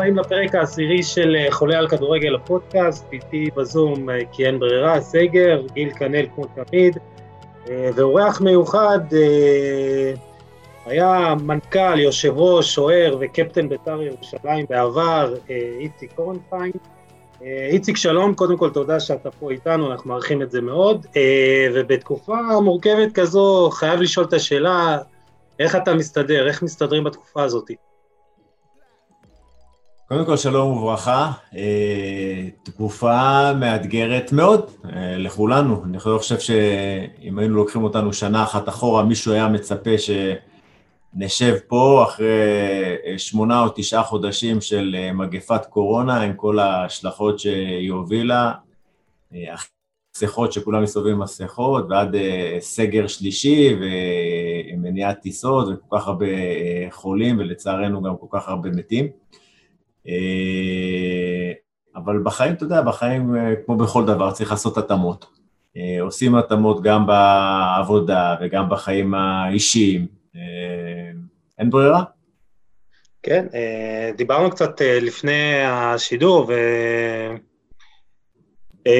הבאים 0.00 0.16
לפרק 0.16 0.54
העשירי 0.54 1.02
של 1.02 1.36
אה, 1.36 1.46
חולה 1.50 1.78
על 1.78 1.88
כדורגל 1.88 2.34
הפודקאסט, 2.34 3.12
איתי 3.12 3.48
בזום 3.56 4.10
אה, 4.10 4.18
כי 4.32 4.46
אין 4.46 4.58
ברירה, 4.58 5.00
סגר, 5.00 5.62
גיל 5.72 5.90
קנל 5.90 6.26
כמו 6.34 6.44
תמיד, 6.44 6.98
ואורח 7.66 8.40
מיוחד 8.40 9.00
היה 10.86 11.34
מנכ"ל, 11.42 12.00
יושב 12.00 12.32
ראש, 12.36 12.74
שוער 12.74 13.16
וקפטן 13.20 13.68
בית"ר 13.68 14.02
ירושלים 14.02 14.66
בעבר, 14.70 15.34
איציק 15.80 16.12
קורנפיין. 16.12 16.72
איציק 17.42 17.96
שלום, 17.96 18.34
קודם 18.34 18.56
כל 18.56 18.70
תודה 18.70 19.00
שאתה 19.00 19.30
פה 19.30 19.50
איתנו, 19.50 19.92
אנחנו 19.92 20.10
מעריכים 20.10 20.42
את 20.42 20.50
זה 20.50 20.60
מאוד, 20.60 21.06
ובתקופה 21.74 22.60
מורכבת 22.62 23.12
כזו 23.14 23.70
חייב 23.72 24.00
לשאול 24.00 24.26
את 24.26 24.32
השאלה, 24.32 24.98
איך 25.58 25.76
אתה 25.76 25.94
מסתדר, 25.94 26.48
איך 26.48 26.62
מסתדרים 26.62 27.04
בתקופה 27.04 27.42
הזאת? 27.42 27.70
קודם 30.12 30.26
כל 30.26 30.36
שלום 30.36 30.76
וברכה, 30.76 31.32
אה, 31.56 32.48
תקופה 32.62 33.52
מאתגרת 33.54 34.32
מאוד 34.32 34.70
אה, 34.84 35.18
לכולנו. 35.18 35.84
אני 35.84 35.98
חושב 35.98 36.38
שאם 36.38 37.38
היינו 37.38 37.54
לוקחים 37.54 37.84
אותנו 37.84 38.12
שנה 38.12 38.42
אחת 38.42 38.68
אחורה, 38.68 39.04
מישהו 39.04 39.32
היה 39.32 39.48
מצפה 39.48 39.90
שנשב 39.98 41.54
פה 41.68 42.04
אחרי 42.08 42.26
אה, 43.06 43.18
שמונה 43.18 43.62
או 43.62 43.68
תשעה 43.74 44.02
חודשים 44.02 44.60
של 44.60 44.96
מגפת 45.14 45.66
קורונה, 45.66 46.20
עם 46.20 46.34
כל 46.34 46.58
ההשלכות 46.58 47.38
שהיא 47.38 47.92
הובילה, 47.92 48.52
מסכות 50.16 50.52
שכולם 50.52 50.82
מסתובבים 50.82 51.14
עם 51.14 51.22
מסכות, 51.22 51.84
ועד 51.90 52.16
סגר 52.60 53.06
שלישי 53.06 53.76
ומניעת 54.74 55.20
טיסות 55.20 55.68
וכל 55.68 55.98
כך 55.98 56.08
הרבה 56.08 56.26
חולים, 56.90 57.38
ולצערנו 57.38 58.02
גם 58.02 58.14
כל 58.20 58.38
כך 58.38 58.48
הרבה 58.48 58.70
מתים. 58.70 59.08
אה, 60.08 61.52
אבל 61.96 62.18
בחיים, 62.24 62.52
אתה 62.52 62.64
יודע, 62.64 62.82
בחיים, 62.82 63.36
אה, 63.36 63.52
כמו 63.66 63.76
בכל 63.76 64.06
דבר, 64.06 64.30
צריך 64.30 64.50
לעשות 64.50 64.78
התאמות. 64.78 65.26
אה, 65.76 65.96
עושים 66.00 66.34
התאמות 66.34 66.82
גם 66.82 67.06
בעבודה 67.06 68.36
וגם 68.40 68.68
בחיים 68.68 69.14
האישיים. 69.14 70.06
אין 71.58 71.70
ברירה. 71.70 72.02
כן, 73.22 73.46
דיברנו 74.16 74.50
קצת 74.50 74.80
לפני 74.80 75.62
השידור, 75.64 76.46
ו... 76.48 76.54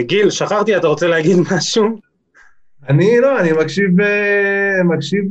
גיל, 0.01 0.31
שכחתי, 0.31 0.77
אתה 0.77 0.87
רוצה 0.87 1.07
להגיד 1.07 1.37
משהו? 1.57 1.99
אני 2.89 3.21
לא, 3.21 3.41
אני 3.41 3.53
מקשיב, 3.53 3.91
מקשיב 4.85 5.25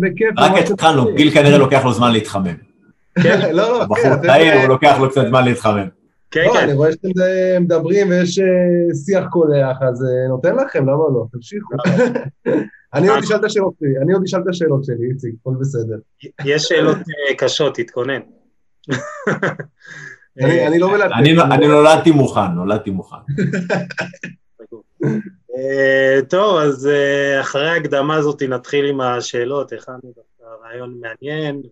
בכיף. 0.00 0.30
רק 0.38 0.70
התחלנו, 0.70 1.14
גיל 1.14 1.30
כנראה 1.30 1.58
לוקח 1.58 1.84
לו 1.84 1.92
זמן 1.92 2.12
להתחמם. 2.12 2.67
כן, 3.22 3.54
לא, 3.54 3.72
לא, 3.72 3.78
כן. 3.78 3.88
בחור 3.88 4.16
צעיר, 4.22 4.60
הוא 4.60 4.68
לוקח 4.68 4.96
לו 5.00 5.10
קצת 5.10 5.26
זמן 5.28 5.44
להתחמם. 5.44 5.88
כן, 6.30 6.44
לא, 6.46 6.52
כן. 6.52 6.58
אני 6.58 6.72
רואה 6.72 6.92
שאתם 6.92 7.08
מדברים 7.60 8.08
ויש 8.08 8.38
אה, 8.38 8.44
שיח 9.04 9.24
קולח, 9.30 9.76
אז 9.82 10.04
אה, 10.04 10.28
נותן 10.28 10.56
לכם, 10.56 10.82
למה 10.82 10.92
לא? 10.92 11.26
תמשיכו. 11.32 11.74
אני 12.94 13.08
עוד 13.08 13.18
אשאל 13.18 13.36
את 13.36 13.44
השאלות 13.44 13.74
שלי, 13.80 13.98
אני 14.02 14.12
עוד 14.12 14.22
אשאל 14.24 14.40
את 14.40 14.48
השאלות 14.48 14.84
שלי, 14.84 15.10
איציק, 15.10 15.34
הכל 15.40 15.54
בסדר. 15.60 15.96
יש 16.44 16.62
שאלות 16.62 16.96
אה, 16.96 17.34
קשות, 17.38 17.74
תתכונן. 17.74 18.20
אני 20.40 20.78
לא 20.78 20.92
מלטף. 20.92 21.12
אני 21.52 21.66
נולדתי 21.66 22.10
מוכן, 22.10 22.52
נולדתי 22.54 22.90
מוכן. 22.90 23.16
טוב, 26.30 26.56
אז 26.56 26.88
אחרי 27.40 27.68
ההקדמה 27.68 28.14
הזאת 28.14 28.42
נתחיל 28.42 28.84
עם 28.84 29.00
השאלות, 29.00 29.72
הכנו 29.72 30.00
דווקא 30.02 30.44
רעיון 30.64 31.00
מעניין, 31.00 31.62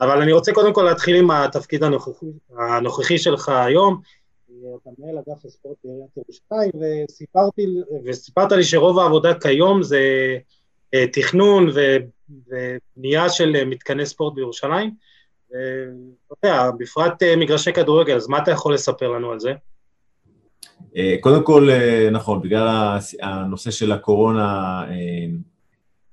אבל 0.00 0.22
אני 0.22 0.32
רוצה 0.32 0.52
קודם 0.52 0.72
כל 0.72 0.82
להתחיל 0.82 1.16
עם 1.16 1.30
התפקיד 1.30 1.82
הנוכחי, 1.82 2.26
הנוכחי 2.58 3.18
שלך 3.18 3.48
היום. 3.48 4.00
אתה 4.82 4.90
מנהל 4.98 5.18
אגף 5.18 5.44
הספורט 5.44 5.76
בעיריית 5.84 6.16
ירושלים, 6.16 6.70
וסיפרת 8.04 8.52
לי 8.52 8.64
שרוב 8.64 8.98
העבודה 8.98 9.34
כיום 9.34 9.82
זה 9.82 10.00
אה, 10.94 11.06
תכנון 11.12 11.70
ובנייה 11.74 13.28
של 13.28 13.64
מתקני 13.64 14.06
ספורט 14.06 14.34
בירושלים. 14.34 14.90
ואתה 15.50 16.46
יודע, 16.46 16.70
בפרט 16.78 17.22
אה, 17.22 17.36
מגרשי 17.36 17.72
כדורגל, 17.72 18.16
אז 18.16 18.28
מה 18.28 18.38
אתה 18.38 18.50
יכול 18.50 18.74
לספר 18.74 19.08
לנו 19.08 19.32
על 19.32 19.40
זה? 19.40 19.52
אה, 20.96 21.16
קודם 21.20 21.44
כל, 21.44 21.68
נכון, 22.12 22.42
בגלל 22.42 22.98
הנושא 23.22 23.70
של 23.70 23.92
הקורונה, 23.92 24.82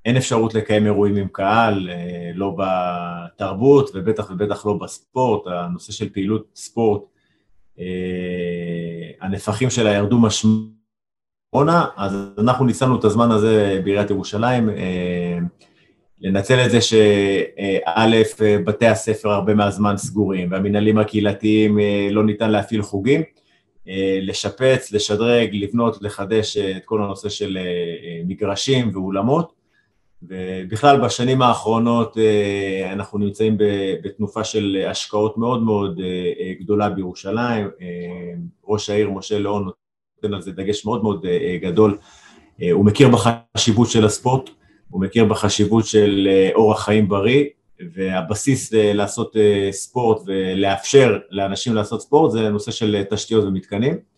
אין 0.05 0.17
אפשרות 0.17 0.53
לקיים 0.53 0.85
אירועים 0.85 1.15
עם 1.15 1.27
קהל, 1.31 1.89
אה, 1.89 2.31
לא 2.35 2.55
בתרבות 2.57 3.89
ובטח 3.93 4.31
ובטח 4.31 4.65
לא 4.65 4.73
בספורט, 4.73 5.47
הנושא 5.47 5.91
של 5.91 6.09
פעילות 6.09 6.45
ספורט, 6.55 7.01
אה, 7.79 7.85
הנפחים 9.21 9.69
שלה 9.69 9.93
ירדו 9.93 10.19
משמעות, 10.19 10.71
אז 11.97 12.15
אנחנו 12.37 12.65
ניצלנו 12.65 12.99
את 12.99 13.03
הזמן 13.03 13.31
הזה 13.31 13.81
בעיריית 13.83 14.09
ירושלים, 14.09 14.69
אה, 14.69 15.37
לנצל 16.21 16.65
את 16.65 16.71
זה 16.71 16.81
שא', 16.81 18.21
בתי 18.65 18.87
הספר 18.87 19.29
הרבה 19.29 19.53
מהזמן 19.53 19.97
סגורים, 19.97 20.51
והמנהלים 20.51 20.97
הקהילתיים 20.97 21.79
לא 22.11 22.23
ניתן 22.23 22.51
להפעיל 22.51 22.81
חוגים, 22.81 23.21
לשפץ, 24.21 24.91
לשדרג, 24.91 25.49
לבנות, 25.53 26.01
לחדש 26.01 26.57
את 26.57 26.85
כל 26.85 27.03
הנושא 27.03 27.29
של 27.29 27.57
מגרשים 28.25 28.91
ואולמות. 28.93 29.60
ובכלל 30.23 31.01
בשנים 31.01 31.41
האחרונות 31.41 32.17
אה, 32.17 32.93
אנחנו 32.93 33.19
נמצאים 33.19 33.57
בתנופה 34.03 34.43
של 34.43 34.85
השקעות 34.89 35.37
מאוד 35.37 35.63
מאוד 35.63 35.99
אה, 35.99 36.05
אה, 36.39 36.53
גדולה 36.59 36.89
בירושלים, 36.89 37.69
ראש 38.67 38.89
העיר 38.89 39.09
משה 39.09 39.39
ליאון 39.39 39.69
נותן 40.15 40.33
על 40.33 40.41
זה 40.41 40.51
דגש 40.51 40.85
מאוד 40.85 41.03
מאוד 41.03 41.25
גדול, 41.61 41.97
הוא 42.71 42.85
מכיר 42.85 43.09
בחשיבות 43.09 43.89
של 43.89 44.05
הספורט, 44.05 44.49
הוא 44.89 45.01
מכיר 45.01 45.25
בחשיבות 45.25 45.85
של 45.85 46.29
אורח 46.55 46.85
חיים 46.85 47.07
בריא, 47.07 47.45
והבסיס 47.93 48.73
לעשות 48.73 49.35
ספורט 49.71 50.21
ולאפשר 50.25 51.19
לאנשים 51.31 51.75
לעשות 51.75 52.01
ספורט 52.01 52.31
זה 52.31 52.49
נושא 52.49 52.71
של 52.71 53.03
תשתיות 53.09 53.43
ומתקנים. 53.43 54.10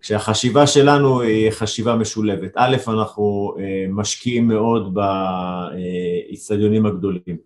כשהחשיבה 0.00 0.66
שלנו 0.66 1.20
היא 1.20 1.50
חשיבה 1.50 1.96
משולבת. 1.96 2.52
א', 2.54 2.76
אנחנו 2.88 3.54
אה, 3.58 3.86
משקיעים 3.88 4.48
מאוד 4.48 4.94
באיצטדיונים 4.94 6.86
הגדולים. 6.86 7.36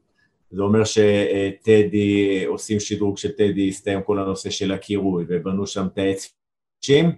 זה 0.50 0.62
אומר 0.62 0.82
שטדי, 0.84 2.44
עושים 2.46 2.80
שדרוג 2.80 3.18
של 3.18 3.30
טדי, 3.30 3.68
הסתיים 3.68 4.02
כל 4.02 4.18
הנושא 4.18 4.50
של 4.50 4.72
הקירוי, 4.72 5.24
ובנו 5.28 5.66
שם 5.66 5.86
תאי 5.94 6.14
צפישים, 6.14 7.12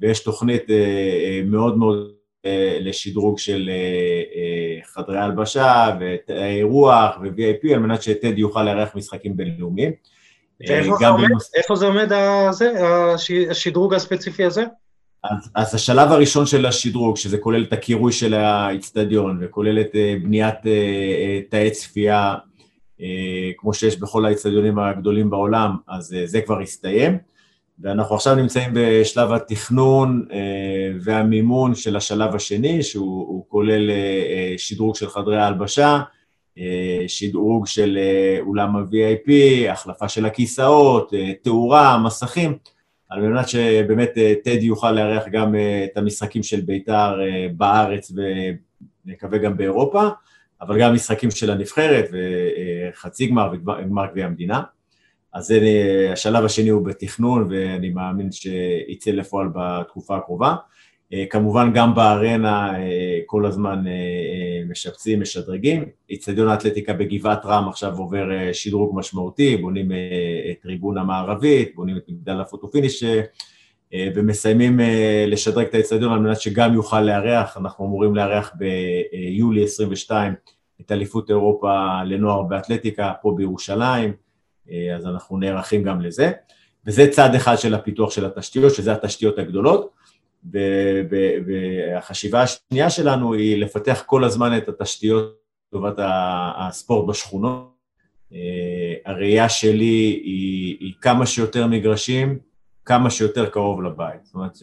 ויש 0.00 0.20
תוכנית 0.20 0.70
אה, 0.70 0.76
אה, 0.76 1.42
מאוד 1.44 1.78
מאוד 1.78 2.10
לשדרוג 2.80 3.38
של 3.38 3.70
חדרי 4.84 5.18
הלבשה 5.18 5.96
ותאי 6.00 6.62
רוח 6.62 7.16
ו-VIP, 7.22 7.74
על 7.74 7.78
מנת 7.78 8.02
שטדי 8.02 8.40
יוכל 8.40 8.62
לארח 8.62 8.96
משחקים 8.96 9.36
בינלאומיים. 9.36 9.92
ואיפה 10.60 10.96
זה 10.98 11.08
עומד, 11.08 11.28
בנוס... 11.28 11.50
איפה 11.54 11.76
זה 11.76 11.86
עומד 11.86 12.12
הזה, 12.12 12.72
השדרוג 13.50 13.94
הספציפי 13.94 14.44
הזה? 14.44 14.64
אז, 15.24 15.50
אז 15.54 15.74
השלב 15.74 16.12
הראשון 16.12 16.46
של 16.46 16.66
השדרוג, 16.66 17.16
שזה 17.16 17.38
כולל 17.38 17.62
את 17.62 17.72
הקירוי 17.72 18.12
של 18.12 18.34
האיצטדיון 18.34 19.38
וכולל 19.40 19.80
את 19.80 19.90
אה, 19.94 20.14
בניית 20.22 20.66
אה, 20.66 20.70
אה, 20.72 21.40
תאי 21.50 21.70
צפייה 21.70 22.34
כמו 23.56 23.74
שיש 23.74 24.00
בכל 24.00 24.26
האיצטדיונים 24.26 24.78
הגדולים 24.78 25.30
בעולם, 25.30 25.76
אז 25.88 26.16
זה 26.24 26.40
כבר 26.40 26.60
הסתיים. 26.60 27.18
ואנחנו 27.78 28.14
עכשיו 28.14 28.34
נמצאים 28.34 28.70
בשלב 28.74 29.32
התכנון 29.32 30.26
והמימון 31.00 31.74
של 31.74 31.96
השלב 31.96 32.34
השני, 32.34 32.82
שהוא 32.82 33.44
כולל 33.48 33.90
שדרוג 34.56 34.96
של 34.96 35.08
חדרי 35.08 35.36
ההלבשה, 35.36 35.86
אה, 35.86 36.02
שדרוג 37.06 37.66
של 37.66 37.98
אה, 38.00 38.38
אולם 38.40 38.76
ה-VIP, 38.76 39.30
החלפה 39.70 40.08
של 40.08 40.26
הכיסאות, 40.26 41.14
אה, 41.14 41.32
תאורה, 41.42 41.98
מסכים, 41.98 42.58
על 43.10 43.20
מנת 43.20 43.48
שבאמת 43.48 44.10
טדי 44.44 44.66
יוכל 44.66 44.92
לארח 44.92 45.24
גם 45.32 45.54
את 45.84 45.96
המשחקים 45.96 46.42
של 46.42 46.60
בית"ר 46.60 47.20
בארץ 47.56 48.12
ונקווה 49.06 49.38
גם 49.38 49.56
באירופה, 49.56 50.08
אבל 50.60 50.80
גם 50.80 50.94
משחקים 50.94 51.30
של 51.30 51.50
הנבחרת 51.50 52.10
וחצי 52.12 53.26
גמר 53.26 53.52
וגמר 53.52 54.06
גביע 54.10 54.26
המדינה. 54.26 54.62
אז 55.34 55.46
זה, 55.46 55.60
השלב 56.12 56.44
השני 56.44 56.68
הוא 56.68 56.86
בתכנון 56.86 57.48
ואני 57.50 57.90
מאמין 57.90 58.32
שיצא 58.32 59.10
לפועל 59.10 59.48
בתקופה 59.54 60.16
הקרובה. 60.16 60.54
כמובן 61.30 61.72
גם 61.74 61.94
בארנה 61.94 62.72
כל 63.26 63.46
הזמן 63.46 63.84
משפצים, 64.70 65.20
משדרגים. 65.20 65.84
אצטדיון 66.12 66.48
האתלטיקה 66.48 66.92
בגבעת 66.92 67.40
רם 67.44 67.68
עכשיו 67.68 67.98
עובר 67.98 68.52
שדרוג 68.52 68.98
משמעותי, 68.98 69.56
בונים 69.56 69.92
את 70.50 70.62
טריבונה 70.62 71.04
מערבית, 71.04 71.74
בונים 71.74 71.96
את 71.96 72.02
מגדל 72.08 72.40
ה 72.40 72.45
photo 72.45 72.72
finish 72.72 73.04
ומסיימים 74.14 74.80
לשדרג 75.26 75.66
את 75.66 75.74
האצטדיון 75.74 76.12
על 76.12 76.18
מנת 76.18 76.40
שגם 76.40 76.74
יוכל 76.74 77.00
לארח, 77.00 77.56
אנחנו 77.56 77.86
אמורים 77.86 78.14
לארח 78.14 78.52
ביולי 78.54 79.64
22 79.64 80.34
את 80.80 80.92
אליפות 80.92 81.30
אירופה 81.30 82.02
לנוער 82.04 82.42
באתלטיקה 82.42 83.12
פה 83.22 83.34
בירושלים, 83.36 84.12
אז 84.96 85.06
אנחנו 85.06 85.38
נערכים 85.38 85.82
גם 85.82 86.00
לזה. 86.00 86.32
וזה 86.86 87.08
צד 87.10 87.34
אחד 87.34 87.56
של 87.56 87.74
הפיתוח 87.74 88.10
של 88.10 88.26
התשתיות, 88.26 88.74
שזה 88.74 88.92
התשתיות 88.92 89.38
הגדולות, 89.38 89.90
והחשיבה 91.46 92.42
השנייה 92.42 92.90
שלנו 92.90 93.34
היא 93.34 93.56
לפתח 93.56 94.02
כל 94.06 94.24
הזמן 94.24 94.56
את 94.56 94.68
התשתיות 94.68 95.38
לטובת 95.68 95.94
הספורט 96.58 97.08
בשכונות. 97.08 97.74
הראייה 99.04 99.48
שלי 99.48 100.20
היא, 100.24 100.76
היא 100.80 100.92
כמה 101.00 101.26
שיותר 101.26 101.66
מגרשים, 101.66 102.38
כמה 102.84 103.10
שיותר 103.10 103.46
קרוב 103.46 103.82
לבית. 103.82 104.24
זאת 104.24 104.34
אומרת, 104.34 104.58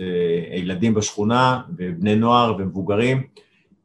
ילדים 0.51 0.93
בשכונה 0.93 1.61
ובני 1.77 2.15
נוער 2.15 2.55
ומבוגרים 2.57 3.23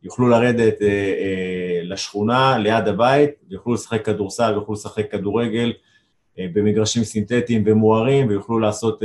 יוכלו 0.06 0.28
לרדת 0.28 0.82
אה, 0.82 0.88
אה, 0.88 1.80
לשכונה 1.82 2.58
ליד 2.58 2.88
הבית, 2.88 3.30
ויוכלו 3.50 3.74
לשחק 3.74 4.04
כדורסל 4.04 4.52
ויוכלו 4.52 4.74
לשחק 4.74 5.12
כדורגל 5.12 5.72
אה, 6.38 6.46
במגרשים 6.52 7.04
סינתטיים 7.04 7.62
ומוארים, 7.66 8.28
ויוכלו 8.28 8.58
לעשות, 8.58 9.02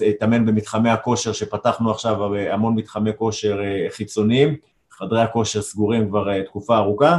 להתאמן 0.00 0.46
במתחמי 0.46 0.90
הכושר 0.90 1.32
שפתחנו 1.32 1.90
עכשיו, 1.90 2.34
המון 2.34 2.74
מתחמי 2.74 3.10
כושר 3.16 3.58
חיצוניים, 3.90 4.56
חדרי 4.90 5.20
הכושר 5.20 5.62
סגורים 5.62 6.08
כבר 6.08 6.42
תקופה 6.42 6.76
ארוכה, 6.78 7.18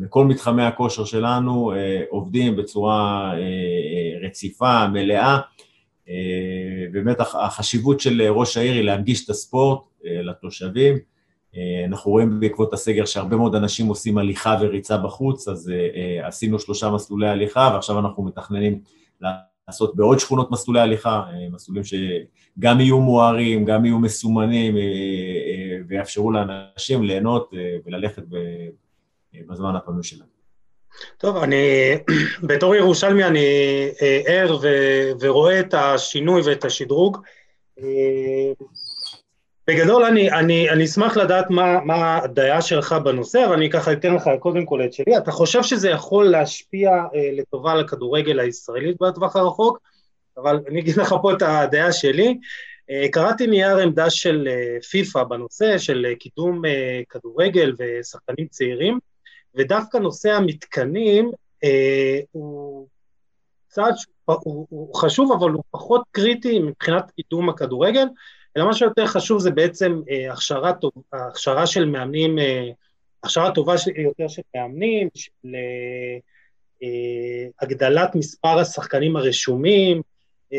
וכל 0.00 0.24
מתחמי 0.24 0.62
הכושר 0.62 1.04
שלנו 1.04 1.72
עובדים 2.08 2.56
בצורה 2.56 3.32
רציפה, 4.26 4.88
מלאה, 4.88 5.38
באמת 6.92 7.16
החשיבות 7.20 8.00
של 8.00 8.22
ראש 8.22 8.56
העיר 8.56 8.72
היא 8.72 8.82
להנגיש 8.82 9.24
את 9.24 9.30
הספורט 9.30 9.80
לתושבים. 10.04 10.98
אנחנו 11.88 12.10
רואים 12.10 12.40
בעקבות 12.40 12.72
הסגר 12.72 13.04
שהרבה 13.04 13.36
מאוד 13.36 13.54
אנשים 13.54 13.86
עושים 13.86 14.18
הליכה 14.18 14.56
וריצה 14.60 14.96
בחוץ, 14.96 15.48
אז 15.48 15.72
עשינו 16.22 16.58
שלושה 16.58 16.90
מסלולי 16.90 17.28
הליכה 17.28 17.70
ועכשיו 17.72 17.98
אנחנו 17.98 18.22
מתכננים 18.22 18.80
לעשות 19.68 19.96
בעוד 19.96 20.18
שכונות 20.18 20.50
מסלולי 20.50 20.80
הליכה, 20.80 21.22
מסלולים 21.52 21.82
שגם 21.84 22.80
יהיו 22.80 23.00
מוארים, 23.00 23.64
גם 23.64 23.84
יהיו 23.84 23.98
מסומנים 23.98 24.74
ויאפשרו 25.88 26.32
לאנשים 26.32 27.02
ליהנות 27.02 27.50
וללכת 27.86 28.22
בזמן 29.46 29.76
הפנוי 29.76 30.02
שלהם. 30.02 30.28
טוב, 31.18 31.36
אני, 31.36 31.56
בתור 32.48 32.74
ירושלמי 32.74 33.24
אני 33.24 33.46
ער 34.26 34.58
ורואה 35.20 35.60
את 35.60 35.74
השינוי 35.74 36.42
ואת 36.44 36.64
השדרוג. 36.64 37.18
בגדול 39.66 40.04
אני, 40.04 40.30
אני, 40.30 40.70
אני 40.70 40.84
אשמח 40.84 41.16
לדעת 41.16 41.50
מה, 41.50 41.80
מה 41.84 42.16
הדעה 42.16 42.62
שלך 42.62 42.92
בנושא, 42.92 43.44
אבל 43.46 43.54
אני 43.54 43.70
ככה 43.70 43.92
אתן 43.92 44.14
לך 44.14 44.30
קודם 44.40 44.66
כל 44.66 44.84
את 44.84 44.92
שלי. 44.92 45.16
אתה 45.16 45.30
חושב 45.30 45.62
שזה 45.62 45.90
יכול 45.90 46.28
להשפיע 46.28 46.90
אה, 46.90 47.30
לטובה 47.32 47.72
על 47.72 47.80
הכדורגל 47.80 48.40
הישראלית 48.40 48.96
בטווח 49.00 49.36
הרחוק? 49.36 49.78
אבל 50.36 50.60
אני 50.68 50.80
אגיד 50.80 50.96
לך 50.96 51.14
פה 51.22 51.32
את 51.32 51.42
הדעה 51.42 51.92
שלי. 51.92 52.38
אה, 52.90 53.06
קראתי 53.12 53.46
נייר 53.46 53.76
עמדה 53.76 54.10
של 54.10 54.48
אה, 54.50 54.80
פיפ"א 54.90 55.22
בנושא 55.22 55.78
של 55.78 56.06
אה, 56.08 56.14
קידום 56.14 56.64
אה, 56.64 57.00
כדורגל 57.08 57.74
ושחקנים 57.78 58.46
צעירים, 58.46 58.98
ודווקא 59.54 59.96
נושא 59.96 60.32
המתקנים 60.32 61.30
אה, 61.64 62.20
הוא 62.32 62.86
צעד 63.68 63.94
הוא, 64.24 64.66
הוא 64.70 64.94
חשוב, 64.94 65.32
אבל 65.32 65.50
הוא 65.50 65.62
פחות 65.70 66.02
קריטי 66.10 66.58
מבחינת 66.58 67.10
קידום 67.10 67.48
הכדורגל. 67.48 68.06
אלא 68.56 68.64
מה 68.64 68.74
שיותר 68.74 69.06
חשוב 69.06 69.40
זה 69.40 69.50
בעצם 69.50 70.00
אה, 70.10 70.32
הכשרה, 70.32 70.72
טוב, 70.72 70.92
הכשרה 71.12 71.66
של 71.66 71.84
מאמנים, 71.84 72.38
אה, 72.38 72.68
הכשרה 73.22 73.50
טובה 73.50 73.74
יותר 73.96 74.28
של 74.28 74.42
מאמנים, 74.56 75.08
של 75.14 75.48
אה, 76.82 76.88
הגדלת 77.62 78.14
מספר 78.14 78.58
השחקנים 78.58 79.16
הרשומים, 79.16 80.02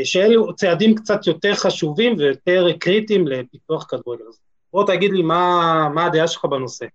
שאלו 0.04 0.56
צעדים 0.56 0.96
קצת 0.96 1.28
יותר 1.28 1.56
חשובים 1.56 2.16
ויותר 2.18 2.68
קריטיים 2.80 3.28
לפיתוח 3.28 3.86
כדורגל. 3.90 4.24
אז 4.30 4.40
בוא 4.74 4.88
תגיד 4.88 5.12
לי 5.12 5.22
מה, 5.22 5.90
מה 5.94 6.06
הדעה 6.06 6.28
שלך 6.28 6.46
בנושא. 6.46 6.86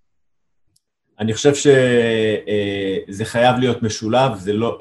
אני 1.18 1.34
חושב 1.34 1.54
שזה 1.54 3.24
חייב 3.24 3.56
להיות 3.58 3.82
משולב, 3.82 4.34
זה 4.34 4.52
לא, 4.52 4.78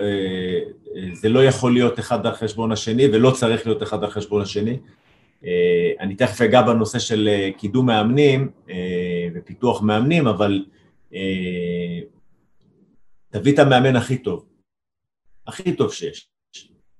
זה 1.14 1.30
לא 1.30 1.44
יכול 1.44 1.74
להיות 1.74 2.00
אחד 2.00 2.26
על 2.26 2.36
חשבון 2.36 2.72
השני 2.72 3.08
ולא 3.08 3.32
צריך 3.32 3.66
להיות 3.66 3.84
אחד 3.84 4.04
על 4.04 4.10
חשבון 4.10 4.42
השני. 4.42 4.78
אה, 5.46 5.92
אני 6.00 6.16
תכף 6.16 6.42
אגע 6.42 6.62
בנושא 6.62 7.00
של 7.00 7.30
אה, 7.32 7.50
קידום 7.58 7.86
מאמנים 7.86 8.50
אה, 8.70 9.28
ופיתוח 9.36 9.82
מאמנים, 9.82 10.28
אבל 10.28 10.66
תביא 13.30 13.54
את 13.54 13.60
המאמן 13.60 13.96
הכי 13.96 14.18
טוב, 14.18 14.46
הכי 15.48 15.76
טוב 15.76 15.94
שיש, 15.94 16.30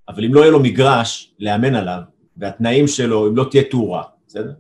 אבל 0.10 0.26
אם 0.26 0.34
לא 0.34 0.40
יהיה 0.40 0.52
לו 0.52 0.60
מגרש 0.60 1.34
לאמן 1.40 1.76
עליו, 1.76 2.00
והתנאים 2.38 2.88
שלו, 2.88 3.28
אם 3.28 3.38
לא 3.38 3.46
תהיה 3.52 3.64
תאורה, 3.64 4.04
בסדר? 4.28 4.54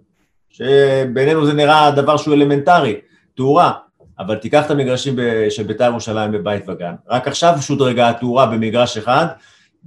שבינינו 0.49 1.45
זה 1.45 1.53
נראה 1.53 1.91
דבר 1.91 2.17
שהוא 2.17 2.33
אלמנטרי, 2.33 3.01
תאורה, 3.35 3.73
אבל 4.19 4.37
תיקח 4.37 4.65
את 4.65 4.71
המגרשים 4.71 5.15
של 5.49 5.63
בית"ר 5.63 5.83
ירושלים 5.83 6.31
בבית 6.31 6.69
וגן, 6.69 6.93
רק 7.07 7.27
עכשיו 7.27 7.55
שודרגה 7.61 8.09
התאורה 8.09 8.45
במגרש 8.45 8.97
אחד, 8.97 9.25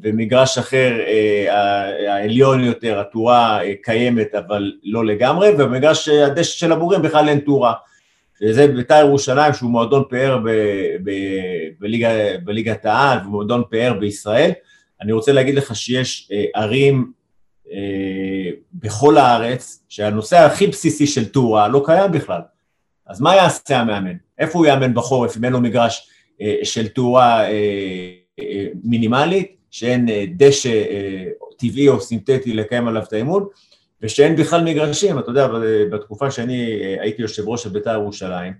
ומגרש 0.03 0.59
אחר, 0.59 0.93
אה, 1.07 2.15
העליון 2.15 2.65
יותר, 2.65 3.01
התאורה 3.01 3.65
אה, 3.65 3.73
קיימת 3.83 4.35
אבל 4.35 4.73
לא 4.85 5.05
לגמרי, 5.05 5.49
ובמגרש 5.49 6.09
אה, 6.09 6.27
הדשא 6.27 6.59
של 6.59 6.73
הבורים 6.73 7.03
בכלל 7.03 7.29
אין 7.29 7.39
תאורה. 7.39 7.73
וזה 8.43 8.67
בית"ר 8.67 9.05
ירושלים 9.07 9.53
שהוא 9.53 9.71
מועדון 9.71 10.05
פאר 10.11 10.39
בליגת 12.45 12.85
העל 12.85 13.19
ומועדון 13.27 13.63
פאר 13.71 13.93
בישראל. 14.01 14.51
אני 15.03 15.13
רוצה 15.13 15.33
להגיד 15.33 15.55
לך 15.55 15.77
שיש 15.77 16.31
ערים 16.55 17.13
בכל 18.73 19.17
הארץ 19.17 19.85
שהנושא 19.89 20.37
הכי 20.37 20.67
בסיסי 20.67 21.07
של 21.07 21.29
תאורה 21.29 21.69
לא 21.69 21.83
קיים 21.85 22.13
בכלל. 22.13 22.41
אז 23.07 23.21
מה 23.21 23.37
יעשה 23.37 23.81
המאמן? 23.81 24.17
איפה 24.39 24.59
הוא 24.59 24.67
יאמן 24.67 24.95
בחורף 24.95 25.37
אם 25.37 25.45
אין 25.45 25.53
לו 25.53 25.61
מגרש 25.61 26.09
של 26.63 26.89
תאורה 26.89 27.45
מינימלית? 28.85 29.64
שאין 29.75 30.09
אה, 30.09 30.25
דשא 30.37 30.69
אה, 30.69 31.25
טבעי 31.59 31.89
או 31.89 32.01
סינתטי 32.01 32.53
לקיים 32.53 32.89
עליו 32.89 33.03
את 33.03 33.13
האימון, 33.13 33.47
ושאין 34.03 34.37
בכלל 34.37 34.65
מגרשים, 34.65 35.19
אתה 35.19 35.31
יודע, 35.31 35.49
בתקופה 35.91 36.31
שאני 36.31 36.81
אה, 36.83 36.97
הייתי 37.03 37.23
יושב 37.23 37.49
ראש 37.49 37.63
של 37.63 37.71
בית"ר 37.71 37.93
ירושלים, 37.93 38.53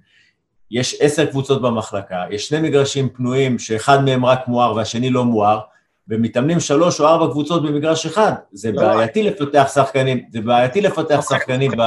יש 0.71 0.97
עשר 1.01 1.27
קבוצות 1.27 1.63
במחלקה, 1.63 2.25
יש 2.31 2.49
שני 2.49 2.69
מגרשים 2.69 3.09
פנויים 3.09 3.59
שאחד 3.59 4.05
מהם 4.05 4.25
רק 4.25 4.49
מואר 4.49 4.77
והשני 4.77 5.11
לא 5.11 5.25
מואר, 5.25 5.61
ומתאמנים 6.09 6.61
שלוש 6.61 7.01
או 7.01 7.07
ארבע 7.07 7.33
קבוצות 7.33 7.63
במגרש 7.63 8.07
אחד, 8.07 8.33
זה 8.53 8.73
לא. 8.73 8.83
בעייתי 8.83 9.23
לפתח 9.23 9.71
שחקנים, 9.75 10.25
זה 10.33 10.41
בעייתי 10.41 10.81
לפתח 10.81 11.01
אוקיי. 11.01 11.39
שחקנים 11.39 11.71
ב... 11.79 11.83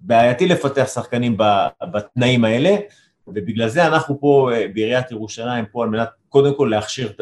בעייתי 0.00 0.46
לפתח 0.46 0.88
שחקנים 0.94 1.36
בתנאים 1.92 2.44
האלה, 2.44 2.76
ובגלל 3.34 3.68
זה 3.68 3.86
אנחנו 3.86 4.20
פה 4.20 4.50
בעיריית 4.74 5.10
ירושלים, 5.10 5.64
פה 5.72 5.82
על 5.82 5.88
מנת 5.88 6.08
קודם 6.28 6.56
כל 6.56 6.68
להכשיר 6.70 7.10
את 7.10 7.20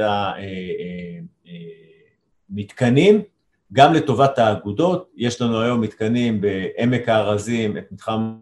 המתקנים, 2.51 3.23
גם 3.73 3.95
לטובת 3.95 4.39
האגודות, 4.39 5.11
יש 5.17 5.41
לנו 5.41 5.61
היום 5.61 5.81
מתקנים 5.81 6.41
בעמק 6.41 7.09
הארזים, 7.09 7.79
את 7.79 7.93
מתחם 7.93 8.39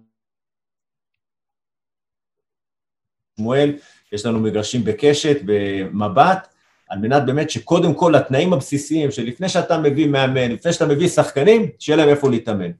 שמואל, 3.36 3.72
יש 4.12 4.26
לנו 4.26 4.40
מגרשים 4.40 4.84
בקשת, 4.84 5.36
במבט, 5.44 6.48
על 6.88 6.98
מנת 6.98 7.26
באמת 7.26 7.50
שקודם 7.50 7.94
כל 7.94 8.14
התנאים 8.14 8.52
הבסיסיים 8.52 9.10
שלפני 9.10 9.48
שאתה 9.48 9.78
מביא 9.78 10.06
מאמן, 10.08 10.50
לפני 10.50 10.72
שאתה 10.72 10.86
מביא 10.86 11.08
שחקנים, 11.08 11.70
שיהיה 11.78 11.96
להם 11.96 12.08
איפה 12.08 12.30
להתאמן. 12.30 12.70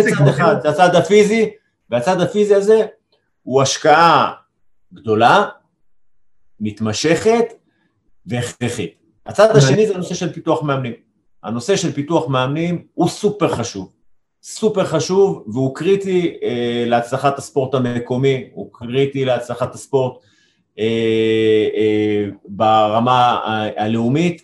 זה 0.00 0.10
צד 0.18 0.28
אחד, 0.28 0.60
זה 0.62 0.68
הצד 0.68 0.94
הפיזי, 0.94 1.50
והצד 1.90 2.20
הפיזי 2.20 2.54
הזה 2.54 2.86
הוא 3.42 3.62
השקעה 3.62 4.32
גדולה, 4.94 5.48
מתמשכת 6.60 7.44
והכרחית. 8.26 8.94
הצד 9.26 9.56
השני 9.56 9.86
זה 9.86 9.94
הנושא 9.94 10.14
של 10.14 10.32
פיתוח 10.32 10.62
מאמנים. 10.62 10.92
הנושא 11.42 11.76
של 11.76 11.92
פיתוח 11.92 12.28
מאמנים 12.28 12.84
הוא 12.94 13.08
סופר 13.08 13.48
חשוב. 13.48 13.92
סופר 14.42 14.84
חשוב 14.84 15.44
והוא 15.46 15.74
קריטי 15.74 16.36
אה, 16.42 16.84
להצלחת 16.86 17.38
הספורט 17.38 17.74
המקומי, 17.74 18.48
הוא 18.52 18.70
קריטי 18.72 19.24
להצלחת 19.24 19.74
הספורט 19.74 20.18
אה, 20.78 20.84
אה, 21.74 22.24
ברמה 22.48 23.40
הלאומית, 23.76 24.42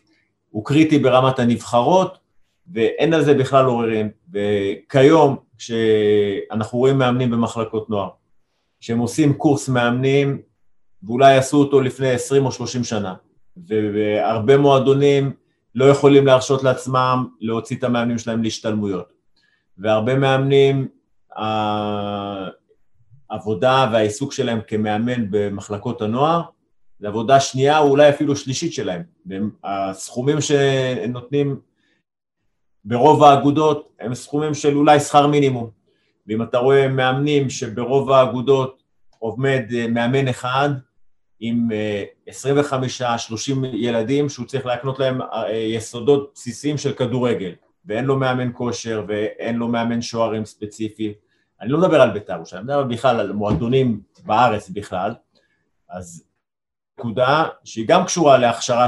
הוא 0.50 0.64
קריטי 0.64 0.98
ברמת 0.98 1.38
הנבחרות, 1.38 2.18
ואין 2.72 3.14
על 3.14 3.24
זה 3.24 3.34
בכלל 3.34 3.64
עוררין. 3.64 4.10
וכיום, 4.32 5.36
כשאנחנו 5.58 6.78
רואים 6.78 6.98
מאמנים 6.98 7.30
במחלקות 7.30 7.90
נוער, 7.90 8.08
שהם 8.86 8.98
עושים 8.98 9.34
קורס 9.34 9.68
מאמנים, 9.68 10.42
ואולי 11.02 11.36
עשו 11.36 11.56
אותו 11.56 11.80
לפני 11.80 12.10
20 12.10 12.46
או 12.46 12.52
30 12.52 12.84
שנה, 12.84 13.14
והרבה 13.66 14.56
מועדונים 14.56 15.32
לא 15.74 15.84
יכולים 15.84 16.26
להרשות 16.26 16.62
לעצמם 16.62 17.26
להוציא 17.40 17.76
את 17.76 17.84
המאמנים 17.84 18.18
שלהם 18.18 18.42
להשתלמויות. 18.42 19.12
והרבה 19.78 20.14
מאמנים, 20.14 20.88
העבודה 23.30 23.90
והעיסוק 23.92 24.32
שלהם 24.32 24.60
כמאמן 24.66 25.30
במחלקות 25.30 26.02
הנוער, 26.02 26.42
זה 26.98 27.08
עבודה 27.08 27.40
שנייה 27.40 27.78
או 27.78 27.88
אולי 27.88 28.08
אפילו 28.08 28.36
שלישית 28.36 28.72
שלהם. 28.72 29.02
הסכומים 29.64 30.40
שנותנים 30.40 31.60
ברוב 32.84 33.22
האגודות 33.22 33.88
הם 34.00 34.14
סכומים 34.14 34.54
של 34.54 34.76
אולי 34.76 35.00
שכר 35.00 35.26
מינימום. 35.26 35.75
ואם 36.28 36.42
אתה 36.42 36.58
רואה 36.58 36.88
מאמנים 36.88 37.50
שברוב 37.50 38.10
האגודות 38.10 38.82
עומד 39.18 39.62
אה, 39.74 39.88
מאמן 39.88 40.28
אחד 40.28 40.70
עם 41.40 41.68
25-30 42.28 42.32
אה, 42.32 43.70
ילדים 43.72 44.28
שהוא 44.28 44.46
צריך 44.46 44.66
להקנות 44.66 44.98
להם 44.98 45.22
אה, 45.22 45.52
יסודות 45.52 46.30
בסיסיים 46.34 46.78
של 46.78 46.92
כדורגל 46.92 47.52
ואין 47.84 48.04
לו 48.04 48.16
מאמן 48.16 48.50
כושר 48.52 49.04
ואין 49.08 49.56
לו 49.56 49.68
מאמן 49.68 50.02
שוערים 50.02 50.44
ספציפי. 50.44 51.14
אני 51.60 51.70
לא 51.70 51.78
מדבר 51.78 52.00
על 52.00 52.10
בית"ר 52.10 52.32
ירושלים, 52.32 52.70
אני 52.70 52.76
מדבר 52.76 52.94
בכלל 52.94 53.20
על 53.20 53.32
מועדונים 53.32 54.00
בארץ 54.24 54.70
בכלל. 54.70 55.14
אז 55.90 56.24
נקודה 56.98 57.44
שהיא 57.64 57.88
גם 57.88 58.04
קשורה 58.04 58.38
להכשרה 58.38 58.86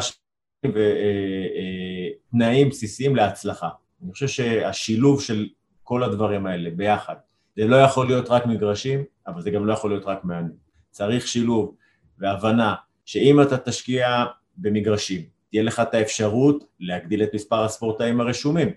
ותנאים 2.33 2.69
בסיסיים 2.69 3.17
להצלחה. 3.17 3.69
אני 4.03 4.13
חושב 4.13 4.29
שהשילוב 4.29 5.23
של 5.23 5.49
כל 5.83 6.03
הדברים 6.03 6.47
האלה 6.47 6.71
ביחד 6.71 7.15
זה 7.59 7.67
לא 7.67 7.77
יכול 7.77 8.07
להיות 8.07 8.31
רק 8.31 8.47
מגרשים, 8.47 9.05
אבל 9.27 9.41
זה 9.41 9.51
גם 9.51 9.67
לא 9.67 9.73
יכול 9.73 9.91
להיות 9.91 10.05
רק 10.05 10.25
מאמנים. 10.25 10.57
צריך 10.91 11.29
שילוב 11.29 11.75
והבנה 12.19 12.75
שאם 13.05 13.43
אתה 13.43 13.59
תשקיע 13.59 14.25
במגרשים, 14.57 15.23
תהיה 15.51 15.63
לך 15.63 15.81
את 15.81 15.95
האפשרות 15.95 16.65
להגדיל 16.81 17.23
את 17.23 17.35
מספר 17.35 17.65
הספורטאים 17.65 18.21
הרשומים. 18.21 18.69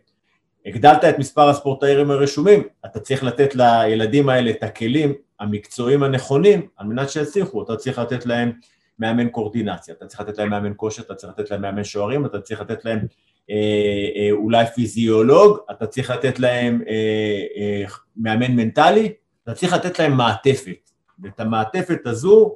הגדלת 0.65 1.05
את 1.05 1.19
מספר 1.19 1.49
הספורטאים 1.49 2.11
הרשומים, 2.11 2.63
אתה 2.85 2.99
צריך 2.99 3.23
לתת 3.23 3.55
לילדים 3.55 4.29
האלה 4.29 4.51
את 4.51 4.63
הכלים 4.63 5.13
המקצועיים 5.39 6.03
הנכונים 6.03 6.67
על 6.75 6.87
מנת 6.87 7.09
שיצליחו, 7.09 7.63
אתה 7.63 7.75
צריך 7.75 7.99
לתת 7.99 8.25
להם 8.25 8.51
מאמן 8.99 9.29
קורדינציה, 9.29 9.95
אתה 9.95 10.05
צריך 10.05 10.21
לתת 10.21 10.37
להם 10.37 10.49
מאמן 10.49 10.73
כושר, 10.75 11.01
אתה 11.01 11.15
צריך 11.15 11.33
לתת 11.39 11.51
להם 11.51 11.61
מאמן 11.61 11.83
שוערים, 11.83 12.25
אתה 12.25 12.41
צריך 12.41 12.61
לתת 12.61 12.85
להם 12.85 12.99
אולי 14.31 14.65
פיזיולוג, 14.65 15.57
אתה 15.71 15.87
צריך 15.87 16.09
לתת 16.09 16.39
להם 16.39 16.81
אה, 16.89 17.85
מאמן 18.15 18.55
מנטלי, 18.55 19.13
אתה 19.43 19.53
צריך 19.53 19.73
לתת 19.73 19.99
להם 19.99 20.17
מעטפת, 20.17 20.89
ואת 21.23 21.39
המעטפת 21.39 22.07
הזו 22.07 22.55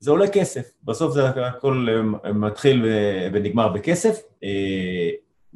זה 0.00 0.10
עולה 0.10 0.28
כסף, 0.28 0.70
בסוף 0.84 1.14
זה 1.14 1.28
הכל 1.28 1.86
מתחיל 2.34 2.84
ונגמר 3.32 3.68
בכסף, 3.68 4.22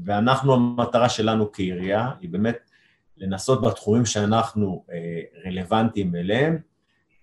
ואנחנו, 0.05 0.55
המטרה 0.55 1.09
שלנו 1.09 1.53
כעירייה 1.53 2.11
היא 2.21 2.31
באמת 2.31 2.59
לנסות 3.17 3.63
בתחומים 3.63 4.07
שאנחנו 4.07 4.85
רלוונטיים 5.47 6.17
אליהם, 6.17 6.59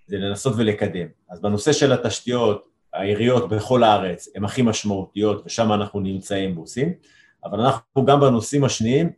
זה 0.08 0.18
לנסות 0.18 0.54
ולקדם. 0.58 1.08
אז 1.30 1.42
בנושא 1.42 1.74
של 1.74 1.92
התשתיות, 1.92 2.68
העיריות 2.94 3.50
בכל 3.50 3.84
הארץ 3.84 4.30
הן 4.36 4.46
הכי 4.46 4.62
משמעותיות 4.62 5.44
ושם 5.46 5.74
אנחנו 5.74 6.00
נמצאים 6.00 6.58
ועושים. 6.58 6.94
אבל 7.46 7.60
אנחנו 7.60 8.06
גם 8.06 8.20
בנושאים 8.20 8.64
השניים, 8.64 9.10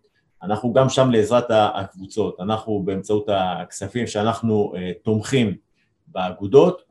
אנחנו 0.43 0.73
גם 0.73 0.89
שם 0.89 1.11
לעזרת 1.11 1.45
הקבוצות, 1.49 2.39
אנחנו 2.39 2.83
באמצעות 2.85 3.29
הכספים 3.31 4.07
שאנחנו 4.07 4.73
uh, 4.75 4.79
תומכים 5.03 5.55
באגודות, 6.07 6.81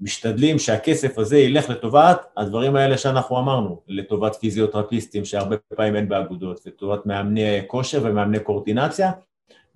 משתדלים 0.00 0.58
שהכסף 0.58 1.18
הזה 1.18 1.38
ילך 1.38 1.70
לטובת 1.70 2.26
הדברים 2.36 2.76
האלה 2.76 2.98
שאנחנו 2.98 3.38
אמרנו, 3.38 3.80
לטובת 3.88 4.36
פיזיותרפיסטים 4.36 5.24
שהרבה 5.24 5.56
פעמים 5.76 5.96
אין 5.96 6.08
באגודות, 6.08 6.66
לטובת 6.66 7.06
מאמני 7.06 7.60
כושר 7.66 8.00
ומאמני 8.04 8.40
קורטינציה, 8.40 9.12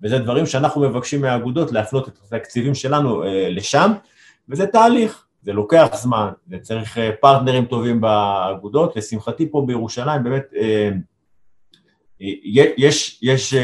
וזה 0.01 0.19
דברים 0.19 0.45
שאנחנו 0.45 0.81
מבקשים 0.81 1.21
מהאגודות 1.21 1.71
להפנות 1.71 2.07
את 2.07 2.17
התקציבים 2.23 2.75
שלנו 2.75 3.23
uh, 3.23 3.27
לשם, 3.49 3.91
וזה 4.49 4.67
תהליך, 4.67 5.24
זה 5.45 5.53
לוקח 5.53 5.87
זמן, 5.93 6.29
זה 6.47 6.57
צריך 6.59 6.97
אה, 6.97 7.09
פרטנרים 7.21 7.65
טובים 7.65 8.01
באגודות, 8.01 8.95
לשמחתי 8.95 9.51
פה 9.51 9.63
בירושלים 9.67 10.23
באמת 10.23 10.45
אה, 10.55 10.89
אה, 12.21 12.27
יש, 12.77 13.19
יש 13.21 13.55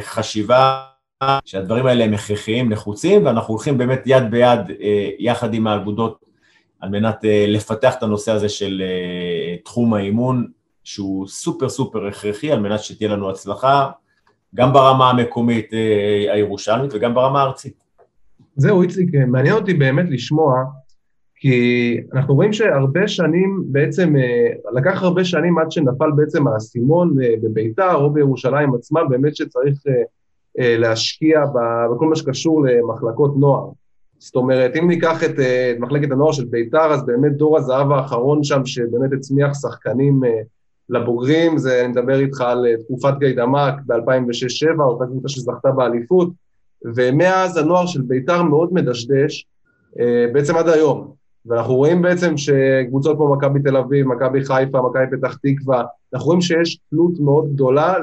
חשיבה 0.00 0.82
שהדברים 1.44 1.86
האלה 1.86 2.04
הם 2.04 2.14
הכרחיים, 2.14 2.72
נחוצים, 2.72 3.26
ואנחנו 3.26 3.54
הולכים 3.54 3.78
באמת 3.78 4.02
יד 4.06 4.30
ביד 4.30 4.60
יחד 5.18 5.54
עם 5.54 5.66
האגודות 5.66 6.24
על 6.80 6.88
מנת 6.88 7.16
לפתח 7.48 7.94
את 7.98 8.02
הנושא 8.02 8.32
הזה 8.32 8.48
של 8.48 8.82
תחום 9.64 9.94
האימון, 9.94 10.46
שהוא 10.84 11.26
סופר 11.28 11.68
סופר 11.68 12.06
הכרחי 12.06 12.52
על 12.52 12.60
מנת 12.60 12.80
שתהיה 12.80 13.10
לנו 13.10 13.30
הצלחה, 13.30 13.90
גם 14.54 14.72
ברמה 14.72 15.10
המקומית 15.10 15.70
הירושלמית 16.32 16.90
וגם 16.94 17.14
ברמה 17.14 17.42
הארצית. 17.42 17.84
זהו, 18.56 18.82
איציק, 18.82 19.08
מעניין 19.26 19.54
אותי 19.54 19.74
באמת 19.74 20.06
לשמוע 20.10 20.64
כי 21.46 22.00
אנחנו 22.12 22.34
רואים 22.34 22.52
שהרבה 22.52 23.08
שנים 23.08 23.62
בעצם, 23.66 24.16
אה, 24.16 24.48
לקח 24.72 25.02
הרבה 25.02 25.24
שנים 25.24 25.58
עד 25.58 25.70
שנפל 25.70 26.10
בעצם 26.16 26.46
האסימון 26.46 27.22
אה, 27.22 27.34
בביתר 27.42 27.94
או 27.94 28.10
בירושלים 28.10 28.74
עצמה, 28.74 29.04
באמת 29.04 29.36
שצריך 29.36 29.78
אה, 30.58 30.76
להשקיע 30.78 31.44
בכל 31.94 32.06
מה 32.06 32.16
שקשור 32.16 32.66
למחלקות 32.66 33.36
נוער. 33.36 33.68
זאת 34.18 34.36
אומרת, 34.36 34.76
אם 34.76 34.88
ניקח 34.88 35.24
את, 35.24 35.34
מחלקת 35.78 36.10
הנוער 36.10 36.32
של 36.32 36.44
ביתר, 36.44 36.92
אז 36.92 37.06
באמת 37.06 37.32
דור 37.32 37.58
הזהב 37.58 37.92
האחרון 37.92 38.44
שם, 38.44 38.66
שבאמת 38.66 39.12
הצמיח 39.12 39.54
שחקנים 39.54 40.20
לבוגרים, 40.88 41.58
זה, 41.58 41.80
אני 41.80 41.88
מדבר 41.88 42.20
איתך 42.20 42.40
על 42.40 42.66
תקופת 42.84 43.18
גיידמק 43.18 43.74
ב-2006-2007, 43.86 44.80
אותה 44.80 45.06
קבוצה 45.06 45.28
שזכתה 45.28 45.70
באליפות, 45.70 46.28
ומאז 46.94 47.56
הנוער 47.56 47.86
של 47.86 48.02
ביתר 48.02 48.42
מאוד 48.42 48.72
מדשדש, 48.72 49.46
בעצם 50.32 50.56
עד 50.56 50.68
היום. 50.68 51.25
ואנחנו 51.46 51.74
רואים 51.74 52.02
בעצם 52.02 52.36
שקבוצות 52.36 53.16
כמו 53.16 53.36
מכבי 53.36 53.62
תל 53.62 53.76
אביב, 53.76 54.06
מכבי 54.06 54.44
חיפה, 54.44 54.82
מכבי 54.82 55.16
פתח 55.16 55.36
תקווה, 55.42 55.84
אנחנו 56.14 56.26
רואים 56.26 56.40
שיש 56.40 56.78
תלות 56.90 57.20
מאוד 57.20 57.52
גדולה 57.54 57.94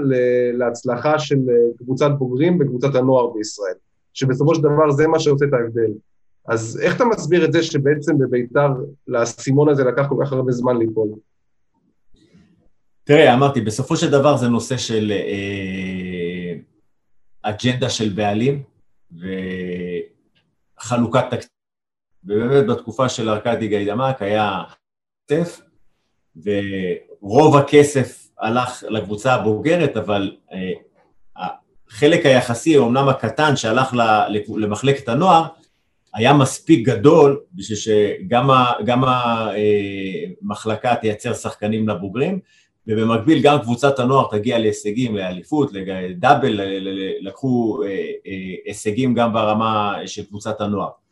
להצלחה 0.53 1.19
של 1.19 1.37
קבוצת 1.77 2.11
בוגרים 2.17 2.57
בקבוצת 2.57 2.95
הנוער 2.95 3.27
בישראל, 3.27 3.75
שבסופו 4.13 4.55
של 4.55 4.61
דבר 4.61 4.91
זה 4.91 5.07
מה 5.07 5.19
שעושה 5.19 5.45
את 5.45 5.53
ההבדל. 5.53 5.91
אז 6.47 6.79
איך 6.83 6.95
אתה 6.95 7.05
מסביר 7.05 7.45
את 7.45 7.53
זה 7.53 7.63
שבעצם 7.63 8.17
בביתר 8.17 8.69
לאסימון 9.07 9.69
הזה 9.69 9.83
לקח 9.83 10.05
כל 10.09 10.15
כך 10.25 10.33
הרבה 10.33 10.51
זמן 10.51 10.77
ליפול? 10.77 11.09
תראה, 13.03 13.33
אמרתי, 13.33 13.61
בסופו 13.61 13.97
של 13.97 14.11
דבר 14.11 14.37
זה 14.37 14.47
נושא 14.47 14.77
של 14.77 15.11
אה, 15.11 16.55
אג'נדה 17.41 17.89
של 17.89 18.09
בעלים 18.09 18.63
וחלוקת 20.79 21.23
תקציב. 21.31 21.62
ובאמת 22.25 22.67
בתקופה 22.67 23.09
של 23.09 23.29
ארכדי 23.29 23.67
גיידמק 23.67 24.21
היה 24.21 24.63
כסף, 25.31 25.61
ורוב 26.43 27.57
הכסף 27.57 28.29
הלך 28.39 28.83
לקבוצה 28.89 29.33
הבוגרת, 29.33 29.97
אבל 29.97 30.35
אה, 30.51 30.71
החלק 31.37 32.25
היחסי, 32.25 32.77
אמנם 32.77 33.09
הקטן, 33.09 33.55
שהלך 33.55 33.93
למחלקת 34.57 35.09
הנוער, 35.09 35.45
היה 36.13 36.33
מספיק 36.33 36.87
גדול 36.87 37.39
בשביל 37.53 37.77
שגם 37.77 39.03
המחלקה 40.41 40.89
אה, 40.89 40.95
תייצר 40.95 41.33
שחקנים 41.33 41.89
לבוגרים, 41.89 42.39
ובמקביל 42.87 43.41
גם 43.41 43.59
קבוצת 43.61 43.99
הנוער 43.99 44.27
תגיע 44.31 44.59
להישגים, 44.59 45.15
לאליפות, 45.15 45.73
לדאבל, 45.73 46.59
לקחו 47.21 47.83
אה, 47.83 48.05
הישגים 48.65 49.13
גם 49.13 49.33
ברמה 49.33 49.95
של 50.05 50.25
קבוצת 50.25 50.61
הנוער. 50.61 51.02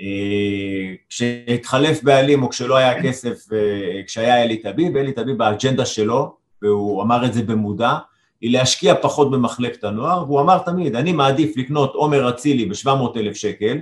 אה, 0.00 0.94
כשהתחלף 1.08 2.02
בעלים 2.02 2.42
או 2.42 2.50
כשלא 2.50 2.76
היה 2.76 3.02
כסף, 3.02 3.52
אה, 3.52 4.02
כשהיה 4.06 4.42
אלי 4.42 4.56
טביב, 4.56 4.96
אלי 4.96 5.12
טביב 5.12 5.38
באג'נדה 5.38 5.86
שלו, 5.86 6.36
והוא 6.62 7.02
אמר 7.02 7.24
את 7.24 7.34
זה 7.34 7.42
במודע, 7.42 7.98
היא 8.40 8.52
להשקיע 8.52 8.94
פחות 9.02 9.30
במחלקת 9.30 9.84
הנוער, 9.84 10.24
והוא 10.24 10.40
אמר 10.40 10.58
תמיד, 10.58 10.96
אני 10.96 11.12
מעדיף 11.12 11.56
לקנות 11.56 11.94
עומר 11.94 12.28
אצילי 12.28 12.64
ב-700 12.66 13.16
אלף 13.16 13.36
שקל, 13.36 13.78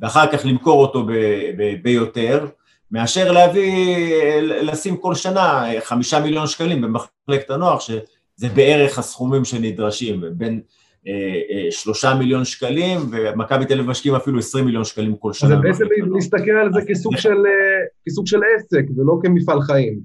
ואחר 0.00 0.26
כך 0.32 0.46
למכור 0.46 0.82
אותו 0.82 1.06
ביותר, 1.82 2.46
מאשר 2.90 3.32
להביא, 3.32 3.96
לשים 4.42 4.96
כל 4.96 5.14
שנה 5.14 5.64
חמישה 5.84 6.20
מיליון 6.20 6.46
שקלים 6.46 6.80
במחלקת 6.80 7.50
הנוער, 7.50 7.78
שזה 7.78 8.48
בערך 8.54 8.98
הסכומים 8.98 9.44
שנדרשים, 9.44 10.24
בין 10.32 10.60
שלושה 11.70 12.14
מיליון 12.14 12.44
שקלים, 12.44 12.98
ומכבי 13.10 13.66
תל 13.66 13.74
אביב 13.74 13.90
משקיעים 13.90 14.16
אפילו 14.16 14.38
עשרים 14.38 14.64
מיליון 14.64 14.84
שקלים 14.84 15.16
כל 15.16 15.32
שנה. 15.32 15.48
זה 15.48 15.56
בעצם 15.56 15.84
להסתכל 16.14 16.50
על 16.50 16.72
זה 16.72 16.80
כסוג 16.88 17.16
של, 17.16 17.28
אה, 17.46 17.84
כסוג 18.06 18.26
של 18.26 18.40
עסק, 18.56 18.84
ולא 18.96 19.18
כמפעל 19.22 19.60
חיים. 19.60 20.00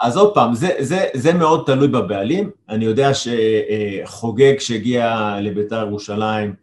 אז 0.00 0.16
עוד 0.16 0.34
פעם, 0.34 0.54
זה, 0.54 0.68
זה, 0.78 1.04
זה 1.14 1.32
מאוד 1.34 1.62
תלוי 1.66 1.88
בבעלים. 1.88 2.50
אני 2.68 2.84
יודע 2.84 3.10
שחוגג 3.14 4.58
שהגיע 4.58 5.34
לביתר 5.42 5.86
ירושלים 5.86 6.54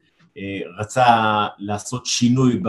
רצה 0.80 1.06
לעשות 1.58 2.06
שינוי 2.06 2.62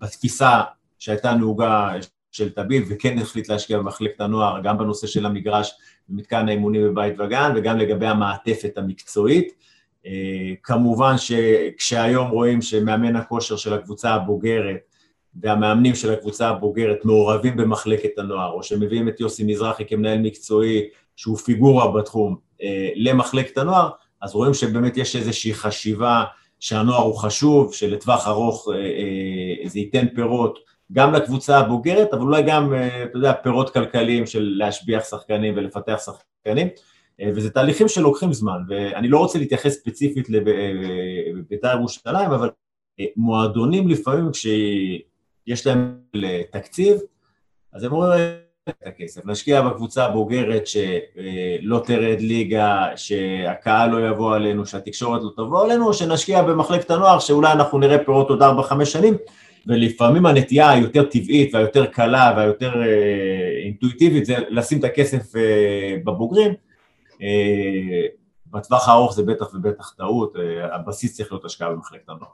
בתפיסה 0.00 0.60
שהייתה 0.98 1.34
נהוגה 1.34 1.92
של 2.32 2.50
טביב, 2.50 2.86
וכן 2.90 3.18
החליט 3.18 3.48
להשקיע 3.48 3.78
במחלקת 3.78 4.20
הנוער, 4.20 4.60
גם 4.62 4.78
בנושא 4.78 5.06
של 5.06 5.26
המגרש, 5.26 5.72
במתקן 6.08 6.48
האימונים 6.48 6.82
בבית 6.82 7.14
וגן, 7.18 7.52
וגם 7.56 7.78
לגבי 7.78 8.06
המעטפת 8.06 8.78
המקצועית. 8.78 9.52
אה, 10.06 10.52
כמובן 10.62 11.14
שכשהיום 11.18 12.28
רואים 12.28 12.62
שמאמן 12.62 13.16
הכושר 13.16 13.56
של 13.56 13.74
הקבוצה 13.74 14.10
הבוגרת 14.10 14.76
והמאמנים 15.34 15.94
של 15.94 16.12
הקבוצה 16.12 16.48
הבוגרת 16.48 17.04
מעורבים 17.04 17.56
במחלקת 17.56 18.18
הנוער, 18.18 18.52
או 18.52 18.62
שמביאים 18.62 19.08
את 19.08 19.20
יוסי 19.20 19.44
מזרחי 19.44 19.84
כמנהל 19.86 20.18
מקצועי 20.18 20.88
שהוא 21.16 21.36
פיגורה 21.36 21.92
בתחום 21.92 22.36
אה, 22.62 22.90
למחלקת 22.94 23.58
הנוער, 23.58 23.90
אז 24.22 24.34
רואים 24.34 24.54
שבאמת 24.54 24.96
יש 24.96 25.16
איזושהי 25.16 25.54
חשיבה 25.54 26.24
שהנוער 26.60 27.02
הוא 27.02 27.16
חשוב, 27.16 27.74
שלטווח 27.74 28.28
ארוך 28.28 28.68
אה, 28.74 29.68
זה 29.68 29.78
ייתן 29.78 30.06
פירות 30.14 30.58
גם 30.92 31.12
לקבוצה 31.12 31.58
הבוגרת, 31.58 32.14
אבל 32.14 32.22
אולי 32.22 32.42
גם, 32.42 32.74
אתה 33.04 33.18
יודע, 33.18 33.32
פירות 33.32 33.70
כלכליים 33.70 34.26
של 34.26 34.54
להשביח 34.56 35.04
שחקנים 35.04 35.54
ולפתח 35.56 36.00
שחקנים. 36.04 36.68
אה, 37.20 37.30
וזה 37.34 37.50
תהליכים 37.50 37.88
שלוקחים 37.88 38.32
זמן, 38.32 38.58
ואני 38.68 39.08
לא 39.08 39.18
רוצה 39.18 39.38
להתייחס 39.38 39.74
ספציפית 39.74 40.30
לבית"ר 40.30 41.68
אה, 41.68 41.72
ירושלים, 41.72 42.30
אבל 42.30 42.50
אה, 43.00 43.04
מועדונים 43.16 43.88
לפעמים 43.88 44.30
כשיש 44.32 45.66
להם 45.66 45.96
תקציב, 46.52 46.98
אז 47.72 47.84
הם 47.84 47.92
אומרים 47.92 48.20
את 48.68 48.86
הכסף, 48.86 49.26
נשקיע 49.26 49.62
בקבוצה 49.62 50.04
הבוגרת 50.04 50.66
שלא 50.66 51.82
תרד 51.84 52.20
ליגה, 52.20 52.86
שהקהל 52.96 53.90
לא 53.90 54.08
יבוא 54.08 54.34
עלינו, 54.34 54.66
שהתקשורת 54.66 55.22
לא 55.22 55.30
תבוא 55.36 55.64
עלינו, 55.64 55.86
או 55.86 55.94
שנשקיע 55.94 56.42
במחלקת 56.42 56.90
הנוער 56.90 57.18
שאולי 57.18 57.52
אנחנו 57.52 57.78
נראה 57.78 58.04
פירות 58.04 58.30
עוד 58.30 58.42
4-5 58.42 58.84
שנים, 58.84 59.14
ולפעמים 59.66 60.26
הנטייה 60.26 60.70
היותר 60.70 61.04
טבעית 61.04 61.54
והיותר 61.54 61.86
קלה 61.86 62.34
והיותר 62.36 62.72
אינטואיטיבית 63.64 64.24
זה 64.26 64.34
לשים 64.48 64.78
את 64.78 64.84
הכסף 64.84 65.32
בבוגרים, 66.04 66.54
בטווח 68.52 68.88
הארוך 68.88 69.14
זה 69.14 69.22
בטח 69.22 69.54
ובטח 69.54 69.94
טעות, 69.98 70.36
אה, 70.36 70.74
הבסיס 70.76 71.16
צריך 71.16 71.32
להיות 71.32 71.44
השקעה 71.44 71.70
במחלקת 71.70 72.08
הנוער. 72.08 72.30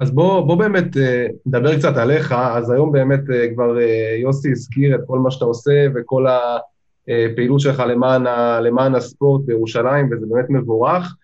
אז 0.00 0.10
בוא, 0.10 0.40
בוא 0.40 0.56
באמת 0.56 0.96
אה, 0.96 1.26
נדבר 1.46 1.78
קצת 1.78 1.96
עליך, 1.96 2.32
אז 2.32 2.70
היום 2.70 2.92
באמת 2.92 3.20
כבר 3.54 3.76
יוסי 4.22 4.50
הזכיר 4.50 4.94
את 4.94 5.00
כל 5.06 5.18
מה 5.18 5.30
שאתה 5.30 5.44
עושה 5.44 5.86
וכל 5.94 6.26
הפעילות 6.26 7.60
שלך 7.60 7.82
למען, 7.88 8.26
ה, 8.26 8.60
למען 8.60 8.94
הספורט 8.94 9.44
בירושלים, 9.44 10.08
וזה 10.12 10.26
באמת 10.30 10.50
מבורך. 10.50 11.16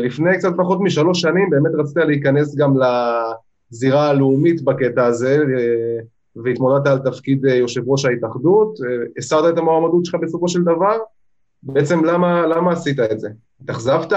לפני 0.00 0.38
קצת 0.38 0.52
פחות 0.56 0.80
משלוש 0.80 1.20
שנים 1.20 1.50
באמת 1.50 1.72
רצית 1.78 1.96
להיכנס 1.96 2.56
גם 2.56 2.74
לזירה 3.70 4.08
הלאומית 4.08 4.64
בקטע 4.64 5.04
הזה, 5.04 5.44
והתמודדת 6.36 6.86
על 6.86 6.98
תפקיד 6.98 7.44
יושב 7.44 7.82
ראש 7.86 8.04
ההתאחדות, 8.04 8.78
הסרת 9.18 9.54
את 9.54 9.58
המועמדות 9.58 10.04
שלך 10.04 10.14
בסופו 10.22 10.48
של 10.48 10.62
דבר, 10.62 10.96
בעצם 11.62 12.04
למה, 12.04 12.46
למה 12.46 12.72
עשית 12.72 13.00
את 13.00 13.20
זה? 13.20 13.28
התאכזבת? 13.62 14.12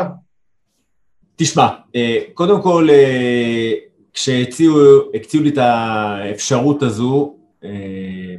תשמע, 1.36 1.68
אה, 1.96 2.20
קודם 2.34 2.62
כל, 2.62 2.88
אה, 2.90 3.74
כשהציעו 4.14 5.44
לי 5.44 5.50
את 5.50 5.58
האפשרות 5.58 6.84
הזו, 6.84 7.36
אה, 7.64 8.36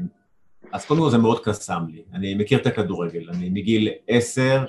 אז 0.73 0.85
קודם 0.85 1.01
כל 1.01 1.11
זה 1.11 1.19
מאוד 1.19 1.45
קסם 1.45 1.83
לי. 1.93 2.03
אני 2.15 2.35
מכיר 2.35 2.59
את 2.59 2.67
הכדורגל, 2.67 3.31
אני 3.31 3.49
מגיל 3.49 3.89
עשר 4.09 4.65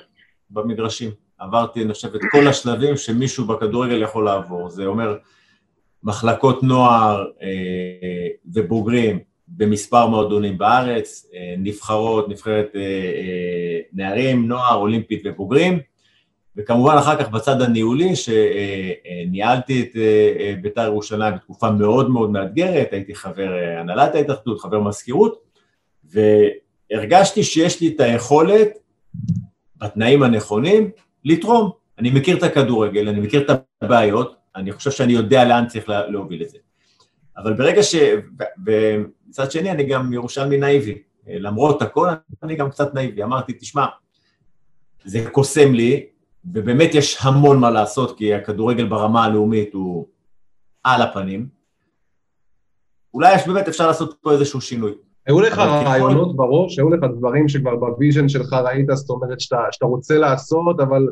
במגרשים. 0.50 1.10
עברתי, 1.38 1.82
אני 1.82 1.92
חושב, 1.92 2.14
את 2.14 2.20
כל 2.30 2.48
השלבים 2.48 2.96
שמישהו 2.96 3.44
בכדורגל 3.44 4.02
יכול 4.02 4.24
לעבור. 4.24 4.70
זה 4.70 4.86
אומר 4.86 5.16
מחלקות 6.02 6.62
נוער 6.62 7.24
ובוגרים, 8.54 9.18
במספר 9.56 10.06
מועדונים 10.06 10.58
בארץ, 10.58 11.26
אה, 11.34 11.54
נבחרות, 11.58 12.28
נבחרת 12.28 12.70
אה, 12.74 12.80
אה, 12.80 13.80
נערים, 13.92 14.48
נוער, 14.48 14.74
אולימפית 14.74 15.22
ובוגרים, 15.24 15.78
וכמובן 16.56 16.94
אחר 16.98 17.16
כך 17.16 17.28
בצד 17.28 17.62
הניהולי, 17.62 18.12
שניהלתי 18.16 19.82
את 19.82 19.96
בית"ר 20.62 20.84
ירושלים 20.84 21.34
בתקופה 21.34 21.70
מאוד 21.70 22.10
מאוד 22.10 22.30
מאתגרת, 22.30 22.92
הייתי 22.92 23.14
חבר 23.14 23.52
הנהלת 23.78 24.14
ההתאחדות, 24.14 24.60
חבר 24.60 24.80
מזכירות, 24.80 25.40
והרגשתי 26.04 27.42
שיש 27.42 27.80
לי 27.80 27.88
את 27.88 28.00
היכולת, 28.00 28.78
בתנאים 29.76 30.22
הנכונים, 30.22 30.90
לתרום. 31.24 31.70
אני 31.98 32.10
מכיר 32.10 32.36
את 32.36 32.42
הכדורגל, 32.42 33.08
אני 33.08 33.20
מכיר 33.20 33.50
את 33.50 33.60
הבעיות, 33.82 34.36
אני 34.56 34.72
חושב 34.72 34.90
שאני 34.90 35.12
יודע 35.12 35.44
לאן 35.44 35.66
צריך 35.68 35.88
להוביל 35.88 36.42
את 36.42 36.50
זה. 36.50 36.58
אבל 37.36 37.52
ברגע 37.52 37.82
ש... 37.82 37.94
ומצד 39.38 39.50
שני 39.50 39.70
אני 39.70 39.84
גם 39.84 40.12
ירושלמי 40.12 40.56
נאיבי, 40.56 40.98
למרות 41.26 41.82
הכל 41.82 42.08
אני 42.42 42.56
גם 42.56 42.70
קצת 42.70 42.94
נאיבי, 42.94 43.22
אמרתי, 43.22 43.52
תשמע, 43.52 43.86
זה 45.04 45.30
קוסם 45.32 45.74
לי, 45.74 46.06
ובאמת 46.44 46.94
יש 46.94 47.18
המון 47.20 47.60
מה 47.60 47.70
לעשות, 47.70 48.18
כי 48.18 48.34
הכדורגל 48.34 48.88
ברמה 48.88 49.24
הלאומית 49.24 49.74
הוא 49.74 50.06
על 50.84 51.02
הפנים, 51.02 51.48
אולי 53.14 53.34
יש 53.34 53.46
באמת 53.46 53.68
אפשר 53.68 53.86
לעשות 53.86 54.16
פה 54.22 54.32
איזשהו 54.32 54.60
שינוי. 54.60 54.92
היו 55.26 55.40
לך 55.40 55.58
רעיונות 55.58 56.36
בראש, 56.36 56.78
היו 56.78 56.90
לך 56.90 57.00
דברים 57.18 57.48
שכבר 57.48 57.76
בוויז'ן 57.76 58.28
שלך 58.28 58.52
ראית, 58.52 58.86
זאת 58.94 59.10
אומרת 59.10 59.40
שאתה, 59.40 59.58
שאתה 59.70 59.86
רוצה 59.86 60.18
לעשות, 60.18 60.80
אבל 60.80 61.06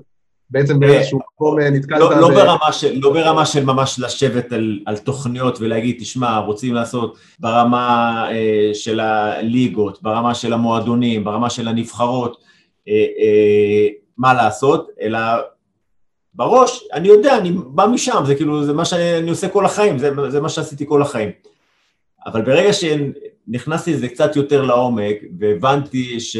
בעצם 0.53 0.81
באיזשהו 0.81 1.19
מקום 1.19 1.61
אה, 1.61 1.71
נתקלת... 1.71 2.01
לא, 2.01 2.21
לא, 2.21 2.29
ברמה 2.29 2.73
של, 2.73 2.99
לא 3.03 3.12
ברמה 3.12 3.47
של 3.47 3.65
ממש 3.65 3.99
לשבת 3.99 4.53
על, 4.53 4.81
על 4.87 4.97
תוכניות 4.97 5.61
ולהגיד, 5.61 5.97
תשמע, 6.01 6.38
רוצים 6.38 6.75
לעשות 6.75 7.17
ברמה 7.38 8.27
אה, 8.31 8.71
של 8.75 9.01
הליגות, 9.01 10.03
ברמה 10.03 10.35
של 10.35 10.53
המועדונים, 10.53 11.25
ברמה 11.25 11.51
של 11.51 11.69
הנבחרות, 11.69 12.37
אה, 12.88 12.93
אה, 12.95 13.88
מה 14.19 14.35
לעשות, 14.35 14.88
אלא 15.01 15.19
בראש, 16.35 16.85
אני 16.93 17.09
יודע, 17.09 17.38
אני 17.38 17.53
בא 17.67 17.87
משם, 17.87 18.23
זה 18.27 18.35
כאילו, 18.35 18.65
זה 18.65 18.73
מה 18.73 18.85
שאני 18.85 19.31
עושה 19.31 19.49
כל 19.49 19.65
החיים, 19.65 19.99
זה, 19.99 20.11
זה 20.29 20.41
מה 20.41 20.49
שעשיתי 20.49 20.85
כל 20.88 21.03
החיים. 21.03 21.31
אבל 22.27 22.43
ברגע 22.43 22.71
שנכנסתי 22.73 23.93
לזה 23.93 24.09
קצת 24.09 24.37
יותר 24.37 24.62
לעומק, 24.62 25.17
והבנתי 25.38 26.21
ש... 26.21 26.37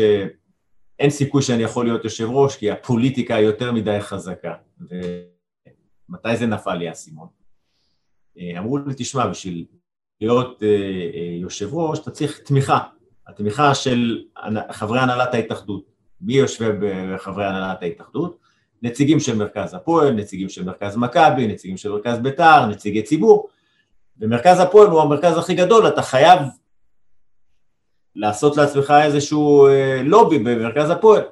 אין 1.03 1.11
סיכוי 1.11 1.43
שאני 1.43 1.63
יכול 1.63 1.85
להיות 1.85 2.05
יושב 2.05 2.29
ראש, 2.31 2.57
כי 2.57 2.71
הפוליטיקה 2.71 3.41
יותר 3.41 3.73
מדי 3.73 4.01
חזקה. 4.01 4.55
ומתי 4.81 6.37
זה 6.37 6.47
נפל 6.47 6.75
לי 6.75 6.89
האסימון? 6.89 7.27
אה, 8.39 8.59
אמרו 8.59 8.79
לי, 8.79 8.95
תשמע, 8.97 9.27
בשביל 9.27 9.65
להיות 10.21 10.63
אה, 10.63 10.69
אה, 10.69 11.37
יושב 11.41 11.75
ראש, 11.75 11.99
אתה 11.99 12.11
צריך 12.11 12.39
תמיכה. 12.39 12.79
התמיכה 13.27 13.75
של 13.75 14.23
חברי 14.71 15.01
הנהלת 15.01 15.35
ההתאחדות. 15.35 15.85
מי 16.21 16.35
יושב 16.35 16.75
בחברי 16.81 17.47
הנהלת 17.47 17.83
ההתאחדות? 17.83 18.39
נציגים 18.83 19.21
של 19.21 19.37
מרכז 19.37 19.75
הפועל, 19.75 20.13
נציגים 20.13 20.49
של 20.49 20.65
מרכז 20.65 20.97
מכבי, 20.97 21.47
נציגים 21.47 21.77
של 21.77 21.93
מרכז 21.93 22.19
בית"ר, 22.19 22.67
נציגי 22.67 23.03
ציבור. 23.03 23.49
ומרכז 24.19 24.61
הפועל 24.61 24.89
הוא 24.89 25.03
המרכז 25.03 25.39
הכי 25.39 25.55
גדול, 25.55 25.89
אתה 25.89 26.03
חייב 26.03 26.39
לעשות 28.17 28.57
לעצמך 28.57 28.95
איזשהו 29.05 29.67
אה, 29.67 30.03
לובי 30.03 30.39
במרכז 30.39 30.91
הפועל. 30.91 31.23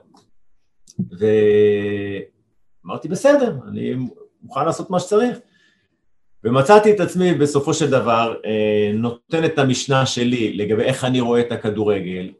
ואמרתי, 2.84 3.08
בסדר, 3.08 3.56
אני 3.68 3.94
מוכן 4.42 4.64
לעשות 4.64 4.90
מה 4.90 5.00
שצריך. 5.00 5.38
ומצאתי 6.44 6.92
את 6.92 7.00
עצמי 7.00 7.34
בסופו 7.34 7.74
של 7.74 7.90
דבר 7.90 8.36
אה, 8.44 8.92
נותן 8.94 9.44
את 9.44 9.58
המשנה 9.58 10.06
שלי 10.06 10.52
לגבי 10.52 10.82
איך 10.82 11.04
אני 11.04 11.20
רואה 11.20 11.40
את 11.40 11.52
הכדורגל 11.52 12.32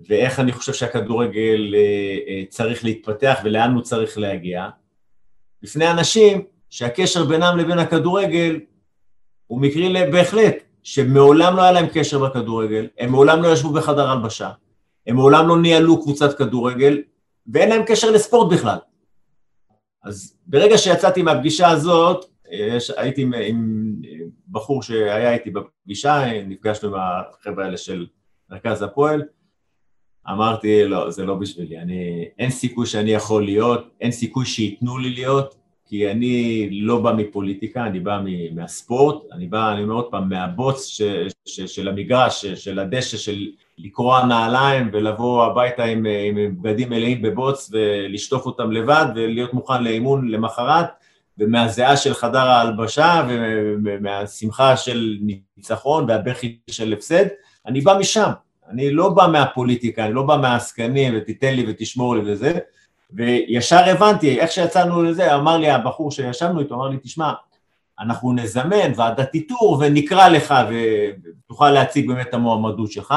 ואיך 0.00 0.40
אני 0.40 0.52
חושב 0.52 0.72
שהכדורגל 0.72 1.74
אה, 1.74 2.42
צריך 2.48 2.84
להתפתח 2.84 3.38
ולאן 3.44 3.74
הוא 3.74 3.82
צריך 3.82 4.18
להגיע, 4.18 4.68
בפני 5.62 5.90
אנשים 5.90 6.44
שהקשר 6.70 7.24
בינם 7.24 7.58
לבין 7.58 7.78
הכדורגל 7.78 8.60
הוא 9.46 9.60
מקרי 9.60 10.10
בהחלט, 10.12 10.56
שמעולם 10.86 11.56
לא 11.56 11.62
היה 11.62 11.72
להם 11.72 11.86
קשר 11.92 12.18
בכדורגל, 12.18 12.86
הם 12.98 13.10
מעולם 13.10 13.42
לא 13.42 13.48
ישבו 13.48 13.72
בחדר 13.72 14.10
הלבשה, 14.10 14.50
הם 15.06 15.16
מעולם 15.16 15.48
לא 15.48 15.60
ניהלו 15.60 16.02
קבוצת 16.02 16.38
כדורגל, 16.38 17.02
ואין 17.46 17.68
להם 17.68 17.82
קשר 17.86 18.10
לספורט 18.10 18.52
בכלל. 18.52 18.78
אז 20.04 20.36
ברגע 20.46 20.78
שיצאתי 20.78 21.22
מהפגישה 21.22 21.68
הזאת, 21.68 22.24
הייתי 22.96 23.22
עם, 23.22 23.34
עם 23.34 23.92
בחור 24.50 24.82
שהיה 24.82 25.34
איתי 25.34 25.50
בפגישה, 25.50 26.42
נפגשנו 26.46 26.96
עם 26.96 27.02
החבר'ה 27.02 27.64
האלה 27.64 27.76
של 27.76 28.06
מרכז 28.50 28.82
הפועל, 28.82 29.22
אמרתי, 30.30 30.84
לא, 30.84 31.10
זה 31.10 31.24
לא 31.24 31.34
בשבילי, 31.34 31.78
אני, 31.78 32.28
אין 32.38 32.50
סיכוי 32.50 32.86
שאני 32.86 33.10
יכול 33.10 33.44
להיות, 33.44 33.88
אין 34.00 34.10
סיכוי 34.10 34.46
שייתנו 34.46 34.98
לי 34.98 35.10
להיות, 35.10 35.54
כי 35.86 36.10
אני 36.10 36.68
לא 36.70 37.00
בא 37.00 37.12
מפוליטיקה, 37.12 37.86
אני 37.86 38.00
בא 38.00 38.20
מהספורט, 38.54 39.22
אני 39.32 39.46
בא, 39.46 39.72
אני 39.72 39.82
אומר 39.82 39.94
עוד 39.94 40.10
פעם, 40.10 40.28
מהבוץ 40.28 40.86
ש, 40.86 41.02
ש, 41.44 41.60
של 41.60 41.88
המגרש, 41.88 42.46
של 42.46 42.78
הדשא, 42.78 43.16
של 43.16 43.46
לקרוע 43.78 44.24
נעליים 44.26 44.90
ולבוא 44.92 45.44
הביתה 45.44 45.84
עם, 45.84 46.06
עם 46.06 46.62
בגדים 46.62 46.90
מלאים 46.90 47.22
בבוץ 47.22 47.70
ולשטוף 47.72 48.46
אותם 48.46 48.72
לבד 48.72 49.06
ולהיות 49.14 49.54
מוכן 49.54 49.84
לאימון 49.84 50.28
למחרת, 50.28 50.86
ומהזיעה 51.38 51.96
של 51.96 52.14
חדר 52.14 52.38
ההלבשה 52.38 53.26
ומהשמחה 53.84 54.76
של 54.76 55.16
ניצחון 55.56 56.04
והבכי 56.08 56.58
של 56.70 56.92
הפסד, 56.92 57.24
אני 57.66 57.80
בא 57.80 57.96
משם, 58.00 58.30
אני 58.70 58.90
לא 58.90 59.08
בא 59.08 59.28
מהפוליטיקה, 59.32 60.04
אני 60.06 60.14
לא 60.14 60.22
בא 60.22 60.36
מהעסקנים 60.36 61.14
ותיתן 61.16 61.54
לי 61.54 61.64
ותשמור 61.68 62.16
לי 62.16 62.32
וזה, 62.32 62.58
וישר 63.12 63.84
הבנתי, 63.86 64.40
איך 64.40 64.50
שיצאנו 64.50 65.02
לזה, 65.02 65.34
אמר 65.34 65.56
לי 65.56 65.70
הבחור 65.70 66.10
שישבנו 66.10 66.60
איתו, 66.60 66.74
אמר 66.74 66.88
לי, 66.88 66.96
תשמע, 67.02 67.32
אנחנו 68.00 68.32
נזמן 68.32 68.92
ועדת 68.96 69.34
איתור 69.34 69.78
ונקרא 69.80 70.28
לך 70.28 70.54
ותוכל 70.68 71.70
להציג 71.70 72.08
באמת 72.08 72.28
את 72.28 72.34
המועמדות 72.34 72.92
שלך, 72.92 73.14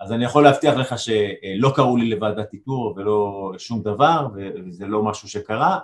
אז 0.00 0.12
אני 0.12 0.24
יכול 0.24 0.44
להבטיח 0.44 0.76
לך 0.76 0.94
שלא 0.98 1.72
קראו 1.74 1.96
לי 1.96 2.10
לוועדת 2.10 2.52
איתור 2.52 2.94
ולא 2.96 3.52
שום 3.58 3.82
דבר, 3.82 4.28
וזה 4.34 4.86
לא 4.86 5.02
משהו 5.02 5.28
שקרה, 5.28 5.78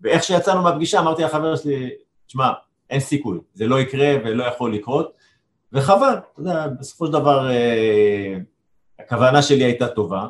ואיך 0.00 0.22
שיצאנו 0.22 0.62
מהפגישה 0.62 1.00
אמרתי 1.00 1.22
לחבר 1.22 1.56
שלי, 1.56 1.90
תשמע, 2.26 2.50
אין 2.90 3.00
סיכוי, 3.00 3.38
זה 3.54 3.66
לא 3.66 3.80
יקרה 3.80 4.14
ולא 4.24 4.44
יכול 4.44 4.74
לקרות, 4.74 5.12
וחבל, 5.72 6.14
אתה 6.32 6.40
יודע, 6.40 6.66
בסופו 6.80 7.06
של 7.06 7.12
דבר 7.12 7.50
אה, 7.50 8.36
הכוונה 8.98 9.42
שלי 9.42 9.64
הייתה 9.64 9.88
טובה, 9.88 10.26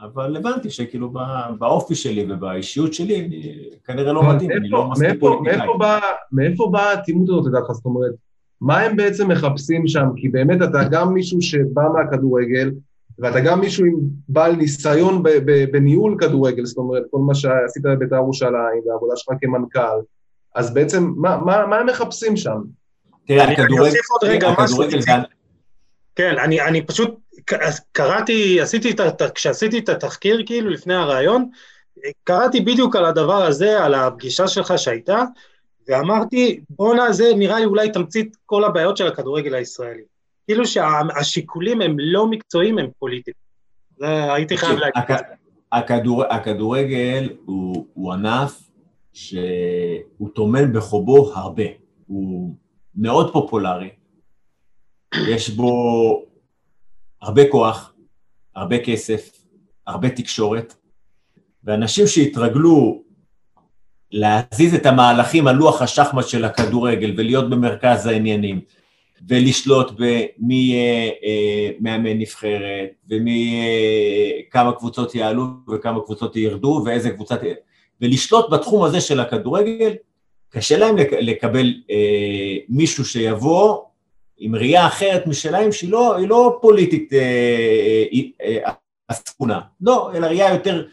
אבל 0.00 0.36
הבנתי 0.36 0.70
שכאילו 0.70 1.12
באופי 1.58 1.94
שלי 1.94 2.26
ובאישיות 2.32 2.94
שלי, 2.94 3.20
אני 3.20 3.62
כנראה 3.84 4.12
לא 4.12 4.34
מתאים, 4.34 4.50
אני 4.50 4.68
לא 4.68 4.88
מספיק 4.90 5.20
פוליטיקאי. 5.20 5.68
מאיפה 6.32 6.68
באה 6.72 6.90
האטימות 6.90 7.28
הזאת, 7.28 7.46
לדעתך? 7.46 7.72
זאת 7.72 7.84
אומרת, 7.84 8.12
מה 8.60 8.80
הם 8.80 8.96
בעצם 8.96 9.28
מחפשים 9.28 9.86
שם? 9.86 10.06
כי 10.16 10.28
באמת 10.28 10.62
אתה 10.62 10.84
גם 10.90 11.14
מישהו 11.14 11.42
שבא 11.42 11.82
מהכדורגל, 11.94 12.72
ואתה 13.18 13.40
גם 13.40 13.60
מישהו 13.60 13.86
עם 13.86 13.94
בעל 14.28 14.56
ניסיון 14.56 15.22
בניהול 15.72 16.16
כדורגל, 16.20 16.64
זאת 16.64 16.78
אומרת, 16.78 17.02
כל 17.10 17.18
מה 17.18 17.34
שעשית 17.34 17.82
בבית"ר 17.82 18.16
ירושלים, 18.16 18.82
והעבודה 18.86 19.16
שלך 19.16 19.34
כמנכ"ל, 19.40 20.00
אז 20.54 20.74
בעצם, 20.74 21.12
מה, 21.16 21.36
מה, 21.44 21.66
מה 21.66 21.76
הם 21.76 21.86
מחפשים 21.86 22.36
שם? 22.36 22.58
תראה, 23.26 23.44
הכדורגל... 23.44 23.74
אני 23.74 23.88
אוסיף 23.88 24.10
עוד 24.10 24.30
רגע 24.30 24.48
משהו. 24.58 24.82
כן, 26.16 26.38
אני, 26.38 26.60
אני 26.60 26.82
פשוט 26.82 27.18
קראתי, 27.92 28.60
עשיתי 28.60 28.90
את, 28.90 29.22
כשעשיתי 29.34 29.78
את 29.78 29.88
התחקיר 29.88 30.42
כאילו 30.46 30.70
לפני 30.70 30.94
הרעיון, 30.94 31.50
קראתי 32.24 32.60
בדיוק 32.60 32.96
על 32.96 33.04
הדבר 33.04 33.42
הזה, 33.42 33.84
על 33.84 33.94
הפגישה 33.94 34.48
שלך 34.48 34.78
שהייתה, 34.78 35.22
ואמרתי, 35.88 36.60
בואנה, 36.70 37.12
זה 37.12 37.32
נראה 37.36 37.58
לי 37.58 37.64
אולי 37.64 37.90
תמצית 37.90 38.36
כל 38.46 38.64
הבעיות 38.64 38.96
של 38.96 39.06
הכדורגל 39.06 39.54
הישראלי. 39.54 40.02
כאילו 40.46 40.66
שהשיקולים 40.66 41.80
הם 41.80 41.96
לא 41.98 42.26
מקצועיים, 42.26 42.78
הם 42.78 42.86
פוליטיים. 42.98 43.34
זה 43.98 44.34
הייתי 44.34 44.56
חייב 44.56 44.78
להגיד. 44.78 44.92
הכ, 44.96 45.20
הכדור, 45.72 46.24
הכדורגל 46.24 47.30
הוא, 47.44 47.86
הוא 47.94 48.12
ענף 48.12 48.62
שהוא 49.12 50.28
טומן 50.34 50.72
בחובו 50.72 51.32
הרבה. 51.34 51.64
הוא 52.06 52.54
מאוד 52.94 53.32
פופולרי, 53.32 53.90
יש 55.14 55.50
בו 55.50 56.22
הרבה 57.22 57.42
כוח, 57.50 57.92
הרבה 58.54 58.78
כסף, 58.78 59.38
הרבה 59.86 60.10
תקשורת, 60.10 60.74
ואנשים 61.64 62.06
שהתרגלו 62.06 63.02
להזיז 64.12 64.74
את 64.74 64.86
המהלכים 64.86 65.46
על 65.46 65.56
לוח 65.56 65.82
השחמט 65.82 66.28
של 66.28 66.44
הכדורגל 66.44 67.14
ולהיות 67.16 67.50
במרכז 67.50 68.06
העניינים 68.06 68.60
ולשלוט 69.28 69.90
במי 69.90 70.54
יהיה 70.54 71.10
אה, 71.24 71.70
מאמן 71.80 72.18
נבחרת 72.18 72.90
ומי 73.10 73.60
אה, 73.60 74.40
כמה 74.50 74.72
קבוצות 74.72 75.14
יעלו 75.14 75.44
וכמה 75.68 76.00
קבוצות 76.00 76.36
ירדו 76.36 76.82
ואיזה 76.86 77.10
קבוצת... 77.10 77.40
ולשלוט 78.00 78.50
בתחום 78.50 78.84
הזה 78.84 79.00
של 79.00 79.20
הכדורגל, 79.20 79.94
קשה 80.48 80.78
להם 80.78 80.96
לקבל 81.20 81.74
אה, 81.90 82.56
מישהו 82.68 83.04
שיבוא 83.04 83.78
עם 84.38 84.54
ראייה 84.54 84.86
אחרת 84.86 85.26
משלהם, 85.26 85.72
שהיא 85.72 85.90
לא, 85.90 86.16
לא 86.28 86.58
פוליטית 86.62 87.12
עסקונה, 89.08 89.54
אה, 89.54 89.58
אה, 89.58 89.64
לא, 89.80 90.10
אלא 90.14 90.26
ראייה 90.26 90.52
יותר 90.52 90.86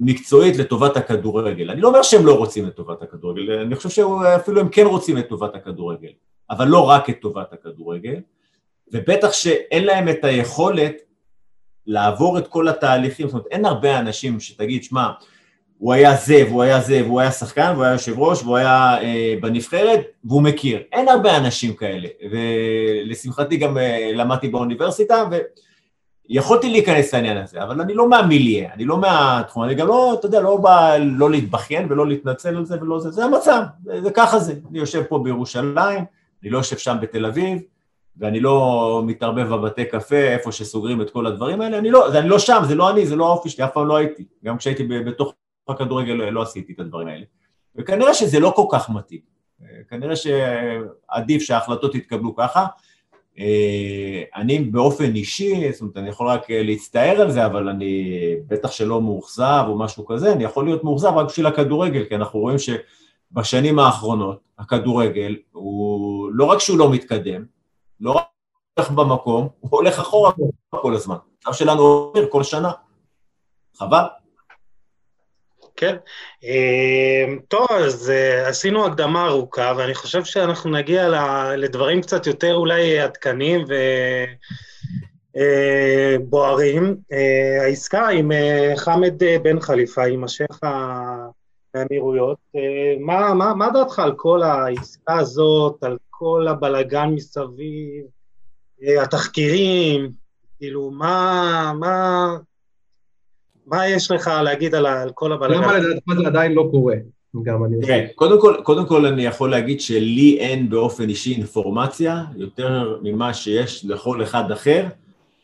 מקצועית 0.00 0.56
לטובת 0.56 0.96
הכדורגל. 0.96 1.70
אני 1.70 1.80
לא 1.80 1.88
אומר 1.88 2.02
שהם 2.02 2.26
לא 2.26 2.38
רוצים 2.38 2.66
את 2.66 2.74
טובת 2.74 3.02
הכדורגל, 3.02 3.52
אני 3.52 3.76
חושב 3.76 3.88
שאפילו 3.88 4.60
הם 4.60 4.68
כן 4.68 4.86
רוצים 4.86 5.18
את 5.18 5.28
טובת 5.28 5.54
הכדורגל, 5.54 6.12
אבל 6.50 6.68
לא 6.68 6.88
רק 6.88 7.10
את 7.10 7.16
טובת 7.20 7.52
הכדורגל, 7.52 8.20
ובטח 8.92 9.32
שאין 9.32 9.84
להם 9.84 10.08
את 10.08 10.24
היכולת 10.24 10.94
לעבור 11.86 12.38
את 12.38 12.48
כל 12.48 12.68
התהליכים, 12.68 13.26
זאת 13.26 13.34
אומרת, 13.34 13.46
אין 13.50 13.64
הרבה 13.64 13.98
אנשים 13.98 14.40
שתגיד, 14.40 14.84
שמע, 14.84 15.10
הוא 15.78 15.92
היה 15.92 16.16
זה, 16.16 16.44
והוא 16.48 16.62
היה 16.62 16.80
זה, 16.80 17.02
והוא 17.04 17.20
היה 17.20 17.30
שחקן, 17.30 17.70
והוא 17.72 17.84
היה 17.84 17.92
יושב 17.92 18.18
ראש, 18.18 18.42
והוא 18.42 18.56
היה 18.56 19.02
אה, 19.02 19.34
בנבחרת, 19.40 20.00
והוא 20.24 20.42
מכיר. 20.42 20.82
אין 20.92 21.08
הרבה 21.08 21.36
אנשים 21.36 21.74
כאלה, 21.74 22.08
ולשמחתי 22.32 23.56
גם 23.56 23.78
אה, 23.78 24.10
למדתי 24.14 24.48
באוניברסיטה, 24.48 25.24
ויכולתי 26.28 26.70
להיכנס 26.70 27.14
לעניין 27.14 27.36
הזה, 27.36 27.62
אבל 27.62 27.80
אני 27.80 27.94
לא 27.94 28.08
מהמיליה, 28.08 28.70
אני 28.74 28.84
לא 28.84 28.96
מהתחום, 28.96 29.64
אני 29.64 29.74
גם 29.74 29.86
לא, 29.86 30.16
אתה 30.18 30.26
יודע, 30.26 30.40
לא 30.40 30.56
בא 30.56 30.96
לא 30.96 31.30
להתבכיין 31.30 31.86
ולא 31.90 32.06
להתנצל 32.06 32.56
על 32.56 32.64
זה 32.64 32.76
ולא 32.80 33.00
זה, 33.00 33.10
זה 33.10 33.24
המצב, 33.24 33.62
זה, 33.84 34.02
זה 34.02 34.10
ככה 34.10 34.38
זה. 34.38 34.54
אני 34.70 34.78
יושב 34.78 35.02
פה 35.02 35.18
בירושלים, 35.18 36.04
אני 36.42 36.50
לא 36.50 36.58
יושב 36.58 36.78
שם 36.78 36.96
בתל 37.00 37.26
אביב, 37.26 37.58
ואני 38.16 38.40
לא 38.40 39.02
מתערבב 39.06 39.48
בבתי 39.48 39.84
קפה, 39.84 40.16
איפה 40.16 40.52
שסוגרים 40.52 41.02
את 41.02 41.10
כל 41.10 41.26
הדברים 41.26 41.60
האלה, 41.60 41.78
אני 41.78 41.90
לא, 41.90 42.18
אני 42.18 42.28
לא 42.28 42.38
שם, 42.38 42.62
זה 42.64 42.74
לא 42.74 42.90
אני, 42.90 43.06
זה 43.06 43.16
לא 43.16 43.26
האופי 43.26 43.48
שלי, 43.48 43.64
אף 43.64 43.72
פעם 43.72 43.86
לא 43.86 43.96
הייתי, 43.96 44.24
גם 44.44 44.58
כשהייתי 44.58 44.84
בתוך 44.84 45.34
בכדורגל 45.70 46.12
לא, 46.12 46.30
לא 46.30 46.42
עשיתי 46.42 46.72
את 46.72 46.80
הדברים 46.80 47.08
האלה. 47.08 47.24
וכנראה 47.76 48.14
שזה 48.14 48.40
לא 48.40 48.52
כל 48.56 48.66
כך 48.70 48.90
מתאים. 48.90 49.20
כנראה 49.88 50.14
שעדיף 50.16 51.42
שההחלטות 51.42 51.94
יתקבלו 51.94 52.36
ככה. 52.36 52.66
אני 54.36 54.58
באופן 54.58 55.14
אישי, 55.14 55.72
זאת 55.72 55.80
אומרת, 55.80 55.96
אני 55.96 56.08
יכול 56.08 56.28
רק 56.28 56.50
להצטער 56.50 57.20
על 57.20 57.30
זה, 57.30 57.46
אבל 57.46 57.68
אני 57.68 58.12
בטח 58.46 58.70
שלא 58.70 59.00
מאוכזב 59.00 59.64
או 59.68 59.78
משהו 59.78 60.06
כזה, 60.06 60.32
אני 60.32 60.44
יכול 60.44 60.64
להיות 60.64 60.84
מאוכזב 60.84 61.08
רק 61.08 61.26
בשביל 61.26 61.46
הכדורגל, 61.46 62.04
כי 62.04 62.14
אנחנו 62.14 62.40
רואים 62.40 62.56
שבשנים 62.58 63.78
האחרונות 63.78 64.40
הכדורגל 64.58 65.36
הוא 65.52 66.30
לא 66.32 66.44
רק 66.44 66.58
שהוא 66.58 66.78
לא 66.78 66.92
מתקדם, 66.92 67.44
לא 68.00 68.12
רק 68.12 68.24
הולך 68.74 68.90
במקום, 68.90 69.48
הוא 69.60 69.70
הולך 69.70 69.98
אחורה 69.98 70.32
כל 70.70 70.94
הזמן. 70.94 71.16
עכשיו 71.38 71.54
שלנו 71.54 71.82
עובר 71.82 72.26
כל 72.30 72.42
שנה. 72.42 72.72
חבל. 73.76 74.04
כן. 75.80 75.96
אמ, 76.42 77.38
טוב, 77.48 77.66
אז 77.70 78.10
אה, 78.10 78.48
עשינו 78.48 78.86
הקדמה 78.86 79.26
ארוכה, 79.26 79.72
ואני 79.76 79.94
חושב 79.94 80.24
שאנחנו 80.24 80.70
נגיע 80.70 81.08
לדברים 81.56 82.02
קצת 82.02 82.26
יותר 82.26 82.54
אולי 82.54 83.00
עדכניים 83.00 83.64
ובוערים. 86.18 86.96
אה, 87.12 87.16
אה, 87.18 87.62
העסקה 87.64 88.08
עם 88.08 88.30
חמד 88.76 89.22
בן 89.42 89.60
חליפה, 89.60 90.04
עם 90.04 90.24
השייח 90.24 90.60
מהאמירויות, 91.74 92.38
מה, 93.00 93.34
מה, 93.34 93.54
מה 93.54 93.70
דעתך 93.70 93.98
על 93.98 94.12
כל 94.16 94.42
העסקה 94.42 95.18
הזאת, 95.18 95.84
על 95.84 95.96
כל 96.10 96.46
הבלגן 96.48 97.08
מסביב, 97.08 98.04
התחקירים, 99.02 100.10
כאילו, 100.58 100.90
מה, 100.90 101.72
מה, 101.78 102.36
מה 103.70 103.88
יש 103.88 104.10
לך 104.10 104.30
להגיד 104.44 104.74
על, 104.74 104.86
על 104.86 105.10
כל 105.14 105.32
הבלגן? 105.32 105.54
למה 105.54 105.78
לדעתך 105.78 106.02
זה 106.22 106.26
עדיין 106.26 106.52
לא 106.52 106.68
קורה? 106.70 106.94
גם 107.42 107.64
אני... 107.64 107.76
תראה, 107.80 108.06
קודם 108.14 108.40
כל, 108.40 108.54
קודם 108.62 108.86
כל 108.86 109.06
אני 109.06 109.24
יכול 109.24 109.50
להגיד 109.50 109.80
שלי 109.80 110.36
אין 110.40 110.70
באופן 110.70 111.08
אישי 111.08 111.34
אינפורמציה 111.34 112.24
יותר 112.36 112.98
ממה 113.02 113.34
שיש 113.34 113.84
לכל 113.84 114.22
אחד 114.22 114.50
אחר, 114.52 114.86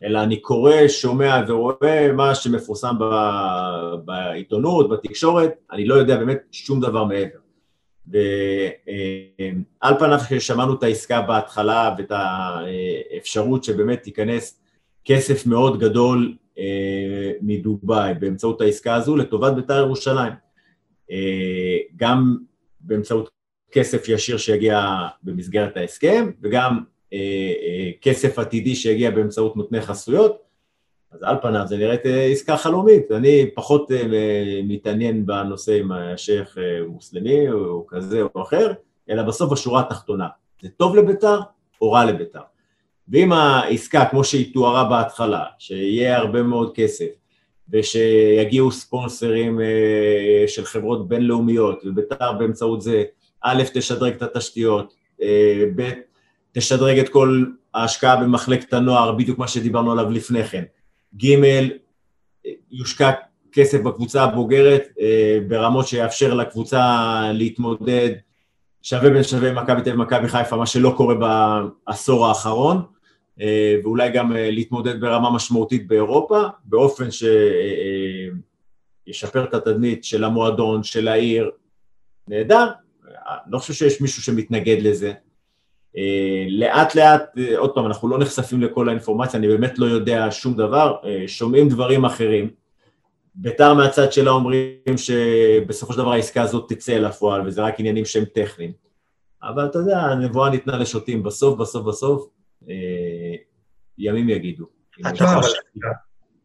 אלא 0.04 0.22
אני 0.22 0.36
קורא, 0.36 0.88
שומע 0.88 1.42
ורואה 1.48 2.12
מה 2.12 2.34
שמפורסם 2.34 2.94
ב, 3.00 3.04
בעיתונות, 4.04 4.88
בתקשורת, 4.88 5.52
אני 5.72 5.84
לא 5.86 5.94
יודע 5.94 6.16
באמת 6.16 6.38
שום 6.52 6.80
דבר 6.80 7.04
מעבר. 7.04 7.38
ועל 8.06 9.94
פניו 9.98 10.18
כששמענו 10.18 10.74
את 10.74 10.82
העסקה 10.82 11.20
בהתחלה 11.20 11.94
ואת 11.98 12.12
האפשרות 12.14 13.64
שבאמת 13.64 14.02
תיכנס 14.02 14.60
כסף 15.04 15.46
מאוד 15.46 15.78
גדול 15.78 16.34
אה, 16.58 16.64
מדובאי 17.42 18.14
באמצעות 18.14 18.60
העסקה 18.60 18.94
הזו 18.94 19.16
לטובת 19.16 19.52
בית"ר 19.52 19.78
ירושלים. 19.78 20.32
אה, 21.10 21.78
גם 21.96 22.36
באמצעות 22.80 23.30
כסף 23.72 24.08
ישיר 24.08 24.36
שיגיע 24.36 24.96
במסגרת 25.22 25.76
ההסכם 25.76 26.30
וגם 26.42 26.80
אה, 27.12 27.90
כסף 28.02 28.38
עתידי 28.38 28.74
שיגיע 28.74 29.10
באמצעות 29.10 29.56
נותני 29.56 29.80
חסויות, 29.80 30.44
אז 31.12 31.22
על 31.22 31.36
פניו 31.42 31.64
זה 31.66 31.76
נראית 31.76 32.00
עסקה 32.32 32.56
חלומית, 32.56 33.12
אני 33.12 33.50
פחות 33.54 33.90
מתעניין 34.64 35.26
בנושא 35.26 35.80
אם 35.80 35.92
השייח 35.92 36.56
מוסלמי 36.88 37.50
או 37.50 37.86
כזה 37.86 38.22
או 38.22 38.42
אחר, 38.42 38.72
אלא 39.10 39.22
בסוף 39.22 39.52
בשורה 39.52 39.80
התחתונה, 39.80 40.28
זה 40.62 40.68
טוב 40.68 40.96
לביתר 40.96 41.40
או 41.80 41.92
רע 41.92 42.04
לביתר. 42.04 42.40
ואם 43.08 43.32
העסקה, 43.32 44.04
כמו 44.04 44.24
שהיא 44.24 44.54
תוארה 44.54 44.84
בהתחלה, 44.84 45.44
שיהיה 45.58 46.16
הרבה 46.16 46.42
מאוד 46.42 46.74
כסף, 46.74 47.06
ושיגיעו 47.70 48.72
ספונסרים 48.72 49.60
אה, 49.60 50.44
של 50.46 50.64
חברות 50.64 51.08
בינלאומיות, 51.08 51.82
וביתר 51.84 52.32
באמצעות 52.32 52.82
זה, 52.82 53.04
א', 53.40 53.62
תשדרג 53.74 54.14
את 54.14 54.22
התשתיות, 54.22 54.94
אה, 55.22 55.64
ב', 55.76 55.90
תשדרג 56.52 56.98
את 56.98 57.08
כל 57.08 57.44
ההשקעה 57.74 58.16
במחלקת 58.16 58.72
הנוער, 58.72 59.12
בדיוק 59.12 59.38
מה 59.38 59.48
שדיברנו 59.48 59.92
עליו 59.92 60.10
לפני 60.10 60.44
כן, 60.44 60.64
ג', 61.16 61.40
יושקע 62.70 63.10
כסף 63.54 63.80
בקבוצה 63.80 64.22
הבוגרת 64.22 64.82
אה, 65.00 65.38
ברמות 65.48 65.86
שיאפשר 65.86 66.34
לקבוצה 66.34 67.20
להתמודד 67.32 68.10
שווה 68.82 69.10
בין 69.10 69.22
שווה 69.22 69.52
מכבי 69.52 69.82
תל 69.82 69.90
אביב 69.90 70.00
ומכבי 70.00 70.28
חיפה, 70.28 70.56
מה 70.56 70.66
שלא 70.66 70.94
קורה 70.96 71.14
בעשור 71.14 72.26
האחרון, 72.26 72.76
אה, 72.76 72.82
ואולי 73.38 74.10
גם 74.10 74.36
אה, 74.36 74.50
להתמודד 74.50 75.00
ברמה 75.00 75.30
משמעותית 75.30 75.86
באירופה, 75.86 76.42
באופן 76.64 77.08
שישפר 79.06 79.40
אה, 79.40 79.44
את 79.44 79.54
התדמית 79.54 80.04
של 80.04 80.24
המועדון, 80.24 80.82
של 80.82 81.08
העיר, 81.08 81.50
נהדר, 82.28 82.66
לא 83.46 83.58
חושב 83.58 83.72
שיש 83.72 84.00
מישהו 84.00 84.22
שמתנגד 84.22 84.76
לזה. 84.80 85.12
לאט 86.48 86.94
לאט, 86.94 87.22
עוד 87.56 87.74
פעם, 87.74 87.86
אנחנו 87.86 88.08
לא 88.08 88.18
נחשפים 88.18 88.62
לכל 88.62 88.88
האינפורמציה, 88.88 89.38
אני 89.38 89.48
באמת 89.48 89.78
לא 89.78 89.86
יודע 89.86 90.26
שום 90.30 90.54
דבר, 90.56 90.96
שומעים 91.26 91.68
דברים 91.68 92.04
אחרים. 92.04 92.50
ביתר 93.34 93.74
מהצד 93.74 94.12
שלה 94.12 94.30
אומרים 94.30 94.96
שבסופו 94.96 95.92
של 95.92 95.98
דבר 95.98 96.12
העסקה 96.12 96.42
הזאת 96.42 96.72
תצא 96.72 96.92
לפועל 96.92 97.46
וזה 97.46 97.62
רק 97.62 97.80
עניינים 97.80 98.04
שהם 98.04 98.24
טכניים. 98.24 98.72
אבל 99.42 99.66
אתה 99.66 99.78
יודע, 99.78 99.98
הנבואה 99.98 100.50
ניתנה 100.50 100.76
לשוטים, 100.76 101.22
בסוף, 101.22 101.58
בסוף, 101.58 101.86
בסוף, 101.86 102.26
אה, 102.26 102.43
ימים 103.98 104.28
יגידו. 104.28 104.64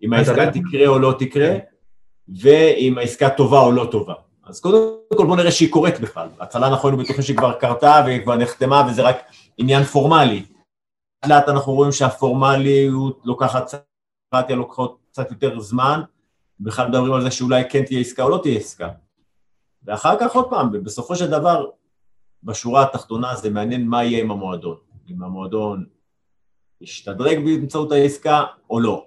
אם 0.04 0.14
העסקה 0.14 0.52
תקרה 0.52 0.88
או 0.88 1.00
לא 1.00 1.16
תקרה, 1.20 1.58
ואם 2.42 2.98
העסקה 2.98 3.30
טובה 3.30 3.60
או 3.60 3.72
לא 3.72 3.88
טובה. 3.92 4.14
אז 4.44 4.60
קודם 4.60 4.78
כל 5.18 5.26
בוא 5.26 5.36
נראה 5.36 5.52
שהיא 5.52 5.72
קורית 5.72 6.00
בכלל. 6.00 6.28
בהתחלה 6.38 6.68
אנחנו 6.68 6.90
היינו 6.90 7.04
בטוחים 7.04 7.22
שהיא 7.22 7.38
כבר 7.38 7.54
קרתה 7.60 8.02
והיא 8.06 8.24
כבר 8.24 8.36
נחתמה 8.36 8.88
וזה 8.90 9.02
רק 9.02 9.18
עניין 9.58 9.84
פורמלי. 9.84 10.46
לאט 11.28 11.50
אנחנו 11.50 11.74
רואים 11.74 11.92
שהפורמליות 11.92 13.22
לוקחת, 13.26 13.72
לוקחות 14.50 14.98
קצת 15.12 15.32
יותר 15.32 15.60
זמן, 15.60 16.02
בכלל 16.60 16.88
מדברים 16.88 17.14
על 17.14 17.22
זה 17.22 17.32
שאולי 17.32 17.70
כן 17.70 17.84
תהיה 17.84 18.00
עסקה 18.00 18.24
או 18.24 18.30
לא 18.30 18.40
תהיה 18.44 18.58
עסקה. 18.58 18.90
ואחר 19.84 20.20
כך 20.20 20.36
עוד 20.36 20.50
פעם, 20.50 20.84
בסופו 20.84 21.16
של 21.16 21.30
דבר, 21.30 21.70
בשורה 22.44 22.84
התחתונה 22.84 23.36
זה 23.36 23.50
מעניין 23.50 23.88
מה 23.88 24.04
יהיה 24.04 24.20
עם 24.24 24.32
המועדון. 24.32 24.76
אם 25.10 25.24
המועדון 25.24 25.86
ישתדרג 26.82 27.46
באמצעות 27.46 27.92
העסקה 27.92 28.44
או 28.70 28.80
לא. 28.80 29.06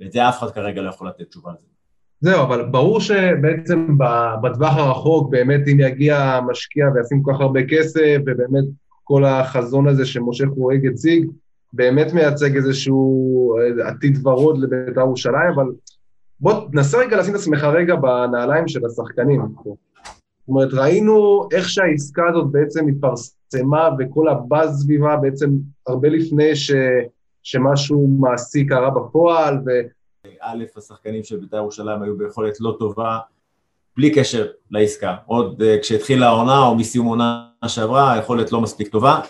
ואת 0.00 0.12
זה 0.12 0.28
אף 0.28 0.38
אחד 0.38 0.50
כרגע 0.50 0.82
לא 0.82 0.88
יכול 0.88 1.08
לתת 1.08 1.28
תשובה 1.28 1.50
על 1.50 1.56
זה. 1.60 1.66
זהו, 2.20 2.42
אבל 2.42 2.64
ברור 2.70 3.00
שבעצם 3.00 3.98
בטווח 4.42 4.76
הרחוק, 4.76 5.30
באמת 5.30 5.60
אם 5.72 5.80
יגיע 5.80 6.40
משקיע 6.46 6.86
וישים 6.94 7.22
כל 7.22 7.32
כך 7.34 7.40
הרבה 7.40 7.60
כסף, 7.68 8.16
ובאמת 8.26 8.64
כל 9.04 9.24
החזון 9.24 9.88
הזה 9.88 10.06
שמשה 10.06 10.44
חורג 10.54 10.86
הציג, 10.86 11.30
באמת 11.72 12.12
מייצג 12.12 12.56
איזשהו 12.56 13.56
עתיד 13.84 14.26
ורוד 14.26 14.58
לבית"ר 14.58 15.00
ירושלים, 15.00 15.50
אבל 15.54 15.66
בוא 16.40 16.52
תנסה 16.72 16.98
רגע 16.98 17.16
לשים 17.16 17.34
את 17.34 17.38
עצמך 17.40 17.64
רגע 17.64 17.94
בנעליים 17.94 18.68
של 18.68 18.80
השחקנים. 18.86 19.42
זאת 19.64 20.48
אומרת, 20.48 20.72
ראינו 20.72 21.48
איך 21.52 21.68
שהעסקה 21.68 22.22
הזאת 22.28 22.50
בעצם 22.50 22.88
התפרסמה 22.88 23.39
וכל 23.98 24.28
הבאז 24.28 24.82
סביבה 24.82 25.16
בעצם 25.16 25.50
הרבה 25.86 26.08
לפני 26.08 26.56
ש, 26.56 26.70
שמשהו 27.42 28.08
מעשי 28.20 28.66
קרה 28.66 28.90
בפועל. 28.90 29.58
ו... 29.66 29.70
א', 30.40 30.64
השחקנים 30.76 31.24
של 31.24 31.36
בית"ר 31.36 31.56
ירושלים 31.56 32.02
היו 32.02 32.18
ביכולת 32.18 32.60
לא 32.60 32.76
טובה, 32.78 33.18
בלי 33.96 34.14
קשר 34.14 34.46
לעסקה. 34.70 35.16
עוד 35.26 35.62
uh, 35.62 35.80
כשהתחילה 35.82 36.26
העונה 36.26 36.58
או 36.58 36.74
מסיום 36.74 37.06
עונה 37.06 37.46
שעברה, 37.66 38.12
היכולת 38.12 38.52
לא 38.52 38.60
מספיק 38.60 38.88
טובה, 38.88 39.20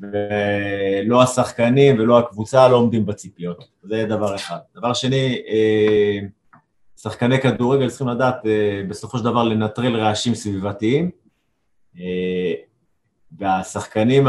ולא 0.00 1.22
השחקנים 1.22 1.98
ולא 1.98 2.18
הקבוצה 2.18 2.68
לא 2.68 2.76
עומדים 2.76 3.06
בציפיות. 3.06 3.64
זה 3.82 4.04
דבר 4.08 4.34
אחד. 4.34 4.58
דבר 4.74 4.92
שני, 4.94 5.42
uh, 5.46 6.38
שחקני 7.02 7.40
כדורגל 7.40 7.88
צריכים 7.88 8.08
לדעת 8.08 8.46
אה, 8.46 8.82
בסופו 8.88 9.18
של 9.18 9.24
דבר 9.24 9.42
לנטרל 9.42 9.96
רעשים 9.96 10.34
סביבתיים, 10.34 11.10
אה, 11.98 12.54
והשחקנים 13.32 14.26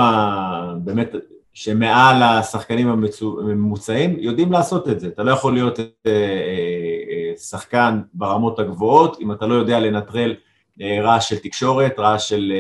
באמת 0.83 1.15
שמעל 1.53 2.23
השחקנים 2.23 2.89
הממוצעים 2.89 4.15
יודעים 4.19 4.51
לעשות 4.51 4.89
את 4.89 4.99
זה. 4.99 5.07
אתה 5.07 5.23
לא 5.23 5.31
יכול 5.31 5.53
להיות 5.53 5.79
אה, 6.07 7.31
שחקן 7.37 8.01
ברמות 8.13 8.59
הגבוהות 8.59 9.17
אם 9.21 9.31
אתה 9.31 9.47
לא 9.47 9.53
יודע 9.53 9.79
לנטרל 9.79 10.35
רעש 10.81 11.29
של 11.29 11.37
תקשורת, 11.37 11.99
רעש 11.99 12.29
של 12.29 12.53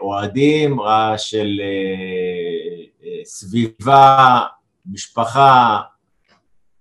אוהדים, 0.00 0.80
רעש 0.80 1.30
של 1.30 1.60
סביבה, 3.24 4.40
משפחה, 4.92 5.80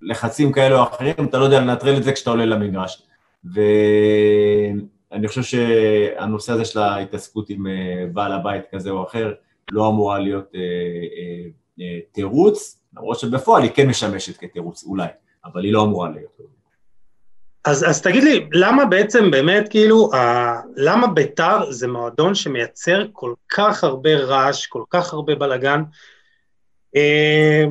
לחצים 0.02 0.52
כאלה 0.52 0.76
או 0.80 0.84
אחרים, 0.84 1.14
אתה 1.30 1.38
לא 1.38 1.44
יודע 1.44 1.60
לנטרל 1.60 1.98
את 1.98 2.04
זה 2.04 2.12
כשאתה 2.12 2.30
עולה 2.30 2.46
למגרש. 2.46 3.04
ואני 5.14 5.28
חושב 5.28 5.44
שהנושא 5.44 6.54
הזה 6.54 6.66
של 6.66 6.80
ההתעסקות 6.80 7.50
עם 7.50 7.68
אה, 7.68 8.06
בעל 8.14 8.32
הבית 8.32 8.64
כזה 8.72 8.90
או 8.90 9.04
אחר 9.04 9.34
לא 9.72 9.90
אמורה 9.90 10.20
להיות 10.20 10.52
אה, 10.56 10.60
אה, 11.80 12.00
תירוץ, 12.12 12.80
למרות 12.98 13.20
שבפועל 13.20 13.64
היא 13.64 13.72
כן 13.76 13.88
משמשת 13.88 14.38
כתירוץ, 14.38 14.84
אולי, 14.84 15.08
אבל 15.46 15.64
היא 15.64 15.74
לא 15.74 15.84
אמורה 15.84 16.10
להיות. 16.10 16.38
אז, 17.66 17.90
אז 17.90 18.02
תגיד 18.02 18.24
לי, 18.24 18.48
למה 18.52 18.86
בעצם 18.86 19.32
באמת, 19.32 19.70
כאילו, 19.70 20.14
ה, 20.14 20.54
למה 20.76 21.08
ביתר 21.08 21.72
זה 21.72 21.88
מועדון 21.88 22.36
שמייצר 22.36 23.06
כל 23.14 23.34
כך 23.50 23.84
הרבה 23.84 24.16
רעש, 24.16 24.66
כל 24.68 24.84
כך 24.90 25.14
הרבה 25.14 25.36
בלאגן? 25.36 25.84
אה, 26.96 27.64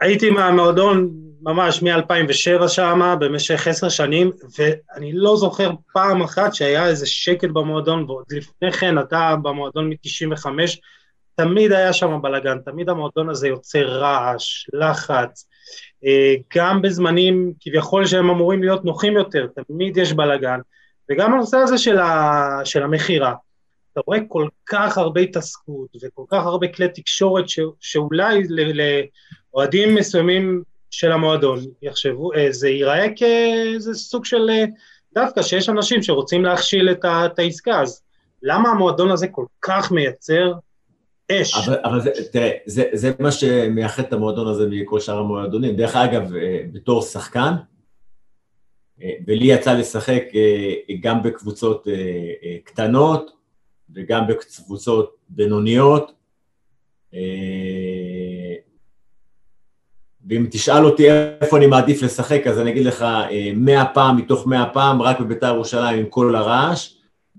הייתי 0.00 0.30
מהמועדון 0.30 1.10
ממש 1.42 1.82
מ-2007 1.82 2.68
שם, 2.68 3.16
במשך 3.20 3.66
עשר 3.66 3.88
שנים, 3.88 4.30
ואני 4.58 5.12
לא 5.12 5.36
זוכר 5.36 5.70
פעם 5.92 6.22
אחת 6.22 6.54
שהיה 6.54 6.86
איזה 6.86 7.06
שקט 7.06 7.48
במועדון, 7.48 8.04
ועוד 8.04 8.24
לפני 8.30 8.72
כן 8.72 8.98
אתה 8.98 9.34
במועדון 9.42 9.88
מ-95, 9.90 10.46
תמיד 11.34 11.72
היה 11.72 11.92
שם 11.92 12.18
בלאגן, 12.22 12.58
תמיד 12.58 12.88
המועדון 12.88 13.30
הזה 13.30 13.48
יוצר 13.48 13.86
רעש, 13.86 14.66
לחץ, 14.72 15.48
אה, 16.04 16.34
גם 16.56 16.82
בזמנים 16.82 17.52
כביכול 17.60 18.06
שהם 18.06 18.30
אמורים 18.30 18.62
להיות 18.62 18.84
נוחים 18.84 19.12
יותר, 19.12 19.46
תמיד 19.66 19.96
יש 19.96 20.12
בלאגן, 20.12 20.60
וגם 21.10 21.32
הנושא 21.32 21.56
הזה 21.56 21.78
של, 21.78 21.98
ה... 21.98 22.60
של 22.64 22.82
המכירה. 22.82 23.34
אתה 23.92 24.00
רואה 24.06 24.18
כל 24.28 24.48
כך 24.66 24.98
הרבה 24.98 25.20
התעסקות 25.20 25.88
וכל 26.02 26.22
כך 26.30 26.46
הרבה 26.46 26.68
כלי 26.68 26.88
תקשורת 26.88 27.48
ש... 27.48 27.60
שאולי 27.80 28.42
לאוהדים 29.52 29.94
מסוימים 29.94 30.62
של 30.90 31.12
המועדון 31.12 31.58
יחשבו, 31.82 32.34
אה, 32.34 32.46
זה 32.50 32.68
ייראה 32.68 33.06
כאיזה 33.16 33.94
סוג 33.94 34.24
של 34.24 34.50
אה, 34.50 34.64
דווקא 35.14 35.42
שיש 35.42 35.68
אנשים 35.68 36.02
שרוצים 36.02 36.44
להכשיל 36.44 36.90
את, 36.90 37.04
את 37.04 37.38
העסקה, 37.38 37.80
אז 37.80 38.02
למה 38.42 38.68
המועדון 38.68 39.10
הזה 39.10 39.28
כל 39.28 39.44
כך 39.62 39.92
מייצר 39.92 40.52
אש? 41.32 41.54
אבל, 41.54 41.76
אבל 41.84 42.00
זה, 42.00 42.10
תראה, 42.32 42.50
זה, 42.66 42.84
זה 42.92 43.12
מה 43.18 43.32
שמייחד 43.32 44.02
את 44.02 44.12
המועדון 44.12 44.48
הזה 44.48 44.66
מכל 44.70 45.00
שאר 45.00 45.18
המועדונים. 45.18 45.76
דרך 45.76 45.96
אגב, 45.96 46.34
אה, 46.34 46.60
בתור 46.72 47.02
שחקן, 47.02 47.52
ולי 49.26 49.46
יצא 49.46 49.72
לשחק 49.72 50.22
גם 51.00 51.22
בקבוצות 51.22 51.86
קטנות 52.64 53.30
וגם 53.94 54.26
בקבוצות 54.26 55.16
בינוניות, 55.28 56.12
ואם 60.28 60.46
תשאל 60.50 60.84
אותי 60.84 61.10
איפה 61.40 61.56
אני 61.56 61.66
מעדיף 61.66 62.02
לשחק, 62.02 62.46
אז 62.46 62.58
אני 62.60 62.70
אגיד 62.70 62.86
לך 62.86 63.02
אה, 63.02 63.50
מאה 63.56 63.84
פעם 63.84 64.16
מתוך 64.16 64.46
מאה 64.46 64.66
פעם, 64.66 65.02
רק 65.02 65.20
בביתר 65.20 65.54
ירושלים 65.54 65.98
עם 65.98 66.06
כל 66.06 66.36
הרעש, 66.36 66.94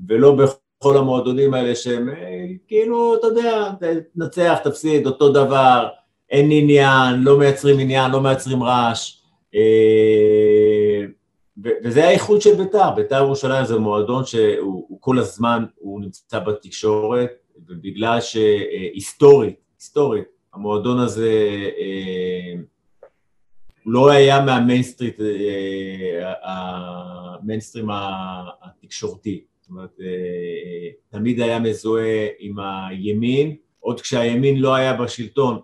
ולא 0.07 0.35
בכל 0.35 0.97
המועדונים 0.97 1.53
האלה 1.53 1.75
שהם 1.75 2.09
אה, 2.09 2.45
כאילו, 2.67 3.15
אתה 3.15 3.27
יודע, 3.27 3.69
תנצח, 4.15 4.59
תפסיד, 4.63 5.07
אותו 5.07 5.29
דבר, 5.29 5.87
אין 6.29 6.49
עניין, 6.51 7.23
לא 7.23 7.39
מייצרים 7.39 7.79
עניין, 7.79 8.11
לא 8.11 8.21
מייצרים 8.21 8.63
רעש. 8.63 9.21
אה, 9.55 11.05
וזה 11.83 12.07
האיכות 12.07 12.41
של 12.41 12.55
ביתר, 12.55 12.91
ביתר 12.95 13.17
ירושלים 13.17 13.65
זה 13.65 13.79
מועדון 13.79 14.25
שהוא 14.25 14.97
כל 14.99 15.19
הזמן, 15.19 15.65
הוא 15.75 16.01
נמצא 16.01 16.39
בתקשורת, 16.39 17.29
ובגלל 17.67 18.21
שהיסטורית, 18.21 19.55
היסטורית, 19.77 20.23
המועדון 20.53 20.99
הזה 20.99 21.49
לא 23.91 24.11
היה 24.11 24.41
מהמיינסטרים, 24.41 25.19
אה, 25.21 26.33
המיינסטרים 26.43 27.87
התקשורתי. 28.61 29.43
זאת 29.61 29.69
אומרת, 29.69 29.99
תמיד 31.09 31.41
היה 31.41 31.59
מזוהה 31.59 32.27
עם 32.39 32.55
הימין, 32.59 33.55
עוד 33.79 34.01
כשהימין 34.01 34.59
לא 34.59 34.75
היה 34.75 34.93
בשלטון. 34.93 35.59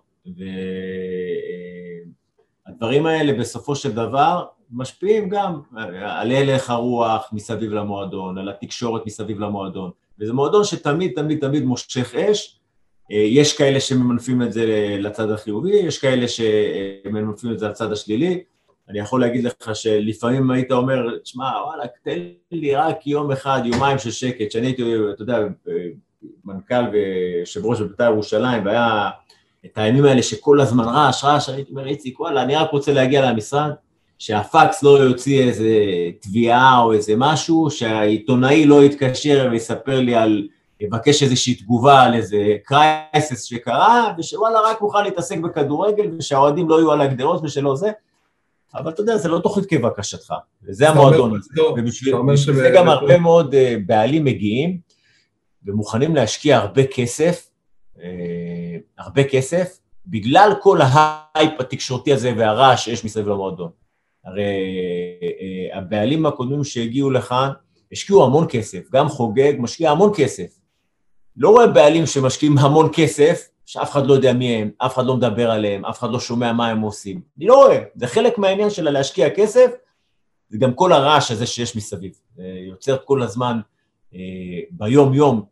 והדברים 2.66 3.06
האלה 3.06 3.32
בסופו 3.32 3.76
של 3.76 3.92
דבר 3.92 4.44
משפיעים 4.70 5.28
גם 5.28 5.60
על 5.76 6.32
הלך 6.32 6.70
הרוח 6.70 7.28
מסביב 7.32 7.72
למועדון, 7.72 8.38
על 8.38 8.48
התקשורת 8.48 9.06
מסביב 9.06 9.40
למועדון. 9.40 9.90
וזה 10.20 10.32
מועדון 10.32 10.64
שתמיד 10.64 11.12
תמיד 11.14 11.40
תמיד 11.40 11.64
מושך 11.64 12.14
אש, 12.14 12.52
אה, 12.52 12.55
יש 13.10 13.56
כאלה 13.56 13.80
שממנפים 13.80 14.42
את 14.42 14.52
זה 14.52 14.96
לצד 14.98 15.30
החיובי, 15.30 15.76
יש 15.76 15.98
כאלה 15.98 16.26
שממנפים 16.28 17.52
את 17.52 17.58
זה 17.58 17.68
לצד 17.68 17.92
השלילי. 17.92 18.42
אני 18.88 18.98
יכול 18.98 19.20
להגיד 19.20 19.44
לך 19.44 19.76
שלפעמים 19.76 20.50
היית 20.50 20.72
אומר, 20.72 21.18
תשמע, 21.18 21.44
וואלה, 21.66 21.84
תן 22.04 22.18
לי 22.52 22.74
רק 22.74 23.06
יום 23.06 23.32
אחד, 23.32 23.60
יומיים 23.64 23.98
של 23.98 24.10
שקט, 24.10 24.50
שאני 24.50 24.66
הייתי, 24.66 24.82
אתה 25.14 25.22
יודע, 25.22 25.38
מנכ"ל 26.44 26.84
ויושב 26.92 27.66
ראש 27.66 27.80
בבית"ר 27.80 28.04
ירושלים, 28.04 28.66
והיה 28.66 29.10
את 29.66 29.78
הימים 29.78 30.04
האלה 30.04 30.22
שכל 30.22 30.60
הזמן 30.60 30.84
רעש, 30.84 31.24
רעש, 31.24 31.48
הייתי 31.48 31.70
אומר, 31.70 31.86
איציק, 31.86 32.20
וואלה, 32.20 32.42
אני 32.42 32.56
רק 32.56 32.70
רוצה 32.70 32.92
להגיע 32.92 33.30
למשרד, 33.30 33.70
שהפקס 34.18 34.82
לא 34.82 34.90
יוציא 34.90 35.42
איזה 35.42 35.68
תביעה 36.20 36.82
או 36.82 36.92
איזה 36.92 37.14
משהו, 37.16 37.70
שהעיתונאי 37.70 38.66
לא 38.66 38.84
יתקשר 38.84 39.48
ויספר 39.50 40.00
לי 40.00 40.14
על, 40.14 40.48
יבקש 40.80 41.22
איזושהי 41.22 41.54
תגובה 41.54 42.02
על 42.02 42.14
איזה 42.14 42.56
קרייסס 42.64 43.42
שקרה, 43.44 44.12
שוואלה 44.22 44.60
רק 44.60 44.80
מוכן 44.80 45.04
להתעסק 45.04 45.38
בכדורגל 45.38 46.10
ושהאוהדים 46.18 46.68
לא 46.68 46.74
יהיו 46.74 46.92
על 46.92 47.00
הגדרות 47.00 47.44
ושלא 47.44 47.76
זה. 47.76 47.90
אבל 48.74 48.90
אתה 48.90 49.00
יודע, 49.00 49.16
זה 49.16 49.28
לא 49.28 49.38
תוכנית 49.38 49.66
כבקשתך, 49.66 50.34
וזה 50.62 50.88
המועדון 50.88 51.36
הזה. 51.38 51.62
ובשביל 51.62 52.56
זה 52.56 52.70
גם 52.74 52.88
הרבה 52.88 53.18
מאוד 53.18 53.54
אה, 53.54 53.76
בעלים 53.86 54.24
מגיעים 54.24 54.78
ומוכנים 55.64 56.14
להשקיע 56.14 56.56
הרבה 56.58 56.86
כסף, 56.86 57.50
אה, 58.02 58.76
הרבה 58.98 59.24
כסף, 59.24 59.78
בגלל 60.06 60.52
כל 60.62 60.78
ההייפ 60.82 61.60
התקשורתי 61.60 62.12
הזה 62.12 62.32
והרעש 62.36 62.84
שיש 62.84 63.04
מסביב 63.04 63.28
למועדון. 63.28 63.70
הרי 64.24 64.42
אה, 65.22 65.78
הבעלים 65.78 66.26
הקודמים 66.26 66.64
שהגיעו 66.64 67.10
לכאן 67.10 67.50
השקיעו 67.92 68.24
המון 68.24 68.46
כסף, 68.48 68.90
גם 68.92 69.08
חוגג 69.08 69.52
משקיע 69.58 69.90
המון 69.90 70.12
כסף. 70.16 70.65
לא 71.36 71.48
רואה 71.48 71.66
בעלים 71.66 72.06
שמשקיעים 72.06 72.58
המון 72.58 72.88
כסף, 72.92 73.48
שאף 73.66 73.90
אחד 73.90 74.06
לא 74.06 74.14
יודע 74.14 74.32
מי 74.32 74.56
הם, 74.56 74.70
אף 74.78 74.94
אחד 74.94 75.06
לא 75.06 75.16
מדבר 75.16 75.50
עליהם, 75.50 75.84
אף 75.84 75.98
אחד 75.98 76.10
לא 76.10 76.20
שומע 76.20 76.52
מה 76.52 76.68
הם 76.68 76.80
עושים. 76.80 77.20
אני 77.38 77.46
לא 77.46 77.54
רואה, 77.54 77.82
זה 77.94 78.06
חלק 78.06 78.38
מהעניין 78.38 78.70
של 78.70 78.90
להשקיע 78.90 79.30
כסף, 79.30 79.70
זה 80.48 80.58
גם 80.58 80.74
כל 80.74 80.92
הרעש 80.92 81.30
הזה 81.30 81.46
שיש 81.46 81.76
מסביב. 81.76 82.12
זה 82.36 82.42
יוצר 82.68 82.96
כל 83.04 83.22
הזמן, 83.22 83.60
אה, 84.14 84.20
ביום-יום, 84.70 85.42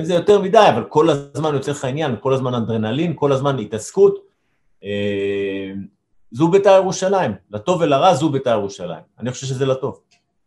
אם 0.00 0.04
זה 0.04 0.14
יותר 0.14 0.40
מדי, 0.40 0.66
אבל 0.74 0.84
כל 0.84 1.10
הזמן 1.10 1.54
יוצר 1.54 1.72
לך 1.72 1.84
עניין, 1.84 2.16
כל 2.20 2.34
הזמן 2.34 2.54
אנדרנלין, 2.54 3.12
כל 3.16 3.32
הזמן 3.32 3.58
התעסקות. 3.58 4.18
אה, 4.84 5.72
זו 6.32 6.48
בית"ר 6.48 6.70
ירושלים, 6.70 7.32
לטוב 7.50 7.80
ולרע 7.80 8.14
זו 8.14 8.28
בית"ר 8.28 8.50
ירושלים. 8.50 9.02
אני 9.20 9.30
חושב 9.30 9.46
שזה 9.46 9.66
לטוב. 9.66 10.00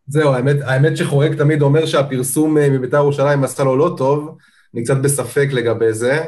זהו, 0.07 0.33
האמת, 0.33 0.55
האמת 0.61 0.97
שחורג 0.97 1.37
תמיד 1.37 1.61
אומר 1.61 1.85
שהפרסום 1.85 2.57
אה, 2.57 2.69
מבית"ר 2.69 2.97
ירושלים 2.97 3.43
עשה 3.43 3.63
לו 3.63 3.77
לא 3.77 3.93
טוב, 3.97 4.37
אני 4.77 4.83
קצת 4.83 4.97
בספק 4.97 5.47
לגבי 5.51 5.93
זה. 5.93 6.23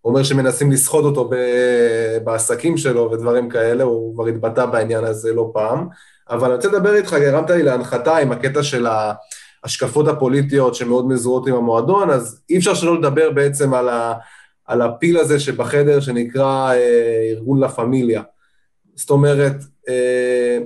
הוא 0.00 0.10
אומר 0.10 0.22
שמנסים 0.22 0.72
לסחוט 0.72 1.04
אותו 1.04 1.28
ב... 1.28 1.34
בעסקים 2.24 2.76
שלו 2.76 3.10
ודברים 3.10 3.48
כאלה, 3.48 3.84
הוא 3.84 4.14
כבר 4.14 4.26
התבטא 4.26 4.66
בעניין 4.66 5.04
הזה 5.04 5.32
לא 5.32 5.50
פעם. 5.54 5.88
אבל 6.30 6.44
אני 6.44 6.54
רוצה 6.54 6.68
לדבר 6.68 6.94
איתך, 6.94 7.12
הרמת 7.12 7.50
לי 7.50 7.62
להנחתה 7.62 8.16
עם 8.16 8.32
הקטע 8.32 8.62
של 8.62 8.86
ההשקפות 8.86 10.08
הפוליטיות 10.08 10.74
שמאוד 10.74 11.08
מזוהות 11.08 11.46
עם 11.46 11.54
המועדון, 11.54 12.10
אז 12.10 12.40
אי 12.50 12.58
אפשר 12.58 12.74
שלא 12.74 12.98
לדבר 12.98 13.30
בעצם 13.30 13.74
על, 13.74 13.88
ה... 13.88 14.14
על 14.66 14.82
הפיל 14.82 15.18
הזה 15.18 15.40
שבחדר 15.40 16.00
שנקרא 16.00 16.72
אה, 16.72 17.28
ארגון 17.30 17.60
לה 17.60 17.68
פמיליה. 17.68 18.22
זאת 18.94 19.10
אומרת, 19.10 19.56
אה, 19.88 20.58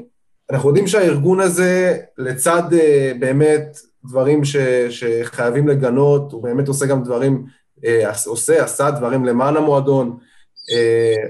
אנחנו 0.51 0.69
יודעים 0.69 0.87
שהארגון 0.87 1.41
הזה, 1.41 1.97
לצד 2.19 2.63
אה, 2.73 3.13
באמת 3.19 3.79
דברים 4.09 4.45
ש, 4.45 4.57
שחייבים 4.91 5.69
לגנות, 5.69 6.33
הוא 6.33 6.43
באמת 6.43 6.69
עושה 6.69 6.87
גם 6.87 7.05
דברים, 7.05 7.47
אה, 7.85 8.13
עושה, 8.27 8.65
עשה 8.65 8.91
דברים 8.91 9.25
למען 9.25 9.57
המועדון. 9.57 10.19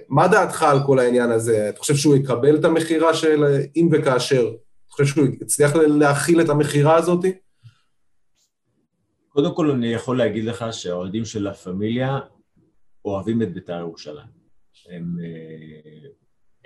מה 0.08 0.28
דעתך 0.28 0.62
על 0.62 0.78
כל 0.86 0.98
העניין 0.98 1.30
הזה? 1.30 1.68
אתה 1.68 1.78
חושב 1.78 1.94
שהוא 1.94 2.16
יקבל 2.16 2.56
את 2.56 2.64
המכירה 2.64 3.14
של 3.14 3.44
אם 3.76 3.88
וכאשר? 3.92 4.48
אתה 4.48 4.92
חושב 4.92 5.04
שהוא 5.04 5.26
יצליח 5.42 5.76
להכיל 5.76 6.40
את 6.40 6.48
המכירה 6.48 6.96
הזאת? 6.96 7.24
קודם 9.28 9.54
כל 9.54 9.70
אני 9.70 9.86
יכול 9.86 10.18
להגיד 10.18 10.44
לך 10.44 10.64
שהאוהדים 10.70 11.24
של 11.24 11.42
לה 11.42 11.54
פמיליה 11.54 12.18
אוהבים 13.04 13.42
את 13.42 13.54
בית"ר 13.54 13.80
ירושלים. 13.80 14.36
הם 14.90 15.16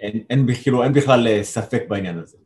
אין, 0.01 0.25
אין, 0.31 0.46
כאילו, 0.62 0.83
אין 0.83 0.92
בכלל 0.92 1.27
אה, 1.27 1.44
ספק 1.44 1.83
בעניין 1.88 2.18
הזה. 2.18 2.37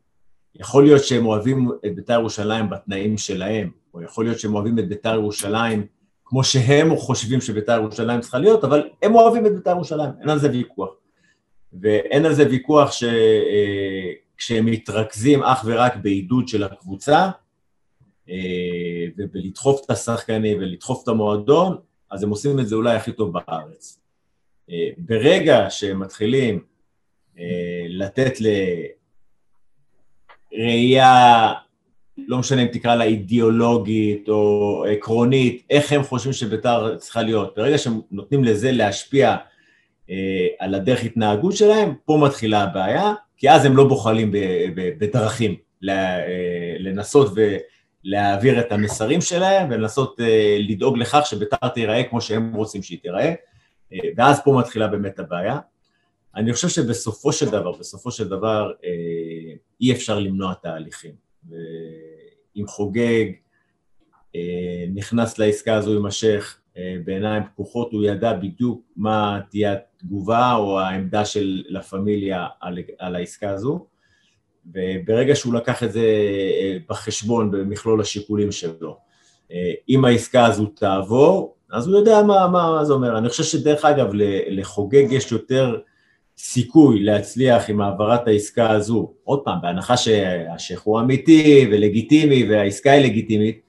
יכול 0.59 0.83
להיות 0.83 1.03
שהם 1.03 1.25
אוהבים 1.25 1.69
את 1.85 1.95
בית"ר 1.95 2.13
ירושלים 2.13 2.69
בתנאים 2.69 3.17
שלהם, 3.17 3.71
או 3.93 4.01
יכול 4.01 4.25
להיות 4.25 4.39
שהם 4.39 4.55
אוהבים 4.55 4.79
את 4.79 4.89
בית"ר 4.89 5.13
ירושלים 5.13 5.85
כמו 6.25 6.43
שהם 6.43 6.95
חושבים 6.95 7.41
שבית"ר 7.41 7.73
ירושלים 7.81 8.21
צריכה 8.21 8.39
להיות, 8.39 8.63
אבל 8.63 8.89
הם 9.01 9.15
אוהבים 9.15 9.45
את 9.45 9.55
בית"ר 9.55 9.69
ירושלים, 9.69 10.09
אין 10.21 10.29
על 10.29 10.39
זה 10.39 10.51
ויכוח. 10.51 10.89
ואין 11.81 12.25
על 12.25 12.33
זה 12.33 12.47
ויכוח 12.49 12.91
שכשהם 12.91 14.67
אה, 14.67 14.71
מתרכזים 14.71 15.43
אך 15.43 15.63
ורק 15.65 15.95
בעידוד 15.95 16.47
של 16.47 16.63
הקבוצה, 16.63 17.29
אה, 18.29 19.05
ובלדחוף 19.17 19.85
את 19.85 19.91
השחקנים 19.91 20.57
ולדחוף 20.57 21.03
את 21.03 21.07
המועדון, 21.07 21.77
אז 22.11 22.23
הם 22.23 22.29
עושים 22.29 22.59
את 22.59 22.67
זה 22.67 22.75
אולי 22.75 22.95
הכי 22.95 23.11
טוב 23.11 23.33
בארץ. 23.33 24.01
ברגע 24.97 25.69
שהם 25.69 25.99
מתחילים 25.99 26.63
אה, 27.39 27.85
לתת 27.89 28.33
לראייה, 30.55 31.53
לא 32.17 32.37
משנה 32.37 32.61
אם 32.61 32.67
תקרא 32.67 32.95
לה 32.95 33.03
אידיאולוגית 33.03 34.29
או 34.29 34.85
עקרונית, 34.91 35.63
איך 35.69 35.91
הם 35.91 36.03
חושבים 36.03 36.33
שבית"ר 36.33 36.95
צריכה 36.97 37.21
להיות. 37.21 37.53
ברגע 37.57 37.77
שהם 37.77 38.01
נותנים 38.11 38.43
לזה 38.43 38.71
להשפיע 38.71 39.35
אה, 40.09 40.47
על 40.59 40.75
הדרך 40.75 41.03
התנהגות 41.03 41.55
שלהם, 41.55 41.93
פה 42.05 42.19
מתחילה 42.21 42.63
הבעיה, 42.63 43.13
כי 43.37 43.49
אז 43.49 43.65
הם 43.65 43.77
לא 43.77 43.87
בוחלים 43.87 44.31
בדרכים 44.75 45.55
אה, 45.89 46.19
לנסות 46.79 47.31
ולהעביר 48.05 48.59
את 48.59 48.71
המסרים 48.71 49.21
שלהם 49.21 49.67
ולנסות 49.69 50.19
לדאוג 50.59 50.97
לכך 50.97 51.21
שבית"ר 51.25 51.67
תיראה 51.67 52.03
כמו 52.03 52.21
שהם 52.21 52.53
רוצים 52.53 52.83
שהיא 52.83 52.99
תיראה, 53.01 53.33
ואז 54.17 54.41
פה 54.43 54.51
מתחילה 54.59 54.87
באמת 54.87 55.19
הבעיה. 55.19 55.59
אני 56.35 56.53
חושב 56.53 56.69
שבסופו 56.69 57.33
של 57.33 57.45
דבר, 57.45 57.71
בסופו 57.71 58.11
של 58.11 58.27
דבר 58.27 58.71
אה, 58.83 59.53
אי 59.81 59.91
אפשר 59.91 60.19
למנוע 60.19 60.53
תהליכים. 60.53 61.11
אם 62.57 62.67
חוגג 62.67 63.25
אה, 64.35 64.85
נכנס 64.93 65.39
לעסקה 65.39 65.75
הזו 65.75 66.07
השייח 66.07 66.59
אה, 66.77 66.95
בעיניים 67.05 67.43
פקוחות, 67.43 67.93
הוא 67.93 68.03
ידע 68.03 68.33
בדיוק 68.33 68.81
מה 68.95 69.39
תהיה 69.49 69.73
התגובה 69.73 70.55
או 70.55 70.79
העמדה 70.79 71.25
של 71.25 71.63
לה 71.67 71.81
פמיליה 71.81 72.47
על, 72.59 72.77
על 72.99 73.15
העסקה 73.15 73.49
הזו, 73.49 73.85
וברגע 74.65 75.35
שהוא 75.35 75.53
לקח 75.53 75.83
את 75.83 75.91
זה 75.91 76.05
בחשבון 76.89 77.51
במכלול 77.51 78.01
השיקולים 78.01 78.51
שלו, 78.51 78.97
אם 79.89 80.05
העסקה 80.05 80.45
הזו 80.45 80.65
תעבור, 80.65 81.55
אז 81.71 81.87
הוא 81.87 81.95
יודע 81.97 82.23
מה, 82.23 82.47
מה 82.47 82.85
זה 82.85 82.93
אומר. 82.93 83.17
אני 83.17 83.29
חושב 83.29 83.43
שדרך 83.43 83.85
אגב, 83.85 84.09
לחוגג 84.47 85.05
יש 85.11 85.31
יותר 85.31 85.79
סיכוי 86.37 87.03
להצליח 87.03 87.69
עם 87.69 87.81
העברת 87.81 88.27
העסקה 88.27 88.69
הזו, 88.69 89.13
עוד 89.23 89.41
פעם, 89.43 89.61
בהנחה 89.61 89.97
שהשייח 89.97 90.81
הוא 90.83 90.99
אמיתי 90.99 91.67
ולגיטימי 91.71 92.49
והעסקה 92.49 92.91
היא 92.91 93.05
לגיטימית, 93.05 93.61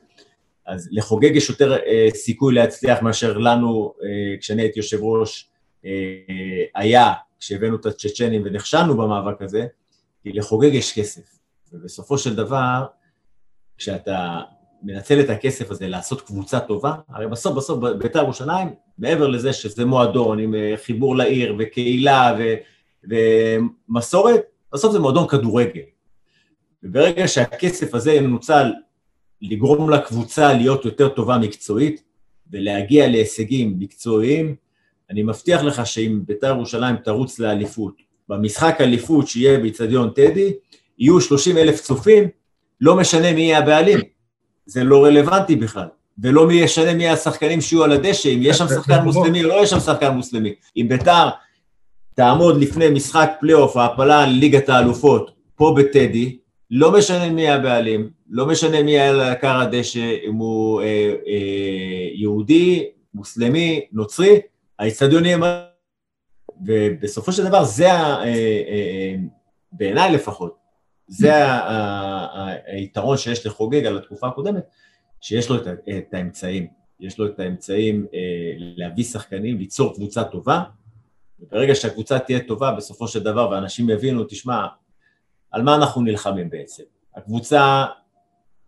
אז 0.66 0.88
לחוגג 0.92 1.36
יש 1.36 1.50
יותר 1.50 1.76
אה, 1.76 2.08
סיכוי 2.14 2.54
להצליח 2.54 3.02
מאשר 3.02 3.38
לנו, 3.38 3.94
אה, 4.02 4.38
כשאני 4.40 4.62
הייתי 4.62 4.78
יושב 4.78 4.98
ראש, 5.02 5.50
אה, 5.84 5.90
היה, 6.74 7.12
כשהבאנו 7.40 7.76
את 7.76 7.86
הצ'צ'נים 7.86 8.42
ונכשלנו 8.44 8.96
במאבק 8.96 9.42
הזה, 9.42 9.66
כי 10.22 10.32
לחוגג 10.32 10.74
יש 10.74 10.98
כסף. 10.98 11.22
ובסופו 11.72 12.18
של 12.18 12.36
דבר, 12.36 12.86
כשאתה 13.78 14.40
מנצל 14.82 15.20
את 15.20 15.30
הכסף 15.30 15.70
הזה 15.70 15.88
לעשות 15.88 16.20
קבוצה 16.20 16.60
טובה, 16.60 16.94
הרי 17.08 17.28
בסוף 17.28 17.56
בסוף 17.56 17.78
בית"ר 17.98 18.18
ירושלים, 18.18 18.68
מעבר 18.98 19.28
לזה 19.28 19.52
שזה 19.52 19.84
מועדון 19.84 20.38
עם 20.38 20.54
אה, 20.54 20.74
חיבור 20.84 21.16
לעיר 21.16 21.54
וקהילה 21.58 22.36
ו, 22.38 22.54
ומסורת, 23.04 24.40
בסוף 24.72 24.92
זה 24.92 24.98
מועדון 24.98 25.28
כדורגל. 25.28 25.80
וברגע 26.82 27.28
שהכסף 27.28 27.94
הזה 27.94 28.12
ינוצל 28.12 28.72
לגרום 29.42 29.90
לקבוצה 29.90 30.52
להיות 30.52 30.84
יותר 30.84 31.08
טובה 31.08 31.38
מקצועית 31.38 32.02
ולהגיע 32.50 33.08
להישגים 33.08 33.74
מקצועיים, 33.78 34.56
אני 35.10 35.22
מבטיח 35.22 35.62
לך 35.62 35.86
שאם 35.86 36.20
בית"ר 36.26 36.46
ירושלים 36.46 36.96
תרוץ 36.96 37.38
לאליפות 37.38 37.94
במשחק 38.28 38.76
אליפות 38.80 39.28
שיהיה 39.28 39.58
באיצטדיון 39.58 40.10
טדי, 40.10 40.52
יהיו 40.98 41.20
30 41.20 41.56
אלף 41.56 41.80
צופים, 41.80 42.28
לא 42.80 42.96
משנה 42.96 43.32
מי 43.32 43.40
יהיה 43.40 43.58
הבעלים. 43.58 44.00
זה 44.66 44.84
לא 44.84 45.04
רלוונטי 45.04 45.56
בכלל. 45.56 45.88
ולא 46.18 46.46
משנה 46.46 46.94
מי 46.94 47.08
השחקנים 47.08 47.60
שיהיו 47.60 47.84
על 47.84 47.92
הדשא, 47.92 48.28
אם 48.28 48.38
יש 48.42 48.58
שם 48.58 48.68
שחקן 48.76 49.04
מוסלמי 49.04 49.44
או 49.44 49.48
לא 49.48 49.62
יש 49.62 49.70
שם 49.70 49.80
שחקן 49.80 50.10
מוסלמי. 50.10 50.54
אם 50.76 50.86
ביתר 50.88 51.28
תעמוד 52.14 52.60
לפני 52.60 52.90
משחק 52.90 53.30
פלייאוף, 53.40 53.76
העפלה 53.76 54.26
לליגת 54.26 54.68
האלופות, 54.68 55.30
פה 55.54 55.74
בטדי, 55.76 56.38
לא 56.70 56.92
משנה 56.92 57.30
מי 57.30 57.48
הבעלים, 57.48 58.10
לא 58.30 58.46
משנה 58.46 58.82
מי 58.82 58.90
היה 58.90 59.10
על 59.10 59.20
עקר 59.20 59.60
הדשא, 59.60 60.16
אם 60.28 60.34
הוא 60.34 60.80
אה, 60.80 61.14
אה, 61.26 62.08
יהודי, 62.14 62.86
מוסלמי, 63.14 63.80
נוצרי, 63.92 64.40
האיצטדיון 64.78 65.24
יהיה... 65.24 65.66
ובסופו 66.64 67.32
של 67.32 67.44
דבר 67.44 67.64
זה, 67.64 67.90
אה, 67.90 68.24
אה, 68.24 68.24
אה, 68.68 69.14
בעיניי 69.72 70.12
לפחות, 70.12 70.56
זה 71.08 71.32
היתרון 72.66 73.16
שיש 73.16 73.46
לחוגג 73.46 73.86
על 73.86 73.98
התקופה 73.98 74.26
הקודמת, 74.26 74.64
שיש 75.20 75.50
לו 75.50 75.56
את 75.98 76.14
האמצעים, 76.14 76.66
יש 77.00 77.18
לו 77.18 77.26
את 77.26 77.40
האמצעים 77.40 78.06
להביא 78.56 79.04
שחקנים, 79.04 79.58
ליצור 79.58 79.94
קבוצה 79.94 80.24
טובה, 80.24 80.62
וברגע 81.40 81.74
שהקבוצה 81.74 82.18
תהיה 82.18 82.40
טובה, 82.40 82.72
בסופו 82.72 83.08
של 83.08 83.22
דבר, 83.22 83.50
ואנשים 83.50 83.90
יבינו, 83.90 84.24
תשמע, 84.24 84.66
על 85.50 85.62
מה 85.62 85.74
אנחנו 85.74 86.02
נלחמים 86.02 86.50
בעצם? 86.50 86.82
הקבוצה 87.16 87.84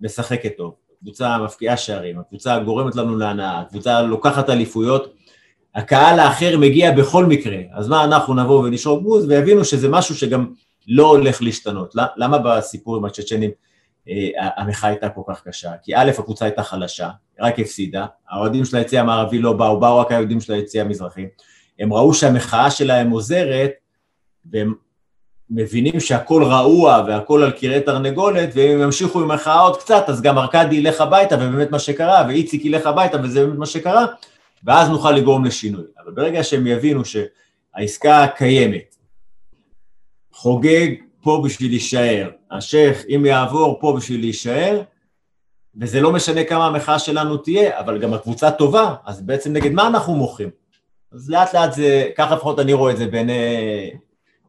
משחקת 0.01 0.53
טוב, 0.57 0.75
הקבוצה 0.97 1.39
מפקיעה 1.39 1.77
שערים, 1.77 2.19
הקבוצה 2.19 2.59
גורמת 2.59 2.97
לנו 2.97 3.17
להנאה, 3.17 3.61
הקבוצה 3.61 4.03
לוקחת 4.03 4.51
אליפויות, 4.51 5.15
הקהל 5.75 6.19
האחר 6.19 6.59
מגיע 6.59 6.93
בכל 6.93 7.27
מקרה, 7.27 7.59
אז 7.73 7.89
מה 7.89 8.05
אנחנו 8.05 8.35
נבוא 8.35 8.65
ונשרוק 8.65 9.03
בוז 9.03 9.29
ויבינו 9.29 9.65
שזה 9.65 9.89
משהו 9.89 10.15
שגם 10.15 10.53
לא 10.89 11.07
הולך 11.07 11.43
להשתנות. 11.43 11.95
למה 12.17 12.39
בסיפור 12.39 12.97
עם 12.97 13.05
הצ'צ'נים? 13.05 13.51
אה, 13.51 13.68
המחאה 14.57 14.91
הייתה 14.91 15.09
כל 15.09 15.23
כך 15.29 15.43
קשה? 15.43 15.73
כי 15.83 15.97
א', 15.97 16.11
הקבוצה 16.19 16.45
הייתה 16.45 16.63
חלשה, 16.63 17.11
רק 17.41 17.59
הפסידה, 17.59 18.07
האוהדים 18.31 18.65
של 18.65 18.77
היציא 18.77 19.01
המערבי 19.01 19.39
לא 19.39 19.53
באו, 19.53 19.81
באו 19.81 19.99
רק 19.99 20.13
האוהדים 20.13 20.41
של 20.41 20.53
היציא 20.53 20.81
המזרחי, 20.81 21.27
הם 21.79 21.93
ראו 21.93 22.15
שהמחאה 22.15 22.71
שלהם 22.71 23.11
עוזרת, 23.11 23.71
והם 24.53 24.75
מבינים 25.51 26.01
שהכל 26.01 26.45
רעוע 26.45 27.05
והכל 27.07 27.43
על 27.43 27.51
קירי 27.51 27.81
תרנגולת, 27.81 28.49
ואם 28.55 28.71
הם 28.71 28.83
ימשיכו 28.83 29.21
עם 29.21 29.29
מחאה 29.29 29.61
עוד 29.61 29.77
קצת, 29.77 30.05
אז 30.09 30.23
גם 30.23 30.39
ארכדי 30.39 30.77
ילך 30.77 31.01
הביתה, 31.01 31.35
ובאמת 31.35 31.71
מה 31.71 31.79
שקרה, 31.79 32.25
ואיציק 32.29 32.65
ילך 32.65 32.87
הביתה, 32.87 33.19
וזה 33.23 33.47
באמת 33.47 33.59
מה 33.59 33.67
שקרה, 33.67 34.07
ואז 34.65 34.89
נוכל 34.89 35.13
לגרום 35.13 35.45
לשינוי. 35.45 35.85
אבל 36.05 36.13
ברגע 36.13 36.43
שהם 36.43 36.67
יבינו 36.67 37.03
שהעסקה 37.05 38.27
קיימת, 38.37 38.97
חוגג 40.33 40.89
פה 41.29 41.43
בשביל 41.45 41.71
להישאר, 41.71 42.31
השייח 42.51 43.05
אם 43.09 43.27
יעבור 43.27 43.79
פה 43.81 43.95
בשביל 43.97 44.21
להישאר, 44.21 44.83
וזה 45.81 46.01
לא 46.01 46.13
משנה 46.13 46.45
כמה 46.45 46.67
המחאה 46.67 46.99
שלנו 46.99 47.37
תהיה, 47.37 47.81
אבל 47.81 47.99
גם 47.99 48.15
הקבוצה 48.15 48.51
טובה, 48.51 48.95
אז 49.07 49.23
בעצם 49.23 49.53
נגד 49.53 49.73
מה 49.73 49.87
אנחנו 49.87 50.15
מוחים? 50.15 50.49
אז 51.13 51.31
לאט 51.31 51.55
לאט 51.55 51.73
זה, 51.73 52.09
ככה 52.17 52.35
לפחות 52.35 52.59
אני 52.59 52.73
רואה 52.73 52.93
את 52.93 52.97
זה 52.97 53.07
בעיני 53.07 53.45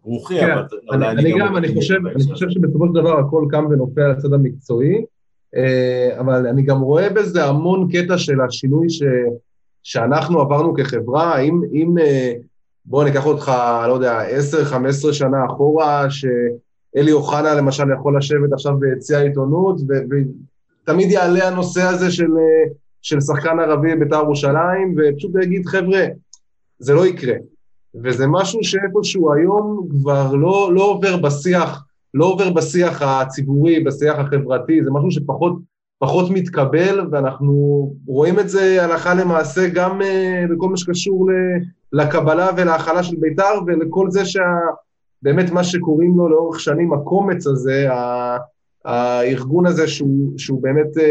רוחי, 0.03 0.39
כן, 0.39 0.51
אבל 0.51 0.63
אני, 0.91 1.07
אני, 1.07 1.21
אני 1.21 1.39
גם, 1.39 1.57
אני 1.57 1.73
חושב, 1.73 2.07
אני 2.15 2.23
חושב 2.33 2.49
שבסופו 2.49 2.87
של 2.87 3.01
דבר 3.01 3.19
הכל 3.19 3.45
קם 3.51 3.65
ונופל 3.71 4.01
על 4.01 4.11
הצד 4.11 4.33
המקצועי, 4.33 5.05
אה, 5.55 6.19
אבל 6.19 6.47
אני 6.47 6.61
גם 6.61 6.81
רואה 6.81 7.09
בזה 7.09 7.45
המון 7.45 7.87
קטע 7.91 8.17
של 8.17 8.41
השינוי 8.41 8.89
ש, 8.89 9.03
שאנחנו 9.83 10.41
עברנו 10.41 10.73
כחברה, 10.73 11.39
אם, 11.39 11.61
אם 11.73 11.97
אה, 11.97 12.33
בוא 12.85 13.03
ניקח 13.03 13.25
אותך, 13.25 13.51
לא 13.87 13.93
יודע, 13.93 14.23
10-15 15.09 15.13
שנה 15.13 15.45
אחורה, 15.45 16.05
שאלי 16.95 17.11
אוחנה 17.11 17.53
למשל 17.53 17.83
יכול 17.99 18.17
לשבת 18.17 18.53
עכשיו 18.53 18.77
ביציע 18.79 19.17
העיתונות, 19.17 19.81
ותמיד 19.81 21.11
יעלה 21.11 21.47
הנושא 21.47 21.81
הזה 21.81 22.11
של, 22.11 22.37
אה, 22.37 22.73
של 23.01 23.21
שחקן 23.21 23.59
ערבי 23.59 23.95
בית"ר 23.95 24.15
ירושלים, 24.15 24.95
ופשוט 24.97 25.31
יגיד, 25.43 25.65
חבר'ה, 25.65 26.05
זה 26.79 26.93
לא 26.93 27.07
יקרה. 27.07 27.35
וזה 28.03 28.27
משהו 28.27 28.63
שאיפשהו 28.63 29.33
היום 29.33 29.87
כבר 29.89 30.33
לא, 30.33 30.73
לא 30.73 30.83
עובר 30.83 31.17
בשיח, 31.17 31.85
לא 32.13 32.25
עובר 32.25 32.49
בשיח 32.49 33.01
הציבורי, 33.01 33.83
בשיח 33.83 34.19
החברתי, 34.19 34.83
זה 34.83 34.91
משהו 34.91 35.11
שפחות 35.11 35.59
פחות 35.99 36.31
מתקבל, 36.31 37.07
ואנחנו 37.11 37.53
רואים 38.07 38.39
את 38.39 38.49
זה 38.49 38.83
הלכה 38.83 39.13
למעשה 39.13 39.69
גם 39.73 40.01
uh, 40.01 40.53
בכל 40.53 40.69
מה 40.69 40.77
שקשור 40.77 41.27
לקבלה 41.93 42.49
ולהכלה 42.57 43.03
של 43.03 43.15
בית"ר, 43.19 43.59
ולכל 43.67 44.11
זה 44.11 44.25
שבאמת 45.21 45.51
מה 45.51 45.63
שקוראים 45.63 46.17
לו 46.17 46.29
לאורך 46.29 46.59
שנים, 46.59 46.93
הקומץ 46.93 47.47
הזה, 47.47 47.87
הארגון 48.85 49.65
הזה 49.65 49.87
שהוא, 49.87 50.33
שהוא 50.37 50.63
באמת 50.63 50.97
uh, 50.97 51.01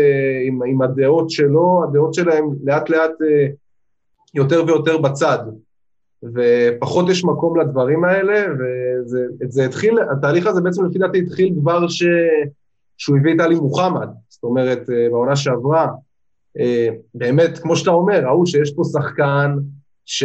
עם, 0.46 0.62
עם 0.62 0.82
הדעות 0.82 1.30
שלו, 1.30 1.84
הדעות 1.88 2.14
שלהם 2.14 2.44
לאט 2.64 2.90
לאט 2.90 3.10
uh, 3.10 3.54
יותר 4.34 4.64
ויותר 4.66 4.98
בצד. 4.98 5.38
ופחות 6.22 7.08
יש 7.08 7.24
מקום 7.24 7.60
לדברים 7.60 8.04
האלה, 8.04 8.46
ואת 9.40 9.52
זה 9.52 9.64
התחיל, 9.64 9.98
התהליך 10.12 10.46
הזה 10.46 10.60
בעצם 10.60 10.84
לפי 10.84 10.98
דעתי 10.98 11.18
התחיל 11.18 11.54
כבר 11.60 11.88
ש... 11.88 12.04
שהוא 12.98 13.18
הביא 13.18 13.34
את 13.34 13.40
עלי 13.40 13.54
מוחמד, 13.54 14.08
זאת 14.28 14.42
אומרת, 14.42 14.90
אה, 14.90 15.08
בעונה 15.10 15.36
שעברה, 15.36 15.88
אה, 16.58 16.88
באמת, 17.14 17.58
כמו 17.58 17.76
שאתה 17.76 17.90
אומר, 17.90 18.24
ראו 18.24 18.46
שיש 18.46 18.72
פה 18.74 18.82
שחקן 18.84 19.56
ש... 20.04 20.24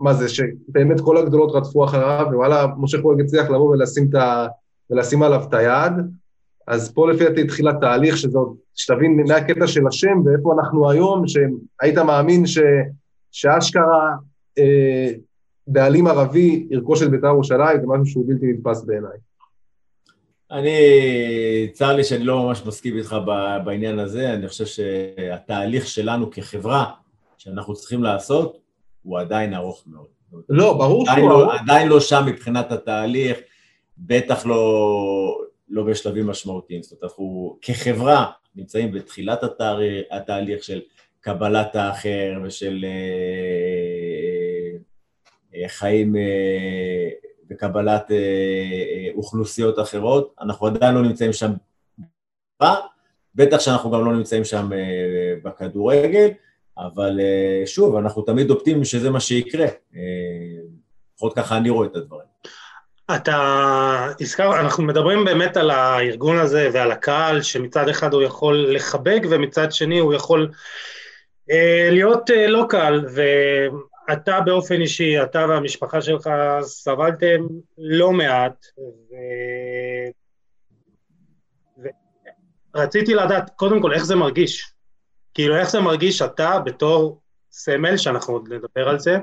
מה 0.00 0.14
זה, 0.14 0.28
שבאמת 0.28 1.00
כל 1.00 1.16
הגדולות 1.16 1.54
רדפו 1.54 1.84
אחריו, 1.84 2.26
ווואלה, 2.32 2.66
משה 2.78 2.98
חורג 3.02 3.20
הצליח 3.20 3.50
לבוא 3.50 3.70
ולשים, 3.70 4.10
ה... 4.16 4.46
ולשים 4.90 5.22
עליו 5.22 5.44
את 5.48 5.54
היד, 5.54 5.92
אז 6.66 6.92
פה 6.92 7.10
לפי 7.10 7.24
דעתי 7.24 7.42
התחיל 7.42 7.68
התהליך, 7.68 8.16
שזה 8.16 8.38
עוד, 8.38 8.56
שתבין 8.74 9.22
מהקטע 9.28 9.66
של 9.66 9.86
השם 9.86 10.20
ואיפה 10.24 10.54
אנחנו 10.58 10.90
היום, 10.90 11.22
שהיית 11.26 11.98
מאמין 11.98 12.46
ש... 12.46 12.58
שאשכרה 13.30 14.14
אה, 14.58 15.10
בעלים 15.66 16.06
ערבי 16.06 16.66
ירכוש 16.70 17.02
את 17.02 17.10
בית"ר 17.10 17.26
ירושלים, 17.26 17.80
זה 17.80 17.86
משהו 17.86 18.06
שהוא 18.06 18.24
בלתי 18.28 18.46
נתפס 18.46 18.84
בעיניי. 18.84 19.18
אני, 20.50 20.78
צר 21.72 21.96
לי 21.96 22.04
שאני 22.04 22.24
לא 22.24 22.46
ממש 22.46 22.66
מסכים 22.66 22.96
איתך 22.96 23.16
בעניין 23.64 23.98
הזה, 23.98 24.32
אני 24.32 24.48
חושב 24.48 24.66
שהתהליך 24.66 25.86
שלנו 25.86 26.30
כחברה, 26.30 26.84
שאנחנו 27.38 27.74
צריכים 27.74 28.02
לעשות, 28.02 28.58
הוא 29.02 29.18
עדיין 29.20 29.54
ארוך 29.54 29.84
מאוד. 29.86 30.06
לא, 30.48 30.72
ברור 30.72 31.06
שהוא 31.06 31.28
לא, 31.28 31.54
עדיין 31.54 31.88
לא 31.88 32.00
שם 32.00 32.22
מבחינת 32.26 32.72
התהליך, 32.72 33.38
בטח 33.98 34.46
לא, 34.46 35.40
לא 35.68 35.82
בשלבים 35.82 36.26
משמעותיים. 36.26 36.82
זאת 36.82 36.92
אומרת, 36.92 37.04
אנחנו 37.04 37.58
כחברה 37.62 38.30
נמצאים 38.56 38.92
בתחילת 38.92 39.42
התהליך, 39.42 40.06
התהליך 40.10 40.64
של 40.64 40.80
קבלת 41.20 41.76
האחר 41.76 42.40
ושל 42.44 42.84
אה, 42.88 42.90
אה, 45.54 45.68
חיים 45.68 46.16
אה, 46.16 47.08
בקבלת 47.50 48.10
אה, 48.10 48.16
אה, 48.16 49.08
אוכלוסיות 49.14 49.78
אחרות, 49.78 50.34
אנחנו 50.40 50.66
עדיין 50.66 50.94
לא 50.94 51.02
נמצאים 51.02 51.32
שם, 51.32 51.52
בטח 53.34 53.60
שאנחנו 53.60 53.90
גם 53.90 54.04
לא 54.04 54.12
נמצאים 54.12 54.44
שם 54.44 54.72
אה, 54.72 55.34
בכדורגל, 55.42 56.28
אבל 56.78 57.20
אה, 57.20 57.66
שוב, 57.66 57.96
אנחנו 57.96 58.22
תמיד 58.22 58.50
אופטימיים 58.50 58.84
שזה 58.84 59.10
מה 59.10 59.20
שיקרה, 59.20 59.66
אה, 59.66 60.00
לפחות 61.14 61.36
ככה 61.36 61.56
אני 61.56 61.70
רואה 61.70 61.86
את 61.86 61.96
הדברים. 61.96 62.28
אתה 63.16 64.06
הזכר, 64.20 64.60
אנחנו 64.60 64.84
מדברים 64.84 65.24
באמת 65.24 65.56
על 65.56 65.70
הארגון 65.70 66.38
הזה 66.38 66.70
ועל 66.72 66.90
הקהל, 66.92 67.42
שמצד 67.42 67.88
אחד 67.88 68.14
הוא 68.14 68.22
יכול 68.22 68.66
לחבק 68.70 69.20
ומצד 69.30 69.72
שני 69.72 69.98
הוא 69.98 70.14
יכול 70.14 70.50
אה, 71.50 71.88
להיות 71.90 72.30
אה, 72.30 72.46
לא 72.46 72.66
קל, 72.68 73.04
אתה 74.12 74.40
באופן 74.40 74.80
אישי, 74.80 75.22
אתה 75.22 75.46
והמשפחה 75.48 76.00
שלך 76.00 76.30
סבלתם 76.62 77.46
לא 77.78 78.12
מעט, 78.12 78.66
ו... 78.78 79.14
ורציתי 82.74 83.14
לדעת, 83.14 83.50
קודם 83.56 83.82
כל, 83.82 83.92
איך 83.92 84.04
זה 84.04 84.16
מרגיש? 84.16 84.77
כאילו, 85.38 85.56
איך 85.56 85.70
זה 85.70 85.80
מרגיש 85.80 86.22
אתה 86.22 86.58
בתור 86.58 87.20
סמל, 87.52 87.96
שאנחנו 87.96 88.34
עוד 88.34 88.52
נדבר 88.52 88.88
על 88.88 88.98
זה, 88.98 89.18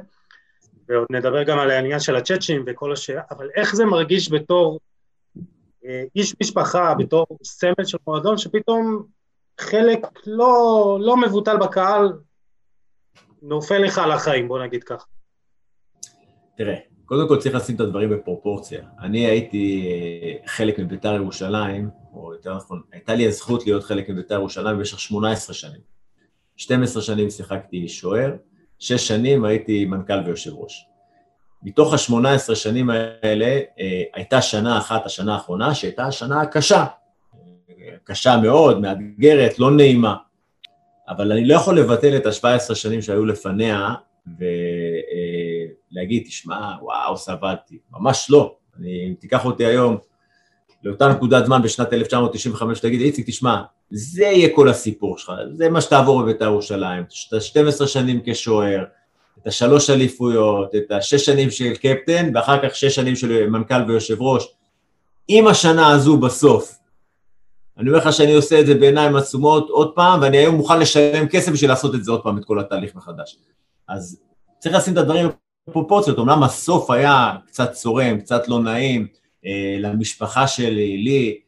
ועוד 0.88 1.08
נדבר 1.10 1.44
גם 1.44 1.60
על 1.60 1.72
העניין 1.72 2.00
של 2.00 2.16
הצ'אצ'ים 2.16 2.64
וכל 2.68 2.94
השאלה, 2.94 3.22
אבל 3.32 3.50
איך 3.56 3.76
זה 3.76 3.86
מרגיש 3.86 4.32
בתור 4.32 4.80
אה, 5.86 6.04
איש 6.16 6.36
משפחה, 6.42 6.94
בתור 6.94 7.26
סמל 7.44 7.86
של 7.86 7.98
מועדון, 8.08 8.38
שפתאום 8.38 9.04
חלק 9.60 10.00
לא, 10.26 10.98
לא 11.02 11.18
מבוטל 11.18 11.58
בקהל 11.58 12.14
נופל 13.42 13.78
לך 13.78 13.98
על 13.98 14.12
החיים, 14.12 14.48
בוא 14.48 14.60
נגיד 14.64 14.84
ככה. 14.84 15.06
תראה, 16.58 16.76
קודם 17.06 17.28
כל 17.28 17.38
צריך 17.40 17.56
לשים 17.56 17.76
את 17.76 17.82
הדברים 17.82 18.10
בפרופורציה. 18.10 18.86
אני 19.00 19.26
הייתי 19.26 19.88
אה, 19.88 20.48
חלק 20.48 20.80
מביתר 20.80 21.14
ירושלים, 21.14 21.90
או 22.14 22.34
יותר 22.34 22.56
נכון, 22.56 22.82
הייתה 22.92 23.16
לי 23.16 23.28
הזכות 23.28 23.66
להיות 23.66 23.84
חלק 23.84 24.10
מביתר 24.10 24.36
ירושלים 24.36 24.78
במשך 24.78 25.00
18 25.00 25.54
שנים. 25.54 25.95
12 26.58 27.02
שנים 27.02 27.30
שיחקתי 27.30 27.88
שוער, 27.88 28.32
6 28.80 29.08
שנים 29.08 29.46
הייתי 29.46 29.86
מנכ"ל 29.86 30.20
ויושב 30.26 30.54
ראש. 30.54 30.86
מתוך 31.64 31.94
ה-18 31.94 32.56
שנים 32.56 32.90
האלה, 32.90 33.60
אה, 33.80 34.04
הייתה 34.14 34.42
שנה 34.42 34.78
אחת, 34.78 35.06
השנה 35.06 35.34
האחרונה, 35.34 35.76
שהייתה 35.76 36.12
שנה 36.12 36.46
קשה. 36.46 36.86
קשה 38.04 38.38
מאוד, 38.38 38.82
מאתגרת, 38.82 39.60
לא 39.60 39.72
נעימה. 39.72 40.16
אבל 41.10 41.32
אני 41.32 41.46
לא 41.46 41.56
יכול 41.56 41.80
לבטל 41.80 42.18
את 42.18 42.26
ה-17 42.26 42.76
שנים 42.76 43.02
שהיו 43.02 43.26
לפניה 43.26 43.94
ולהגיד, 45.92 46.24
תשמע, 46.26 46.72
וואו, 46.82 47.18
סבלתי. 47.18 47.78
ממש 47.92 48.28
לא. 48.30 48.56
אני, 48.80 49.08
אם 49.10 49.14
תיקח 49.20 49.46
אותי 49.46 49.66
היום 49.66 49.98
לאותה 50.86 51.08
נקודת 51.08 51.46
זמן 51.46 51.62
בשנת 51.62 51.94
1995, 51.94 52.80
תגיד, 52.80 53.02
איציק, 53.02 53.28
תשמע, 53.28 53.62
זה 53.92 54.24
יהיה 54.24 54.50
כל 54.56 54.70
הסיפור 54.70 55.18
שלך, 55.18 55.32
זה 55.54 55.70
מה 55.70 55.82
שתעבור 55.82 56.22
בבית"ר 56.22 56.46
ירושלים, 56.46 57.04
את 57.04 57.42
12 57.42 57.88
שנים 57.88 58.22
כשוער, 58.26 58.84
את 59.42 59.48
השלוש 59.48 59.90
אליפויות, 59.90 60.76
את 60.76 60.92
השש 60.92 61.26
שנים 61.26 61.52
של 61.52 61.74
קפטן, 61.76 62.32
ואחר 62.34 62.70
כך 62.70 62.76
שש 62.76 62.96
שנים 62.96 63.16
של 63.16 63.48
מנכ"ל 63.48 63.84
ויושב 63.88 64.22
ראש. 64.22 64.48
אם 65.30 65.48
השנה 65.48 65.92
הזו 65.92 66.18
בסוף, 66.18 66.80
אני 67.78 67.90
אומר 67.90 68.00
לך 68.00 68.14
שאני 68.14 68.34
עושה 68.34 68.60
את 68.60 68.66
זה 68.66 68.76
בעיניים 68.76 69.16
עצומות 69.16 69.70
עוד 69.70 69.92
פעם, 69.96 70.22
ואני 70.22 70.38
היום 70.38 70.56
מוכן 70.56 70.80
לשלם 70.80 71.28
כסף 71.28 71.52
בשביל 71.52 71.70
לעשות 71.70 71.96
את 71.96 72.04
זה 72.04 72.12
עוד 72.12 72.24
פעם, 72.24 72.38
את 72.38 72.46
כל 72.46 72.60
התהליך 72.60 72.96
מחדש. 72.96 73.38
אז 73.88 74.20
צריך 74.60 74.76
לשים 74.76 74.94
את 74.94 74.98
הדברים 74.98 75.28
בפרופורציות, 75.70 76.20
אמנם 76.20 76.44
הסוף 76.44 76.90
היה 76.90 77.32
קצת 77.48 77.72
צורם, 77.72 78.20
קצת 78.20 78.48
לא 78.48 78.60
נעים, 78.60 79.08
למשפחה 79.80 80.48
שלי, 80.48 80.98
לי, 80.98 81.40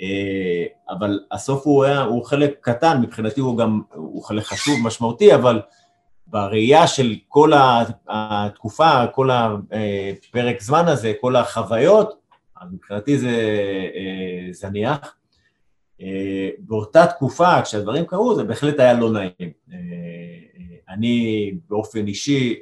אה, 0.00 0.64
אבל 0.90 1.20
הסוף 1.32 1.66
הוא, 1.66 1.84
היה, 1.84 2.02
הוא 2.02 2.24
חלק 2.24 2.54
קטן, 2.60 3.00
מבחינתי 3.02 3.40
הוא 3.40 3.58
גם, 3.58 3.82
הוא 3.94 4.22
חלק 4.22 4.42
חשוב, 4.42 4.74
משמעותי, 4.82 5.34
אבל 5.34 5.60
בראייה 6.26 6.86
של 6.86 7.14
כל 7.28 7.52
התקופה, 8.08 9.06
כל 9.14 9.30
הפרק 9.30 10.60
זמן 10.60 10.88
הזה, 10.88 11.12
כל 11.20 11.36
החוויות, 11.36 12.14
מבחינתי 12.72 13.18
זה 13.18 13.28
אה, 13.94 14.52
זניח. 14.52 15.16
באותה 16.58 17.06
תקופה, 17.06 17.62
כשהדברים 17.62 18.04
קרו, 18.04 18.34
זה 18.34 18.44
בהחלט 18.44 18.80
היה 18.80 18.92
לא 18.94 19.10
נעים. 19.10 19.52
אני 20.88 21.52
באופן 21.68 22.06
אישי 22.06 22.54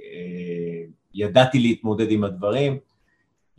ידעתי 1.15 1.59
להתמודד 1.59 2.11
עם 2.11 2.25
הדברים, 2.25 2.79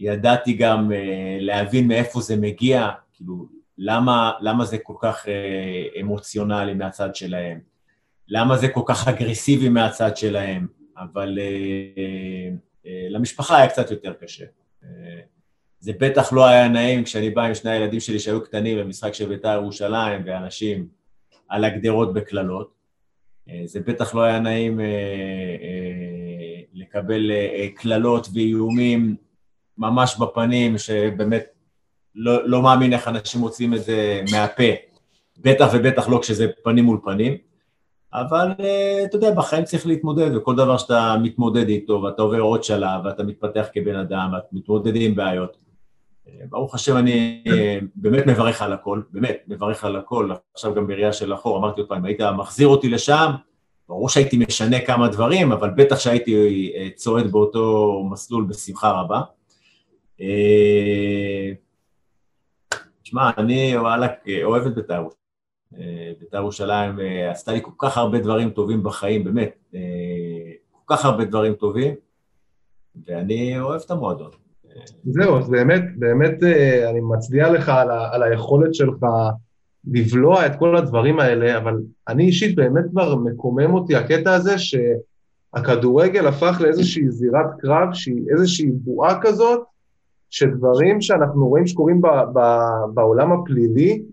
ידעתי 0.04 0.54
גם 0.54 0.92
להבין 1.40 1.88
מאיפה 1.88 2.22
זה 2.22 2.36
מגיע, 2.36 2.90
כאילו, 3.14 3.48
למה, 3.78 4.32
למה 4.42 4.66
זה 4.66 4.78
כל 4.78 4.94
כך 5.00 5.28
אה, 5.28 6.02
אמוציונלי 6.02 6.74
מהצד 6.74 7.16
שלהם, 7.16 7.60
למה 8.28 8.58
זה 8.58 8.68
כל 8.68 8.82
כך 8.86 9.08
אגרסיבי 9.08 9.70
מהצד 9.70 10.18
שלהם, 10.18 10.68
אבל 10.98 11.40
אה, 11.42 12.50
אה, 12.86 13.08
למשפחה 13.10 13.58
היה 13.58 13.70
קצת 13.70 13.92
יותר 13.92 14.14
קשה. 14.14 14.46
אה, 14.84 15.20
זה 15.80 15.92
בטח 16.00 16.34
לא 16.34 16.46
היה 16.46 16.68
נעים 16.68 17.04
כשאני 17.04 17.30
בא 17.30 17.44
עם 17.44 17.56
שני 17.56 17.72
הילדים 17.72 18.00
שלי 18.00 18.20
שהיו 18.20 18.44
קטנים 18.44 18.78
במשחק 18.78 19.14
של 19.14 19.30
בית"ר 19.30 19.54
ירושלים 19.54 20.22
ואנשים 20.26 20.88
על 21.50 21.64
הגדרות 21.64 22.14
בקללות. 22.14 22.74
אה, 23.50 23.62
זה 23.66 23.80
בטח 23.80 24.16
לא 24.16 24.22
היה 24.22 24.40
נעים 24.40 24.80
אה, 24.80 24.86
אה, 24.86 26.62
לקבל 26.74 27.32
אה, 27.32 27.68
קללות 27.76 28.28
ואיומים 28.34 29.16
ממש 29.78 30.18
בפנים, 30.20 30.78
שבאמת 30.78 31.44
לא, 32.16 32.48
לא 32.48 32.62
מאמין 32.62 32.94
איך 32.94 33.08
אנשים 33.08 33.42
מוצאים 33.42 33.74
את 33.74 33.84
זה 33.84 34.22
מהפה, 34.32 34.64
בטח 35.38 35.70
ובטח 35.74 36.10
לא 36.10 36.20
כשזה 36.22 36.48
פנים 36.64 36.86
מול 36.86 37.00
פנים, 37.04 37.38
אבל 38.14 38.52
uh, 38.52 39.06
אתה 39.06 39.16
יודע, 39.16 39.32
בחיים 39.32 39.64
צריך 39.64 39.88
להתמודד, 39.88 40.36
וכל 40.36 40.56
דבר 40.56 40.78
שאתה 40.78 41.16
מתמודד 41.24 41.70
איתו, 41.70 42.02
ואתה 42.02 42.22
עובר 42.22 42.40
עוד 42.40 42.64
שלב, 42.64 43.06
ואתה 43.06 43.24
מתפתח 43.24 43.68
כבן 43.74 43.96
אדם, 43.96 44.30
ואתה 44.34 44.48
מתמודד 44.52 44.96
עם 44.96 45.16
בעיות. 45.16 45.58
Uh, 46.26 46.30
ברוך 46.50 46.76
השם, 46.76 46.98
אני 46.98 47.44
uh, 47.48 47.52
באמת 47.96 48.26
מברך 48.28 48.62
על 48.62 48.74
הכל, 48.74 49.02
באמת, 49.12 49.38
מברך 49.48 49.84
על 49.84 49.96
הכל, 49.96 50.30
עכשיו 50.54 50.76
גם 50.76 50.88
בראייה 50.88 51.14
של 51.14 51.34
אחור, 51.34 51.58
אמרתי 51.58 51.82
עוד 51.82 51.90
פעם, 51.90 52.06
היית 52.06 52.22
מחזיר 52.22 52.68
אותי 52.68 52.90
לשם, 52.90 53.32
ברור 53.90 54.10
שהייתי 54.10 54.38
משנה 54.38 54.80
כמה 54.80 55.08
דברים, 55.08 55.52
אבל 55.52 55.70
בטח 55.70 56.00
שהייתי 56.00 56.74
צועד 56.96 57.32
באותו 57.32 58.04
מסלול 58.12 58.44
בשמחה 58.44 58.92
רבה. 58.92 59.22
שמע, 63.04 63.30
אני 63.38 63.78
וואלה 63.78 64.08
אוהב 64.44 64.66
את 64.66 64.76
בית"ר. 64.76 65.04
אה, 65.78 66.12
בית"ר 66.20 66.38
ירושלים 66.38 67.00
אה, 67.00 67.32
עשתה 67.32 67.52
לי 67.52 67.60
כל 67.62 67.72
כך 67.78 67.98
הרבה 67.98 68.20
דברים 68.20 68.50
טובים 68.50 68.84
בחיים, 68.84 69.24
באמת, 69.24 69.56
אה, 69.76 69.80
כל 70.72 70.96
כך 70.96 71.06
הרבה 71.06 71.26
דברים 71.26 71.54
טובים, 71.54 71.94
ואני 73.08 73.60
אוהב 73.60 73.82
את 73.86 73.92
המועדון. 73.92 74.30
זהו, 75.04 75.38
אז 75.38 75.50
באמת, 75.50 75.84
באמת 75.96 76.44
אני 76.90 77.00
מצדיע 77.00 77.50
לך 77.50 77.70
על, 77.70 77.92
ה, 77.92 78.16
על 78.16 78.24
היכולת 78.24 78.76
שלך 78.76 79.06
לבלוע 79.92 80.46
את 80.46 80.52
כל 80.60 80.78
הדברים 80.78 81.20
האלה, 81.20 81.58
אבל 81.58 81.74
אני 82.08 82.26
אישית 82.26 82.56
באמת 82.56 82.84
כבר 82.92 83.16
מקומם 83.16 83.74
אותי 83.74 83.96
הקטע 83.96 84.34
הזה 84.34 84.56
שהכדורגל 84.58 86.28
הפך 86.28 86.58
לאיזושהי 86.62 87.10
זירת 87.10 87.46
קרב, 87.60 87.94
שהיא 87.94 88.24
איזושהי 88.30 88.72
בועה 88.72 89.20
כזאת, 89.22 89.60
שדברים 90.34 91.02
שאנחנו 91.02 91.48
רואים 91.48 91.68
שקורים 91.68 92.02
ב, 92.02 92.08
ב, 92.34 92.40
בעולם 92.94 93.32
הפלילי, 93.32 94.04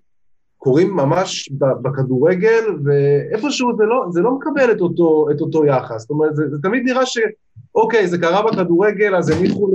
קורים 0.59 0.97
ממש 0.97 1.53
בכדורגל, 1.59 2.65
ואיפשהו 2.85 3.77
זה 3.77 3.85
לא, 3.85 4.05
זה 4.11 4.21
לא 4.21 4.35
מקבל 4.35 4.73
את 4.73 4.81
אותו, 4.81 5.27
את 5.31 5.41
אותו 5.41 5.65
יחס. 5.65 6.01
זאת 6.01 6.11
אומרת, 6.11 6.37
זה, 6.37 6.49
זה 6.51 6.57
תמיד 6.63 6.83
נראה 6.85 7.03
שאוקיי, 7.07 8.09
זה 8.09 8.19
קרה 8.19 8.43
בכדורגל, 8.43 9.17
אז 9.17 9.31
הניחו 9.31 9.71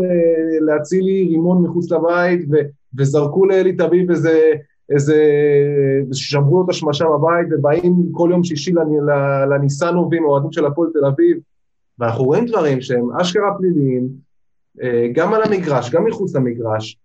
להציל 0.62 1.04
לי 1.06 1.28
רימון 1.30 1.64
מחוץ 1.64 1.92
לבית, 1.92 2.46
ו, 2.52 2.56
וזרקו 2.98 3.46
לאלי 3.46 3.74
תביב 3.74 4.10
איזה, 4.12 4.40
איזה, 4.90 5.24
שמרו 6.12 6.58
לו 6.58 6.66
את 6.66 6.70
השמשה 6.70 7.06
בבית, 7.06 7.48
ובאים 7.52 7.94
כל 8.12 8.30
יום 8.32 8.44
שישי 8.44 8.74
לניסנובים, 9.50 10.26
אוהדים 10.26 10.52
של 10.52 10.66
הפועל 10.66 10.90
תל 10.94 11.06
אביב, 11.06 11.38
ואנחנו 12.00 12.24
רואים 12.24 12.46
דברים 12.46 12.82
שהם 12.82 13.12
אשכרה 13.22 13.58
פליליים, 13.58 14.25
גם 15.14 15.34
על 15.34 15.44
המגרש, 15.44 15.92
גם 15.92 16.06
מחוץ 16.06 16.36
למגרש, 16.36 16.98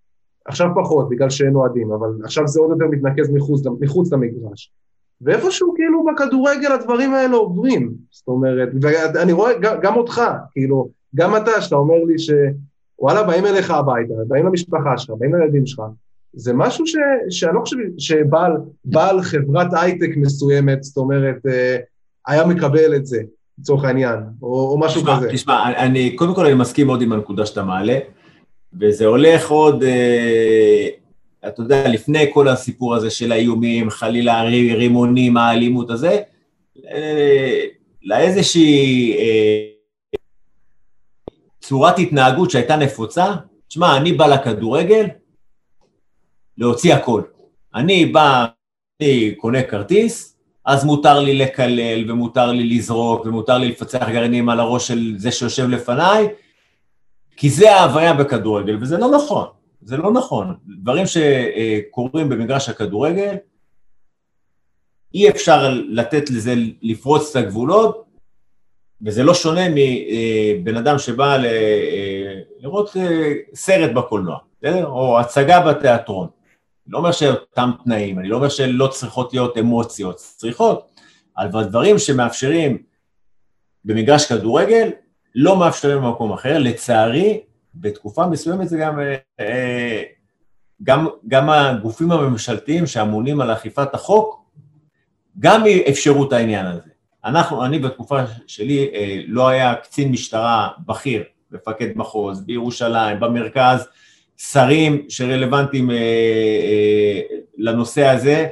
עכשיו 0.44 0.68
פחות, 0.82 1.08
בגלל 1.08 1.30
שאין 1.30 1.54
אוהדים, 1.54 1.92
אבל 1.92 2.08
עכשיו 2.24 2.48
זה 2.48 2.60
עוד 2.60 2.70
יותר 2.70 2.86
מתנקז 2.86 3.30
מחוץ, 3.30 3.62
מחוץ 3.80 4.12
למגרש. 4.12 4.72
ואיפשהו 5.20 5.74
כאילו 5.76 6.04
בכדורגל 6.04 6.72
הדברים 6.72 7.14
האלה 7.14 7.36
עוברים, 7.36 7.94
זאת 8.10 8.28
אומרת, 8.28 8.68
ואני 8.80 9.32
רואה 9.32 9.58
גם, 9.58 9.76
גם 9.82 9.96
אותך, 9.96 10.20
כאילו, 10.52 10.88
גם 11.14 11.36
אתה, 11.36 11.60
שאתה 11.60 11.76
אומר 11.76 12.04
לי 12.04 12.14
שוואלה, 12.18 13.22
באים 13.22 13.46
אליך 13.46 13.70
הביתה, 13.70 14.14
באים 14.28 14.46
למשפחה 14.46 14.98
שלך, 14.98 15.16
באים 15.18 15.34
לילדים 15.34 15.66
שלך, 15.66 15.82
זה 16.32 16.52
משהו 16.54 16.86
ש, 16.86 16.96
שאני 17.30 17.54
לא 17.54 17.60
חושב 17.60 17.76
שבעל 17.98 19.22
חברת 19.22 19.68
הייטק 19.72 20.10
מסוימת, 20.16 20.82
זאת 20.82 20.96
אומרת, 20.96 21.46
אה, 21.46 21.76
היה 22.26 22.46
מקבל 22.46 22.96
את 22.96 23.06
זה. 23.06 23.22
לצורך 23.60 23.84
העניין, 23.84 24.18
או, 24.42 24.70
או 24.70 24.78
משהו 24.78 25.00
תשמע, 25.00 25.16
כזה. 25.16 25.28
תשמע, 25.32 25.72
אני, 25.76 26.16
קודם 26.16 26.34
כל 26.34 26.46
אני 26.46 26.54
מסכים 26.54 26.86
מאוד 26.86 27.02
עם 27.02 27.12
הנקודה 27.12 27.46
שאתה 27.46 27.62
מעלה, 27.62 27.98
וזה 28.80 29.06
הולך 29.06 29.50
עוד, 29.50 29.82
אה, 29.82 30.88
אתה 31.48 31.62
יודע, 31.62 31.88
לפני 31.88 32.30
כל 32.32 32.48
הסיפור 32.48 32.94
הזה 32.94 33.10
של 33.10 33.32
האיומים, 33.32 33.90
חלילה 33.90 34.42
רימונים, 34.42 35.36
האלימות 35.36 35.90
הזה, 35.90 36.20
אה, 36.90 37.64
לאיזושהי 38.02 39.16
אה, 39.18 39.66
צורת 41.60 41.98
התנהגות 41.98 42.50
שהייתה 42.50 42.76
נפוצה, 42.76 43.34
תשמע, 43.68 43.96
אני 43.96 44.12
בא 44.12 44.26
לכדורגל 44.26 45.06
להוציא 46.58 46.94
הכל. 46.94 47.22
אני 47.74 48.06
בא, 48.06 48.46
אני 49.00 49.34
קונה 49.36 49.62
כרטיס, 49.62 50.36
אז 50.64 50.84
מותר 50.84 51.20
לי 51.20 51.38
לקלל, 51.38 52.10
ומותר 52.10 52.52
לי 52.52 52.64
לזרוק, 52.64 53.26
ומותר 53.26 53.58
לי 53.58 53.68
לפצח 53.68 54.08
גרעינים 54.08 54.48
על 54.48 54.60
הראש 54.60 54.88
של 54.88 55.14
זה 55.16 55.32
שיושב 55.32 55.68
לפניי, 55.68 56.28
כי 57.36 57.50
זה 57.50 57.74
ההוויה 57.74 58.12
בכדורגל, 58.14 58.76
וזה 58.80 58.98
לא 58.98 59.10
נכון, 59.10 59.46
זה 59.82 59.96
לא 59.96 60.12
נכון. 60.12 60.54
דברים 60.82 61.04
שקורים 61.06 62.28
במגרש 62.28 62.68
הכדורגל, 62.68 63.34
אי 65.14 65.30
אפשר 65.30 65.74
לתת 65.88 66.30
לזה 66.30 66.54
לפרוץ 66.82 67.30
את 67.30 67.36
הגבולות, 67.36 68.04
וזה 69.02 69.22
לא 69.22 69.34
שונה 69.34 69.60
מבן 69.74 70.76
אדם 70.76 70.98
שבא 70.98 71.36
לראות 72.60 72.96
סרט 73.54 73.90
בקולנוע, 73.90 74.38
או 74.84 75.20
הצגה 75.20 75.60
בתיאטרון. 75.60 76.28
לא 76.86 76.98
אומר 76.98 77.12
שאותם 77.12 77.70
תנאים, 77.84 78.18
אני 78.18 78.28
לא 78.28 78.36
אומר 78.36 78.48
שלא 78.48 78.86
צריכות 78.86 79.32
להיות 79.32 79.58
אמוציות, 79.58 80.16
צריכות, 80.16 80.90
אבל 81.38 81.64
דברים 81.64 81.98
שמאפשרים 81.98 82.82
במגרש 83.84 84.26
כדורגל, 84.26 84.90
לא 85.34 85.56
מאפשרים 85.56 85.98
במקום 85.98 86.32
אחר. 86.32 86.58
לצערי, 86.58 87.40
בתקופה 87.74 88.26
מסוימת 88.26 88.68
זה 88.68 88.78
גם, 88.78 89.00
אה, 89.40 90.02
גם, 90.82 91.08
גם 91.28 91.50
הגופים 91.50 92.12
הממשלתיים 92.12 92.86
שאמונים 92.86 93.40
על 93.40 93.52
אכיפת 93.52 93.94
החוק, 93.94 94.44
גם 95.38 95.64
אפשרו 95.88 96.28
את 96.28 96.32
העניין 96.32 96.66
הזה. 96.66 96.90
אנחנו, 97.24 97.64
אני 97.64 97.78
בתקופה 97.78 98.20
שלי, 98.46 98.90
אה, 98.94 99.20
לא 99.26 99.48
היה 99.48 99.74
קצין 99.74 100.12
משטרה 100.12 100.68
בכיר 100.86 101.24
מפקד 101.50 101.88
מחוז, 101.96 102.40
בירושלים, 102.40 103.20
במרכז, 103.20 103.88
שרים 104.48 105.06
שרלוונטיים 105.08 105.90
אה, 105.90 105.96
אה, 105.96 107.20
לנושא 107.58 108.06
הזה, 108.06 108.46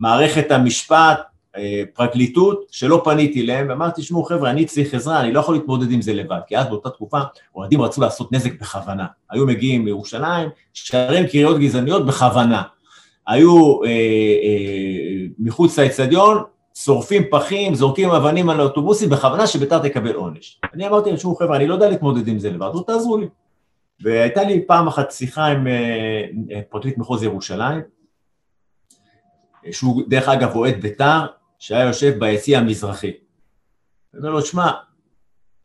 מערכת 0.00 0.50
המשפט, 0.50 1.20
אה, 1.56 1.82
פרקליטות, 1.94 2.66
שלא 2.70 3.00
פניתי 3.04 3.42
אליהם, 3.42 3.66
ואמרתי, 3.68 4.02
תשמעו 4.02 4.24
חבר'ה, 4.24 4.50
אני 4.50 4.64
צריך 4.64 4.94
עזרה, 4.94 5.20
אני 5.20 5.32
לא 5.32 5.40
יכול 5.40 5.54
להתמודד 5.54 5.90
עם 5.90 6.02
זה 6.02 6.12
לבד, 6.12 6.38
כי 6.46 6.58
אז 6.58 6.66
באותה 6.68 6.90
תקופה 6.90 7.18
אוהדים 7.54 7.82
רצו 7.82 8.00
לעשות 8.00 8.32
נזק 8.32 8.60
בכוונה. 8.60 9.06
היו 9.30 9.46
מגיעים 9.46 9.84
מירושלים, 9.84 10.48
שרים 10.74 11.26
קריאות 11.26 11.58
גזעניות 11.58 12.06
בכוונה. 12.06 12.62
היו 13.26 13.82
אה, 13.84 13.88
אה, 13.88 15.26
מחוץ 15.38 15.78
לאצטדיון, 15.78 16.42
שורפים 16.74 17.22
פחים, 17.30 17.74
זורקים 17.74 18.10
אבנים 18.10 18.50
על 18.50 18.60
האוטובוסים 18.60 19.10
בכוונה 19.10 19.46
שביתר 19.46 19.78
תקבל 19.78 20.14
עונש. 20.14 20.60
אני 20.74 20.86
אמרתי 20.88 21.08
להם, 21.08 21.16
תשמעו 21.16 21.36
חבר'ה, 21.36 21.56
אני 21.56 21.66
לא 21.66 21.74
יודע 21.74 21.90
להתמודד 21.90 22.28
עם 22.28 22.38
זה 22.38 22.50
לבד, 22.50 22.70
תעזרו 22.86 23.16
לי. 23.16 23.26
והייתה 24.00 24.42
לי 24.42 24.66
פעם 24.66 24.86
אחת 24.86 25.10
שיחה 25.10 25.46
עם 25.46 25.66
אה, 25.66 26.60
פרקליט 26.68 26.98
מחוז 26.98 27.22
ירושלים, 27.22 27.80
שהוא 29.70 30.02
דרך 30.08 30.28
אגב 30.28 30.56
אוהד 30.56 30.80
בית"ר, 30.80 31.26
שהיה 31.58 31.86
יושב 31.86 32.18
ביציא 32.18 32.58
המזרחי. 32.58 33.12
אני 34.14 34.18
אומר 34.18 34.30
לו, 34.30 34.42
שמע, 34.42 34.70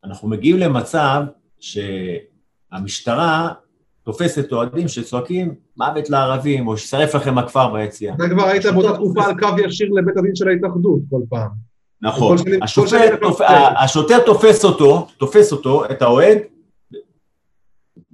אנחנו 0.04 0.28
מגיעים 0.28 0.58
למצב 0.58 1.24
שהמשטרה 1.60 3.54
תופסת 4.04 4.52
אוהדים 4.52 4.88
שצועקים 4.88 5.56
מוות 5.78 6.10
לערבים, 6.10 6.68
או 6.68 6.78
ששרף 6.78 7.16
לכם 7.16 7.38
הכפר 7.38 7.74
ביציאה. 7.74 8.16
אתה 8.16 8.30
כבר 8.30 8.46
היית 8.46 8.66
באותה 8.66 8.94
תקופה 8.94 9.26
על 9.26 9.40
קו 9.40 9.48
ישיר 9.66 9.90
לבית 9.92 10.18
הדין 10.18 10.36
של 10.36 10.48
ההתאחדות 10.48 11.00
כל 11.10 11.22
פעם. 11.30 11.50
נכון. 12.02 12.38
השוטר 13.78 14.26
תופס 14.26 14.66
אותו, 14.66 15.08
תופס 15.18 15.52
אותו, 15.52 15.86
את 15.86 16.02
האוהד, 16.02 16.38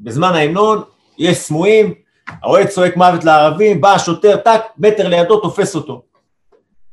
בזמן 0.06 0.34
ההמנון, 0.34 0.84
יש 1.18 1.38
סמויים, 1.38 1.93
האוהד 2.28 2.68
צועק 2.68 2.97
מוות 2.97 3.24
לערבים, 3.24 3.82
בא 3.82 3.93
השוטר, 3.93 4.38
טאק, 4.38 4.62
מטר 4.78 5.08
לידו, 5.08 5.39
תופס 5.39 5.76
אותו. 5.76 6.03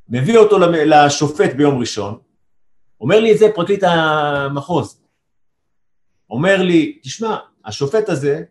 מביא 0.08 0.38
אותו 0.38 0.58
לשופט 0.70 1.52
ביום 1.52 1.80
ראשון, 1.80 2.18
אומר 3.00 3.20
לי 3.20 3.32
את 3.32 3.38
זה 3.38 3.46
פרקליט 3.54 3.84
המחוז. 3.84 5.02
אומר 6.30 6.62
לי, 6.62 6.98
תשמע, 7.02 7.36
השופט 7.64 8.08
הזה, 8.08 8.42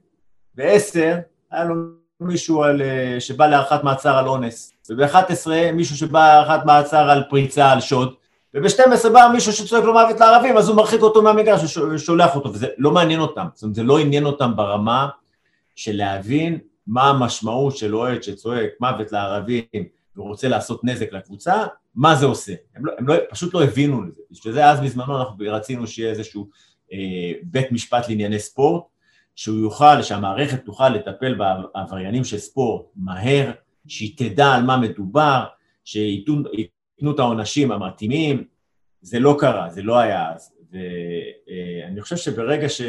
בעשר, 0.56 1.18
היה 1.52 1.64
לו 1.64 1.76
מישהו 2.20 2.64
על, 2.64 2.82
שבא 3.20 3.48
להארכת 3.48 3.84
מעצר 3.84 4.18
על 4.18 4.28
אונס, 4.28 4.74
וב-11 4.90 5.48
מישהו 5.74 5.98
שבא 5.98 6.20
להארכת 6.20 6.66
מעצר 6.66 7.10
על 7.10 7.24
פריצה, 7.30 7.72
על 7.72 7.82
שוד, 7.82 8.14
וב-12 8.54 9.10
בא 9.14 9.30
מישהו 9.34 9.54
שצועק 9.54 9.84
לו 9.84 9.94
מוות 9.94 10.20
לערבים, 10.20 10.58
אז 10.58 10.70
הוא 10.70 10.78
מרחיק 10.78 11.02
אותו 11.02 11.22
מהמגרש 11.22 11.78
ושולח 11.78 12.36
אותו, 12.36 12.54
וזה 12.54 12.68
לא 12.78 12.92
מעניין 12.92 13.20
אותם, 13.20 13.46
זאת 13.54 13.64
אומרת, 13.64 13.76
זה 13.76 13.84
לא 13.84 14.00
עניין 14.00 14.26
אותם 14.26 14.56
ברמה 14.56 15.10
של 15.76 15.96
להבין 15.96 16.60
מה 16.88 17.10
המשמעות 17.10 17.78
של 17.78 17.96
אוהד 17.96 18.24
שצועק 18.24 18.70
מוות 18.80 19.12
לערבים 19.12 19.64
ורוצה 20.16 20.48
לעשות 20.48 20.84
נזק 20.84 21.14
לקבוצה, 21.14 21.66
מה 21.96 22.16
זה 22.16 22.26
עושה. 22.26 22.54
הם, 22.76 22.86
לא, 22.86 22.92
הם 22.98 23.08
לא, 23.08 23.16
פשוט 23.30 23.54
לא 23.54 23.64
הבינו 23.64 24.04
לזה. 24.04 24.22
בשביל 24.32 24.54
זה 24.54 24.70
אז 24.70 24.80
בזמנו 24.80 25.20
אנחנו 25.20 25.46
רצינו 25.48 25.88
שיהיה 25.88 26.10
איזשהו 26.10 26.50
אה, 26.94 26.98
בית 27.44 27.72
משפט 27.72 28.10
לענייני 28.10 28.40
ספורט, 28.40 28.84
שהוא 29.36 29.60
יוכל, 29.60 30.02
שהמערכת 30.02 30.66
תוכל 30.66 30.90
לטפל 30.90 31.36
בעבריינים 31.36 32.24
של 32.24 32.38
ספורט 32.38 32.86
מהר, 32.96 33.52
שהיא 33.88 34.18
תדע 34.18 34.48
על 34.48 34.64
מה 34.64 34.78
מדובר, 34.78 35.44
שייתנו 35.86 36.44
את 37.10 37.20
העונשים 37.20 37.72
המתאימים, 37.72 38.44
זה 39.02 39.20
לא 39.20 39.36
קרה, 39.40 39.70
זה 39.70 39.82
לא 39.82 39.98
היה 39.98 40.32
אז. 40.36 40.52
ואני 40.72 42.02
חושב 42.02 42.18
שברגע 42.18 42.70
ש... 42.70 42.82
אה, 42.82 42.88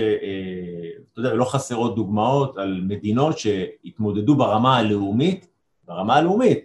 אתה 1.12 1.20
יודע, 1.20 1.34
לא 1.34 1.44
חסרות 1.44 1.96
דוגמאות 1.96 2.58
על 2.58 2.80
מדינות 2.88 3.38
שהתמודדו 3.38 4.34
ברמה 4.34 4.76
הלאומית, 4.76 5.46
ברמה 5.84 6.16
הלאומית, 6.16 6.58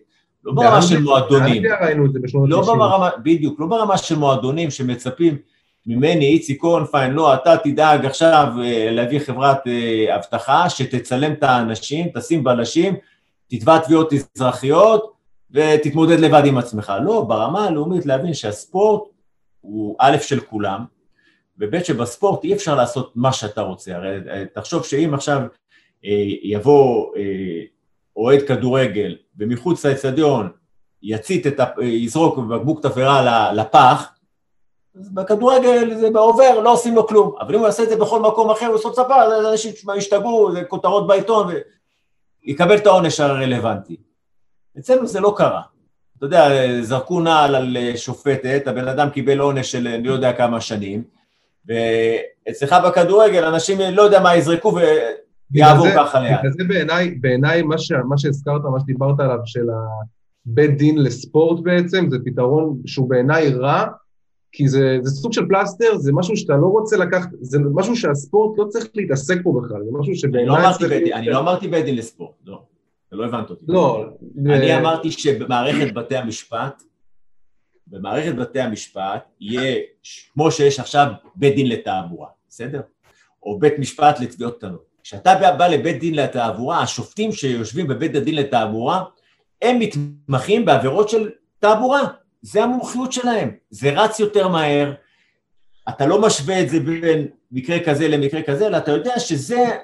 לא 0.44 0.54
ברמה 0.54 0.82
של 0.82 1.02
מועדונים. 1.02 1.64
לא 2.48 2.62
ברמה, 2.62 3.10
בדיוק, 3.24 3.60
לא 3.60 3.68
ברמה 3.68 3.98
של 3.98 4.16
מועדונים 4.16 4.72
שמצפים 4.72 5.38
ממני, 5.88 6.26
איציק 6.26 6.62
קורנפיין, 6.62 7.14
לא, 7.14 7.34
אתה 7.34 7.58
תדאג 7.64 8.06
עכשיו 8.06 8.48
אה, 8.64 8.92
להביא 8.92 9.20
חברת 9.20 9.68
אה, 9.68 10.16
אבטחה 10.16 10.70
שתצלם 10.70 11.34
את 11.34 11.44
האנשים, 11.44 12.08
תשים 12.14 12.44
בלשים, 12.44 12.96
תתבע 13.48 13.78
תביעות 13.80 14.14
אזרחיות 14.14 15.17
ותתמודד 15.52 16.20
לבד 16.20 16.42
עם 16.46 16.58
עצמך. 16.58 16.94
לא, 17.06 17.22
ברמה 17.22 17.66
הלאומית 17.66 18.06
להבין 18.06 18.34
שהספורט 18.34 19.10
הוא 19.62 19.96
א' 20.00 20.18
של 20.22 20.40
כולם, 20.40 20.86
וב' 21.58 21.84
שבספורט 21.84 22.44
אי 22.44 22.54
אפשר 22.54 22.76
לעשות 22.76 23.12
מה 23.16 23.34
שאתה 23.34 23.62
רוצה. 23.62 23.96
הרי 23.96 24.20
אה, 24.30 24.44
תחשוב 24.54 24.86
שאם 24.86 25.14
עכשיו 25.14 25.42
יבוא 26.44 27.14
אוהד 28.16 28.42
כדורגל 28.42 29.18
ומחוץ 29.38 29.86
לאצטדיון 29.86 30.50
יצית 31.04 31.48
את, 31.48 31.60
יזרוק 31.82 32.38
בקבוק 32.38 32.82
תבערה 32.82 33.54
לפח, 33.54 34.18
אז 35.00 35.14
בכדורגל 35.14 35.94
זה 35.94 36.10
בעובר, 36.10 36.60
לא 36.60 36.74
עושים 36.74 36.96
לו 36.96 37.08
כלום. 37.08 37.36
אבל 37.40 37.54
אם 37.54 37.60
הוא 37.60 37.68
יעשה 37.68 37.84
את 37.84 37.90
זה 37.90 37.96
בכל 37.96 38.22
מקום 38.22 38.50
אחר, 38.50 38.66
הוא 38.66 38.76
עושה 38.76 38.90
צפה, 38.90 39.16
אז 39.16 39.46
אנשים 39.46 39.72
ישתגעו, 39.98 40.52
זה 40.52 40.64
כותרות 40.64 41.08
בעיתון, 41.08 41.48
ויקבל 42.46 42.76
את 42.76 42.86
העונש 42.86 43.20
הרלוונטי. 43.20 44.07
אצלנו 44.80 45.08
זה 45.08 45.20
לא 45.20 45.34
קרה. 45.38 45.62
אתה 46.18 46.26
יודע, 46.26 46.50
זרקו 46.82 47.20
נעל 47.20 47.56
על 47.56 47.78
שופטת, 47.96 48.64
הבן 48.68 48.88
אדם 48.88 49.10
קיבל 49.10 49.40
עונש 49.40 49.72
של 49.72 49.88
אני 49.88 50.04
לא 50.04 50.14
יודע 50.14 50.34
כמה 50.34 50.62
שנים, 50.62 51.04
ואצלך 51.68 52.76
בכדורגל 52.86 53.44
אנשים 53.44 53.78
לא 53.92 54.02
יודע 54.02 54.20
מה 54.20 54.36
יזרקו 54.36 54.78
ויעבור 55.52 55.88
ככה 55.96 56.20
ליד. 56.20 56.36
וזה 56.46 56.64
בעיניי, 56.68 57.12
בעיניי 57.12 57.62
מה, 57.62 57.78
ש, 57.78 57.92
מה 57.92 58.18
שהזכרת, 58.18 58.62
מה 58.72 58.80
שדיברת 58.80 59.20
עליו, 59.20 59.38
של 59.46 59.66
הבית 60.46 60.78
דין 60.78 60.98
לספורט 60.98 61.64
בעצם, 61.64 62.08
זה 62.10 62.18
פתרון 62.26 62.78
שהוא 62.86 63.10
בעיניי 63.10 63.54
רע, 63.54 63.86
כי 64.52 64.68
זה, 64.68 64.98
זה 65.02 65.12
סוג 65.12 65.34
של 65.34 65.48
פלסטר, 65.48 65.98
זה 65.98 66.12
משהו 66.14 66.38
שאתה 66.38 66.54
לא 66.54 66.68
רוצה 66.68 66.98
לקחת, 66.98 67.30
זה 67.42 67.60
משהו 67.74 67.96
שהספורט 67.96 68.60
לא 68.60 68.66
צריך 68.66 68.88
להתעסק 68.96 69.38
פה 69.44 69.62
בכלל, 69.64 69.84
זה 69.84 69.92
משהו 70.00 70.16
שבעיניי... 70.16 70.64
לא 70.64 70.74
צריך... 70.78 70.92
בית, 70.92 71.14
אני 71.14 71.30
לא 71.30 71.40
אמרתי 71.40 71.68
בית 71.68 71.86
דין 71.86 71.96
לספורט, 71.96 72.36
לא. 72.46 72.62
לא 73.12 73.26
הבנת 73.26 73.50
אותי. 73.50 73.66
לא. 73.68 74.06
אני 74.46 74.74
ו... 74.74 74.78
אמרתי 74.80 75.12
שבמערכת 75.12 75.94
בתי 75.94 76.16
המשפט, 76.16 76.84
במערכת 77.88 78.36
בתי 78.36 78.60
המשפט 78.60 79.26
יהיה, 79.40 79.78
כמו 80.34 80.52
שיש 80.52 80.80
עכשיו 80.80 81.12
בית 81.36 81.56
דין 81.56 81.70
לתעבורה, 81.70 82.28
בסדר? 82.50 82.82
או 83.44 83.60
בית 83.60 83.80
משפט 83.80 84.20
לתביעות 84.20 84.58
קטנות. 84.58 84.86
כשאתה 85.04 85.54
בא 85.58 85.68
לבית 85.68 86.00
דין 86.00 86.16
לתעבורה, 86.16 86.82
השופטים 86.82 87.32
שיושבים 87.32 87.88
בבית 87.88 88.16
הדין 88.16 88.36
לתעבורה, 88.36 89.04
הם 89.62 89.80
מתמחים 89.80 90.66
בעבירות 90.66 91.10
של 91.10 91.30
תעבורה. 91.60 92.02
זה 92.42 92.64
המומחיות 92.64 93.12
שלהם, 93.14 93.52
זה 93.70 93.90
רץ 93.90 94.20
יותר 94.20 94.48
מהר, 94.48 94.94
אתה 95.90 96.06
לא 96.06 96.22
משווה 96.22 96.62
את 96.62 96.70
זה 96.70 96.80
בין 96.80 97.28
מקרה 97.52 97.80
כזה 97.86 98.08
למקרה 98.08 98.42
כזה, 98.42 98.68
אלא 98.68 98.78
אתה 98.78 98.92
יודע 98.92 99.20
שזה 99.20 99.78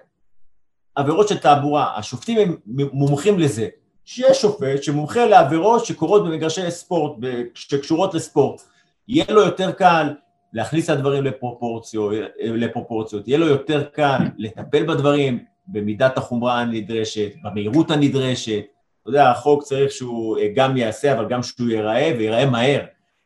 עבירות 0.95 1.27
של 1.27 1.37
תעבורה, 1.37 1.97
השופטים 1.97 2.39
הם 2.39 2.55
מומחים 2.93 3.39
לזה, 3.39 3.67
שיש 4.05 4.41
שופט 4.41 4.83
שמומחה 4.83 5.25
לעבירות 5.25 5.85
שקורות 5.85 6.25
במגרשי 6.25 6.71
ספורט, 6.71 7.17
שקשורות 7.53 8.13
לספורט, 8.13 8.61
יהיה 9.07 9.25
לו 9.29 9.41
יותר 9.41 9.71
קל 9.71 10.13
להכניס 10.53 10.89
את 10.89 10.95
הדברים 10.95 11.23
לפרופורציות, 11.23 12.13
לפרופורציות, 12.39 13.27
יהיה 13.27 13.37
לו 13.37 13.47
יותר 13.47 13.83
קל 13.83 14.17
לטפל 14.37 14.83
בדברים 14.83 15.39
במידת 15.67 16.17
החומרה 16.17 16.59
הנדרשת, 16.59 17.31
במהירות 17.43 17.91
הנדרשת, 17.91 18.63
אתה 19.01 19.09
יודע, 19.09 19.31
החוק 19.31 19.63
צריך 19.63 19.91
שהוא 19.91 20.37
אה, 20.37 20.47
גם 20.55 20.77
יעשה, 20.77 21.13
אבל 21.13 21.27
גם 21.27 21.43
שהוא 21.43 21.69
ייראה, 21.69 22.13
וייראה 22.17 22.45
מהר. 22.45 22.81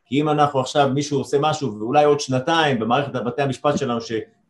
כי 0.06 0.20
אם 0.20 0.28
אנחנו 0.28 0.60
עכשיו, 0.60 0.90
מישהו 0.94 1.18
עושה 1.18 1.36
משהו, 1.40 1.78
ואולי 1.78 2.04
עוד 2.04 2.20
שנתיים 2.20 2.78
במערכת 2.78 3.12
בתי 3.12 3.42
המשפט 3.42 3.78
שלנו, 3.78 4.00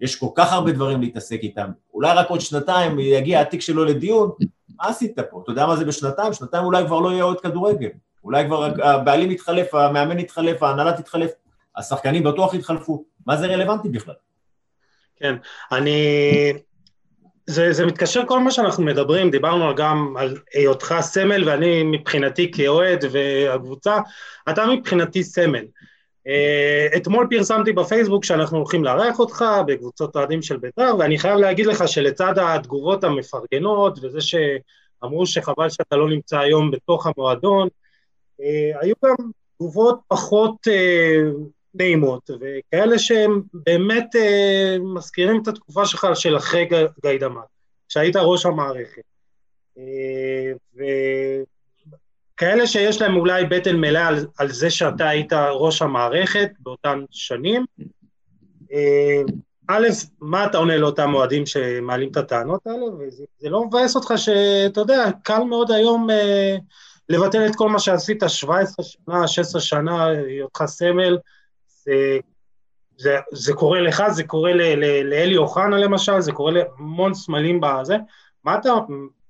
שיש 0.01 0.17
כל 0.17 0.29
כך 0.35 0.53
הרבה 0.53 0.73
דברים 0.73 1.01
להתעסק 1.01 1.39
איתם, 1.43 1.71
אולי 1.95 2.15
רק 2.15 2.29
עוד 2.29 2.41
שנתיים 2.41 2.99
יגיע 2.99 3.41
התיק 3.41 3.61
שלו 3.61 3.85
לדיון, 3.85 4.31
מה 4.77 4.89
עשית 4.89 5.19
פה? 5.31 5.41
אתה 5.43 5.53
יודע 5.53 5.67
מה 5.67 5.77
זה 5.77 5.85
בשנתיים? 5.85 6.33
שנתיים 6.33 6.65
אולי 6.65 6.87
כבר 6.87 7.01
לא 7.01 7.13
יהיה 7.13 7.25
עוד 7.25 7.41
כדורגל. 7.41 7.89
אולי 8.25 8.47
כבר 8.47 8.69
הבעלים 8.83 9.31
יתחלף, 9.31 9.75
המאמן 9.75 10.19
יתחלף, 10.19 10.63
ההנהלה 10.63 10.93
תתחלף, 10.93 11.31
השחקנים 11.77 12.23
בטוח 12.25 12.55
יתחלפו. 12.55 13.05
מה 13.27 13.37
זה 13.37 13.47
רלוונטי 13.47 13.89
בכלל? 13.89 14.15
כן, 15.17 15.35
אני 15.73 16.53
זה, 17.47 17.73
זה 17.73 17.87
מתקשר 17.87 18.23
כל 18.27 18.41
מה 18.41 18.51
שאנחנו 18.51 18.85
מדברים, 18.85 19.31
דיברנו 19.31 19.75
גם 19.75 20.15
על 20.19 20.37
היותך 20.55 20.95
סמל 21.01 21.49
ואני 21.49 21.83
מבחינתי 21.83 22.51
כאוהד 22.53 23.05
והקבוצה, 23.13 23.99
אתה 24.51 24.67
מבחינתי 24.67 25.25
סמל. 25.25 25.65
Uh, 26.29 26.97
אתמול 26.97 27.27
פרסמתי 27.31 27.73
בפייסבוק 27.73 28.25
שאנחנו 28.25 28.59
הולכים 28.59 28.85
לארח 28.85 29.19
אותך 29.19 29.45
בקבוצות 29.67 30.17
אוהדים 30.17 30.43
של 30.43 30.57
בית"ר 30.57 30.95
ואני 30.99 31.19
חייב 31.19 31.39
להגיד 31.39 31.67
לך 31.67 31.89
שלצד 31.89 32.35
התגובות 32.39 33.05
המפרגנות 33.05 33.99
וזה 34.03 34.19
שאמרו 34.21 35.27
שחבל 35.27 35.69
שאתה 35.69 35.97
לא 35.97 36.09
נמצא 36.09 36.39
היום 36.39 36.71
בתוך 36.71 37.07
המועדון, 37.07 37.69
uh, 37.69 38.43
היו 38.81 38.95
גם 39.05 39.15
תגובות 39.57 40.01
פחות 40.09 40.57
uh, 40.67 41.51
נעימות, 41.75 42.31
וכאלה 42.41 42.99
שהם 42.99 43.43
באמת 43.53 44.17
אה, 44.17 44.77
מזכירים 44.95 45.43
את 45.43 45.49
התקופה 45.49 45.87
שלך 45.87 46.07
של 46.15 46.37
אחרי 46.37 46.69
גיידמק, 47.03 47.45
כשהיית 47.89 48.17
ראש 48.17 48.47
המערכת. 48.47 49.03
אה, 49.79 50.53
וכאלה 52.39 52.67
שיש 52.67 53.01
להם 53.01 53.17
אולי 53.17 53.45
בטן 53.45 53.77
מלאה 53.77 54.07
על, 54.07 54.27
על 54.39 54.49
זה 54.49 54.71
שאתה 54.71 55.09
היית 55.09 55.33
ראש 55.33 55.83
המערכת 55.83 56.51
באותן 56.61 57.05
שנים. 57.11 57.65
אה, 58.73 59.23
א', 59.69 59.87
מה 60.21 60.47
אתה 60.47 60.59
עונה 60.59 60.77
לאותם 60.77 61.15
אוהדים 61.15 61.47
שמעלים 61.47 62.11
את 62.11 62.17
הטענות 62.17 62.67
האלה, 62.67 62.85
וזה 62.85 63.25
לא 63.43 63.65
מבאס 63.65 63.97
אותך 63.97 64.13
שאתה 64.17 64.81
יודע, 64.81 65.05
קל 65.23 65.43
מאוד 65.43 65.71
היום 65.71 66.11
אה, 66.11 66.57
לבטל 67.09 67.47
את 67.47 67.57
כל 67.57 67.69
מה 67.69 67.79
שעשית 67.79 68.23
17 68.27 68.85
שנה, 68.85 69.29
16 69.29 69.61
שנה, 69.61 70.07
היותך 70.07 70.63
סמל, 70.67 71.19
זה, 71.85 72.19
זה, 72.97 73.17
זה 73.33 73.53
קורה 73.53 73.81
לך, 73.81 74.03
זה 74.09 74.25
קורה 74.25 74.53
לאלי 75.05 75.37
אוחנה 75.37 75.79
למשל, 75.79 76.21
זה 76.21 76.33
קורה 76.33 76.53
להמון 76.53 77.15
סמלים 77.15 77.61
בזה, 77.61 77.97
מה 78.45 78.59
אתה, 78.59 78.71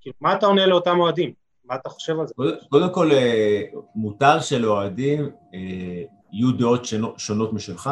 כאילו, 0.00 0.14
מה 0.20 0.34
אתה 0.34 0.46
עונה 0.46 0.66
לאותם 0.66 1.00
אוהדים? 1.00 1.47
מה 1.68 1.74
אתה 1.74 1.88
חושב 1.88 2.20
על 2.20 2.26
זה? 2.26 2.34
קודם 2.68 2.94
כל, 2.94 3.12
אה, 3.12 3.62
מותר 3.94 4.40
שלאוהדים 4.40 5.30
אה, 5.54 6.02
יהיו 6.32 6.52
דעות 6.52 6.86
שונות 7.16 7.52
משלך, 7.52 7.90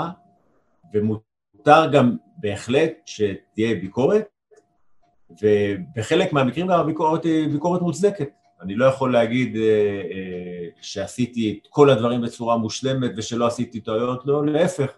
ומותר 0.94 1.90
גם 1.92 2.16
בהחלט 2.36 2.92
שתהיה 3.06 3.74
ביקורת, 3.74 4.24
ובחלק 5.42 6.32
מהמקרים 6.32 6.66
גם 6.66 6.80
הביקורת 6.80 7.24
היא 7.24 7.48
ביקורת 7.48 7.82
מוצדקת. 7.82 8.28
אני 8.60 8.74
לא 8.74 8.84
יכול 8.84 9.12
להגיד 9.12 9.56
אה, 9.56 9.62
אה, 9.62 10.68
שעשיתי 10.80 11.60
את 11.62 11.68
כל 11.70 11.90
הדברים 11.90 12.20
בצורה 12.20 12.56
מושלמת 12.56 13.10
ושלא 13.16 13.46
עשיתי 13.46 13.80
טעויות, 13.80 14.26
לא, 14.26 14.46
להפך. 14.46 14.90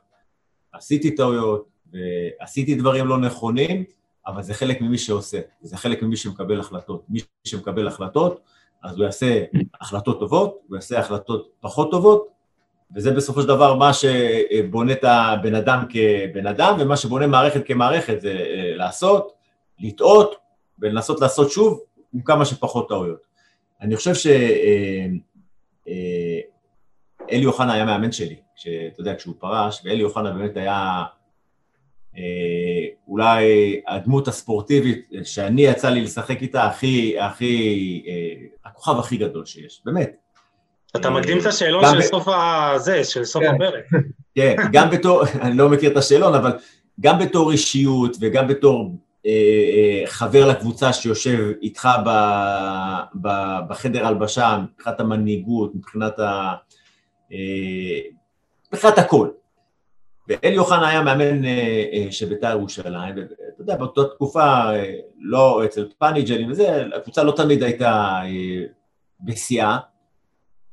עשיתי 0.72 1.16
טעויות 1.16 1.68
ועשיתי 1.92 2.74
דברים 2.74 3.06
לא 3.06 3.18
נכונים, 3.18 3.84
אבל 4.26 4.42
זה 4.42 4.54
חלק 4.54 4.80
ממי 4.80 4.98
שעושה, 4.98 5.40
זה 5.60 5.76
חלק 5.76 6.02
ממי 6.02 6.16
שמקבל 6.16 6.60
החלטות. 6.60 7.04
מי 7.08 7.20
שמקבל 7.44 7.88
החלטות, 7.88 8.40
אז 8.82 8.96
הוא 8.96 9.04
יעשה 9.04 9.44
החלטות 9.80 10.20
טובות, 10.20 10.58
הוא 10.68 10.76
יעשה 10.76 10.98
החלטות 10.98 11.50
פחות 11.60 11.90
טובות, 11.90 12.28
וזה 12.94 13.10
בסופו 13.10 13.42
של 13.42 13.48
דבר 13.48 13.74
מה 13.74 13.90
שבונה 13.94 14.92
את 14.92 15.04
הבן 15.04 15.54
אדם 15.54 15.84
כבן 15.88 16.46
אדם, 16.46 16.76
ומה 16.80 16.96
שבונה 16.96 17.26
מערכת 17.26 17.66
כמערכת 17.66 18.20
זה 18.20 18.30
אה, 18.30 18.76
לעשות, 18.76 19.32
לטעות, 19.78 20.34
ולנסות 20.78 21.20
לעשות 21.20 21.50
שוב 21.50 21.80
עם 22.14 22.22
כמה 22.22 22.44
שפחות 22.44 22.88
טעויות. 22.88 23.20
אני 23.80 23.96
חושב 23.96 24.14
שאלי 24.14 25.20
אה, 27.32 27.46
אוחנה 27.46 27.72
היה 27.72 27.84
מאמן 27.84 28.12
שלי, 28.12 28.36
שאתה 28.56 29.00
יודע, 29.00 29.14
כשהוא 29.16 29.34
פרש, 29.38 29.80
ואלי 29.84 30.04
אוחנה 30.04 30.30
באמת 30.30 30.56
היה 30.56 30.72
אה, 30.72 31.04
אולי 33.08 33.80
הדמות 33.88 34.28
הספורטיבית 34.28 35.10
שאני 35.22 35.62
יצא 35.62 35.88
לי 35.88 36.00
לשחק 36.00 36.42
איתה 36.42 36.66
הכי, 36.66 37.20
הכי, 37.20 38.02
הכוכב 38.64 38.98
הכי 38.98 39.16
גדול 39.16 39.46
שיש, 39.46 39.82
באמת. 39.84 40.16
אתה 40.96 41.10
מקדים 41.10 41.38
את 41.38 41.46
השאלון 41.46 41.84
של 41.92 42.02
סוף 42.02 42.28
הזה, 42.28 43.04
של 43.04 43.24
סוף. 43.24 43.42
הפרק. 43.54 43.84
כן, 44.36 44.56
גם 44.72 44.90
בתור, 44.90 45.22
אני 45.42 45.56
לא 45.56 45.68
מכיר 45.68 45.92
את 45.92 45.96
השאלון, 45.96 46.34
אבל 46.34 46.52
גם 47.00 47.18
בתור 47.18 47.52
אישיות 47.52 48.16
וגם 48.20 48.48
בתור 48.48 48.94
אה, 49.26 49.30
אה, 49.30 50.06
חבר 50.06 50.48
לקבוצה 50.48 50.92
שיושב 50.92 51.52
איתך 51.62 51.88
בחדר 53.68 54.06
הלבשה, 54.06 54.58
מבחינת 54.62 55.00
המנהיגות, 55.00 55.74
מבחינת 55.74 56.18
ה... 56.18 56.54
אה, 57.32 58.00
מבחינת 58.72 58.98
הכל. 58.98 59.28
ואלי 60.28 60.58
אוחנה 60.58 60.88
היה 60.88 61.02
מאמן 61.02 61.42
של 62.10 62.26
בית"ר 62.26 62.50
ירושלים, 62.50 63.14
ואתה 63.16 63.34
יודע, 63.58 63.76
באותה 63.76 64.04
תקופה, 64.04 64.62
לא 65.18 65.64
אצל 65.64 65.88
פאניג'לים 65.98 66.50
וזה, 66.50 66.84
הקבוצה 66.96 67.22
לא 67.22 67.32
תמיד 67.32 67.62
הייתה 67.62 68.20
בשיאה, 69.20 69.78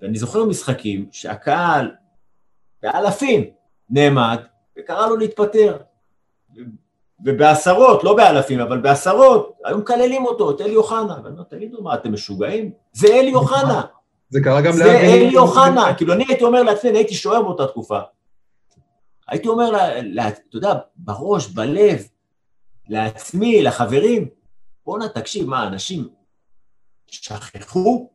ואני 0.02 0.18
זוכר 0.18 0.46
משחקים 0.46 1.06
שהקהל 1.12 1.92
באלפים 2.84 3.44
נעמד 3.90 4.38
וקרא 4.80 5.08
לו 5.08 5.18
להתפטר. 5.18 5.78
ובעשרות, 7.26 8.04
לא 8.04 8.16
באלפים, 8.16 8.60
אבל 8.60 8.78
בעשרות, 8.78 9.58
היו 9.66 9.78
מקללים 9.78 10.26
אותו, 10.26 10.52
את 10.52 10.62
אלי 10.62 10.76
אוחנה. 10.76 11.16
ואני 11.24 11.34
אומר, 11.34 11.44
תגידו, 11.44 11.82
מה, 11.82 11.94
אתם 11.94 12.14
משוגעים? 12.14 12.72
זה 12.94 13.08
אלי 13.08 13.34
אוחנה. 13.34 13.82
זה 14.30 14.40
קרה 14.44 14.62
גם 14.62 14.72
זה 14.72 15.00
אלי 15.00 15.38
אוחנה. 15.38 15.94
כאילו, 15.94 16.14
אני 16.14 16.26
הייתי 16.28 16.44
אומר 16.44 16.64
לעצמי, 16.64 16.90
אני 16.90 17.00
הייתי 17.00 17.14
שוער 17.14 17.42
באותה 17.42 17.68
תקופה. 17.68 18.00
הייתי 19.28 19.48
אומר, 19.48 19.90
אתה 20.28 20.58
יודע, 20.58 20.74
בראש, 20.96 21.48
בלב, 21.48 22.08
לעצמי, 22.90 23.64
לחברים, 23.64 24.28
בואנה, 24.86 25.10
תקשיב, 25.10 25.50
מה, 25.50 25.68
אנשים 25.68 26.08
שכחו? 27.08 28.10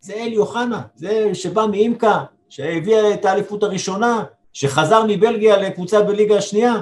זה 0.00 0.14
אלי 0.14 0.36
אוחנה, 0.36 0.82
זה 0.94 1.34
שבא 1.34 1.66
מאימקה, 1.70 2.24
שהביא 2.48 2.96
את 3.14 3.24
האליפות 3.24 3.62
הראשונה, 3.62 4.24
שחזר 4.52 5.02
מבלגיה 5.08 5.56
לקבוצה 5.56 6.02
בליגה 6.02 6.36
השנייה. 6.36 6.74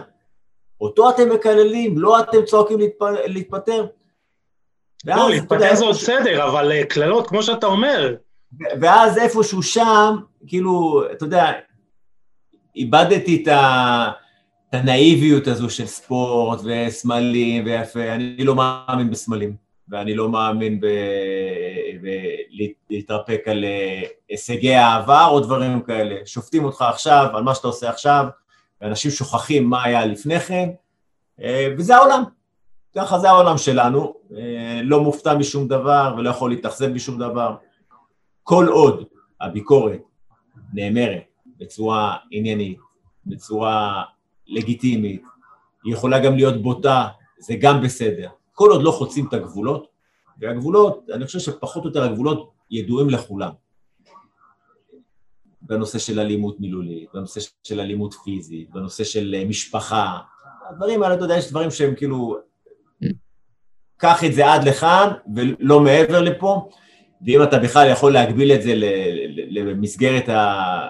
אותו 0.81 1.11
אתם 1.11 1.33
מקללים, 1.33 1.99
לא 1.99 2.21
אתם 2.21 2.45
צועקים 2.45 2.79
להתפטר. 3.27 3.87
לא, 5.05 5.31
להתפטר 5.31 5.75
זה 5.75 5.85
עוד 5.85 5.95
בסדר, 5.95 6.49
אבל 6.49 6.73
אה, 6.73 6.85
קללות, 6.85 7.27
כמו 7.27 7.43
שאתה 7.43 7.67
אומר. 7.67 8.15
ואז 8.81 9.19
איפשהו 9.19 9.63
שם, 9.63 10.17
כאילו, 10.47 11.03
אתה 11.13 11.25
יודע, 11.25 11.53
איבדתי 12.77 13.43
את, 13.43 13.49
ה... 13.49 14.11
את 14.69 14.75
הנאיביות 14.75 15.47
הזו 15.47 15.71
של 15.71 15.87
ספורט 15.87 16.61
וסמלים 16.65 17.65
ויפה, 17.65 18.13
אני 18.15 18.45
לא 18.45 18.55
מאמין 18.55 19.11
בסמלים, 19.11 19.57
ואני 19.89 20.15
לא 20.15 20.29
מאמין 20.29 20.81
ב... 20.81 20.87
להתרפק 22.91 23.43
על 23.47 23.65
אה, 23.65 24.03
הישגי 24.29 24.75
העבר 24.75 25.29
או 25.31 25.41
דברים 25.41 25.81
כאלה. 25.81 26.17
שופטים 26.27 26.65
אותך 26.65 26.83
עכשיו 26.83 27.31
על 27.35 27.43
מה 27.43 27.55
שאתה 27.55 27.67
עושה 27.67 27.91
עכשיו, 27.91 28.27
ואנשים 28.81 29.11
שוכחים 29.11 29.71
מה 29.71 29.85
היה 29.85 30.07
לפני 30.07 30.41
כן, 30.41 30.69
אה, 31.43 31.69
וזה 31.79 31.97
העולם. 31.97 32.23
ככה 32.97 33.19
זה 33.19 33.29
העולם 33.31 33.59
שלנו, 33.59 34.15
אה, 34.37 34.81
לא 34.83 35.01
מופתע 35.01 35.35
משום 35.35 35.69
דבר 35.69 36.15
ולא 36.19 36.31
יכול 36.31 36.51
להתאכזב 36.51 36.89
משום 36.89 37.19
דבר. 37.19 37.55
כל 38.43 38.67
עוד 38.69 39.05
הביקורת 39.41 40.01
נאמרת 40.73 41.36
בצורה 41.59 42.17
עניינית, 42.31 42.79
בצורה 43.27 44.03
לגיטימית, 44.47 45.23
היא 45.85 45.93
יכולה 45.93 46.21
גם 46.21 46.37
להיות 46.37 46.63
בוטה, 46.63 47.09
זה 47.39 47.55
גם 47.61 47.83
בסדר. 47.83 48.29
כל 48.53 48.71
עוד 48.71 48.83
לא 48.83 48.91
חוצים 48.91 49.27
את 49.29 49.33
הגבולות, 49.33 49.87
והגבולות, 50.39 51.05
אני 51.13 51.27
חושב 51.27 51.39
שפחות 51.39 51.85
או 51.85 51.89
יותר 51.89 52.03
הגבולות 52.03 52.51
ידועים 52.71 53.11
לכולם. 53.11 53.51
בנושא 55.63 55.99
של 55.99 56.21
אלימות 56.21 56.61
מילולית, 56.61 57.09
בנושא 57.15 57.41
של 57.63 57.81
אלימות 57.81 58.15
פיזית, 58.15 58.71
בנושא 58.71 59.05
של 59.05 59.35
אה, 59.39 59.45
משפחה, 59.45 60.19
הדברים 60.71 61.03
האלה, 61.03 61.15
אתה 61.15 61.25
יודע, 61.25 61.37
יש 61.37 61.51
דברים 61.51 61.71
שהם 61.71 61.95
כאילו, 61.95 62.37
קח 63.97 64.25
את 64.25 64.35
זה 64.35 64.53
עד 64.53 64.65
לכאן 64.69 65.09
ולא 65.35 65.81
מעבר 65.81 66.23
לפה, 66.23 66.69
ואם 67.27 67.43
אתה 67.43 67.59
בכלל 67.59 67.89
יכול 67.91 68.13
להגביל 68.13 68.53
את 68.53 68.63
זה 68.63 68.73
למסגרת 69.51 70.25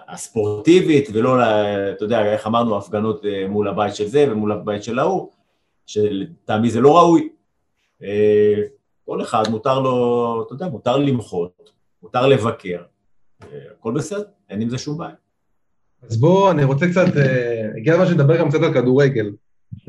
הספורטיבית, 0.09 1.09
ולא, 1.13 1.43
אתה 1.91 2.05
יודע, 2.05 2.33
איך 2.33 2.47
אמרנו, 2.47 2.79
הפגנות 2.79 3.25
אה, 3.25 3.49
מול 3.49 3.69
הבית 3.69 3.95
של 3.95 4.07
זה 4.07 4.27
ומול 4.31 4.53
הבית 4.53 4.83
של 4.83 4.99
ההוא, 4.99 5.31
שלטעמי 5.87 6.71
זה 6.71 6.81
לא 6.81 6.97
ראוי. 6.97 7.29
אה, 8.03 8.63
כל 9.07 9.23
אחד 9.23 9.43
מותר 9.51 9.81
לו, 9.81 10.45
אתה 10.47 10.55
יודע, 10.55 10.69
מותר 10.69 10.97
למחות, 10.97 11.71
מותר 12.03 12.27
לבקר, 12.27 12.83
הכל 13.79 13.93
בסדר, 13.93 14.23
אין 14.51 14.61
עם 14.61 14.71
זה 14.71 14.79
שום 14.79 14.99
בעיה. 14.99 15.15
אז 16.03 16.21
בוא, 16.21 16.51
אני 16.51 16.65
רוצה 16.65 16.87
קצת, 16.89 17.17
אה, 17.17 17.69
הגיע 17.77 17.95
הזמן 17.95 18.07
שנדבר 18.07 18.39
גם 18.39 18.49
קצת 18.49 18.63
על 18.63 18.75
כדורגל, 18.75 19.31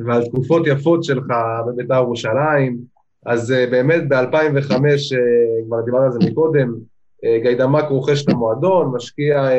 ועל 0.06 0.26
תקופות 0.26 0.68
יפות 0.68 1.04
שלך 1.04 1.26
בבית"ר 1.68 1.96
ירושלים. 1.96 2.97
אז 3.28 3.52
אה, 3.52 3.68
באמת 3.72 4.10
ב-2005, 4.10 4.72
אה, 4.72 5.66
כבר 5.68 5.82
דיברנו 5.82 6.06
על 6.06 6.12
זה 6.12 6.20
מקודם, 6.32 6.74
גיידמק 7.44 7.86
רוכש 7.90 8.24
את 8.24 8.30
המועדון, 8.30 8.96
משקיע 8.96 9.50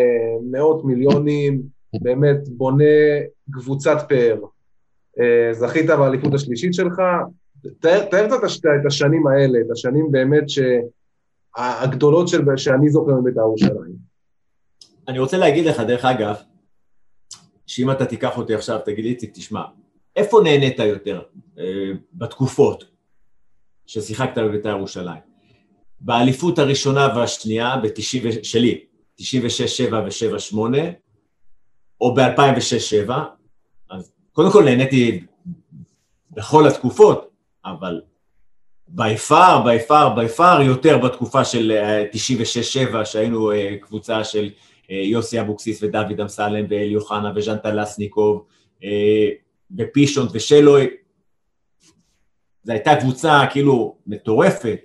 מאות 0.51 0.85
מיליונים, 0.85 1.62
באמת 2.03 2.49
בונה 2.49 2.85
קבוצת 3.51 3.97
פאר. 4.09 4.41
זכית 5.53 5.87
באליפות 5.87 6.35
השלישית 6.35 6.75
שלך, 6.75 7.03
תאר, 7.81 8.05
תאר 8.11 8.27
את 8.81 8.87
השנים 8.87 9.27
האלה, 9.27 9.59
את 9.61 9.71
השנים 9.71 10.12
באמת 10.12 10.45
הגדולות 11.57 12.29
של, 12.29 12.57
שאני 12.57 12.89
זוכר 12.89 13.12
מבית"ר 13.12 13.41
ירושלים. 13.41 13.95
אני 15.09 15.19
רוצה 15.19 15.39
להגיד 15.39 15.66
לך, 15.66 15.81
דרך 15.81 16.05
אגב, 16.05 16.35
שאם 17.66 17.91
אתה 17.91 18.07
תיקח 18.07 18.39
אותי 18.39 18.55
עכשיו, 18.55 18.79
תגיד 18.85 19.05
לי, 19.05 19.11
איציק, 19.11 19.31
תשמע, 19.35 19.62
איפה 20.16 20.41
נהנית 20.45 20.79
יותר 20.79 21.23
אה, 21.59 21.93
בתקופות 22.14 22.98
ששיחקת 23.89 24.39
בבית"ר 24.39 24.68
ירושלים? 24.68 25.20
באליפות 26.01 26.59
הראשונה 26.59 27.09
והשנייה, 27.16 27.76
ב- 27.76 28.01
שלי, 28.43 28.80
96-7 29.20 29.24
ו-7-8, 29.93 30.57
או 32.01 32.14
ב-2006-2007, 32.14 33.11
אז 33.91 34.12
קודם 34.32 34.53
כל 34.53 34.64
נהניתי 34.64 35.20
בכל 36.30 36.66
התקופות, 36.66 37.30
אבל 37.64 38.01
בי 38.89 39.16
פאר, 39.16 39.62
בי 39.64 39.78
פאר, 39.89 40.14
בי 40.14 40.28
פאר 40.28 40.62
יותר 40.62 40.99
בתקופה 40.99 41.45
של 41.45 41.72
96-7, 42.93 42.95
אה, 42.95 43.05
שהיינו 43.05 43.53
אה, 43.53 43.76
קבוצה 43.80 44.24
של 44.24 44.51
אה, 44.91 44.97
יוסי 44.97 45.41
אבוקסיס 45.41 45.82
ודוד 45.82 46.20
אמסלם 46.20 46.66
ואלי 46.68 46.97
אוחנה 46.97 47.32
וז'אן 47.36 47.57
טלסניקוב 47.57 48.45
ופישון 49.78 50.26
ושלוי. 50.32 50.89
זו 52.63 52.73
הייתה 52.73 52.97
קבוצה 53.01 53.41
כאילו 53.51 53.97
מטורפת, 54.07 54.81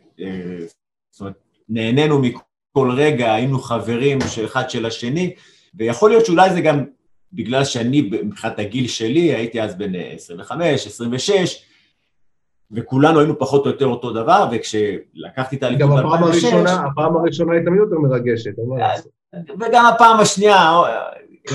זאת 1.11 1.21
אומרת, 1.21 1.33
נהנינו 1.69 2.19
מכל 2.19 2.91
רגע, 2.91 3.33
היינו 3.33 3.59
חברים 3.59 4.19
של 4.27 4.45
אחד 4.45 4.69
של 4.69 4.85
השני, 4.85 5.35
ויכול 5.75 6.09
להיות 6.09 6.25
שאולי 6.25 6.53
זה 6.53 6.61
גם 6.61 6.85
בגלל 7.33 7.65
שאני, 7.65 8.01
מבחינת 8.01 8.59
הגיל 8.59 8.87
שלי, 8.87 9.35
הייתי 9.35 9.61
אז 9.61 9.75
בן 9.75 9.91
25, 9.95 10.87
26, 10.87 11.63
וכולנו 12.71 13.19
היינו 13.19 13.39
פחות 13.39 13.65
או 13.65 13.71
יותר 13.71 13.85
אותו 13.85 14.11
דבר, 14.11 14.47
וכשלקחתי 14.51 15.55
את 15.55 15.63
האליפות 15.63 15.89
ב-2006... 15.89 16.01
גם 16.01 16.05
הפעם 16.05 16.23
הראשונה, 16.23 16.83
הפעם 16.91 17.17
הראשונה 17.17 17.53
היא 17.53 17.61
תמיד 17.65 17.79
יותר 17.79 17.95
מרגשת, 17.95 18.51
וגם 19.59 19.85
הפעם 19.85 20.19
השנייה, 20.19 20.71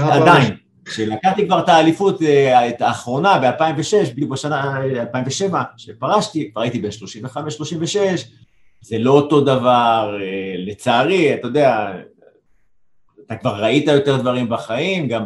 עדיין. 0.02 0.56
כשלקחתי 0.88 1.46
כבר 1.46 1.60
את 1.60 1.68
האליפות, 1.68 2.22
אה, 2.22 2.68
האחרונה 2.80 3.38
ב-2006, 3.38 4.10
בדיוק 4.12 4.30
בשנה 4.30 4.80
2007, 5.00 5.62
שפרשתי, 5.76 6.50
כבר 6.52 6.60
הייתי 6.60 6.78
בן 6.78 6.88
35-36, 6.90 7.96
זה 8.80 8.98
לא 8.98 9.10
אותו 9.10 9.40
דבר, 9.40 10.18
אה, 10.20 10.54
לצערי, 10.56 11.34
אתה 11.34 11.46
יודע, 11.46 11.92
אתה 13.26 13.36
כבר 13.36 13.62
ראית 13.62 13.86
יותר 13.86 14.16
דברים 14.16 14.48
בחיים, 14.48 15.08
גם 15.08 15.24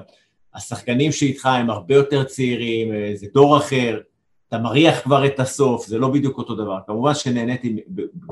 השחקנים 0.54 1.12
שאיתך 1.12 1.46
הם 1.46 1.70
הרבה 1.70 1.94
יותר 1.94 2.24
צעירים, 2.24 2.94
אה, 2.94 3.12
זה 3.14 3.26
דור 3.34 3.56
אחר, 3.56 4.00
אתה 4.48 4.58
מריח 4.58 5.00
כבר 5.02 5.26
את 5.26 5.40
הסוף, 5.40 5.86
זה 5.86 5.98
לא 5.98 6.08
בדיוק 6.08 6.38
אותו 6.38 6.54
דבר. 6.54 6.78
כמובן 6.86 7.14
שנהניתי 7.14 7.76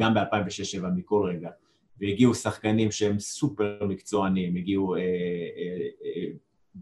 גם 0.01 0.15
ב-2006-2007 0.15 0.87
מכל 0.97 1.31
רגע, 1.35 1.49
והגיעו 2.01 2.35
שחקנים 2.35 2.91
שהם 2.91 3.19
סופר 3.19 3.79
מקצוענים, 3.89 4.57
הגיעו 4.57 4.95
אה, 4.95 5.01
אה, 5.01 5.05
אה, 6.05 6.27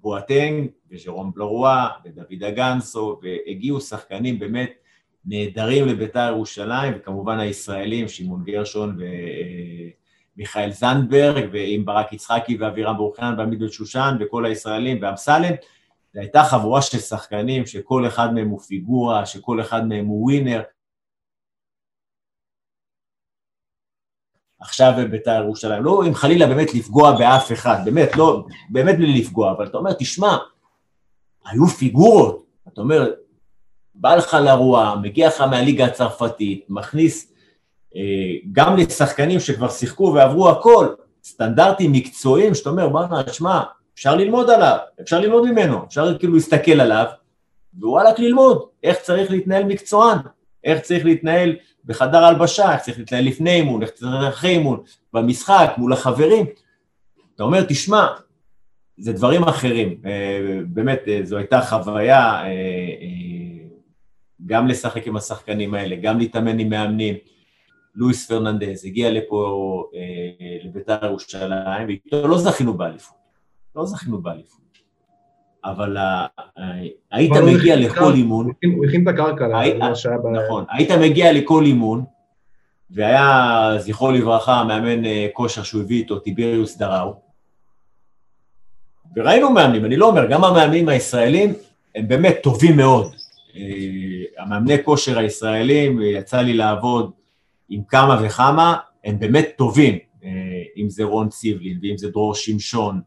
בואטנג 0.01 0.69
וז'רום 0.91 1.33
בלרואה 1.35 1.89
ודוד 2.05 2.45
אגנסו, 2.49 3.21
והגיעו 3.23 3.81
שחקנים 3.81 4.39
באמת 4.39 4.71
נהדרים 5.25 5.87
לביתר 5.87 6.29
ירושלים, 6.29 6.93
וכמובן 6.97 7.39
הישראלים, 7.39 8.09
שמעון 8.09 8.45
גרשון 8.45 8.99
ומיכאל 10.37 10.71
זנדברג, 10.71 11.49
ועם 11.53 11.85
ברק 11.85 12.13
יצחקי 12.13 12.57
ואבירם 12.57 12.97
ברוכיאן 12.97 13.35
ועמית 13.39 13.59
בן 13.59 13.69
שושן, 13.69 14.17
וכל 14.21 14.45
הישראלים 14.45 14.99
ואמסלם. 15.03 15.55
זו 16.15 16.21
הייתה 16.21 16.43
חבורה 16.43 16.83
של 16.83 16.99
שחקנים 16.99 17.67
שכל 17.67 18.07
אחד 18.07 18.35
מהם 18.35 18.49
הוא 18.49 18.61
פיגורה, 18.61 19.27
שכל 19.27 19.61
אחד 19.61 19.89
מהם 19.89 20.07
הוא 20.07 20.25
ווינר. 20.25 20.63
עכשיו 24.61 24.93
בבית"ר 24.99 25.43
ירושלים, 25.45 25.85
לא 25.85 26.03
אם 26.07 26.15
חלילה 26.15 26.47
באמת 26.47 26.75
לפגוע 26.75 27.13
באף 27.13 27.53
אחד, 27.53 27.77
באמת, 27.85 28.17
לא, 28.17 28.45
באמת 28.71 28.97
בלי 28.99 29.21
לפגוע, 29.21 29.53
אבל 29.53 29.67
אתה 29.67 29.79
אומר, 29.79 29.93
תשמע, 29.93 30.37
היו 31.47 31.67
פיגורות, 31.67 32.45
אתה 32.73 32.81
אומר, 32.81 33.11
בא 33.95 34.15
לך 34.15 34.35
לרוע, 34.35 34.95
מגיע 35.03 35.29
לך 35.29 35.41
מהליגה 35.41 35.85
הצרפתית, 35.85 36.65
מכניס 36.69 37.33
אה, 37.97 38.03
גם 38.53 38.77
לשחקנים 38.77 39.41
שכבר 39.41 39.69
שיחקו 39.69 40.13
ועברו 40.15 40.49
הכל, 40.49 40.87
סטנדרטים 41.25 41.93
מקצועיים, 41.93 42.55
שאתה 42.55 42.71
אומר, 42.71 42.89
בוא'נה, 42.89 43.33
שמע, 43.33 43.61
אפשר 43.95 44.17
ללמוד 44.17 44.51
עליו, 44.51 44.77
אפשר 45.01 45.21
ללמוד 45.21 45.51
ממנו, 45.51 45.85
אפשר 45.85 46.19
כאילו 46.19 46.35
להסתכל 46.35 46.81
עליו, 46.81 47.05
ווואלכ 47.79 48.19
ללמוד 48.19 48.63
איך 48.83 48.99
צריך 48.99 49.31
להתנהל 49.31 49.65
מקצוען, 49.65 50.19
איך 50.65 50.81
צריך 50.81 51.05
להתנהל 51.05 51.57
בחדר 51.89 52.25
הלבשה, 52.25 52.73
איך 52.73 52.81
צריך 52.81 52.99
להתנהל 52.99 53.25
לפני 53.25 53.51
אימון, 53.51 53.83
איך 53.83 53.91
צריך 53.91 54.11
אחרי 54.29 54.51
אימון, 54.51 54.83
במשחק, 55.13 55.75
מול 55.79 55.93
החברים. 55.93 56.47
אתה 57.35 57.43
אומר, 57.43 57.65
תשמע, 57.69 58.07
זה 58.99 59.13
דברים 59.13 59.43
אחרים. 59.43 60.01
אה, 60.07 60.61
באמת, 60.67 61.03
אה, 61.09 61.21
זו 61.23 61.37
הייתה 61.37 61.61
חוויה 61.61 62.47
אה, 62.47 62.51
גם 64.47 64.69
לשחק 64.69 65.07
עם 65.07 65.17
השחקנים 65.17 65.75
האלה, 65.75 65.97
גם 65.97 66.19
להתאמן 66.19 66.59
עם 66.59 66.69
מאמנים. 66.69 67.15
לואיס 67.95 68.29
פרננדז 68.29 68.85
הגיע 68.85 69.11
לפה, 69.11 69.85
לביתר 70.65 70.99
ירושלים, 71.03 71.87
ואיתו 71.87 72.29
לא 72.29 72.39
זכינו 72.39 72.75
באליפות. 72.75 73.17
לא 73.77 73.87
זכינו 73.87 74.23
באליפות. 74.23 74.68
אבל 75.65 75.97
אה, 75.97 76.27
היית 77.13 77.33
מגיע 77.33 77.77
לכל 77.77 78.13
אימון... 78.15 78.51
הוא 78.77 78.87
הכין 78.87 79.03
את 79.03 79.15
הקרקע 79.15 79.49
למה 79.49 79.95
שהיה 79.95 80.19
ב... 80.19 80.27
נכון, 80.27 80.65
היית 80.71 80.91
מגיע 80.91 81.33
לכל 81.33 81.65
אימון, 81.65 82.05
והיה, 82.91 83.71
זכרו 83.79 84.11
לברכה, 84.11 84.65
מאמן 84.65 85.05
אה, 85.05 85.27
כושר 85.33 85.63
שהוא 85.63 85.83
הביא 85.83 85.99
איתו, 85.99 86.19
טיבריוס 86.19 86.77
דראו. 86.77 87.15
וראינו 89.17 89.51
מאמנים, 89.51 89.85
אני 89.85 89.97
לא 89.97 90.09
אומר, 90.09 90.27
גם 90.27 90.45
המאמנים 90.45 90.89
הישראלים 90.89 91.55
הם 91.95 92.09
באמת 92.09 92.39
טובים 92.43 92.77
מאוד. 92.77 93.15
אה, 93.57 93.63
המאמני 94.39 94.85
כושר 94.85 95.19
הישראלים, 95.19 96.01
יצא 96.03 96.41
לי 96.41 96.55
לעבוד 96.55 97.11
עם 97.69 97.83
כמה 97.89 98.21
וכמה, 98.23 98.77
הם 99.05 99.19
באמת 99.19 99.49
טובים, 99.57 99.99
אם 100.77 100.91
זה 100.91 101.05
רון 101.05 101.29
ציבלין, 101.29 101.79
ואם 101.83 101.99
זה 101.99 102.11
דרור 102.11 102.35
שמשון, 102.35 103.01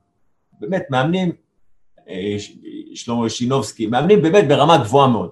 באמת 0.60 0.84
מאמנים, 0.90 1.32
שלמה 2.96 3.30
שינובסקי, 3.30 3.88
מאמנים 3.88 4.22
באמת 4.22 4.48
ברמה 4.48 4.78
גבוהה 4.78 5.08
מאוד. 5.08 5.32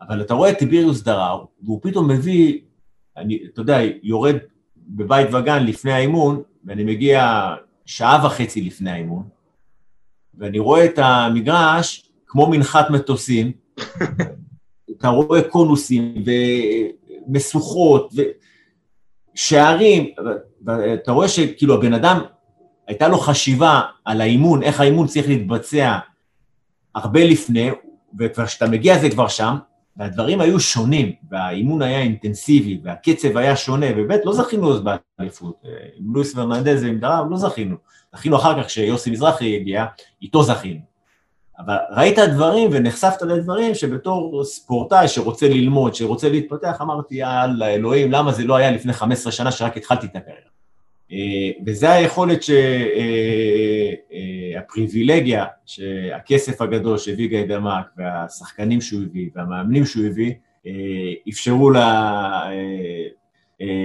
אבל 0.00 0.20
אתה 0.20 0.34
רואה 0.34 0.50
את 0.50 0.58
טיביריוס 0.58 1.02
דראר, 1.02 1.44
והוא 1.62 1.80
פתאום 1.82 2.08
מביא, 2.10 2.60
אני, 3.16 3.38
אתה 3.52 3.60
יודע, 3.60 3.78
יורד 4.02 4.36
בבית 4.76 5.28
וגן 5.34 5.66
לפני 5.66 5.92
האימון, 5.92 6.42
ואני 6.64 6.84
מגיע 6.84 7.46
שעה 7.86 8.26
וחצי 8.26 8.60
לפני 8.60 8.90
האימון, 8.90 9.28
ואני 10.34 10.58
רואה 10.58 10.84
את 10.84 10.98
המגרש 10.98 12.10
כמו 12.26 12.50
מנחת 12.50 12.90
מטוסים, 12.90 13.52
אתה 14.98 15.08
רואה 15.08 15.42
קונוסים 15.42 16.24
ומשוכות 17.26 18.12
ושערים, 19.34 20.10
ואתה 20.64 21.12
רואה 21.12 21.28
שכאילו 21.28 21.74
הבן 21.74 21.92
אדם 21.92 22.20
הייתה 22.86 23.08
לו 23.08 23.18
חשיבה 23.18 23.80
על 24.04 24.20
האימון, 24.20 24.62
איך 24.62 24.80
האימון 24.80 25.06
צריך 25.06 25.28
להתבצע 25.28 25.98
הרבה 26.94 27.24
לפני, 27.24 27.70
וכשאתה 28.18 28.66
מגיע 28.66 28.98
זה 28.98 29.10
כבר 29.10 29.28
שם, 29.28 29.56
והדברים 29.96 30.40
היו 30.40 30.60
שונים, 30.60 31.12
והאימון 31.30 31.82
היה 31.82 31.98
אינטנסיבי, 31.98 32.80
והקצב 32.84 33.36
היה 33.36 33.56
שונה, 33.56 33.86
ובאמת 33.96 34.20
לא 34.24 34.32
זכינו 34.32 34.74
אז 34.74 34.80
באליפות, 35.18 35.62
עם 35.98 36.14
לואיס 36.14 36.32
ורננדז 36.36 36.82
ועם 36.82 36.98
דראם 36.98 37.30
לא 37.30 37.36
זכינו, 37.36 37.76
זכינו 38.16 38.36
אחר 38.36 38.62
כך 38.62 38.66
כשיוסי 38.66 39.10
מזרחי 39.10 39.56
הגיע, 39.56 39.84
איתו 40.22 40.42
זכינו. 40.42 40.80
אבל 41.58 41.76
ראית 41.90 42.18
דברים 42.18 42.70
ונחשפת 42.72 43.22
לדברים 43.22 43.74
שבתור 43.74 44.44
ספורטאי 44.44 45.08
שרוצה 45.08 45.48
ללמוד, 45.48 45.94
שרוצה 45.94 46.28
להתפתח, 46.28 46.78
אמרתי, 46.80 47.14
יאללה, 47.14 47.68
אלוהים, 47.68 48.12
למה 48.12 48.32
זה 48.32 48.44
לא 48.44 48.56
היה 48.56 48.70
לפני 48.70 48.92
15 48.92 49.32
שנה 49.32 49.52
שרק 49.52 49.76
התחלתי 49.76 50.06
את 50.06 50.16
הקריירה? 50.16 50.55
אה, 51.12 51.50
וזה 51.66 51.92
היכולת, 51.92 52.42
ש... 52.42 52.50
אה, 52.50 53.92
אה, 54.12 55.46
שהכסף 55.66 56.60
הגדול 56.60 56.98
שהביא 56.98 57.28
גיא 57.28 57.44
דמק 57.44 57.86
והשחקנים 57.96 58.80
שהוא 58.80 59.02
הביא 59.02 59.30
והמאמנים 59.34 59.86
שהוא 59.86 60.06
הביא, 60.06 60.34
אפשרו 61.28 61.70
לה, 61.70 62.50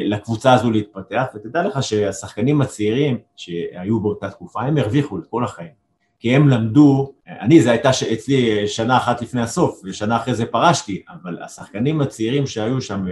לקבוצה 0.06 0.54
הזו 0.54 0.72
להתפתח, 0.72 1.26
ותדע 1.36 1.64
לך 1.64 1.84
שהשחקנים 1.84 2.62
הצעירים 2.62 3.18
שהיו 3.36 4.00
באותה 4.00 4.30
תקופה, 4.30 4.62
הם 4.62 4.78
הרוויחו 4.78 5.18
לכל 5.18 5.44
החיים. 5.44 5.72
כי 6.20 6.36
הם 6.36 6.50
למדו, 6.50 7.14
אני, 7.28 7.62
זה 7.62 7.72
הייתה 7.72 7.90
אצלי 8.14 8.68
שנה 8.68 8.98
אחת 8.98 9.22
לפני 9.22 9.42
הסוף, 9.42 9.82
ושנה 9.84 10.18
אחרי 10.18 10.34
זה 10.34 10.46
פרשתי, 10.46 11.02
אבל 11.10 11.44
השחקנים 11.44 12.02
הצעירים 12.02 12.48
שהיו 12.48 12.82
שם, 12.82 13.06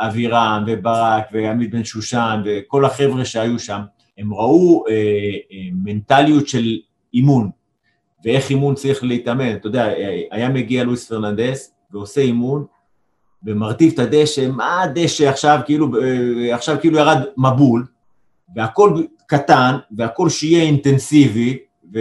אבירם 0.00 0.64
וברק 0.66 1.24
ועמית 1.32 1.70
בן 1.70 1.84
שושן 1.84 2.42
וכל 2.44 2.84
החבר'ה 2.84 3.24
שהיו 3.24 3.58
שם, 3.58 3.80
הם 4.18 4.34
ראו 4.34 4.84
אה, 4.88 4.94
אה, 5.52 5.68
מנטליות 5.84 6.48
של 6.48 6.78
אימון 7.14 7.50
ואיך 8.24 8.50
אימון 8.50 8.74
צריך 8.74 9.04
להתאמן. 9.04 9.54
אתה 9.54 9.66
יודע, 9.66 9.88
היה 10.30 10.48
מגיע 10.48 10.84
לואיס 10.84 11.08
פרננדס 11.08 11.74
ועושה 11.90 12.20
אימון 12.20 12.64
ומרטיב 13.42 13.92
את 13.92 13.98
הדשא, 13.98 14.48
מה 14.50 14.82
הדשא 14.82 15.28
עכשיו 15.28 15.60
כאילו, 15.66 15.90
אה, 16.02 16.54
עכשיו 16.54 16.76
כאילו 16.80 16.98
ירד 16.98 17.18
מבול 17.36 17.86
והכל 18.54 19.02
קטן, 19.26 19.74
והכל 19.96 20.28
שיהיה 20.28 20.62
אינטנסיבי 20.62 21.58
ו... 21.94 21.98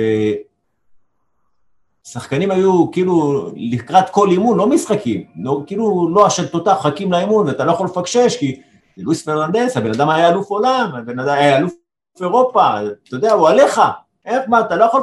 שחקנים 2.12 2.52
היו 2.52 2.92
כאילו 2.92 3.48
לקראת 3.56 4.10
כל 4.10 4.30
אימון, 4.32 4.58
לא 4.58 4.70
משחקים, 4.70 5.24
לא, 5.44 5.64
כאילו 5.68 6.10
לא, 6.16 6.26
השלטותח, 6.26 6.78
חכים 6.82 7.12
לאימון 7.12 7.48
ואתה 7.48 7.66
לא 7.66 7.72
יכול 7.72 7.86
לפקשש 7.86 8.38
כי 8.40 8.62
זה 8.98 9.04
לואיס 9.04 9.26
פרננדס, 9.26 9.78
הבן 9.78 9.92
אדם 9.92 10.10
היה 10.10 10.30
אלוף 10.30 10.50
עולם, 10.50 10.92
הבן 10.98 11.20
אדם 11.20 11.34
היה 11.34 11.58
אלוף 11.58 11.74
אירופה, 12.22 12.82
אתה 12.82 13.16
יודע, 13.16 13.34
הוא 13.34 13.50
עליך, 13.50 13.82
איך, 14.26 14.42
מה, 14.48 14.60
אתה 14.60 14.76
לא 14.76 14.86
יכול 14.86 15.02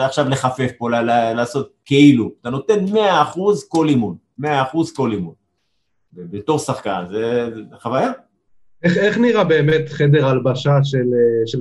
עכשיו 0.00 0.28
לחפף 0.28 0.70
פה, 0.78 0.90
לעשות 1.34 1.70
כאילו, 1.84 2.30
אתה 2.40 2.50
נותן 2.50 2.84
100% 2.84 2.96
כל 3.68 3.88
אימון, 3.88 4.16
100% 4.40 4.44
כל 4.96 5.12
אימון. 5.12 5.34
בתור 6.12 6.58
שחקן, 6.58 7.04
זה 7.10 7.50
חוויה. 7.82 8.12
איך, 8.82 8.96
איך 8.96 9.18
נראה 9.18 9.44
באמת 9.44 9.88
חדר 9.88 10.26
הלבשה 10.26 10.78
של, 10.82 11.06
של 11.46 11.58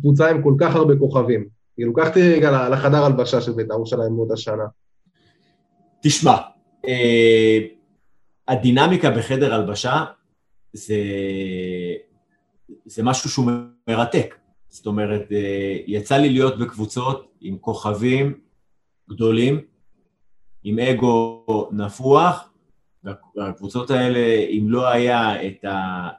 קבוצה 0.00 0.30
עם 0.30 0.42
כל 0.42 0.54
כך 0.60 0.76
הרבה 0.76 0.96
כוכבים? 0.96 1.55
כאילו, 1.76 1.94
קח 1.94 2.08
אותי 2.08 2.34
רגע 2.34 2.68
לחדר 2.68 3.04
הלבשה 3.04 3.40
של 3.40 3.52
בית"ר 3.52 3.74
ירושלים 3.74 4.16
באותה 4.16 4.36
שנה. 4.36 4.64
תשמע, 6.02 6.36
אה, 6.88 7.58
הדינמיקה 8.48 9.10
בחדר 9.10 9.54
הלבשה 9.54 10.04
זה, 10.72 10.96
זה 12.84 13.02
משהו 13.02 13.30
שהוא 13.30 13.50
מרתק. 13.88 14.34
זאת 14.68 14.86
אומרת, 14.86 15.32
אה, 15.32 15.76
יצא 15.86 16.16
לי 16.16 16.28
להיות 16.28 16.58
בקבוצות 16.58 17.32
עם 17.40 17.58
כוכבים 17.58 18.40
גדולים, 19.10 19.60
עם 20.64 20.78
אגו 20.78 21.44
נפוח, 21.72 22.52
והקבוצות 23.36 23.90
האלה, 23.90 24.46
אם 24.50 24.64
לא 24.68 24.88
היה 24.88 25.46
את, 25.46 25.64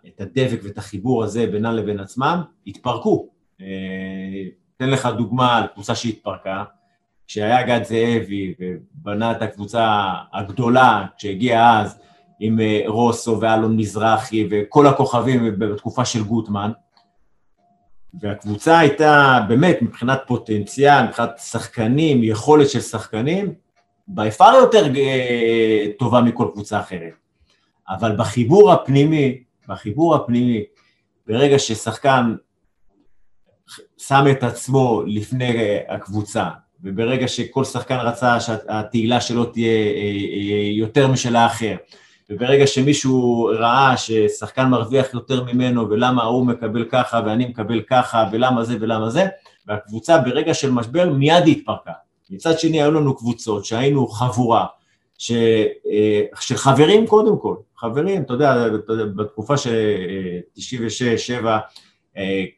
את 0.08 0.22
הדבק 0.22 0.60
ואת 0.64 0.78
החיבור 0.78 1.24
הזה 1.24 1.48
בינן 1.48 1.76
לבין 1.76 2.00
עצמם, 2.00 2.42
התפרקו. 2.68 3.30
אתן 4.78 4.90
לך 4.90 5.06
דוגמה 5.06 5.58
על 5.58 5.68
קבוצה 5.68 5.96
שהתפרקה, 5.96 6.64
כשהיה 7.28 7.64
גד 7.64 7.84
זאבי 7.84 8.54
ובנה 8.60 9.32
את 9.32 9.42
הקבוצה 9.42 10.14
הגדולה, 10.34 11.06
כשהגיע 11.18 11.80
אז 11.80 12.00
עם 12.40 12.60
אה, 12.60 12.82
רוסו 12.88 13.42
ואלון 13.42 13.78
מזרחי 13.78 14.48
וכל 14.52 14.88
הכוכבים 14.88 15.60
בתקופה 15.60 16.06
של 16.06 16.24
גוטמן, 16.24 16.72
והקבוצה 18.14 18.80
הייתה 18.80 19.40
באמת 19.48 19.82
מבחינת 19.82 20.20
פוטנציאל, 20.28 21.08
מבחינת 21.08 21.38
שחקנים, 21.38 22.24
יכולת 22.24 22.70
של 22.70 22.82
שחקנים, 22.82 23.54
ביפר 24.08 24.52
יותר 24.56 24.96
אה, 24.96 25.86
טובה 26.00 26.22
מכל 26.22 26.48
קבוצה 26.54 26.80
אחרת. 26.80 27.14
אבל 27.90 28.16
בחיבור 28.16 28.72
הפנימי, 28.72 29.44
בחיבור 29.68 30.16
הפנימי, 30.16 30.64
ברגע 31.28 31.60
ששחקן 31.60 32.36
שם 33.98 34.26
את 34.32 34.44
עצמו 34.44 35.04
לפני 35.08 35.58
אה, 35.58 35.96
הקבוצה, 35.96 36.46
וברגע 36.84 37.28
שכל 37.28 37.64
שחקן 37.64 37.96
רצה 37.96 38.40
שהתהילה 38.40 39.22
שלו 39.22 39.46
תהיה 39.46 39.72
אה, 39.72 40.70
יותר 40.72 41.08
משל 41.08 41.36
האחר, 41.36 41.76
וברגע 42.30 42.68
שמישהו 42.68 43.50
ראה 43.60 43.98
ששחקן 43.98 44.66
מרוויח 44.66 45.14
יותר 45.14 45.44
ממנו 45.44 45.90
ולמה 45.90 46.24
ההוא 46.24 46.46
מקבל 46.46 46.86
ככה 46.92 47.22
ואני 47.26 47.46
מקבל 47.46 47.82
ככה 47.82 48.30
ולמה 48.32 48.64
זה 48.64 48.78
ולמה 48.80 49.10
זה, 49.10 49.26
והקבוצה 49.68 50.18
ברגע 50.18 50.54
של 50.54 50.72
משבר 50.72 51.10
מיד 51.10 51.44
התפרקה. 51.48 51.92
מצד 52.30 52.60
שני 52.60 52.82
היו 52.82 52.92
לנו 52.92 53.18
קבוצות 53.18 53.66
שהיינו 53.66 54.08
חבורה, 54.08 54.66
ש, 55.18 55.32
אה, 55.92 56.22
של 56.40 56.58
חברים 56.58 57.08
קודם 57.08 57.40
כל, 57.40 57.56
חברים, 57.78 58.22
אתה 58.22 58.34
יודע, 58.34 58.68
בתקופה 59.16 59.58
של 59.58 59.76
96, 60.54 61.02
אה, 61.02 61.18
7, 61.18 61.52
אה, 61.52 61.60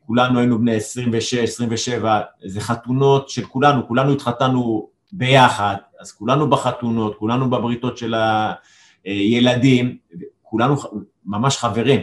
כולנו 0.05 0.39
היינו 0.39 0.59
בני 0.59 0.75
26, 0.75 1.33
27, 1.33 2.21
זה 2.45 2.61
חתונות 2.61 3.29
של 3.29 3.45
כולנו, 3.45 3.87
כולנו 3.87 4.11
התחתנו 4.11 4.89
ביחד, 5.11 5.75
אז 5.99 6.11
כולנו 6.11 6.49
בחתונות, 6.49 7.17
כולנו 7.17 7.49
בבריתות 7.49 7.97
של 7.97 8.15
הילדים, 9.05 9.97
כולנו 10.41 10.75
ממש 11.25 11.57
חברים. 11.57 12.01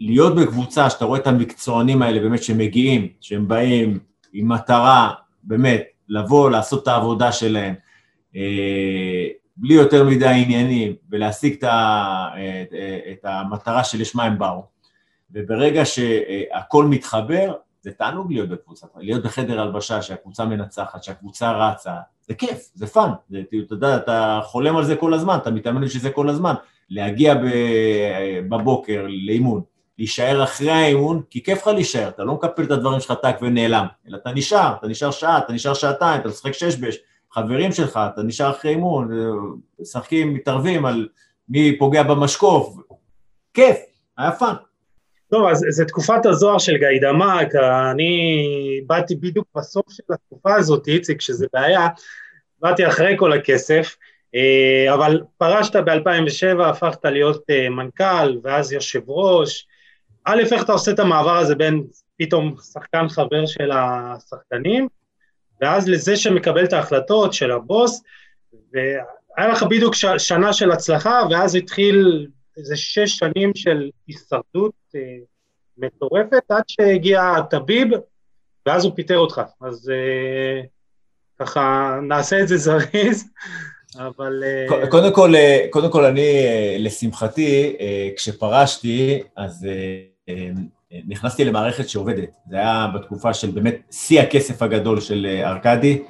ולהיות 0.00 0.34
בקבוצה 0.36 0.90
שאתה 0.90 1.04
רואה 1.04 1.20
את 1.20 1.26
המקצוענים 1.26 2.02
האלה 2.02 2.20
באמת 2.20 2.42
שמגיעים, 2.42 3.08
שהם 3.20 3.48
באים 3.48 3.98
עם 4.32 4.48
מטרה, 4.48 5.12
באמת, 5.42 5.82
לבוא, 6.08 6.50
לעשות 6.50 6.82
את 6.82 6.88
העבודה 6.88 7.32
שלהם, 7.32 7.74
אה, 8.36 9.26
בלי 9.56 9.74
יותר 9.74 10.04
מדי 10.04 10.42
עניינים, 10.44 10.94
ולהשיג 11.10 11.56
את, 11.58 11.64
ה, 11.64 12.28
את, 12.62 12.74
את 13.12 13.24
המטרה 13.24 13.84
שלשמה 13.84 14.24
הם 14.24 14.38
באו. 14.38 14.64
וברגע 15.30 15.82
שהכל 15.84 16.84
מתחבר, 16.84 17.52
זה 17.80 17.92
תענוג 17.92 18.32
להיות 18.32 18.48
בקבוצה, 18.48 18.86
להיות 18.96 19.22
בחדר 19.22 19.60
הלבשה, 19.60 20.02
שהקבוצה 20.02 20.44
מנצחת, 20.44 21.02
שהקבוצה 21.02 21.52
רצה, 21.52 21.94
זה 22.28 22.34
כיף, 22.34 22.70
זה 22.74 22.86
fun, 22.86 23.10
זה, 23.30 23.42
אתה 23.66 23.74
יודע, 23.74 23.96
אתה 23.96 24.40
חולם 24.44 24.76
על 24.76 24.84
זה 24.84 24.96
כל 24.96 25.14
הזמן, 25.14 25.36
אתה 25.36 25.50
מתאמן 25.50 25.84
בשביל 25.84 26.02
זה 26.02 26.10
כל 26.10 26.28
הזמן, 26.28 26.54
להגיע 26.90 27.34
בבוקר 28.48 29.06
לאימון, 29.26 29.62
להישאר 29.98 30.44
אחרי 30.44 30.70
האימון, 30.70 31.22
כי 31.30 31.42
כיף 31.42 31.58
לך 31.58 31.66
להישאר, 31.66 32.08
אתה 32.08 32.24
לא 32.24 32.34
מקפל 32.34 32.62
את 32.62 32.70
הדברים 32.70 33.00
שלך 33.00 33.12
טק 33.22 33.36
ונעלם, 33.42 33.86
אלא 34.08 34.16
אתה 34.16 34.32
נשאר, 34.32 34.74
אתה 34.78 34.88
נשאר 34.88 35.10
שעה, 35.10 35.38
אתה 35.38 35.52
נשאר 35.52 35.74
שעתיים, 35.74 36.20
אתה 36.20 36.28
משחק 36.28 36.52
שש 36.52 36.76
בש, 36.76 36.96
חברים 37.38 37.72
שלך, 37.72 38.00
אתה 38.14 38.22
נשאר 38.22 38.50
אחרי 38.50 38.70
אימון, 38.70 39.10
משחקים, 39.80 40.34
מתערבים 40.34 40.86
על 40.86 41.08
מי 41.48 41.78
פוגע 41.78 42.02
במשקוף, 42.02 42.76
כיף, 43.54 43.76
היה 44.18 44.32
fun. 44.32 44.54
טוב, 45.30 45.46
אז 45.48 45.64
זו 45.70 45.84
תקופת 45.84 46.26
הזוהר 46.26 46.58
של 46.58 46.76
גיידמק, 46.76 47.54
אני 47.92 48.80
באתי 48.86 49.16
בדיוק 49.16 49.46
בסוף 49.56 49.84
של 49.90 50.02
התקופה 50.10 50.54
הזאת, 50.54 50.88
איציק, 50.88 51.20
שזה 51.20 51.46
בעיה, 51.52 51.88
באתי 52.60 52.86
אחרי 52.86 53.14
כל 53.18 53.32
הכסף, 53.32 53.96
אה, 54.34 54.94
אבל 54.94 55.20
פרשת 55.38 55.76
ב-2007, 55.76 56.62
הפכת 56.62 57.04
להיות 57.04 57.44
אה, 57.50 57.68
מנכ"ל, 57.68 58.38
ואז 58.42 58.72
יושב 58.72 59.00
ראש, 59.06 59.66
א', 60.24 60.42
איך 60.52 60.62
אתה 60.62 60.72
עושה 60.72 60.90
את 60.90 60.98
המעבר 60.98 61.36
הזה 61.36 61.54
בין 61.54 61.84
פתאום 62.16 62.54
שחקן 62.72 63.08
חבר 63.08 63.46
של 63.46 63.70
השחקנים, 63.72 64.88
ואז 65.60 65.88
לזה 65.88 66.16
שמקבל 66.16 66.64
את 66.64 66.72
ההחלטות 66.72 67.32
של 67.32 67.50
הבוס, 67.50 68.02
והיה 68.72 69.48
לך 69.52 69.62
בדיוק 69.62 69.94
ש- 69.94 70.06
שנה 70.18 70.52
של 70.52 70.70
הצלחה, 70.70 71.20
ואז 71.30 71.54
התחיל 71.54 72.26
איזה 72.56 72.76
שש 72.76 73.18
שנים 73.18 73.54
של 73.54 73.90
הישרדות 74.06 74.74
אה, 74.94 75.00
מטורפת, 75.78 76.42
עד 76.48 76.62
שהגיע 76.68 77.34
טביב, 77.50 77.88
ואז 78.66 78.84
הוא 78.84 78.92
פיטר 78.94 79.18
אותך. 79.18 79.40
אז 79.60 79.90
אה, 79.90 80.62
ככה, 81.38 81.98
נעשה 82.02 82.40
את 82.40 82.48
זה 82.48 82.56
זריז. 82.56 83.24
אבל... 83.98 84.44
אה, 84.44 84.86
קודם 84.86 85.14
כל, 85.14 85.34
אה, 85.34 85.66
קודם 85.70 85.90
כל 85.90 86.04
אני, 86.04 86.20
אה, 86.20 86.76
לשמחתי, 86.78 87.76
כשפרשתי, 88.16 89.22
אז 89.36 89.66
נכנסתי 91.08 91.44
למערכת 91.44 91.88
שעובדת. 91.88 92.36
זה 92.50 92.56
היה 92.56 92.88
בתקופה 92.94 93.34
של 93.34 93.50
באמת 93.50 93.76
שיא 93.90 94.20
הכסף 94.20 94.62
הגדול 94.62 95.00
של 95.00 95.40
ארכדי. 95.44 96.02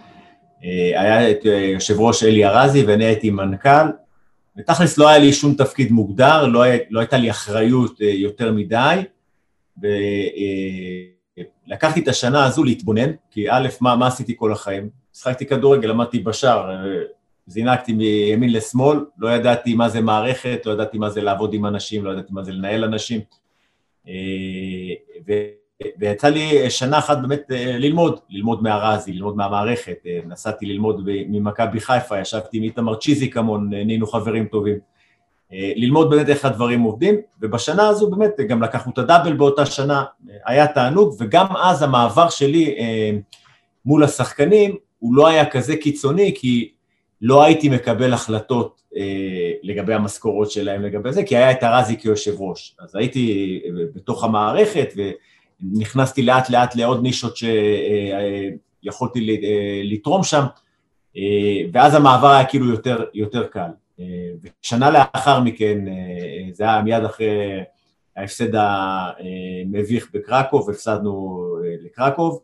היה 0.96 1.30
את 1.30 1.44
יושב 1.74 2.00
ראש 2.00 2.22
אלי 2.22 2.44
ארזי 2.44 2.84
ואני 2.84 3.04
הייתי 3.04 3.30
מנכ"ל, 3.30 3.86
ותכלס 4.58 4.98
לא 4.98 5.08
היה 5.08 5.18
לי 5.18 5.32
שום 5.32 5.54
תפקיד 5.54 5.92
מוגדר, 5.92 6.46
לא, 6.46 6.62
היה, 6.62 6.78
לא 6.90 7.00
הייתה 7.00 7.16
לי 7.16 7.30
אחריות 7.30 8.00
יותר 8.00 8.52
מדי, 8.52 9.02
ולקחתי 11.66 12.00
את 12.00 12.08
השנה 12.08 12.44
הזו 12.44 12.64
להתבונן, 12.64 13.10
כי 13.30 13.50
א', 13.50 13.68
מה, 13.80 13.96
מה 13.96 14.06
עשיתי 14.06 14.34
כל 14.36 14.52
החיים? 14.52 14.88
שחקתי 15.14 15.46
כדורגל, 15.46 15.88
למדתי 15.88 16.18
בשער, 16.18 16.70
זינקתי 17.46 17.92
מימין 17.92 18.52
לשמאל, 18.52 18.98
לא 19.18 19.28
ידעתי 19.28 19.74
מה 19.74 19.88
זה 19.88 20.00
מערכת, 20.00 20.62
לא 20.66 20.72
ידעתי 20.72 20.98
מה 20.98 21.10
זה 21.10 21.22
לעבוד 21.22 21.54
עם 21.54 21.66
אנשים, 21.66 22.04
לא 22.04 22.10
ידעתי 22.10 22.32
מה 22.32 22.42
זה 22.42 22.52
לנהל 22.52 22.84
אנשים. 22.84 23.20
אה, 24.08 24.14
ויצא 25.98 26.28
לי 26.28 26.70
שנה 26.70 26.98
אחת 26.98 27.18
באמת 27.18 27.42
אה, 27.50 27.78
ללמוד, 27.78 28.20
ללמוד 28.30 28.62
מהרזי, 28.62 29.12
ללמוד 29.12 29.36
מהמערכת. 29.36 29.96
אה, 30.06 30.18
נסעתי 30.26 30.66
ללמוד 30.66 31.02
ממכבי 31.06 31.80
חיפה, 31.80 32.20
ישבתי 32.20 32.56
עם 32.56 32.62
איתמר 32.62 32.94
צ'יזיק 32.94 33.36
המון, 33.36 33.70
נהיינו 33.70 34.06
חברים 34.06 34.46
טובים. 34.46 34.78
ללמוד 35.76 36.10
באמת 36.10 36.28
איך 36.28 36.44
הדברים 36.44 36.80
עובדים, 36.82 37.14
ובשנה 37.40 37.88
הזו 37.88 38.10
באמת 38.10 38.32
גם 38.48 38.62
לקחנו 38.62 38.92
את 38.92 38.98
הדאבל 38.98 39.32
באותה 39.32 39.66
שנה, 39.66 40.04
היה 40.46 40.66
תענוג, 40.66 41.14
וגם 41.18 41.46
אז 41.56 41.82
המעבר 41.82 42.28
שלי 42.28 42.76
מול 43.84 44.04
השחקנים 44.04 44.76
הוא 44.98 45.14
לא 45.14 45.26
היה 45.26 45.50
כזה 45.50 45.76
קיצוני, 45.76 46.34
כי 46.36 46.70
לא 47.22 47.44
הייתי 47.44 47.68
מקבל 47.68 48.12
החלטות 48.12 48.82
אה, 48.82 48.85
לגבי 49.62 49.94
המשכורות 49.94 50.50
שלהם, 50.50 50.82
לגבי 50.82 51.12
זה, 51.12 51.22
כי 51.24 51.36
היה 51.36 51.50
את 51.50 51.62
ארזי 51.62 51.96
כיושב 51.98 52.34
ראש. 52.38 52.76
אז 52.78 52.96
הייתי 52.96 53.60
אה, 53.64 53.70
בתוך 53.94 54.24
המערכת 54.24 54.88
ונכנסתי 55.62 56.22
לאט 56.22 56.50
לאט 56.50 56.76
לעוד 56.76 57.02
נישות 57.02 57.36
שיכולתי 57.36 59.18
אה, 59.18 59.48
אה, 59.48 59.80
לתרום 59.84 60.22
שם, 60.22 60.44
אה, 61.16 61.62
ואז 61.72 61.94
המעבר 61.94 62.28
היה 62.28 62.44
כאילו 62.44 62.70
יותר, 62.70 63.04
יותר 63.14 63.46
קל. 63.46 63.70
אה, 64.00 64.30
ושנה 64.62 64.90
לאחר 64.90 65.40
מכן, 65.40 65.88
אה, 65.88 66.52
זה 66.52 66.64
היה 66.64 66.82
מיד 66.82 67.04
אחרי 67.04 67.62
ההפסד 68.16 68.54
המביך 68.54 70.10
בקרקוב, 70.14 70.70
הפסדנו 70.70 71.40
אה, 71.64 71.74
לקרקוב, 71.80 72.42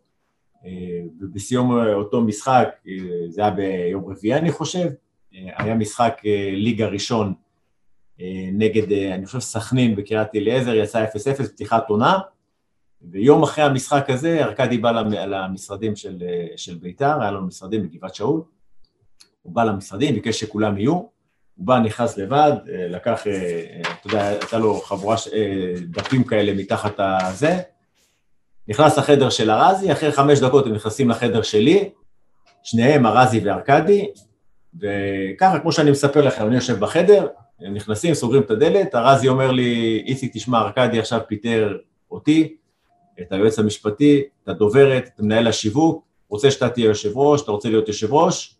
ובסיום 1.21 1.79
אותו 1.93 2.21
משחק, 2.21 2.69
זה 3.29 3.41
היה 3.41 3.51
ביום 3.51 4.05
רביעי 4.11 4.39
אני 4.39 4.51
חושב, 4.51 4.87
היה 5.33 5.75
משחק 5.75 6.21
ליגה 6.53 6.87
ראשון 6.87 7.33
נגד, 8.53 8.91
אני 8.91 9.25
חושב, 9.25 9.39
סכנין 9.39 9.95
בקריית 9.95 10.27
אליעזר, 10.35 10.73
יצא 10.75 11.05
0-0, 11.05 11.43
פתיחת 11.43 11.89
עונה, 11.89 12.19
ויום 13.11 13.43
אחרי 13.43 13.63
המשחק 13.63 14.09
הזה, 14.09 14.43
ארכדי 14.43 14.77
בא 14.77 14.91
למשרדים 15.25 15.95
של, 15.95 16.23
של 16.55 16.75
בית"ר, 16.75 17.21
היה 17.21 17.31
לנו 17.31 17.47
משרדים 17.47 17.83
בגבעת 17.83 18.15
שאול, 18.15 18.41
הוא 19.41 19.53
בא 19.53 19.63
למשרדים, 19.63 20.15
ביקש 20.15 20.39
שכולם 20.39 20.77
יהיו, 20.77 20.93
הוא 20.93 21.09
בא, 21.57 21.79
נכנס 21.79 22.17
לבד, 22.17 22.51
לקח, 22.65 23.23
אתה 24.01 24.07
יודע, 24.07 24.27
הייתה 24.27 24.57
לו 24.57 24.81
חבורה, 24.81 25.15
דפים 25.89 26.23
כאלה 26.23 26.53
מתחת 26.53 26.93
הזה, 26.99 27.59
נכנס 28.67 28.97
לחדר 28.97 29.29
של 29.29 29.51
ארזי, 29.51 29.91
אחרי 29.91 30.11
חמש 30.11 30.39
דקות 30.39 30.65
הם 30.65 30.73
נכנסים 30.73 31.09
לחדר 31.09 31.41
שלי, 31.41 31.89
שניהם, 32.63 33.05
ארזי 33.05 33.39
וארכדי, 33.39 34.07
וככה, 34.79 35.59
כמו 35.59 35.71
שאני 35.71 35.91
מספר 35.91 36.21
לכם, 36.21 36.47
אני 36.47 36.55
יושב 36.55 36.79
בחדר, 36.79 37.27
הם 37.59 37.73
נכנסים, 37.73 38.13
סוגרים 38.13 38.41
את 38.41 38.51
הדלת, 38.51 38.95
ארזי 38.95 39.27
אומר 39.27 39.51
לי, 39.51 40.03
איציק, 40.05 40.31
תשמע, 40.33 40.59
ארכדי 40.59 40.99
עכשיו 40.99 41.19
פיטר 41.27 41.77
אותי, 42.11 42.55
את 43.21 43.31
היועץ 43.31 43.59
המשפטי, 43.59 44.23
את 44.43 44.49
הדוברת, 44.49 45.09
את 45.15 45.19
מנהל 45.19 45.47
השיווק, 45.47 46.05
רוצה 46.29 46.51
שאתה 46.51 46.69
תהיה 46.69 46.85
יושב 46.85 47.17
ראש, 47.17 47.41
אתה 47.41 47.51
רוצה 47.51 47.69
להיות 47.69 47.87
יושב 47.87 48.13
ראש? 48.13 48.55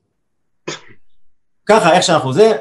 ככה, 1.66 1.96
איך 1.96 2.04
שאנחנו 2.04 2.34
זה, 2.34 2.52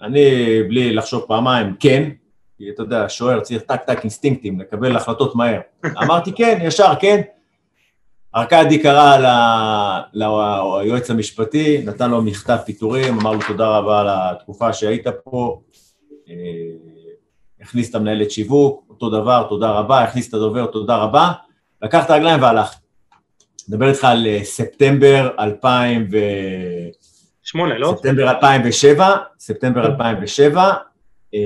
אני 0.00 0.22
בלי 0.68 0.94
לחשוב 0.94 1.24
פעמיים, 1.28 1.76
כן, 1.80 2.10
כי 2.58 2.70
אתה 2.70 2.82
יודע, 2.82 3.08
שוער 3.08 3.40
צריך 3.40 3.62
טק 3.62 3.82
טק 3.86 3.98
אינסטינקטים, 4.02 4.60
לקבל 4.60 4.96
החלטות 4.96 5.34
מהר. 5.34 5.60
אמרתי 6.02 6.32
כן, 6.32 6.58
ישר 6.62 6.92
כן. 7.00 7.20
ארכדי 8.36 8.82
קרא 8.82 9.16
ליועץ 10.12 11.10
המשפטי, 11.10 11.82
נתן 11.84 12.10
לו 12.10 12.22
מכתב 12.22 12.56
פיטורים, 12.66 13.20
אמר 13.20 13.32
לו 13.32 13.40
תודה 13.48 13.78
רבה 13.78 14.00
על 14.00 14.06
התקופה 14.10 14.72
שהיית 14.72 15.06
פה, 15.24 15.60
אה, 16.28 16.34
הכניס 17.60 17.90
את 17.90 17.94
המנהלת 17.94 18.30
שיווק, 18.30 18.84
אותו 18.90 19.10
דבר, 19.10 19.46
תודה 19.48 19.70
רבה, 19.70 20.02
הכניס 20.02 20.28
את 20.28 20.34
הדובר, 20.34 20.66
תודה 20.66 20.96
רבה, 20.96 21.32
לקח 21.82 22.04
את 22.04 22.10
הרגליים 22.10 22.42
והלך. 22.42 22.74
נדבר 23.68 23.88
איתך 23.88 24.04
על 24.04 24.26
אה, 24.26 24.44
ספטמבר 24.44 25.30
2000 25.38 26.08
ו... 26.12 26.16
שמונה, 27.42 27.78
לא? 27.78 27.94
ספטמבר 27.96 28.30
2007, 28.30 29.16
ספטמבר 29.38 29.86
2007, 29.86 30.72
אה, 31.34 31.40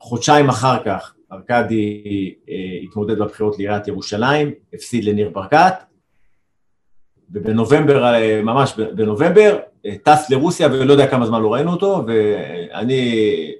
חודשיים 0.00 0.48
אחר 0.48 0.84
כך 0.84 1.15
ארכדי 1.32 2.34
אה, 2.48 2.54
התמודד 2.82 3.18
בבחירות 3.18 3.58
לעיריית 3.58 3.88
ירושלים, 3.88 4.50
הפסיד 4.74 5.04
לניר 5.04 5.30
ברקת, 5.30 5.74
ובנובמבר, 7.30 8.04
אה, 8.04 8.42
ממש 8.42 8.74
בנובמבר, 8.94 9.58
אה, 9.86 9.94
טס 10.04 10.30
לרוסיה 10.30 10.66
ולא 10.66 10.92
יודע 10.92 11.06
כמה 11.06 11.26
זמן 11.26 11.42
לא 11.42 11.54
ראינו 11.54 11.72
אותו, 11.72 12.04
ואני 12.06 13.52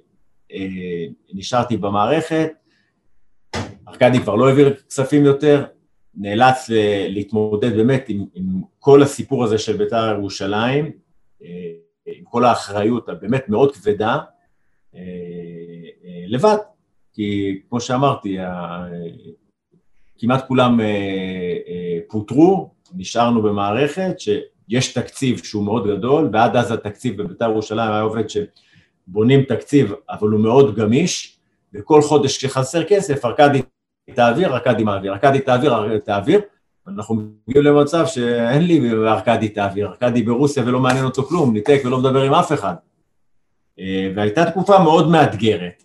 נשארתי 1.35 1.77
במערכת, 1.77 2.51
ארכדי 3.89 4.21
כבר 4.21 4.35
לא 4.35 4.49
העביר 4.49 4.75
כספים 4.75 5.25
יותר, 5.25 5.65
נאלץ 6.15 6.71
להתמודד 7.09 7.77
באמת 7.77 8.05
עם, 8.09 8.25
עם 8.35 8.45
כל 8.79 9.03
הסיפור 9.03 9.45
הזה 9.45 9.59
של 9.59 9.77
בית"ר 9.77 10.15
ירושלים, 10.19 10.93
עם 12.07 12.25
כל 12.25 12.45
האחריות 12.45 13.09
הבאמת 13.09 13.49
מאוד 13.49 13.77
כבדה, 13.77 14.19
לבד. 16.27 16.57
כי 17.17 17.61
כמו 17.69 17.81
שאמרתי, 17.81 18.37
כמעט 20.19 20.49
כולם 20.49 20.81
אה, 20.81 20.87
אה, 21.69 21.99
פוטרו, 22.09 22.71
נשארנו 22.95 23.43
במערכת 23.43 24.17
שיש 24.21 24.93
תקציב 24.93 25.45
שהוא 25.45 25.65
מאוד 25.65 25.87
גדול, 25.87 26.31
ועד 26.33 26.57
אז 26.57 26.73
התקציב 26.73 27.23
בבית"ר 27.23 27.51
ירושלים 27.51 27.91
היה 27.91 28.01
עובד 28.01 28.25
שבונים 28.29 29.43
תקציב, 29.43 29.93
אבל 30.11 30.29
הוא 30.29 30.41
מאוד 30.41 30.77
גמיש, 30.77 31.39
וכל 31.75 32.03
חודש 32.03 32.37
כשחסר 32.37 32.85
כסף, 32.85 33.25
ארכדי 33.25 33.63
תעביר, 34.15 34.55
ארכדי 34.55 34.85
מעביר, 34.85 35.13
ארכדי 35.13 35.41
תעביר, 35.41 35.99
תעביר, 35.99 36.41
אנחנו 36.89 37.15
מגיעים 37.49 37.67
למצב 37.67 38.07
שאין 38.07 38.63
לי 38.63 38.91
ארכדי 38.91 39.49
תעביר, 39.49 39.89
ארכדי 39.89 40.23
ברוסיה 40.23 40.63
ולא 40.67 40.81
מעניין 40.81 41.05
אותו 41.05 41.23
כלום, 41.23 41.53
ניתק 41.53 41.81
ולא 41.85 41.99
מדבר 41.99 42.23
עם 42.23 42.35
אף 42.35 42.53
אחד. 42.53 42.75
אה, 43.79 44.13
והייתה 44.17 44.51
תקופה 44.51 44.79
מאוד 44.79 45.11
מאתגרת. 45.11 45.83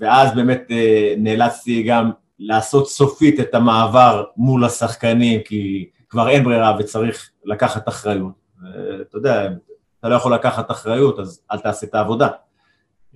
ואז 0.00 0.34
באמת 0.34 0.62
אה, 0.70 1.14
נאלצתי 1.18 1.82
גם 1.82 2.10
לעשות 2.38 2.88
סופית 2.88 3.40
את 3.40 3.54
המעבר 3.54 4.24
מול 4.36 4.64
השחקנים, 4.64 5.40
כי 5.44 5.88
כבר 6.08 6.28
אין 6.28 6.44
ברירה 6.44 6.76
וצריך 6.78 7.30
לקחת 7.44 7.88
אחריות. 7.88 8.32
אתה 9.00 9.18
יודע, 9.18 9.48
אתה 10.00 10.08
לא 10.08 10.14
יכול 10.14 10.34
לקחת 10.34 10.70
אחריות, 10.70 11.18
אז 11.18 11.40
אל 11.52 11.58
תעשה 11.58 11.86
את 11.86 11.94
העבודה. 11.94 12.28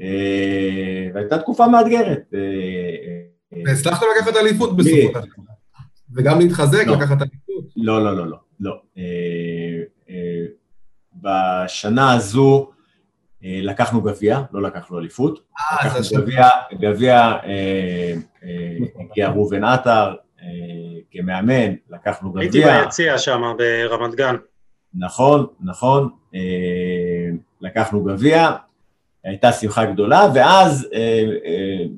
אה, 0.00 1.08
והייתה 1.14 1.38
תקופה 1.38 1.68
מאתגרת. 1.68 2.22
אה, 2.34 3.60
והצלחת 3.66 4.06
לקחת 4.16 4.36
אליפות 4.36 4.76
בסופו 4.76 4.96
של 4.96 5.10
דבר. 5.10 5.20
וגם 6.14 6.38
להתחזק, 6.38 6.86
לא. 6.86 6.96
לקחת 6.96 7.22
אליפות. 7.22 7.64
לא, 7.76 8.04
לא, 8.04 8.16
לא, 8.16 8.26
לא. 8.26 8.36
לא. 8.60 8.80
בשנה 11.14 12.12
הזו, 12.12 12.70
אה, 12.70 12.79
לקחנו 13.42 14.02
גביע, 14.02 14.40
לא 14.52 14.62
לקחנו 14.62 14.98
אליפות. 14.98 15.40
אה, 15.60 15.86
לקחנו 15.86 16.22
גביע, 16.22 16.48
גביע 16.72 17.32
אה, 17.44 18.14
הגיע 19.00 19.28
ראובן 19.28 19.64
עטר 19.64 20.14
כמאמן, 21.10 21.74
לקחנו 21.90 22.32
גביע. 22.32 22.42
הייתי 22.42 22.62
ביציע 22.64 23.18
שם 23.18 23.42
ברמת 23.58 24.14
גן. 24.14 24.36
נכון, 24.94 25.46
נכון, 25.60 26.08
לקחנו 27.60 28.04
גביע, 28.04 28.50
הייתה 29.24 29.52
שמחה 29.52 29.84
גדולה, 29.84 30.28
ואז 30.34 30.88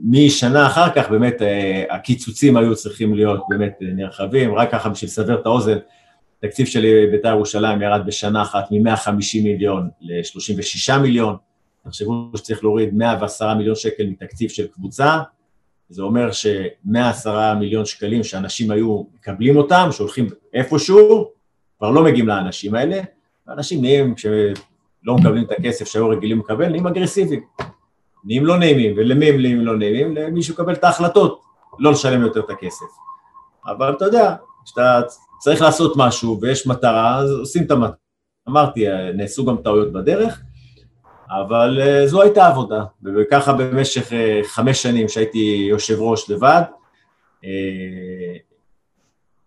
משנה 0.04 0.66
אחר 0.66 0.90
כך 0.90 1.10
באמת 1.10 1.42
הקיצוצים 1.90 2.56
היו 2.56 2.76
צריכים 2.76 3.14
להיות 3.14 3.40
באמת 3.48 3.76
נרחבים, 3.80 4.54
רק 4.54 4.70
ככה 4.70 4.88
בשביל 4.88 5.08
לסבר 5.08 5.40
את 5.40 5.46
האוזן, 5.46 5.78
התקציב 6.44 6.66
של 6.66 7.06
בית"ר 7.10 7.28
ירושלים 7.28 7.82
ירד 7.82 8.06
בשנה 8.06 8.42
אחת 8.42 8.64
מ-150 8.70 9.42
מיליון 9.42 9.90
ל-36 10.00 10.98
מיליון. 10.98 11.36
תחשבו 11.84 12.30
שצריך 12.36 12.64
להוריד 12.64 12.94
110 12.94 13.54
מיליון 13.54 13.76
שקל 13.76 14.06
מתקציב 14.06 14.50
של 14.50 14.66
קבוצה, 14.66 15.18
זה 15.88 16.02
אומר 16.02 16.32
ש-110 16.32 17.28
מיליון 17.58 17.84
שקלים 17.84 18.24
שאנשים 18.24 18.70
היו 18.70 19.02
מקבלים 19.14 19.56
אותם, 19.56 19.88
שהולכים 19.90 20.26
איפשהו, 20.54 21.30
כבר 21.78 21.90
לא 21.90 22.04
מגיעים 22.04 22.28
לאנשים 22.28 22.74
האלה, 22.74 23.00
ואנשים 23.46 23.80
נהיים, 23.80 24.14
כשלא 24.14 25.16
מקבלים 25.20 25.44
את 25.44 25.50
הכסף 25.58 25.84
שהיו 25.84 26.08
רגילים 26.08 26.38
לקבל, 26.38 26.68
נהיים 26.68 26.86
אגרסיביים. 26.86 27.42
נהיים 28.24 28.46
לא 28.46 28.58
נעימים, 28.58 28.94
ולמי 28.96 29.28
הם 29.28 29.40
נהיים 29.40 29.60
לא 29.60 29.76
נעימים? 29.76 30.16
למי 30.16 30.42
שמקבל 30.42 30.72
את 30.72 30.84
ההחלטות, 30.84 31.42
לא 31.78 31.92
לשלם 31.92 32.22
יותר 32.22 32.40
את 32.40 32.50
הכסף. 32.50 32.86
אבל 33.66 33.92
אתה 33.92 34.04
יודע, 34.04 34.34
כשאתה 34.64 35.00
צריך 35.42 35.62
לעשות 35.62 35.92
משהו 35.96 36.38
ויש 36.40 36.66
מטרה, 36.66 37.18
אז 37.18 37.30
עושים 37.30 37.64
את 37.64 37.70
המטרה. 37.70 37.96
אמרתי, 38.48 38.84
נעשו 39.14 39.44
גם 39.44 39.56
טעויות 39.56 39.92
בדרך, 39.92 40.42
אבל 41.30 41.80
uh, 41.80 42.06
זו 42.06 42.22
הייתה 42.22 42.46
עבודה, 42.46 42.84
וככה 43.16 43.52
במשך 43.52 44.12
uh, 44.12 44.14
חמש 44.46 44.82
שנים 44.82 45.08
שהייתי 45.08 45.66
יושב 45.70 46.00
ראש 46.00 46.30
לבד, 46.30 46.62
uh, 47.40 47.46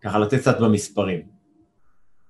ככה 0.02 0.20
לתת 0.20 0.40
קצת 0.40 0.60
במספרים. 0.60 1.22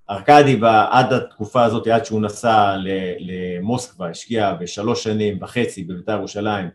ארכדי 0.09 0.59
עד 0.89 1.13
התקופה 1.13 1.63
הזאת, 1.63 1.87
עד 1.87 2.05
שהוא 2.05 2.21
נסע 2.21 2.75
למוסקבה, 3.19 4.09
השקיע 4.09 4.53
בשלוש 4.53 5.03
שנים 5.03 5.37
וחצי 5.41 5.83
בבית"ר 5.83 6.11
ירושלים 6.11 6.69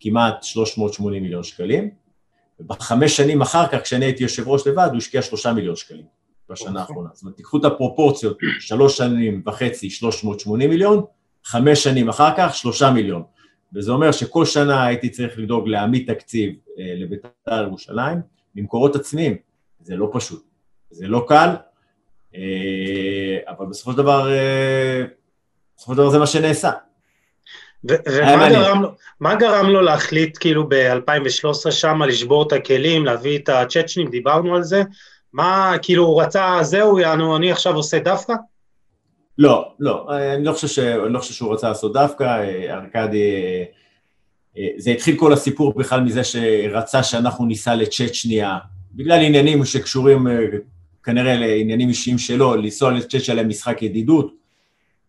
כמעט 0.00 0.42
380 0.42 1.22
מיליון 1.22 1.42
שקלים, 1.42 2.03
ובחמש 2.64 3.16
שנים 3.16 3.42
אחר 3.42 3.66
כך, 3.66 3.82
כשאני 3.82 4.04
הייתי 4.04 4.22
יושב 4.22 4.48
ראש 4.48 4.66
לבד, 4.66 4.88
הוא 4.90 4.96
השקיע 4.96 5.22
שלושה 5.22 5.52
מיליון 5.52 5.76
שקלים 5.76 6.04
בשנה 6.50 6.80
האחרונה. 6.80 7.08
זאת 7.12 7.22
אומרת, 7.22 7.36
תיקחו 7.36 7.56
את 7.56 7.64
הפרופורציות, 7.64 8.38
שלוש 8.60 8.96
שנים 8.96 9.42
וחצי, 9.46 9.90
380 9.90 10.70
מיליון, 10.70 11.04
חמש 11.44 11.82
שנים 11.82 12.08
אחר 12.08 12.30
כך, 12.36 12.54
שלושה 12.54 12.90
מיליון. 12.90 13.22
וזה 13.74 13.92
אומר 13.92 14.12
שכל 14.12 14.44
שנה 14.44 14.86
הייתי 14.86 15.10
צריך 15.10 15.38
לדאוג 15.38 15.68
להעמיד 15.68 16.14
תקציב 16.14 16.54
אה, 16.78 16.94
לבית"ר 16.96 17.62
ירושלים 17.62 18.18
ממקורות 18.54 18.96
עצמיים. 18.96 19.36
זה 19.80 19.96
לא 19.96 20.10
פשוט, 20.12 20.44
זה 20.90 21.08
לא 21.08 21.24
קל, 21.28 21.50
אה, 22.34 23.38
אבל 23.48 23.66
בסופו 23.66 23.92
של 23.92 23.98
דבר, 23.98 24.32
אה, 24.32 25.04
בסופו 25.76 25.92
של 25.92 25.98
דבר 25.98 26.10
זה 26.10 26.18
מה 26.18 26.26
שנעשה. 26.26 26.70
ומה 27.88 28.48
גרם, 28.50 28.82
לו, 28.82 28.88
מה 29.20 29.34
גרם 29.34 29.66
לו 29.66 29.80
להחליט 29.80 30.38
כאילו 30.40 30.68
ב-2013 30.68 31.70
שם 31.70 32.02
לשבור 32.02 32.46
את 32.46 32.52
הכלים, 32.52 33.04
להביא 33.04 33.38
את 33.38 33.48
הצ'צ'נים, 33.48 34.10
דיברנו 34.10 34.56
על 34.56 34.62
זה? 34.62 34.82
מה, 35.32 35.74
כאילו 35.82 36.04
הוא 36.04 36.22
רצה, 36.22 36.58
זהו, 36.62 36.98
יענו, 36.98 37.36
אני 37.36 37.52
עכשיו 37.52 37.74
עושה 37.74 37.98
דווקא? 37.98 38.32
לא, 39.38 39.72
לא, 39.80 40.08
אני 40.34 40.44
לא 40.44 40.52
חושב, 40.52 40.68
ש... 40.68 40.78
אני 40.78 41.12
לא 41.12 41.18
חושב 41.18 41.34
שהוא 41.34 41.54
רצה 41.54 41.68
לעשות 41.68 41.92
דווקא, 41.92 42.44
ארכדי, 42.70 43.64
זה 44.76 44.90
התחיל 44.90 45.18
כל 45.18 45.32
הסיפור 45.32 45.74
בכלל 45.78 46.00
מזה 46.00 46.24
שרצה 46.24 47.02
שאנחנו 47.02 47.44
ניסע 47.46 47.74
לצ'צ'ניה, 47.74 48.58
בגלל 48.94 49.20
עניינים 49.20 49.64
שקשורים 49.64 50.26
כנראה 51.02 51.36
לעניינים 51.36 51.88
אישיים 51.88 52.18
שלו, 52.18 52.54
לנסוע 52.56 52.90
לצ'צ'ניה 52.90 53.42
למשחק 53.42 53.82
ידידות, 53.82 54.32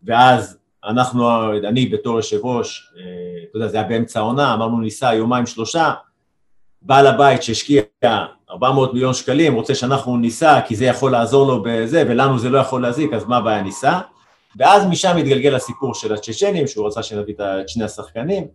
ואז 0.04 0.58
אנחנו, 0.88 1.52
אני 1.54 1.86
בתור 1.86 2.16
יושב 2.16 2.46
ראש, 2.46 2.94
אתה 3.50 3.58
יודע, 3.58 3.68
זה 3.68 3.78
היה 3.78 3.88
באמצע 3.88 4.20
העונה, 4.20 4.54
אמרנו 4.54 4.80
ניסע 4.80 5.14
יומיים 5.14 5.46
שלושה, 5.46 5.94
בעל 6.82 7.08
הבית 7.08 7.44
שהשקיע 7.44 7.82
400 8.50 8.94
מיליון 8.94 9.14
שקלים, 9.14 9.54
רוצה 9.54 9.76
שאנחנו 9.76 10.18
ניסע 10.18 10.62
כי 10.68 10.76
זה 10.76 10.86
יכול 10.86 11.12
לעזור 11.12 11.48
לו 11.48 11.64
בזה, 11.64 12.04
ולנו 12.08 12.40
זה 12.40 12.50
לא 12.50 12.58
יכול 12.58 12.82
להזיק, 12.82 13.14
אז 13.14 13.26
מה 13.26 13.38
הבעיה 13.38 13.62
ניסע? 13.62 14.00
ואז 14.58 14.86
משם 14.86 15.18
התגלגל 15.18 15.56
הסיפור 15.56 15.94
של 15.94 16.14
הצ'צ'נים, 16.14 16.68
שהוא 16.68 16.88
רצה 16.88 17.04
שנביא 17.04 17.34
את 17.40 17.70
שני 17.70 17.84
השחקנים. 17.84 18.48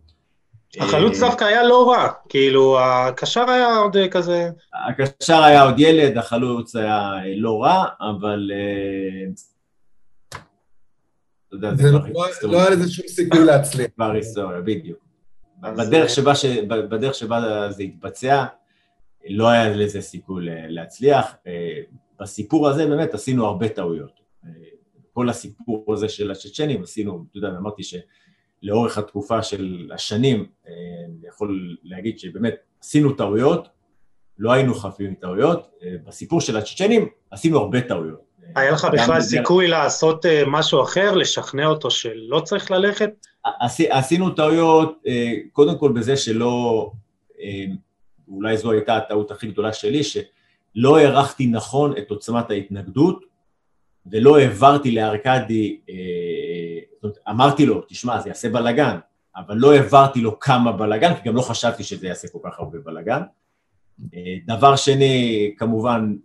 החלוץ 0.79 1.19
דווקא 1.19 1.45
היה 1.45 1.63
לא 1.63 1.91
רע, 1.91 2.07
כאילו, 2.29 2.79
הקשר 2.79 3.49
היה 3.49 3.77
עוד 3.77 3.97
כזה... 4.11 4.49
הקשר 4.87 5.43
היה 5.43 5.63
עוד 5.63 5.79
ילד, 5.79 6.17
החלוץ 6.17 6.75
היה 6.75 7.11
לא 7.35 7.63
רע, 7.63 7.85
אבל... 8.01 8.51
זה 11.51 12.47
לא 12.47 12.59
היה 12.59 12.69
לזה 12.69 12.91
שום 12.91 13.07
סיכוי 13.07 13.45
להצליח. 13.45 13.87
כבר 13.95 14.11
היסטוריה, 14.11 14.61
בדיוק. 14.61 14.99
בדרך 16.89 17.13
שבה 17.13 17.71
זה 17.71 17.83
התבצע, 17.83 18.45
לא 19.29 19.49
היה 19.49 19.75
לזה 19.75 20.01
סיכוי 20.01 20.45
להצליח. 20.69 21.35
בסיפור 22.19 22.69
הזה 22.69 22.87
באמת 22.87 23.13
עשינו 23.13 23.45
הרבה 23.45 23.69
טעויות. 23.69 24.21
כל 25.13 25.29
הסיפור 25.29 25.93
הזה 25.93 26.09
של 26.09 26.31
הצ'צ'נים 26.31 26.83
עשינו, 26.83 27.25
אתה 27.29 27.37
יודע, 27.37 27.57
אמרתי 27.57 27.83
שלאורך 27.83 28.97
התקופה 28.97 29.43
של 29.43 29.91
השנים, 29.93 30.45
אני 30.67 31.27
יכול 31.27 31.77
להגיד 31.83 32.19
שבאמת 32.19 32.55
עשינו 32.81 33.13
טעויות, 33.13 33.67
לא 34.37 34.51
היינו 34.51 34.75
חפים 34.75 35.11
מטעויות, 35.11 35.71
בסיפור 36.07 36.41
של 36.41 36.57
הצ'צ'נים 36.57 37.07
עשינו 37.31 37.57
הרבה 37.59 37.81
טעויות. 37.81 38.30
היה 38.55 38.71
לך 38.71 38.87
בכלל 38.93 39.21
סיכוי 39.21 39.67
לעשות 39.67 40.25
משהו 40.47 40.83
אחר, 40.83 41.15
לשכנע 41.15 41.65
אותו 41.65 41.91
שלא 41.91 42.39
צריך 42.39 42.71
ללכת? 42.71 43.09
עשינו 43.89 44.29
טעויות, 44.29 45.03
קודם 45.51 45.77
כל 45.77 45.91
בזה 45.91 46.17
שלא, 46.17 46.91
אולי 48.27 48.57
זו 48.57 48.71
הייתה 48.71 48.97
הטעות 48.97 49.31
הכי 49.31 49.47
גדולה 49.47 49.73
שלי, 49.73 50.01
שלא 50.03 50.97
הערכתי 50.97 51.47
נכון 51.47 51.97
את 51.97 52.11
עוצמת 52.11 52.49
ההתנגדות, 52.49 53.23
ולא 54.05 54.37
העברתי 54.37 54.91
לארקדי, 54.91 55.79
זאת 56.93 57.03
אומרת, 57.03 57.17
אמרתי 57.29 57.65
לו, 57.65 57.81
תשמע, 57.87 58.21
זה 58.21 58.29
יעשה 58.29 58.49
בלאגן, 58.49 58.97
אבל 59.35 59.55
לא 59.55 59.73
העברתי 59.73 60.21
לו 60.21 60.39
כמה 60.39 60.71
בלאגן, 60.71 61.13
כי 61.13 61.29
גם 61.29 61.35
לא 61.35 61.41
חשבתי 61.41 61.83
שזה 61.83 62.07
יעשה 62.07 62.27
כל 62.27 62.39
כך 62.43 62.59
הרבה 62.59 62.77
בלאגן. 62.83 63.21
דבר 64.45 64.75
שני, 64.75 65.53
כמובן, 65.57 66.15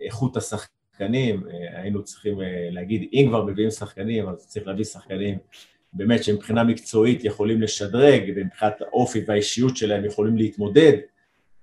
איכות 0.00 0.36
השחקנים, 0.36 0.81
היינו 0.98 2.02
צריכים 2.02 2.38
להגיד, 2.70 3.08
אם 3.12 3.26
כבר 3.28 3.44
מביאים 3.44 3.70
שחקנים, 3.70 4.28
אז 4.28 4.46
צריך 4.46 4.66
להביא 4.66 4.84
שחקנים 4.84 5.38
באמת 5.92 6.24
שמבחינה 6.24 6.64
מקצועית 6.64 7.24
יכולים 7.24 7.62
לשדרג, 7.62 8.32
ומבחינת 8.36 8.80
האופי 8.80 9.20
והאישיות 9.26 9.76
שלהם 9.76 10.04
יכולים 10.04 10.36
להתמודד. 10.36 10.92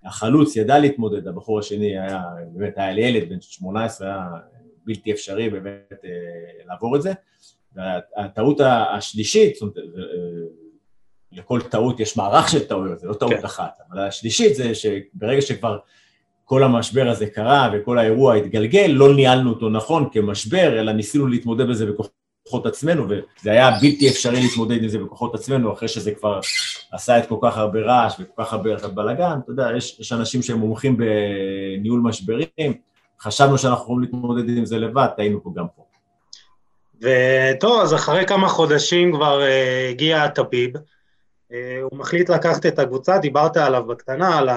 החלוץ 0.04 0.56
ידע 0.56 0.80
להתמודד, 0.80 1.28
הבחור 1.28 1.60
השני 1.60 2.00
היה, 2.00 2.22
באמת 2.54 2.78
היה 2.78 3.00
ילד 3.00 3.30
בן 3.30 3.42
18, 3.42 4.08
היה 4.08 4.26
בלתי 4.86 5.12
אפשרי 5.12 5.50
באמת 5.50 5.94
לעבור 6.66 6.96
את 6.96 7.02
זה. 7.02 7.14
והטעות 7.76 8.62
השלישית, 8.62 9.56
זאת 9.56 9.62
אומרת, 9.62 9.76
לכל 11.32 11.62
טעות 11.62 12.00
יש 12.00 12.18
מערך 12.18 12.50
של 12.50 12.68
טעויות, 12.68 13.00
זה 13.00 13.08
לא 13.08 13.14
טעות 13.14 13.34
כן. 13.34 13.46
אחת, 13.46 13.78
אבל 13.90 14.00
השלישית 14.00 14.56
זה 14.56 14.76
שברגע 14.76 15.42
שכבר 15.42 15.80
כל 16.50 16.64
המשבר 16.64 17.10
הזה 17.10 17.26
קרה 17.26 17.70
וכל 17.74 17.98
האירוע 17.98 18.34
התגלגל, 18.34 18.86
לא 18.88 19.16
ניהלנו 19.16 19.50
אותו 19.50 19.70
נכון 19.70 20.10
כמשבר, 20.12 20.80
אלא 20.80 20.92
ניסינו 20.92 21.28
להתמודד 21.28 21.70
בזה 21.70 21.86
בכוחות 21.86 22.66
עצמנו, 22.66 23.06
וזה 23.10 23.52
היה 23.52 23.72
בלתי 23.72 24.10
אפשרי 24.10 24.42
להתמודד 24.42 24.84
עם 24.84 24.90
זה 24.90 24.98
בכוחות 24.98 25.36
עצמנו, 25.36 25.74
אחרי 25.74 25.88
שזה 25.88 26.12
כבר 26.12 26.40
עשה 26.92 27.20
את 27.20 27.26
כל 27.30 27.36
כך 27.42 27.58
הרבה 27.58 27.80
רעש 27.80 28.16
וכל 28.20 28.44
כך 28.44 28.54
הרבה 28.54 28.88
בלאגן, 28.88 29.40
אתה 29.44 29.52
יודע, 29.52 29.70
יש, 29.78 30.00
יש 30.00 30.14
אנשים 30.14 30.42
שהם 30.42 30.58
מומחים 30.58 30.98
בניהול 30.98 32.00
משברים, 32.00 32.74
חשבנו 33.22 33.58
שאנחנו 33.58 33.84
יכולים 33.84 34.02
להתמודד 34.02 34.58
עם 34.58 34.66
זה 34.66 34.78
לבד, 34.78 35.08
טעינו 35.18 35.44
פה 35.44 35.54
גם 35.56 35.66
פה. 35.76 35.84
וטוב, 37.02 37.82
אז 37.82 37.94
אחרי 37.94 38.26
כמה 38.28 38.48
חודשים 38.48 39.14
כבר 39.16 39.42
uh, 39.42 39.92
הגיע 39.92 40.24
הטביב, 40.24 40.76
uh, 40.76 41.54
הוא 41.82 42.00
מחליט 42.00 42.30
לקחת 42.30 42.66
את 42.66 42.80
הקבוצה, 42.80 43.18
דיברת 43.18 43.58
עליו 43.58 43.84
בקטנה, 43.84 44.38
על 44.38 44.50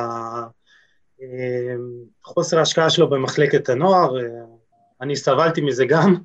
החוסר 2.24 2.58
ההשקעה 2.58 2.90
שלו 2.90 3.10
במחלקת 3.10 3.68
הנוער, 3.68 4.16
uh, 4.16 4.22
אני 5.00 5.16
סבלתי 5.16 5.60
מזה 5.60 5.84
גם. 5.86 6.16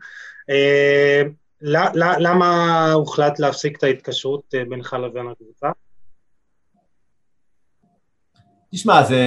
Uh, 0.52 1.30
למה 2.20 2.92
הוחלט 2.94 3.40
להפסיק 3.40 3.78
את 3.78 3.84
ההתקשרות 3.84 4.54
uh, 4.56 4.70
בינך 4.70 4.94
לבין 4.94 5.28
הקבוצה? 5.28 5.68
תשמע, 8.72 9.04
זה, 9.04 9.24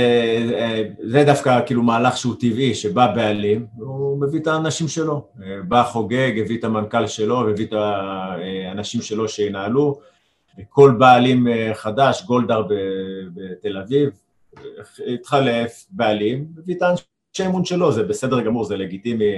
זה 1.02 1.24
דווקא 1.24 1.60
כאילו 1.66 1.82
מהלך 1.82 2.16
שהוא 2.16 2.34
טבעי, 2.40 2.74
שבא 2.74 3.14
בעלים, 3.14 3.66
הוא 3.76 4.20
מביא 4.20 4.40
את 4.40 4.46
האנשים 4.46 4.88
שלו. 4.88 5.28
בא 5.68 5.82
חוגג, 5.82 6.32
הביא 6.44 6.58
את 6.58 6.64
המנכ"ל 6.64 7.06
שלו, 7.06 7.50
הביא 7.50 7.66
את 7.66 7.72
האנשים 7.72 9.02
שלו 9.02 9.28
שינהלו. 9.28 10.00
כל 10.68 10.94
בעלים 10.98 11.46
חדש, 11.74 12.22
גולדהר 12.26 12.62
בתל 13.34 13.78
אביב, 13.78 14.10
התחלף 15.14 15.86
בעלים, 15.90 16.46
הביא 16.58 16.76
את 16.76 16.82
האנשי 16.82 17.04
האמון 17.38 17.64
שלו, 17.64 17.92
זה 17.92 18.02
בסדר 18.02 18.40
גמור, 18.40 18.64
זה 18.64 18.76
לגיטימי, 18.76 19.34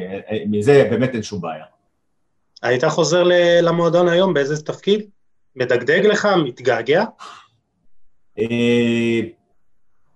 מזה 0.47 0.89
באמת 0.91 1.15
אין 1.15 1.23
שום 1.23 1.41
בעיה. 1.41 1.65
היית 2.63 2.85
חוזר 2.85 3.23
למועדון 3.63 4.09
היום 4.09 4.35
באיזה 4.35 4.63
תפקיד? 4.63 5.11
מדגדג 5.57 6.07
לך? 6.07 6.29
מתגעגע? 6.45 7.05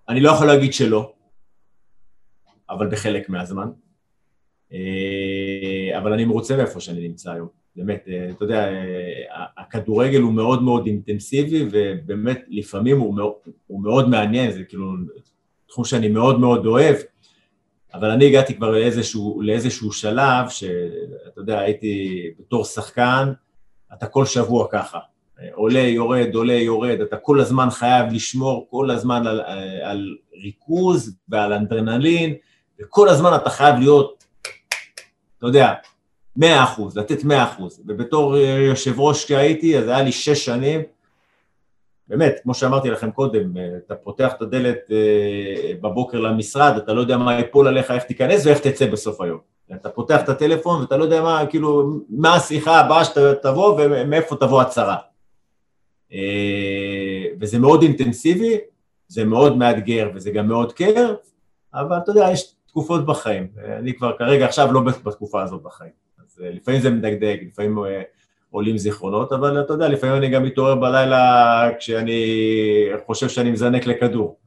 אני 0.08 0.20
לא 0.20 0.30
יכול 0.30 0.46
להגיד 0.46 0.72
שלא, 0.72 1.12
אבל 2.70 2.90
בחלק 2.90 3.28
מהזמן. 3.28 3.68
אבל 5.98 6.12
אני 6.12 6.24
מרוצה 6.24 6.56
מאיפה 6.56 6.80
שאני 6.80 7.08
נמצא 7.08 7.32
היום. 7.32 7.65
באמת, 7.76 8.08
אתה 8.30 8.44
יודע, 8.44 8.68
הכדורגל 9.56 10.20
הוא 10.20 10.32
מאוד 10.32 10.62
מאוד 10.62 10.86
אינטנסיבי, 10.86 11.64
ובאמת 11.70 12.44
לפעמים 12.48 13.00
הוא 13.00 13.14
מאוד, 13.14 13.32
הוא 13.66 13.82
מאוד 13.82 14.08
מעניין, 14.08 14.52
זה 14.52 14.64
כאילו 14.64 14.92
תחום 15.68 15.84
שאני 15.84 16.08
מאוד 16.08 16.40
מאוד 16.40 16.66
אוהב, 16.66 16.96
אבל 17.94 18.10
אני 18.10 18.26
הגעתי 18.26 18.54
כבר 18.54 18.70
לאיזשהו, 18.70 19.42
לאיזשהו 19.42 19.92
שלב, 19.92 20.48
שאתה 20.48 21.40
יודע, 21.40 21.58
הייתי 21.58 22.22
בתור 22.38 22.64
שחקן, 22.64 23.32
אתה 23.92 24.06
כל 24.06 24.24
שבוע 24.24 24.66
ככה. 24.70 24.98
עולה, 25.52 25.80
יורד, 25.80 26.34
עולה, 26.34 26.52
יורד, 26.54 27.00
אתה 27.00 27.16
כל 27.16 27.40
הזמן 27.40 27.70
חייב 27.70 28.12
לשמור 28.12 28.66
כל 28.70 28.90
הזמן 28.90 29.26
על, 29.26 29.40
על 29.82 30.16
ריכוז 30.44 31.16
ועל 31.28 31.52
אנדרנלין, 31.52 32.34
וכל 32.80 33.08
הזמן 33.08 33.30
אתה 33.36 33.50
חייב 33.50 33.76
להיות, 33.78 34.24
אתה 35.38 35.46
יודע, 35.46 35.72
מאה 36.36 36.64
אחוז, 36.64 36.98
לתת 36.98 37.24
מאה 37.24 37.44
אחוז. 37.44 37.82
ובתור 37.86 38.36
יושב 38.38 39.00
ראש 39.00 39.28
שהייתי, 39.28 39.78
אז 39.78 39.88
היה 39.88 40.02
לי 40.02 40.12
שש 40.12 40.44
שנים, 40.44 40.80
באמת, 42.08 42.40
כמו 42.42 42.54
שאמרתי 42.54 42.90
לכם 42.90 43.10
קודם, 43.10 43.52
אתה 43.86 43.94
פותח 43.94 44.32
את 44.36 44.42
הדלת 44.42 44.78
בבוקר 45.80 46.20
למשרד, 46.20 46.76
אתה 46.76 46.92
לא 46.92 47.00
יודע 47.00 47.16
מה 47.16 47.40
יפול 47.40 47.68
עליך, 47.68 47.90
איך 47.90 48.04
תיכנס 48.04 48.46
ואיך 48.46 48.58
תצא 48.58 48.86
בסוף 48.86 49.20
היום. 49.20 49.38
אתה 49.74 49.88
פותח 49.88 50.20
את 50.24 50.28
הטלפון 50.28 50.80
ואתה 50.80 50.96
לא 50.96 51.04
יודע 51.04 51.22
מה, 51.22 51.46
כאילו, 51.50 52.00
מה 52.08 52.34
השיחה 52.34 52.80
הבאה 52.80 53.04
שתבוא 53.04 53.80
ומאיפה 53.80 54.36
תבוא 54.36 54.62
הצהרה. 54.62 54.96
וזה 57.40 57.58
מאוד 57.58 57.82
אינטנסיבי, 57.82 58.58
זה 59.08 59.24
מאוד 59.24 59.56
מאתגר 59.56 60.10
וזה 60.14 60.30
גם 60.30 60.48
מאוד 60.48 60.72
קר, 60.72 61.14
אבל 61.74 61.96
אתה 61.98 62.10
יודע, 62.10 62.28
יש 62.32 62.54
תקופות 62.66 63.06
בחיים, 63.06 63.48
אני 63.78 63.94
כבר 63.94 64.12
כרגע 64.18 64.44
עכשיו 64.44 64.72
לא 64.72 64.80
בתקופה 64.80 65.42
הזאת 65.42 65.62
בחיים, 65.62 66.05
אז 66.36 66.42
לפעמים 66.52 66.80
זה 66.80 66.90
מדגדג, 66.90 67.36
לפעמים 67.48 67.78
עולים 68.50 68.78
זיכרונות, 68.78 69.32
אבל 69.32 69.60
אתה 69.60 69.72
יודע, 69.72 69.88
לפעמים 69.88 70.16
אני 70.16 70.28
גם 70.28 70.42
מתעורר 70.42 70.74
בלילה 70.74 71.70
כשאני 71.78 72.22
חושב 73.06 73.28
שאני 73.28 73.50
מזנק 73.50 73.86
לכדור. 73.86 74.38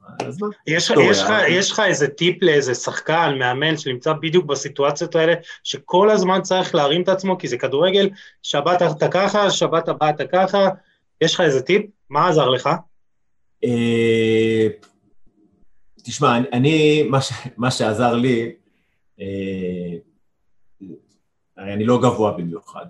יש, 0.68 0.92
יש, 1.00 1.22
לך, 1.22 1.34
יש 1.50 1.72
לך 1.72 1.82
איזה 1.86 2.08
טיפ 2.08 2.44
לאיזה 2.44 2.76
שחקן, 2.76 3.36
מאמן, 3.40 3.78
שנמצא 3.78 4.14
בדיוק 4.14 4.46
בסיטואציות 4.46 5.16
האלה, 5.16 5.34
שכל 5.64 6.10
הזמן 6.10 6.42
צריך 6.42 6.76
להרים 6.76 7.02
את 7.02 7.10
עצמו, 7.10 7.38
כי 7.38 7.48
זה 7.48 7.58
כדורגל, 7.58 8.10
שבת 8.44 8.82
אתה 8.98 9.08
ככה, 9.08 9.50
שבת 9.50 9.90
הבאה 9.90 10.10
אתה 10.10 10.26
ככה, 10.28 10.70
יש 11.22 11.34
לך 11.34 11.42
איזה 11.42 11.62
טיפ? 11.62 11.86
מה 12.10 12.30
עזר 12.30 12.50
לך? 12.50 12.70
תשמע, 16.04 16.38
אני, 16.54 17.10
מה 17.58 17.72
שעזר 17.72 18.14
לי, 18.14 18.52
הרי 21.60 21.74
אני 21.74 21.86
לא 21.86 22.02
גבוה 22.02 22.32
במיוחד. 22.32 22.86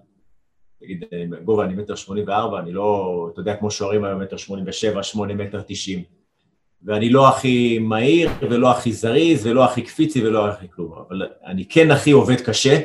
נגיד, 0.82 1.04
גובה 1.44 1.66
אני 1.66 1.76
מטר 1.76 1.96
שמונים 1.96 2.24
וארבע, 2.28 2.60
אני 2.60 2.72
לא, 2.72 3.30
אתה 3.34 3.40
יודע, 3.40 3.56
כמו 3.56 3.72
שוערים 3.72 4.04
היום 4.04 4.22
מטר 4.22 4.38
שמונים 4.38 4.66
ושבע, 4.68 5.04
שמונה 5.04 5.34
מטר 5.34 5.62
תשעים. 5.68 6.04
ואני 6.84 7.10
לא 7.10 7.30
הכי 7.30 7.80
מהיר, 7.80 8.30
ולא 8.41 8.72
הכי 8.72 8.94
זריז, 8.94 9.46
ולא 9.46 9.66
הכי 9.66 9.82
קפיצי, 9.82 10.28
ולא 10.28 10.48
הכי 10.48 10.68
כלום, 10.70 10.94
אבל 11.08 11.28
אני 11.46 11.66
כן 11.66 11.91
הכי 11.91 12.12
עובד 12.12 12.41
קשה, 12.41 12.80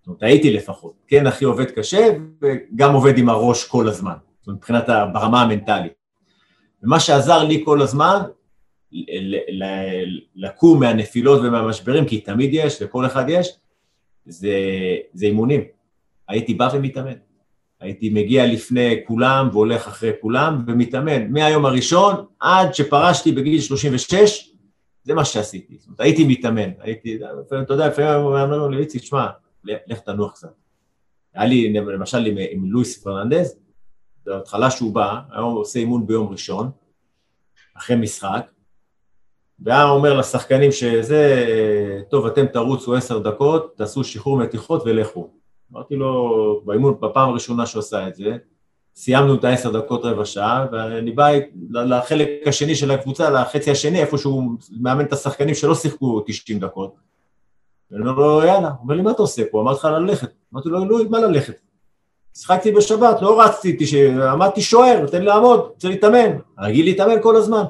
זאת 0.00 0.06
אומרת, 0.06 0.22
הייתי 0.22 0.52
לפחות, 0.52 0.94
כן 1.08 1.26
הכי 1.26 1.44
עובד 1.44 1.70
קשה, 1.70 2.08
וגם 2.42 2.94
עובד 2.94 3.18
עם 3.18 3.28
הראש 3.28 3.64
כל 3.64 3.88
הזמן, 3.88 4.14
זאת 4.38 4.46
אומרת, 4.46 4.58
מבחינת 4.58 4.84
ברמה 5.12 5.42
המנטלית. 5.42 5.92
ומה 6.82 7.00
שעזר 7.00 7.44
לי 7.44 7.62
כל 7.64 7.82
הזמן, 7.82 8.22
לקום 10.34 10.80
מהנפילות 10.80 11.40
ומהמשברים, 11.40 12.04
כי 12.04 12.20
תמיד 12.20 12.50
יש, 12.52 12.82
לכל 12.82 13.06
אחד 13.06 13.24
יש, 13.28 13.56
זה, 14.26 14.56
זה 15.12 15.26
אימונים. 15.26 15.60
הייתי 16.28 16.54
בא 16.54 16.70
ומתאמן. 16.74 17.14
הייתי 17.80 18.10
מגיע 18.10 18.46
לפני 18.46 18.96
כולם 19.06 19.48
והולך 19.52 19.86
אחרי 19.86 20.10
כולם 20.20 20.64
ומתאמן. 20.66 21.32
מהיום 21.32 21.66
הראשון 21.66 22.14
עד 22.40 22.74
שפרשתי 22.74 23.32
בגיל 23.32 23.60
36, 23.60 24.50
זה 25.02 25.14
מה 25.14 25.24
שעשיתי. 25.24 25.76
זאת 25.78 25.86
אומרת, 25.86 26.00
הייתי 26.00 26.24
מתאמן. 26.28 26.70
הייתי, 26.78 27.18
אתה 27.62 27.74
יודע, 27.74 27.88
לפעמים 27.88 28.24
אומר 28.24 28.68
לי, 28.68 28.78
איציק, 28.78 29.02
שמע, 29.04 29.26
לך 29.64 29.98
תנוח 29.98 30.32
קצת. 30.32 30.52
היה 31.34 31.44
לי, 31.44 31.72
למשל, 31.72 32.26
עם, 32.26 32.36
עם 32.50 32.64
לואיס 32.64 33.02
פרננדז, 33.02 33.56
בהתחלה 34.26 34.70
שהוא 34.70 34.94
בא, 34.94 35.20
היום 35.30 35.52
הוא 35.52 35.60
עושה 35.60 35.78
אימון 35.78 36.06
ביום 36.06 36.28
ראשון, 36.28 36.70
אחרי 37.74 37.96
משחק, 37.96 38.50
והיה 39.62 39.88
אומר 39.88 40.18
לשחקנים 40.18 40.72
שזה, 40.72 41.44
טוב, 42.10 42.26
אתם 42.26 42.46
תרוצו 42.46 42.94
עשר 42.94 43.18
דקות, 43.18 43.74
תעשו 43.76 44.04
שחרור 44.04 44.38
מתיחות 44.38 44.82
ולכו. 44.86 45.28
אמרתי 45.72 45.96
לו, 45.96 46.60
באימון, 46.64 46.94
בפעם 47.00 47.28
הראשונה 47.28 47.66
שהוא 47.66 47.80
עשה 47.80 48.08
את 48.08 48.14
זה, 48.14 48.36
סיימנו 48.94 49.34
את 49.34 49.44
העשר 49.44 49.70
דקות 49.70 50.04
רבע 50.04 50.24
שעה, 50.24 50.66
ואני 50.72 51.10
בא 51.10 51.28
לחלק 51.70 52.28
השני 52.46 52.74
של 52.74 52.90
הקבוצה, 52.90 53.30
לחצי 53.30 53.70
השני, 53.70 54.00
איפה 54.00 54.18
שהוא 54.18 54.42
מאמן 54.80 55.04
את 55.04 55.12
השחקנים 55.12 55.54
שלא 55.54 55.74
שיחקו 55.74 56.20
90 56.26 56.58
דקות. 56.58 56.94
ואני 57.90 58.08
אומר 58.08 58.12
לו, 58.12 58.42
יאללה, 58.42 58.68
הוא 58.68 58.78
אומר 58.82 58.94
לי, 58.94 59.02
מה 59.02 59.10
אתה 59.10 59.22
עושה 59.22 59.42
פה? 59.50 59.60
אמרתי 59.60 59.78
לך 59.78 59.84
ללכת. 59.84 60.30
אמרתי 60.54 60.68
לו, 60.68 60.84
לא, 60.84 60.98
מה 61.10 61.20
ללכת? 61.20 61.54
שיחקתי 62.36 62.72
בשבת, 62.72 63.22
לא 63.22 63.40
רצתי, 63.42 63.76
עמדתי 64.32 64.62
שוער, 64.62 65.06
תן 65.06 65.20
לי 65.20 65.26
לעמוד, 65.26 65.60
רוצה 65.60 65.88
להתאמן. 65.88 66.36
רגיל 66.60 66.84
להתאמן 66.84 67.22
כל 67.22 67.36
הזמן. 67.36 67.62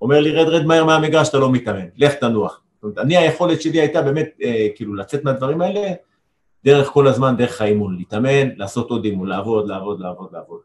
אומר 0.00 0.20
לי, 0.20 0.30
רד, 0.30 0.48
רד 0.48 0.66
מהר 0.66 0.84
מהמגרש, 0.84 1.28
אתה 1.28 1.38
לא 1.38 1.52
מתאמן, 1.52 1.86
לך 1.96 2.14
תנוח. 2.14 2.60
זאת 2.74 2.82
אומרת, 2.82 2.98
אני, 2.98 3.16
היכולת 3.16 3.62
שלי 3.62 3.80
הייתה 3.80 4.02
באמת, 4.02 4.28
אה, 4.42 4.66
כאילו, 4.74 4.94
לצאת 4.94 5.24
מהדברים 5.24 5.60
האלה, 5.60 5.92
דרך 6.64 6.88
כל 6.88 7.06
הזמן, 7.06 7.36
דרך 7.36 7.60
האימון, 7.60 7.96
להתאמן, 7.96 8.48
לעשות 8.56 8.90
עוד 8.90 9.04
אימון, 9.04 9.28
לעבוד, 9.28 9.68
לעבוד, 9.68 10.00
לעבוד, 10.00 10.28
לעבוד. 10.32 10.60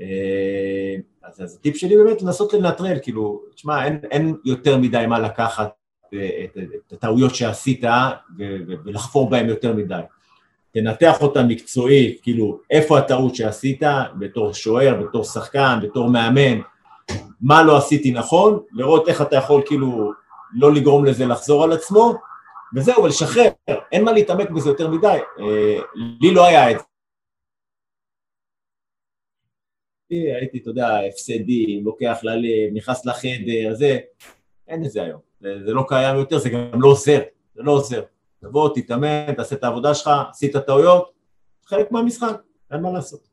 אה, 0.00 0.96
אז, 1.22 1.42
אז 1.42 1.54
הטיפ 1.54 1.76
שלי 1.76 1.96
באמת 1.96 2.22
לנסות 2.22 2.52
לנטרל, 2.52 2.96
כאילו, 3.02 3.42
תשמע, 3.54 3.84
אין, 3.84 4.00
אין 4.10 4.36
יותר 4.44 4.78
מדי 4.78 5.04
מה 5.08 5.18
לקחת 5.18 5.70
אה, 6.14 6.44
את, 6.44 6.58
את, 6.58 6.92
הטעויות 6.92 7.34
שעשית 7.34 7.84
ו, 7.84 8.42
ו, 8.68 8.72
ולחפור 8.84 9.30
בהן 9.30 9.48
יותר 9.48 9.72
מדי. 9.72 10.00
תנתח 10.72 11.22
אותה 11.22 11.42
מקצועית, 11.42 12.20
כאילו, 12.22 12.60
איפה 12.70 12.98
הטעות 12.98 13.34
שעשית 13.34 13.82
בתור 14.18 14.52
שוער, 14.52 15.02
בתור 15.02 15.24
שחקן, 15.24 15.78
בתור 15.82 16.10
מאמן, 16.10 16.60
מה 17.40 17.62
לא 17.62 17.76
עשיתי 17.76 18.12
נכון, 18.12 18.62
לראות 18.72 19.08
איך 19.08 19.22
אתה 19.22 19.36
יכול 19.36 19.62
כאילו 19.66 20.12
לא 20.52 20.74
לגרום 20.74 21.04
לזה 21.04 21.26
לחזור 21.26 21.64
על 21.64 21.72
עצמו, 21.72 22.14
וזהו, 22.74 23.02
ולשחרר, 23.02 23.48
אין 23.92 24.04
מה 24.04 24.12
להתעמק 24.12 24.50
בזה 24.50 24.68
יותר 24.70 24.90
מדי. 24.90 25.18
אה, 25.40 25.78
לי 26.20 26.34
לא 26.34 26.46
היה 26.46 26.70
את 26.70 26.78
זה. 26.78 26.84
הייתי, 30.10 30.58
אתה 30.58 30.70
יודע, 30.70 30.98
הפסדים, 31.08 31.84
לוקח 31.84 32.18
ללב, 32.22 32.74
נכנס 32.74 33.06
לחדר, 33.06 33.74
זה, 33.74 33.98
אין 34.68 34.84
את 34.84 34.90
זה 34.90 35.02
היום. 35.02 35.20
זה, 35.40 35.48
זה 35.66 35.72
לא 35.72 35.84
קיים 35.88 36.16
יותר, 36.16 36.38
זה 36.38 36.50
גם 36.50 36.82
לא 36.82 36.88
עוזר, 36.88 37.20
זה 37.54 37.62
לא 37.62 37.72
עוזר. 37.72 38.02
תבוא, 38.40 38.74
תתאמן, 38.74 39.34
תעשה 39.34 39.56
את 39.56 39.64
העבודה 39.64 39.94
שלך, 39.94 40.10
עשית 40.30 40.56
טעויות, 40.56 41.12
חלק 41.66 41.92
מהמשחק, 41.92 42.42
אין 42.72 42.80
מה 42.80 42.92
לעשות. 42.92 43.29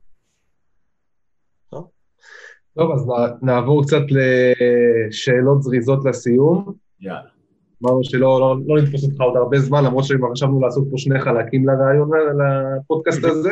טוב, 2.77 2.91
אז 2.91 3.07
נעבור 3.41 3.83
קצת 3.83 4.01
לשאלות 4.09 5.63
זריזות 5.63 6.05
לסיום. 6.05 6.73
יאללה. 7.01 7.21
אמרנו 7.83 8.03
שלא 8.03 8.39
לא, 8.39 8.55
לא 8.67 8.81
נתפוס 8.81 9.03
אותך 9.03 9.21
עוד 9.21 9.37
הרבה 9.37 9.59
זמן, 9.59 9.83
למרות 9.83 10.03
שכבר 10.03 10.31
חשבנו 10.31 10.61
לעשות 10.61 10.87
פה 10.91 10.97
שני 10.97 11.19
חלקים 11.19 11.67
לרעיון, 11.67 12.09
לפודקאסט 12.39 13.23
הזה. 13.23 13.51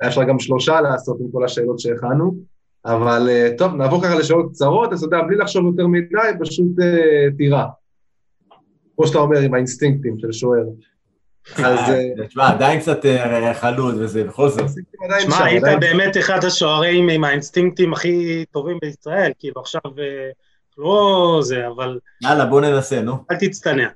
היה 0.00 0.10
אפשר 0.10 0.24
גם 0.24 0.38
שלושה 0.38 0.80
לעשות 0.80 1.20
עם 1.20 1.26
כל 1.32 1.44
השאלות 1.44 1.78
שהכנו. 1.78 2.34
אבל 2.84 3.26
אה, 3.28 3.50
טוב, 3.58 3.74
נעבור 3.74 4.02
ככה 4.02 4.14
לשאלות 4.14 4.50
קצרות, 4.50 4.92
אז 4.92 5.04
אתה 5.04 5.16
יודע, 5.16 5.26
בלי 5.26 5.36
לחשוב 5.36 5.66
יותר 5.66 5.86
מדי, 5.86 6.38
פשוט 6.40 6.78
uh, 6.78 7.36
תירה. 7.36 7.68
כמו 8.96 9.06
שאתה 9.06 9.18
אומר, 9.18 9.38
עם 9.38 9.54
האינסטינקטים 9.54 10.18
של 10.18 10.32
שוער. 10.32 10.64
אז... 11.56 11.78
אה, 11.90 12.26
תשמע, 12.26 12.48
עדיין 12.48 12.80
קצת 12.80 13.00
חלוד 13.54 13.94
וזה, 13.98 14.24
בכל 14.24 14.48
זאת. 14.48 14.66
תשמע, 15.18 15.44
היית 15.44 15.64
באמת 15.80 16.16
אחד 16.16 16.44
השוערים 16.44 17.08
עם 17.08 17.24
האינסטינקטים 17.24 17.92
הכי 17.92 18.44
טובים 18.50 18.78
בישראל, 18.82 19.32
כאילו 19.38 19.60
עכשיו 19.60 19.80
לא 20.78 21.40
זה, 21.42 21.66
אבל... 21.66 21.98
יאללה, 22.22 22.46
בוא 22.46 22.60
ננסה, 22.60 23.02
נו. 23.02 23.16
אל 23.30 23.36
תצטנע. 23.36 23.88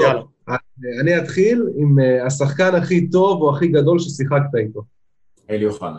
יאללה. 0.00 0.22
אני 1.00 1.18
אתחיל 1.18 1.64
עם 1.76 1.96
השחקן 2.26 2.74
הכי 2.74 3.08
טוב 3.10 3.42
או 3.42 3.56
הכי 3.56 3.68
גדול 3.68 3.98
ששיחקת 3.98 4.54
איתו. 4.58 4.82
אלי 5.50 5.66
אוחנה. 5.66 5.98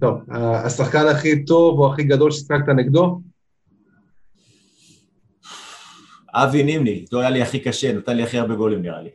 טוב, 0.00 0.20
השחקן 0.64 1.06
הכי 1.06 1.44
טוב 1.44 1.78
או 1.78 1.92
הכי 1.92 2.04
גדול 2.04 2.30
ששיחקת 2.30 2.68
נגדו? 2.76 3.20
אבי 6.44 6.62
נימני, 6.62 6.90
איתו 6.90 7.20
היה 7.20 7.30
לי 7.30 7.42
הכי 7.42 7.60
קשה, 7.60 7.92
נתן 7.92 8.16
לי 8.16 8.22
הכי 8.22 8.38
הרבה 8.38 8.54
גולים 8.54 8.82
נראה 8.82 9.02
לי. 9.02 9.10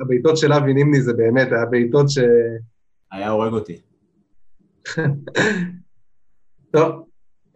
הבעיטות 0.00 0.36
של 0.36 0.52
אבי 0.52 0.74
נימני 0.74 1.02
זה 1.02 1.12
באמת, 1.12 1.52
היה 1.52 1.66
בעיטות 1.66 2.10
ש... 2.10 2.18
היה 3.12 3.30
הורג 3.30 3.52
אותי. 3.52 3.80
טוב, 6.72 7.04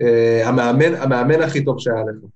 אה, 0.00 0.48
המאמן, 0.48 0.94
המאמן 0.94 1.42
הכי 1.42 1.64
טוב 1.64 1.78
שהיה 1.78 2.04
לך. 2.04 2.30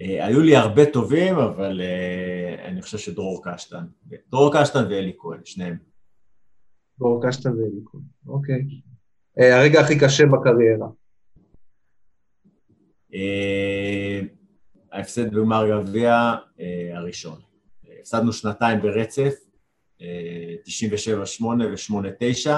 אה, 0.00 0.26
היו 0.26 0.40
לי 0.40 0.56
הרבה 0.56 0.86
טובים, 0.92 1.38
אבל 1.38 1.80
אה, 1.80 2.68
אני 2.68 2.82
חושב 2.82 2.98
שדרור 2.98 3.42
קשטן. 3.44 3.84
דרור 4.30 4.50
קשטן 4.60 4.84
ואלי 4.84 5.12
כהן, 5.18 5.40
שניהם. 5.44 5.76
דרור 6.98 7.28
קשטן 7.28 7.50
ואלי 7.50 7.80
כהן, 7.84 8.02
אוקיי. 8.26 8.62
הרגע 9.36 9.80
הכי 9.80 9.98
קשה 9.98 10.26
בקריירה. 10.26 10.88
ההפסד 14.92 15.30
בגמר 15.34 15.82
גביע 15.82 16.34
הראשון. 16.94 17.40
הפסדנו 18.00 18.32
שנתיים 18.32 18.80
ברצף, 18.80 19.34
97-8 19.98 20.02
ו-8-9, 21.42 22.50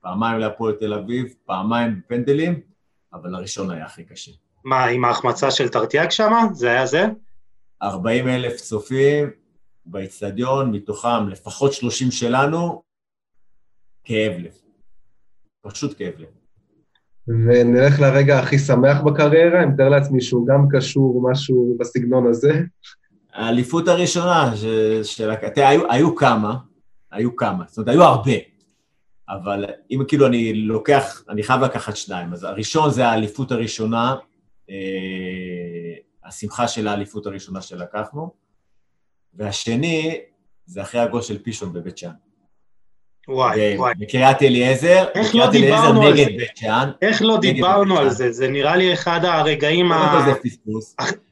פעמיים 0.00 0.38
להפועל 0.38 0.74
תל 0.74 0.94
אביב, 0.94 1.34
פעמיים 1.44 2.00
בפנדלים, 2.00 2.60
אבל 3.12 3.34
הראשון 3.34 3.70
היה 3.70 3.84
הכי 3.84 4.04
קשה. 4.04 4.32
מה, 4.64 4.84
עם 4.84 5.04
ההחמצה 5.04 5.50
של 5.50 5.68
טרטיאק 5.68 6.10
שם? 6.10 6.32
זה 6.52 6.70
היה 6.70 6.86
זה? 6.86 7.04
40 7.82 8.28
אלף 8.28 8.56
צופים 8.56 9.30
באיצטדיון, 9.86 10.70
מתוכם 10.70 11.28
לפחות 11.28 11.72
30 11.72 12.10
שלנו, 12.10 12.82
כאב 14.04 14.32
לב. 14.38 14.54
פשוט 15.60 15.98
כאב 15.98 16.14
לב. 16.18 16.28
ונלך 17.28 18.00
לרגע 18.00 18.38
הכי 18.38 18.58
שמח 18.58 19.00
בקריירה, 19.00 19.62
אני 19.62 19.70
מתאר 19.70 19.88
לעצמי 19.88 20.20
שהוא 20.20 20.46
גם 20.46 20.66
קשור 20.70 21.30
משהו 21.30 21.76
בסגנון 21.80 22.26
הזה. 22.26 22.60
האליפות 23.32 23.88
הראשונה 23.88 24.56
של... 24.56 25.00
של... 25.02 25.34
תראה, 25.54 25.68
היו, 25.68 25.92
היו 25.92 26.16
כמה, 26.16 26.56
היו 27.12 27.36
כמה, 27.36 27.64
זאת 27.68 27.78
אומרת, 27.78 27.88
היו 27.88 28.02
הרבה, 28.02 28.32
אבל 29.28 29.64
אם 29.90 30.02
כאילו 30.08 30.26
אני 30.26 30.54
לוקח, 30.54 31.24
אני 31.28 31.42
חייב 31.42 31.60
לקחת 31.60 31.96
שניים. 31.96 32.32
אז 32.32 32.44
הראשון 32.44 32.90
זה 32.90 33.06
האליפות 33.06 33.52
הראשונה, 33.52 34.16
אה, 34.70 35.94
השמחה 36.24 36.68
של 36.68 36.88
האליפות 36.88 37.26
הראשונה 37.26 37.62
שלקחנו, 37.62 38.32
והשני 39.34 40.20
זה 40.66 40.82
אחרי 40.82 41.00
הגול 41.00 41.22
של 41.22 41.42
פישון 41.42 41.72
בבית 41.72 41.98
שאן. 41.98 42.10
וואי, 43.28 43.76
וואי. 43.76 43.94
בקריית 43.98 44.42
אליעזר, 44.42 45.04
איך 45.14 45.34
לא 45.34 45.50
דיברנו 45.50 46.02
על 46.02 46.16
זה? 46.16 46.24
איך 47.02 47.22
לא 47.22 47.38
דיברנו 47.40 47.98
על 47.98 48.10
זה? 48.10 48.32
זה 48.32 48.48
נראה 48.48 48.76
לי 48.76 48.92
אחד 48.92 49.24
הרגעים 49.24 49.92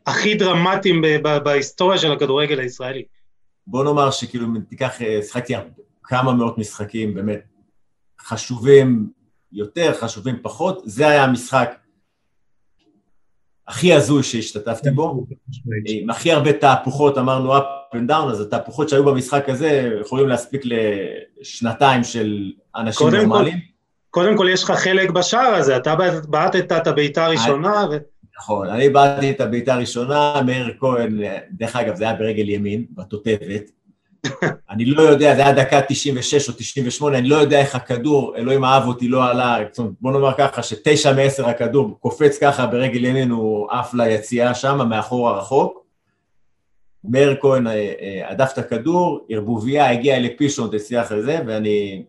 הכי 0.06 0.34
דרמטיים 0.34 1.02
בהיסטוריה 1.44 1.98
של 1.98 2.12
הכדורגל 2.12 2.60
הישראלי. 2.60 3.02
בוא 3.66 3.84
נאמר 3.84 4.10
שכאילו, 4.10 4.46
תיקח, 4.68 5.02
אה, 5.02 5.22
שחקתי 5.22 5.54
כמה 6.04 6.32
מאות 6.32 6.58
משחקים, 6.58 7.14
באמת, 7.14 7.40
חשובים 8.20 9.08
יותר, 9.52 9.92
חשובים 9.94 10.36
פחות, 10.42 10.82
זה 10.84 11.08
היה 11.08 11.24
המשחק 11.24 11.76
הכי 13.68 13.92
הזוי 13.92 14.22
שהשתתפתי 14.22 14.90
בו, 14.90 15.26
עם 15.86 16.10
הכי 16.10 16.32
הרבה 16.32 16.52
תהפוכות, 16.52 17.18
אמרנו 17.18 17.56
up 17.56 17.62
and 17.94 18.10
down, 18.10 18.30
אז 18.30 18.40
התהפוכות 18.40 18.88
שהיו 18.88 19.04
במשחק 19.04 19.48
הזה 19.48 19.98
יכולים 20.00 20.28
להספיק 20.28 20.62
לשנתיים 20.64 22.04
של 22.04 22.52
אנשים 22.76 23.08
נורמליים. 23.08 23.58
קודם 24.10 24.36
כל 24.36 24.48
יש 24.50 24.64
לך 24.64 24.70
חלק 24.70 25.10
בשער 25.10 25.54
הזה, 25.54 25.76
אתה 25.76 25.94
בעטת 26.28 26.72
את 26.72 26.86
הבעיטה 26.86 27.24
הראשונה. 27.26 27.86
ו... 27.90 27.96
נכון, 28.38 28.68
אני 28.68 28.88
בעטתי 28.88 29.30
את 29.30 29.40
הבעיטה 29.40 29.74
הראשונה, 29.74 30.42
מאיר 30.46 30.74
כהן, 30.80 31.20
דרך 31.50 31.76
אגב 31.76 31.96
זה 31.96 32.04
היה 32.04 32.14
ברגל 32.14 32.48
ימין, 32.48 32.84
בתותבת, 32.90 33.70
אני 34.70 34.84
לא 34.84 35.02
יודע, 35.02 35.34
זה 35.34 35.42
היה 35.42 35.52
דקה 35.52 35.80
96 35.88 36.48
או 36.48 36.54
98, 36.54 37.18
אני 37.18 37.28
לא 37.28 37.36
יודע 37.36 37.60
איך 37.60 37.74
הכדור, 37.74 38.36
אלוהים 38.36 38.64
אהב 38.64 38.86
אותי, 38.86 39.08
לא 39.08 39.24
עלה, 39.24 39.58
בוא 40.00 40.12
נאמר 40.12 40.32
ככה, 40.38 40.62
שתשע 40.62 41.12
מעשר 41.12 41.48
הכדור 41.48 41.98
קופץ 42.00 42.38
ככה 42.38 42.66
ברגל 42.66 43.04
ימינו 43.04 43.66
עף 43.70 43.94
ליציאה 43.94 44.54
שם, 44.54 44.88
מאחור 44.88 45.28
הרחוק. 45.28 45.86
מאיר 47.08 47.36
כהן 47.40 47.66
אה, 47.66 47.72
אה, 47.72 48.30
הדף 48.30 48.50
את 48.52 48.58
הכדור, 48.58 49.26
ערבוביה 49.28 49.90
הגיע 49.90 50.20
לפישון, 50.20 50.78
תצליח 50.78 51.12
לזה, 51.12 51.38
ואני... 51.46 52.02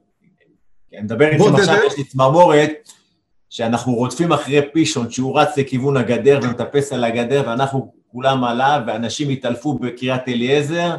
אני 0.94 1.02
מדבר 1.02 1.28
איתכם 1.28 1.56
עכשיו, 1.56 1.76
יש 1.88 1.98
לי 1.98 2.04
צמרמורת, 2.04 2.72
שאנחנו 3.50 3.94
רודפים 3.94 4.32
אחרי 4.32 4.62
פישון, 4.74 5.12
שהוא 5.12 5.40
רץ 5.40 5.58
לכיוון 5.58 5.98
הגדר 5.98 6.40
ומטפס 6.44 6.94
על 6.94 7.04
הגדר, 7.04 7.44
ואנחנו 7.48 7.92
כולם 8.12 8.44
עליו, 8.44 8.82
ואנשים 8.88 9.30
התעלפו 9.30 9.74
בקריית 9.74 10.28
אליעזר, 10.28 10.96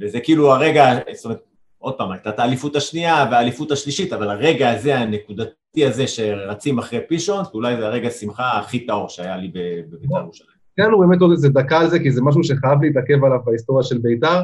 וזה 0.00 0.20
כאילו 0.20 0.52
הרגע, 0.52 0.84
זאת 1.14 1.24
אומרת, 1.24 1.40
עוד 1.78 1.94
פעם, 1.98 2.12
הייתה 2.12 2.30
את 2.30 2.38
האליפות 2.38 2.76
השנייה 2.76 3.26
והאליפות 3.30 3.70
השלישית, 3.70 4.12
אבל 4.12 4.30
הרגע 4.30 4.70
הזה, 4.70 4.98
הנקודתי 4.98 5.86
הזה 5.86 6.06
שרצים 6.06 6.78
אחרי 6.78 7.00
פישון, 7.08 7.44
אולי 7.54 7.76
זה 7.76 7.86
הרגע 7.86 8.08
השמחה 8.08 8.58
הכי 8.58 8.86
טהור 8.86 9.08
שהיה 9.08 9.36
לי 9.36 9.48
בבית"ר 9.48 10.20
ירושלים. 10.20 10.52
כן, 10.76 10.90
הוא 10.92 11.06
באמת 11.06 11.20
עוד 11.20 11.30
איזה 11.30 11.48
דקה 11.48 11.80
על 11.80 11.90
זה, 11.90 11.98
כי 11.98 12.10
זה 12.10 12.22
משהו 12.22 12.44
שחייב 12.44 12.82
להתעכב 12.82 13.24
עליו 13.24 13.38
בהיסטוריה 13.44 13.82
של 13.82 13.98
בית"ר. 13.98 14.40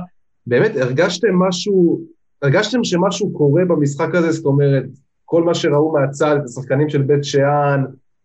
באמת, 0.46 0.76
הרגשתם 0.76 1.34
משהו, 1.34 2.00
הרגשתם 2.42 2.84
שמשהו 2.84 3.32
קורה 3.32 3.64
במשחק 3.64 4.14
הזה, 4.14 4.32
זאת 4.32 4.44
אומרת, 4.44 4.84
כל 5.24 5.42
מה 5.42 5.54
שראו 5.54 5.92
מהצד, 5.92 6.36
את 6.36 6.44
השחקנים 6.44 6.88
של 6.88 7.02
בית 7.02 7.24
שאן, 7.24 7.84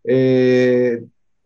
אה, 0.10 0.94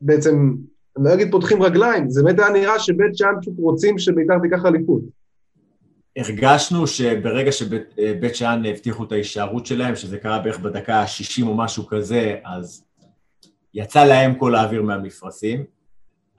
בעצם, 0.01 0.55
אני 0.97 1.05
לא 1.05 1.13
אגיד 1.13 1.31
פותחים 1.31 1.63
רגליים, 1.63 2.09
זה 2.09 2.23
באמת 2.23 2.39
היה 2.39 2.49
נראה 2.49 2.79
שבית 2.79 3.17
שאן 3.17 3.33
פשוט 3.41 3.53
רוצים 3.57 3.99
שבית"ר 3.99 4.39
תיקח 4.39 4.65
אליפות. 4.65 5.01
הרגשנו 6.17 6.87
שברגע 6.87 7.51
שבית 7.51 7.83
אה, 7.99 8.33
שאן 8.33 8.65
הבטיחו 8.65 9.03
את 9.03 9.11
ההישארות 9.11 9.65
שלהם, 9.65 9.95
שזה 9.95 10.17
קרה 10.17 10.39
בערך 10.39 10.59
בדקה 10.59 10.95
ה-60 10.95 11.43
או 11.43 11.55
משהו 11.55 11.87
כזה, 11.87 12.35
אז 12.45 12.83
יצא 13.73 14.03
להם 14.03 14.35
כל 14.35 14.55
האוויר 14.55 14.81
מהמפרשים. 14.81 15.63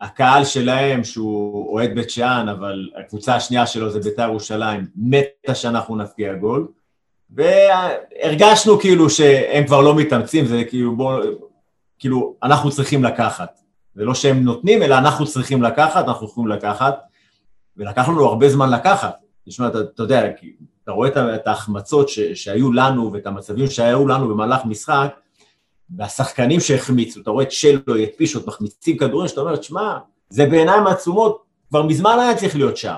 הקהל 0.01 0.45
שלהם, 0.45 1.05
שהוא 1.05 1.73
אוהד 1.73 1.95
בית 1.95 2.11
שאן, 2.11 2.49
אבל 2.49 2.89
הקבוצה 2.97 3.37
השנייה 3.37 3.67
שלו 3.67 3.91
זה 3.91 4.01
בית"ר 4.01 4.23
ירושלים, 4.23 4.87
מתה 4.97 5.55
שאנחנו 5.55 5.97
נפקיע 5.97 6.35
גול. 6.35 6.69
והרגשנו 7.31 8.79
כאילו 8.81 9.11
שהם 9.11 9.67
כבר 9.67 9.81
לא 9.81 9.97
מתאמצים, 9.97 10.47
זה 10.47 10.65
כאילו 10.65 10.97
בוא, 10.97 11.23
כאילו 11.99 12.35
אנחנו 12.43 12.71
צריכים 12.71 13.05
לקחת. 13.05 13.61
זה 13.95 14.05
לא 14.05 14.15
שהם 14.15 14.43
נותנים, 14.45 14.83
אלא 14.83 14.99
אנחנו 14.99 15.27
צריכים 15.27 15.63
לקחת, 15.63 16.05
אנחנו 16.05 16.27
יכולים 16.27 16.51
לקחת, 16.51 16.99
ולקח 17.77 18.09
לנו 18.09 18.25
הרבה 18.25 18.49
זמן 18.49 18.71
לקחת. 18.71 19.28
תשמע, 19.49 19.69
אתה, 19.69 19.81
אתה 19.81 20.03
יודע, 20.03 20.31
אתה 20.85 20.93
רואה 20.93 21.09
את 21.35 21.47
ההחמצות 21.47 22.09
ש, 22.09 22.20
שהיו 22.20 22.73
לנו 22.73 23.12
ואת 23.12 23.27
המצבים 23.27 23.66
שהיו 23.66 24.09
לנו 24.09 24.29
במהלך 24.29 24.65
משחק, 24.65 25.15
והשחקנים 25.97 26.61
שהחמיצו, 26.61 27.20
אתה 27.20 27.31
רואה 27.31 27.45
את 27.45 27.53
שלו, 27.53 28.03
את 28.03 28.11
פישוט, 28.16 28.47
מחמיצים 28.47 28.97
כדורים, 28.97 29.29
שאתה 29.29 29.41
אומר, 29.41 29.57
תשמע, 29.57 29.99
זה 30.29 30.47
בעיניים 30.47 30.87
עצומות, 30.87 31.43
כבר 31.69 31.83
מזמן 31.83 32.16
היה 32.20 32.37
צריך 32.37 32.57
להיות 32.57 32.77
שער. 32.77 32.97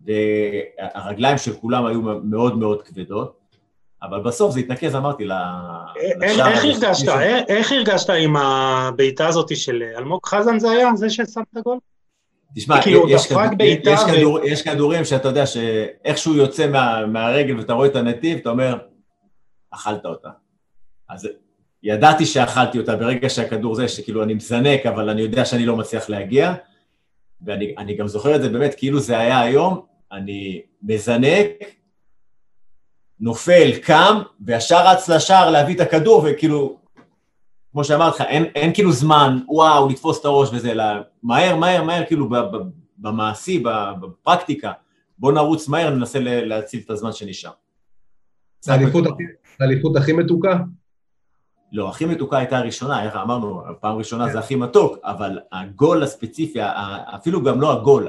והרגליים 0.00 1.38
של 1.38 1.52
כולם 1.52 1.86
היו 1.86 2.00
מאוד 2.02 2.58
מאוד 2.58 2.82
כבדות, 2.82 3.38
אבל 4.02 4.20
בסוף 4.20 4.52
זה 4.52 4.60
התנקז, 4.60 4.94
אמרתי, 4.94 5.24
לשער. 5.24 5.84
איך 6.42 6.64
הרגשת, 6.64 7.08
איך 7.48 7.72
הרגשת 7.72 8.10
עם 8.10 8.36
הבעיטה 8.36 9.26
הזאת 9.26 9.56
של 9.56 9.82
אלמוג 9.96 10.20
חזן 10.26 10.58
זה 10.58 10.70
היה, 10.70 10.94
זה 10.94 11.10
ששם 11.10 11.40
את 11.52 11.56
הגול? 11.56 11.78
תשמע, 12.54 12.82
כאילו, 12.82 13.08
יש, 13.08 13.26
כדור, 13.26 13.40
יש, 13.60 14.00
ו... 14.00 14.06
כדור, 14.06 14.44
יש 14.44 14.62
כדורים 14.62 15.04
שאתה 15.04 15.28
יודע 15.28 15.46
שאיכשהו 15.46 16.34
יוצא 16.34 16.66
מה, 16.66 17.06
מהרגל 17.06 17.56
ואתה 17.56 17.72
רואה 17.72 17.88
את 17.88 17.96
הנתיב, 17.96 18.38
אתה 18.38 18.50
אומר, 18.50 18.78
אכלת 19.70 20.06
אותה. 20.06 20.28
אז 21.10 21.28
ידעתי 21.82 22.26
שאכלתי 22.26 22.78
אותה 22.78 22.96
ברגע 22.96 23.28
שהכדור 23.28 23.74
זה, 23.74 23.88
שכאילו 23.88 24.22
אני 24.22 24.34
מזנק, 24.34 24.86
אבל 24.86 25.10
אני 25.10 25.22
יודע 25.22 25.44
שאני 25.44 25.66
לא 25.66 25.76
מצליח 25.76 26.08
להגיע, 26.08 26.54
ואני 27.40 27.94
גם 27.98 28.08
זוכר 28.08 28.36
את 28.36 28.42
זה 28.42 28.48
באמת 28.48 28.74
כאילו 28.74 29.00
זה 29.00 29.18
היה 29.18 29.40
היום, 29.40 29.86
אני 30.12 30.62
מזנק, 30.82 31.50
נופל, 33.20 33.78
קם, 33.82 34.22
וישר 34.46 34.86
רץ 34.86 35.08
לשער 35.08 35.50
להביא 35.50 35.74
את 35.74 35.80
הכדור, 35.80 36.26
וכאילו, 36.26 36.78
כמו 37.74 37.84
שאמרתי 37.84 38.16
לך, 38.16 38.20
אין, 38.20 38.44
אין 38.44 38.74
כאילו 38.74 38.92
זמן, 38.92 39.38
וואו, 39.48 39.88
לתפוס 39.88 40.20
את 40.20 40.24
הראש 40.24 40.48
וזה, 40.52 40.70
אלא 40.70 40.84
מהר, 41.22 41.56
מהר, 41.56 41.82
מהר, 41.84 42.06
כאילו 42.06 42.28
במעשי, 42.98 43.62
בפרקטיקה, 44.00 44.72
בוא 45.18 45.32
נרוץ 45.32 45.68
מהר, 45.68 45.90
ננסה 45.90 46.18
להציל 46.20 46.80
את 46.84 46.90
הזמן 46.90 47.12
שנשאר. 47.12 47.50
האליפות 49.60 49.96
הכי 49.96 50.12
מתוקה? 50.12 50.58
לא, 51.72 51.88
הכי 51.88 52.04
מתוקה 52.04 52.38
הייתה 52.38 52.58
הראשונה, 52.58 53.04
איך 53.04 53.16
אמרנו, 53.16 53.62
פעם 53.80 53.96
ראשונה 53.96 54.28
זה 54.28 54.38
הכי 54.38 54.56
מתוק, 54.56 54.98
אבל 55.04 55.38
הגול 55.52 56.02
הספציפי, 56.02 56.58
אפילו 57.14 57.42
גם 57.42 57.60
לא 57.60 57.72
הגול, 57.72 58.08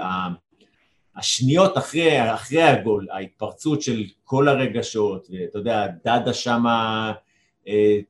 השניות 1.15 1.77
אחרי, 1.77 2.33
אחרי 2.33 2.63
הגול, 2.63 3.07
ההתפרצות 3.11 3.81
של 3.81 4.03
כל 4.23 4.47
הרגשות, 4.47 5.27
ואתה 5.31 5.57
יודע, 5.57 5.87
דדה 6.05 6.33
שמה 6.33 7.11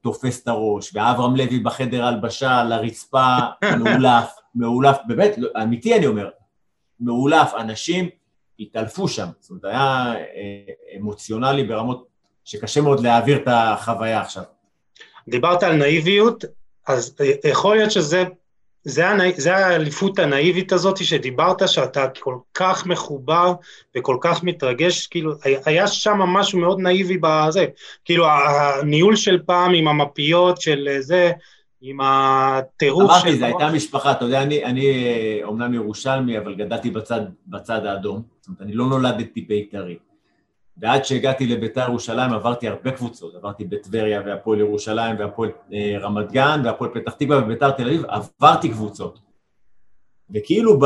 תופס 0.02 0.44
את 0.44 0.48
הראש, 0.48 0.91
ואברהם 0.95 1.36
לוי 1.36 1.60
בחדר 1.60 2.06
הלבשה 2.06 2.60
על 2.60 2.72
הרצפה, 2.72 3.38
מאולף, 3.80 4.36
מאולף, 4.56 4.98
באמת, 5.07 5.38
לא, 5.38 5.49
אמיתי 5.64 5.95
אני 5.95 6.07
אומר, 6.07 6.30
מאולף, 6.99 7.53
אנשים 7.53 8.10
התעלפו 8.60 9.07
שם, 9.07 9.27
זאת 9.40 9.49
אומרת, 9.49 9.65
היה 9.65 10.14
אה, 10.15 10.98
אמוציונלי 10.98 11.64
ברמות 11.64 12.07
שקשה 12.45 12.82
מאוד 12.82 12.99
להעביר 12.99 13.38
את 13.38 13.48
החוויה 13.48 14.22
עכשיו. 14.22 14.44
דיברת 15.27 15.64
על 15.64 15.76
נאיביות, 15.76 16.45
אז 16.88 17.15
יכול 17.44 17.76
להיות 17.76 17.91
שזה 17.91 18.23
זה, 18.86 19.56
האליפות 19.56 20.20
הנאיבית 20.20 20.72
הזאת 20.72 20.98
שדיברת, 20.98 21.70
שאתה 21.70 22.07
כל 22.20 22.36
כך 22.53 22.86
מחובר 22.86 23.53
וכל 23.98 24.18
כך 24.22 24.44
מתרגש, 24.44 25.07
כאילו, 25.07 25.32
היה 25.66 25.88
שם 25.88 26.18
משהו 26.18 26.60
מאוד 26.60 26.80
נאיבי 26.80 27.18
בזה, 27.22 27.66
כאילו, 28.06 28.26
הניהול 28.28 29.16
של 29.16 29.40
פעם 29.45 29.74
עם 29.74 29.88
המפיות 29.88 30.62
של 30.62 30.88
זה, 30.99 31.32
עם 31.82 31.98
הטירוף 32.02 33.12
של... 33.12 33.28
אמרתי, 33.28 33.38
זו 33.38 33.45
הייתה 33.45 33.72
משפחה, 33.72 34.12
אתה 34.12 34.26
יודע, 34.26 34.44
אני, 34.44 34.66
אני 34.66 34.86
אומנם 35.44 35.74
ירושלמי, 35.74 36.38
אבל 36.38 36.56
גדלתי 36.56 36.90
בצד, 36.90 37.22
בצד 37.48 37.86
האדום, 37.86 38.22
זאת 38.40 38.48
אומרת, 38.48 38.62
אני 38.62 38.74
לא 38.74 38.86
נולדתי 38.86 39.41
בית"רי. 39.41 39.98
ועד 40.77 41.06
שהגעתי 41.06 41.47
לביתר 41.47 41.81
ירושלים 41.81 42.34
עברתי 42.34 42.68
הרבה 42.68 42.91
קבוצות, 42.91 43.35
עברתי 43.35 43.65
בטבריה 43.65 44.22
והפועל 44.26 44.60
ירושלים 44.60 45.15
והפועל 45.19 45.52
אה, 45.73 45.97
רמת 45.99 46.31
גן 46.31 46.61
והפועל 46.65 46.91
פתח 46.93 47.14
תקווה 47.14 47.43
וביתר 47.43 47.72
תל 47.72 47.88
אביב, 47.88 48.03
עברתי 48.06 48.69
קבוצות. 48.69 49.19
וכאילו 50.30 50.80
ב... 50.80 50.85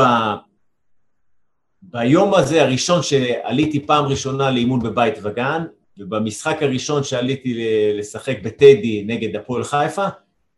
ביום 1.82 2.34
הזה 2.34 2.62
הראשון 2.62 3.02
שעליתי 3.02 3.86
פעם 3.86 4.04
ראשונה 4.04 4.50
לאימון 4.50 4.80
בבית 4.80 5.14
וגן, 5.22 5.64
ובמשחק 5.98 6.62
הראשון 6.62 7.04
שעליתי 7.04 7.64
לשחק 7.98 8.38
בטדי 8.42 9.04
נגד 9.06 9.36
הפועל 9.36 9.64
חיפה, 9.64 10.06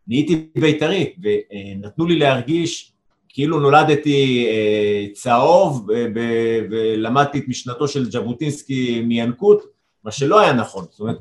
נהייתי 0.07 0.49
בית"רי, 0.59 1.13
ונתנו 1.23 2.07
לי 2.07 2.19
להרגיש 2.19 2.92
כאילו 3.33 3.61
נולדתי 3.61 4.47
אה, 4.51 5.07
צהוב 5.15 5.89
ולמדתי 6.71 7.39
את 7.39 7.45
משנתו 7.49 7.89
של 7.89 8.11
ז'בוטינסקי 8.11 9.01
מינקות, 9.01 9.63
מה 10.05 10.11
שלא 10.11 10.41
היה 10.41 10.53
נכון. 10.53 10.85
זאת 10.91 11.01
אומרת, 11.01 11.19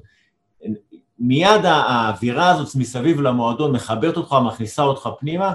מיד 1.20 1.66
האווירה 1.66 2.50
הזאת 2.50 2.76
מסביב 2.76 3.22
למועדון 3.22 3.72
מחברת 3.72 4.18
אותך, 4.18 4.36
מכניסה 4.46 4.84
אותך 4.84 5.10
פנימה, 5.20 5.54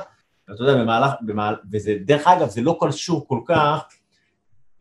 ואתה 0.48 0.62
יודע, 0.62 0.82
במהלך, 0.82 1.10
במהלך, 1.20 1.58
וזה, 1.72 1.96
דרך 2.04 2.26
אגב, 2.26 2.48
זה 2.48 2.60
לא 2.60 2.78
קשור 2.80 3.28
כל 3.28 3.40
כך 3.46 3.84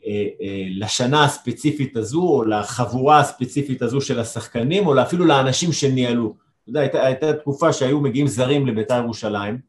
אה, 0.05 0.25
אה, 0.41 0.65
לשנה 0.69 1.23
הספציפית 1.23 1.97
הזו, 1.97 2.21
או 2.21 2.45
לחבורה 2.45 3.19
הספציפית 3.19 3.81
הזו 3.81 4.01
של 4.01 4.19
השחקנים, 4.19 4.87
או 4.87 5.01
אפילו 5.01 5.25
לאנשים 5.25 5.71
שניהלו. 5.71 6.35
אתה 6.61 6.69
יודע, 6.69 6.79
הייתה, 6.79 7.05
הייתה 7.05 7.33
תקופה 7.33 7.73
שהיו 7.73 7.99
מגיעים 8.01 8.27
זרים 8.27 8.67
לבית"ר 8.67 9.03
ירושלים, 9.03 9.59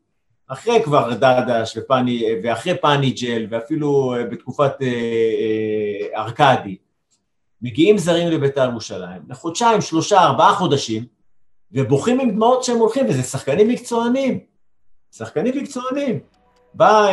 אחרי 0.49 0.83
כבר 0.83 1.15
דדש 1.15 1.77
ופני, 1.77 2.25
ואחרי 2.43 2.75
פניג'ל 2.79 3.47
ואפילו 3.51 4.15
אה, 4.15 4.25
בתקופת 4.25 4.73
אה, 4.83 4.87
אה, 4.87 6.23
ארכדי, 6.23 6.77
מגיעים 7.63 7.99
זרים 7.99 8.29
לבית"ר 8.29 8.69
ירושלים 8.71 9.23
לחודשיים, 9.29 9.81
שלושה, 9.81 10.23
ארבעה 10.23 10.55
חודשים 10.55 11.05
ובוכים 11.73 12.21
עם 12.21 12.31
דמעות 12.31 12.65
שהם 12.65 12.77
הולכים, 12.77 13.07
וזה 13.09 13.23
שחקנים 13.23 13.69
מקצוענים, 13.69 14.41
שחקנים 15.13 15.59
מקצוענים. 15.59 16.19
בא, 16.75 17.07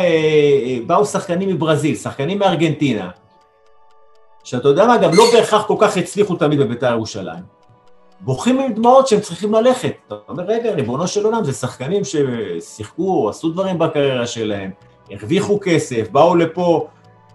באו 0.86 1.04
שחקנים 1.04 1.48
מברזיל, 1.48 1.96
שחקנים 1.96 2.38
מארגנטינה, 2.38 3.10
שאתה 4.44 4.68
יודע 4.68 4.86
מה, 4.86 4.98
גם 4.98 5.10
לא 5.14 5.24
בהכרח 5.32 5.66
כל 5.66 5.76
כך 5.80 5.96
הצליחו 5.96 6.36
תמיד 6.36 6.60
בבית"ר 6.60 6.92
ירושלים. 6.92 7.53
בוכים 8.20 8.60
עם 8.60 8.72
דמעות 8.72 9.08
שהם 9.08 9.20
צריכים 9.20 9.54
ללכת. 9.54 9.92
אתה 10.06 10.14
אומר, 10.28 10.44
רגע, 10.44 10.70
ריבונו 10.70 11.08
של 11.08 11.24
עולם, 11.24 11.44
זה 11.44 11.52
שחקנים 11.52 12.02
ששיחקו, 12.04 13.28
עשו 13.30 13.48
דברים 13.48 13.78
בקריירה 13.78 14.26
שלהם, 14.26 14.70
הרוויחו 15.10 15.58
כסף, 15.62 16.08
באו 16.10 16.36
לפה 16.36 16.86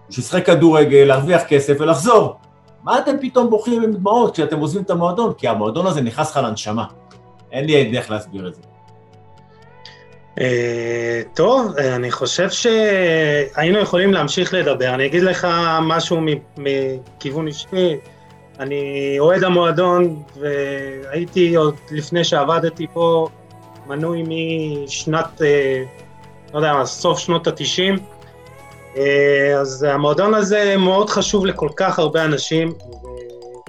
לשחק 0.08 0.46
כדורגל, 0.46 1.04
להרוויח 1.04 1.42
כסף 1.42 1.76
ולחזור. 1.78 2.36
מה 2.82 2.98
אתם 2.98 3.16
פתאום 3.20 3.50
בוכים 3.50 3.82
עם 3.82 3.92
דמעות 3.92 4.34
כשאתם 4.34 4.58
עוזבים 4.58 4.82
את 4.82 4.90
המועדון? 4.90 5.32
כי 5.38 5.48
המועדון 5.48 5.86
הזה 5.86 6.00
נכנס 6.00 6.30
לך 6.30 6.36
לנשמה. 6.36 6.84
אין 7.52 7.64
לי 7.64 7.92
דרך 7.92 8.10
להסביר 8.10 8.48
את 8.48 8.54
זה. 8.54 8.62
Uh, 10.38 10.42
טוב, 11.34 11.76
אני 11.76 12.10
חושב 12.10 12.48
שהיינו 12.50 13.78
יכולים 13.78 14.12
להמשיך 14.12 14.54
לדבר. 14.54 14.94
אני 14.94 15.06
אגיד 15.06 15.22
לך 15.22 15.48
משהו 15.82 16.20
מכיוון 16.56 17.46
אישי. 17.46 17.96
אני 18.60 19.16
אוהד 19.18 19.44
המועדון, 19.44 20.22
והייתי 20.40 21.54
עוד 21.54 21.74
לפני 21.90 22.24
שעבדתי 22.24 22.86
פה 22.92 23.28
מנוי 23.86 24.22
משנת, 24.28 25.40
uh, 25.40 25.42
לא 26.54 26.58
יודע 26.58 26.84
סוף 26.84 27.18
שנות 27.18 27.46
התשעים. 27.46 27.96
Uh, 28.94 28.98
אז 29.60 29.82
המועדון 29.82 30.34
הזה 30.34 30.74
מאוד 30.78 31.10
חשוב 31.10 31.46
לכל 31.46 31.68
כך 31.76 31.98
הרבה 31.98 32.24
אנשים. 32.24 32.72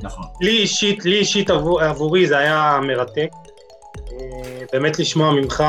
נכון. 0.02 0.26
לי 0.42 0.52
אישית, 0.52 1.06
לי 1.06 1.18
אישית 1.18 1.50
עבור, 1.50 1.82
עבורי 1.82 2.28
זה 2.28 2.38
היה 2.38 2.80
מרתק. 2.84 3.30
באמת 4.74 5.00
לשמוע 5.00 5.32
ממך, 5.32 5.64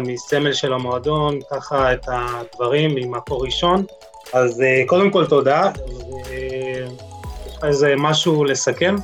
מסמל 0.00 0.52
של 0.52 0.72
המועדון, 0.72 1.38
ככה 1.50 1.92
את 1.92 2.08
הדברים 2.08 2.94
ממקור 2.94 3.44
ראשון. 3.44 3.84
אז 4.32 4.60
אה, 4.60 4.82
קודם 4.86 5.10
כל 5.10 5.26
תודה. 5.26 5.70
איזה 7.64 7.94
משהו 7.98 8.44
לסכם? 8.44 8.94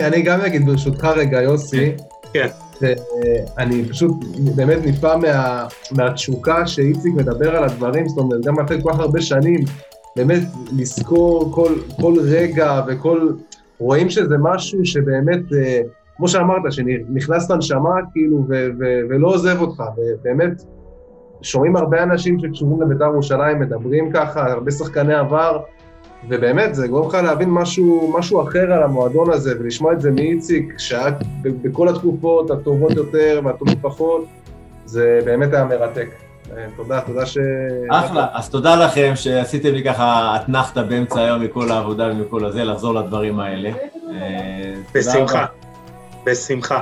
אני 0.00 0.22
גם 0.22 0.40
אגיד 0.40 0.66
ברשותך 0.66 1.04
רגע, 1.04 1.42
יוסי. 1.42 1.92
כן. 2.32 2.48
אני 3.58 3.88
פשוט 3.88 4.10
באמת 4.56 4.78
נפעם 4.84 5.20
מה, 5.20 5.66
מהתשוקה 5.90 6.66
שאיציק 6.66 7.14
מדבר 7.14 7.56
על 7.56 7.64
הדברים, 7.64 8.08
זאת 8.08 8.18
אומרת, 8.18 8.44
גם 8.44 8.60
אחרי 8.60 8.82
כל 8.82 8.92
כך 8.92 8.98
הרבה 8.98 9.20
שנים, 9.20 9.60
באמת 10.16 10.42
לזכור 10.78 11.52
כל, 11.54 11.74
כל 12.00 12.14
רגע 12.24 12.80
וכל... 12.88 13.32
רואים 13.78 14.10
שזה 14.10 14.34
משהו 14.38 14.84
שבאמת... 14.84 15.52
אה, 15.52 15.80
כמו 16.16 16.28
שאמרת, 16.28 16.72
שנכנס 16.72 17.50
לנשמה 17.50 17.94
כאילו 18.12 18.44
ו- 18.48 18.68
ו- 18.80 19.00
ולא 19.10 19.28
עוזב 19.28 19.60
אותך, 19.60 19.82
ובאמת, 19.96 20.62
שומעים 21.42 21.76
הרבה 21.76 22.02
אנשים 22.02 22.38
שקשורים 22.38 22.82
לבית"ר 22.82 23.04
ירושלים, 23.04 23.60
מדברים 23.60 24.12
ככה, 24.12 24.52
הרבה 24.52 24.70
שחקני 24.70 25.14
עבר, 25.14 25.60
ובאמת, 26.28 26.74
זה 26.74 26.88
גורם 26.88 27.08
לך 27.08 27.14
להבין 27.14 27.50
משהו, 27.50 28.12
משהו 28.18 28.42
אחר 28.42 28.72
על 28.72 28.82
המועדון 28.82 29.32
הזה, 29.32 29.54
ולשמוע 29.60 29.92
את 29.92 30.00
זה 30.00 30.10
מאיציק, 30.10 30.74
שהיה 30.78 31.10
בכל 31.42 31.88
התקופות 31.88 32.50
הטובות 32.50 32.92
יותר 32.92 33.40
והטובות 33.44 33.78
פחות, 33.80 34.24
זה 34.84 35.20
באמת 35.24 35.54
היה 35.54 35.64
מרתק. 35.64 36.08
תודה, 36.76 37.00
תודה 37.00 37.26
ש... 37.26 37.38
אחלה, 37.90 38.26
אז 38.32 38.50
תודה 38.50 38.76
לכם 38.76 39.12
שעשיתם 39.14 39.74
לי 39.74 39.84
ככה 39.84 40.36
אתנחתא 40.36 40.82
באמצע 40.82 41.20
היום 41.20 41.42
מכל 41.42 41.70
העבודה 41.70 42.04
ומכל 42.04 42.44
הזה, 42.44 42.64
לחזור 42.64 42.94
לדברים 42.94 43.40
האלה. 43.40 43.70
בשמחה. 44.94 45.46
בשמחה. 46.26 46.80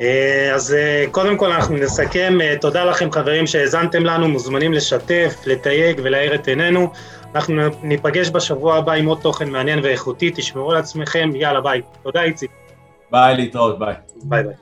אה, 0.00 0.54
אז 0.54 0.74
אה, 0.74 1.04
קודם 1.10 1.36
כל 1.36 1.52
אנחנו 1.52 1.76
נסכם, 1.76 2.38
אה, 2.40 2.54
תודה 2.60 2.84
לכם 2.84 3.12
חברים 3.12 3.46
שהאזנתם 3.46 4.04
לנו, 4.04 4.28
מוזמנים 4.28 4.72
לשתף, 4.72 5.34
לתייג 5.46 6.00
ולהאיר 6.04 6.34
את 6.34 6.48
עינינו. 6.48 6.92
אנחנו 7.34 7.54
ניפגש 7.82 8.30
בשבוע 8.30 8.76
הבא 8.76 8.92
עם 8.92 9.06
עוד 9.06 9.18
תוכן 9.22 9.50
מעניין 9.50 9.78
ואיכותי, 9.82 10.30
תשמרו 10.34 10.70
על 10.70 10.76
עצמכם, 10.76 11.30
יאללה 11.34 11.60
ביי. 11.60 11.82
תודה 12.02 12.22
איציק. 12.22 12.50
ביי, 13.10 13.36
להתראות, 13.36 13.78
ביי. 13.78 13.94
ביי 14.22 14.42
ביי. 14.42 14.54